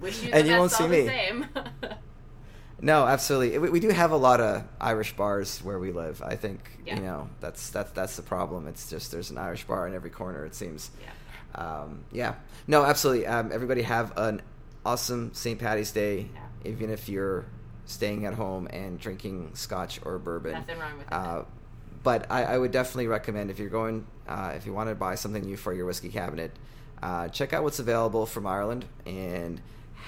wish 0.00 0.22
you 0.22 0.30
the 0.30 0.36
And 0.36 0.46
you 0.46 0.56
won't 0.58 0.70
see 0.70 0.84
all 0.84 0.90
me. 0.90 1.06
same. 1.06 1.46
No, 2.84 3.06
absolutely. 3.06 3.56
We, 3.58 3.70
we 3.70 3.80
do 3.80 3.88
have 3.88 4.10
a 4.10 4.16
lot 4.16 4.40
of 4.42 4.62
Irish 4.80 5.16
bars 5.16 5.60
where 5.64 5.78
we 5.78 5.90
live. 5.90 6.20
I 6.22 6.36
think 6.36 6.60
Yeah. 6.84 6.96
you 6.96 7.02
know 7.02 7.28
that's 7.40 7.70
that's 7.70 7.90
that's 7.92 8.16
the 8.16 8.22
problem. 8.22 8.66
It's 8.68 8.90
just 8.90 9.10
there's 9.10 9.30
an 9.30 9.38
Irish 9.38 9.64
bar 9.64 9.86
in 9.88 9.94
every 9.94 10.10
corner. 10.10 10.44
It 10.44 10.54
seems. 10.54 10.90
Yeah. 11.02 11.10
Um, 11.60 12.04
yeah. 12.12 12.34
No, 12.66 12.84
absolutely. 12.84 13.26
Um, 13.26 13.50
everybody 13.52 13.82
have 13.82 14.12
an 14.18 14.42
awesome 14.84 15.32
St. 15.32 15.58
Patty's 15.58 15.92
Day, 15.92 16.28
Yeah. 16.34 16.70
even 16.72 16.90
if 16.90 17.08
you're 17.08 17.46
staying 17.86 18.26
at 18.26 18.34
home 18.34 18.66
and 18.70 18.98
drinking 19.00 19.52
scotch 19.54 20.00
or 20.04 20.18
bourbon. 20.18 20.52
Nothing 20.52 20.78
wrong 20.78 20.98
with 20.98 21.06
that. 21.08 21.14
Uh, 21.16 21.44
but 22.02 22.26
I, 22.30 22.44
I 22.44 22.58
would 22.58 22.70
definitely 22.72 23.06
recommend 23.06 23.50
if 23.50 23.58
you're 23.58 23.70
going, 23.70 24.06
uh, 24.28 24.52
if 24.56 24.66
you 24.66 24.74
want 24.74 24.90
to 24.90 24.94
buy 24.94 25.14
something 25.14 25.42
new 25.42 25.56
for 25.56 25.72
your 25.72 25.86
whiskey 25.86 26.10
cabinet, 26.10 26.50
uh, 27.02 27.28
check 27.28 27.52
out 27.54 27.62
what's 27.62 27.78
available 27.78 28.26
from 28.26 28.46
Ireland 28.46 28.84
and 29.06 29.60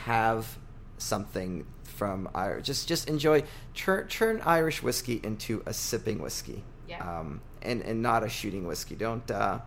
have 0.04 0.58
something 0.98 1.64
from 1.96 2.28
Irish. 2.34 2.66
Just 2.66 2.88
just 2.88 3.08
enjoy 3.08 3.42
turn 3.74 4.08
turn 4.08 4.40
Irish 4.44 4.82
whiskey 4.82 5.20
into 5.22 5.62
a 5.66 5.72
sipping 5.72 6.20
whiskey. 6.20 6.62
Yeah. 6.88 7.02
Um, 7.02 7.40
and 7.62 7.82
and 7.82 8.02
not 8.02 8.22
a 8.22 8.28
shooting 8.28 8.66
whiskey. 8.66 8.94
Don't. 8.94 9.28
Uh, 9.30 9.60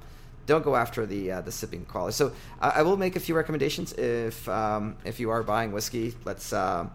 don't 0.46 0.64
go 0.64 0.76
after 0.76 1.06
the 1.06 1.32
uh, 1.32 1.42
the 1.42 1.52
sipping 1.52 1.86
quality. 1.86 2.14
So 2.14 2.32
I 2.60 2.70
I 2.70 2.82
will 2.82 2.98
make 2.98 3.16
a 3.16 3.20
few 3.20 3.36
recommendations 3.36 3.94
if 3.94 4.50
um, 4.50 4.96
if 5.06 5.20
you 5.20 5.30
are 5.30 5.44
buying 5.44 5.72
whiskey. 5.72 6.16
Let's 6.26 6.52
uh, 6.52 6.88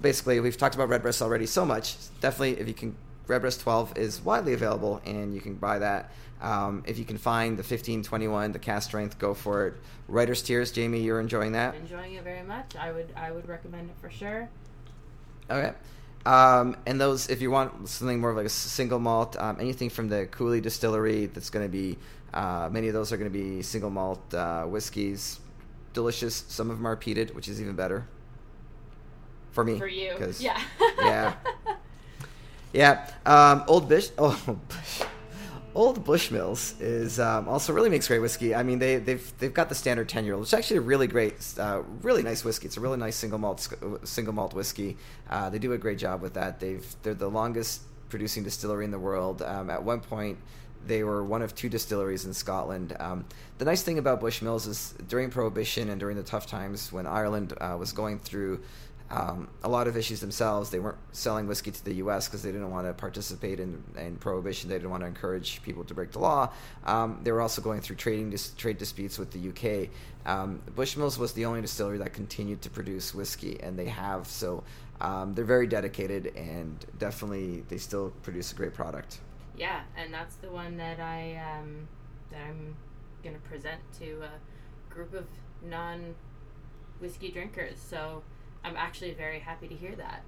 basically 0.00 0.40
we've 0.40 0.56
talked 0.56 0.74
about 0.74 0.88
Redbreast 0.88 1.20
already 1.22 1.46
so 1.46 1.64
much. 1.64 1.96
Definitely, 2.20 2.60
if 2.60 2.68
you 2.68 2.74
can, 2.74 2.96
Redbreast 3.26 3.60
12 3.60 3.98
is 3.98 4.22
widely 4.22 4.52
available, 4.54 5.00
and 5.04 5.34
you 5.34 5.40
can 5.40 5.54
buy 5.54 5.78
that. 5.80 6.12
Um, 6.40 6.84
if 6.86 6.98
you 6.98 7.04
can 7.04 7.18
find 7.18 7.52
the 7.56 7.62
1521, 7.62 8.52
the 8.52 8.58
cask 8.58 8.88
strength, 8.88 9.18
go 9.18 9.34
for 9.34 9.66
it. 9.66 9.74
Writer's 10.06 10.42
Tears, 10.42 10.70
Jamie, 10.70 11.00
you're 11.00 11.20
enjoying 11.20 11.52
that. 11.52 11.74
Enjoying 11.74 12.14
it 12.14 12.24
very 12.24 12.42
much. 12.42 12.76
I 12.76 12.92
would 12.92 13.12
I 13.16 13.32
would 13.32 13.48
recommend 13.48 13.90
it 13.90 13.96
for 14.00 14.10
sure. 14.10 14.48
Okay. 15.50 15.72
Um, 16.26 16.76
and 16.86 17.00
those, 17.00 17.28
if 17.30 17.40
you 17.40 17.50
want 17.50 17.88
something 17.88 18.20
more 18.20 18.30
of 18.30 18.36
like 18.36 18.46
a 18.46 18.50
single 18.50 18.98
malt, 18.98 19.36
um, 19.38 19.56
anything 19.60 19.88
from 19.88 20.08
the 20.08 20.26
Cooley 20.26 20.60
Distillery, 20.60 21.26
that's 21.26 21.48
going 21.48 21.64
to 21.64 21.70
be, 21.70 21.96
uh, 22.34 22.68
many 22.70 22.88
of 22.88 22.94
those 22.94 23.12
are 23.12 23.16
going 23.16 23.30
to 23.30 23.38
be 23.38 23.62
single 23.62 23.90
malt 23.90 24.34
uh, 24.34 24.64
whiskeys. 24.64 25.40
Delicious. 25.94 26.44
Some 26.48 26.70
of 26.70 26.76
them 26.76 26.86
are 26.86 26.96
peated, 26.96 27.34
which 27.34 27.48
is 27.48 27.60
even 27.60 27.74
better. 27.74 28.06
For 29.52 29.64
me. 29.64 29.78
For 29.78 29.88
you. 29.88 30.14
Yeah. 30.38 30.60
yeah. 30.98 31.34
Yeah. 32.70 33.10
Um, 33.24 33.64
Old 33.66 33.88
Bish. 33.88 34.10
Oh. 34.18 34.38
Old 35.78 36.04
Bushmills 36.04 36.74
is 36.80 37.20
um, 37.20 37.48
also 37.48 37.72
really 37.72 37.88
makes 37.88 38.08
great 38.08 38.18
whiskey. 38.18 38.52
I 38.52 38.64
mean, 38.64 38.80
they 38.80 38.96
they've 38.96 39.32
they've 39.38 39.54
got 39.54 39.68
the 39.68 39.76
standard 39.76 40.08
ten 40.08 40.24
year 40.24 40.34
old, 40.34 40.42
It's 40.42 40.52
actually 40.52 40.78
a 40.78 40.80
really 40.80 41.06
great, 41.06 41.34
uh, 41.56 41.82
really 42.02 42.24
nice 42.24 42.44
whiskey. 42.44 42.66
It's 42.66 42.76
a 42.76 42.80
really 42.80 42.96
nice 42.96 43.14
single 43.14 43.38
malt 43.38 43.68
single 44.02 44.34
malt 44.34 44.54
whiskey. 44.54 44.96
Uh, 45.30 45.50
they 45.50 45.60
do 45.60 45.72
a 45.74 45.78
great 45.78 45.98
job 45.98 46.20
with 46.20 46.34
that. 46.34 46.58
They've 46.58 46.84
they're 47.04 47.14
the 47.14 47.30
longest 47.30 47.82
producing 48.08 48.42
distillery 48.42 48.86
in 48.86 48.90
the 48.90 48.98
world. 48.98 49.40
Um, 49.40 49.70
at 49.70 49.84
one 49.84 50.00
point, 50.00 50.38
they 50.84 51.04
were 51.04 51.22
one 51.22 51.42
of 51.42 51.54
two 51.54 51.68
distilleries 51.68 52.24
in 52.24 52.34
Scotland. 52.34 52.96
Um, 52.98 53.24
the 53.58 53.64
nice 53.64 53.84
thing 53.84 53.98
about 53.98 54.20
Bushmills 54.20 54.66
is 54.66 54.94
during 55.06 55.30
Prohibition 55.30 55.90
and 55.90 56.00
during 56.00 56.16
the 56.16 56.24
tough 56.24 56.48
times 56.48 56.92
when 56.92 57.06
Ireland 57.06 57.52
uh, 57.60 57.76
was 57.78 57.92
going 57.92 58.18
through 58.18 58.62
um, 59.10 59.48
a 59.62 59.68
lot 59.68 59.88
of 59.88 59.96
issues 59.96 60.20
themselves. 60.20 60.70
They 60.70 60.80
weren't 60.80 60.98
selling 61.12 61.46
whiskey 61.46 61.70
to 61.70 61.84
the 61.84 61.94
U.S. 61.94 62.28
because 62.28 62.42
they 62.42 62.52
didn't 62.52 62.70
want 62.70 62.86
to 62.86 62.92
participate 62.92 63.58
in, 63.58 63.82
in 63.96 64.16
prohibition. 64.16 64.68
They 64.68 64.76
didn't 64.76 64.90
want 64.90 65.02
to 65.02 65.06
encourage 65.06 65.62
people 65.62 65.84
to 65.84 65.94
break 65.94 66.12
the 66.12 66.18
law. 66.18 66.50
Um, 66.84 67.20
they 67.22 67.32
were 67.32 67.40
also 67.40 67.62
going 67.62 67.80
through 67.80 67.96
trading 67.96 68.30
dis- 68.30 68.52
trade 68.54 68.78
disputes 68.78 69.18
with 69.18 69.30
the 69.30 69.38
U.K. 69.38 69.90
Um, 70.26 70.60
Bushmills 70.76 71.18
was 71.18 71.32
the 71.32 71.46
only 71.46 71.62
distillery 71.62 71.98
that 71.98 72.12
continued 72.12 72.60
to 72.62 72.70
produce 72.70 73.14
whiskey, 73.14 73.58
and 73.62 73.78
they 73.78 73.86
have. 73.86 74.26
So 74.26 74.62
um, 75.00 75.34
they're 75.34 75.44
very 75.44 75.66
dedicated, 75.66 76.34
and 76.36 76.84
definitely 76.98 77.64
they 77.68 77.78
still 77.78 78.10
produce 78.22 78.52
a 78.52 78.54
great 78.54 78.74
product. 78.74 79.20
Yeah, 79.56 79.80
and 79.96 80.12
that's 80.12 80.36
the 80.36 80.50
one 80.50 80.76
that 80.76 81.00
I 81.00 81.40
um, 81.56 81.88
that 82.30 82.40
I'm 82.46 82.76
gonna 83.24 83.38
present 83.38 83.80
to 84.00 84.22
a 84.22 84.92
group 84.92 85.14
of 85.14 85.26
non 85.64 86.14
whiskey 87.00 87.30
drinkers. 87.30 87.78
So 87.78 88.22
I'm 88.64 88.76
actually 88.76 89.12
very 89.12 89.40
happy 89.40 89.68
to 89.68 89.74
hear 89.74 89.94
that. 89.96 90.22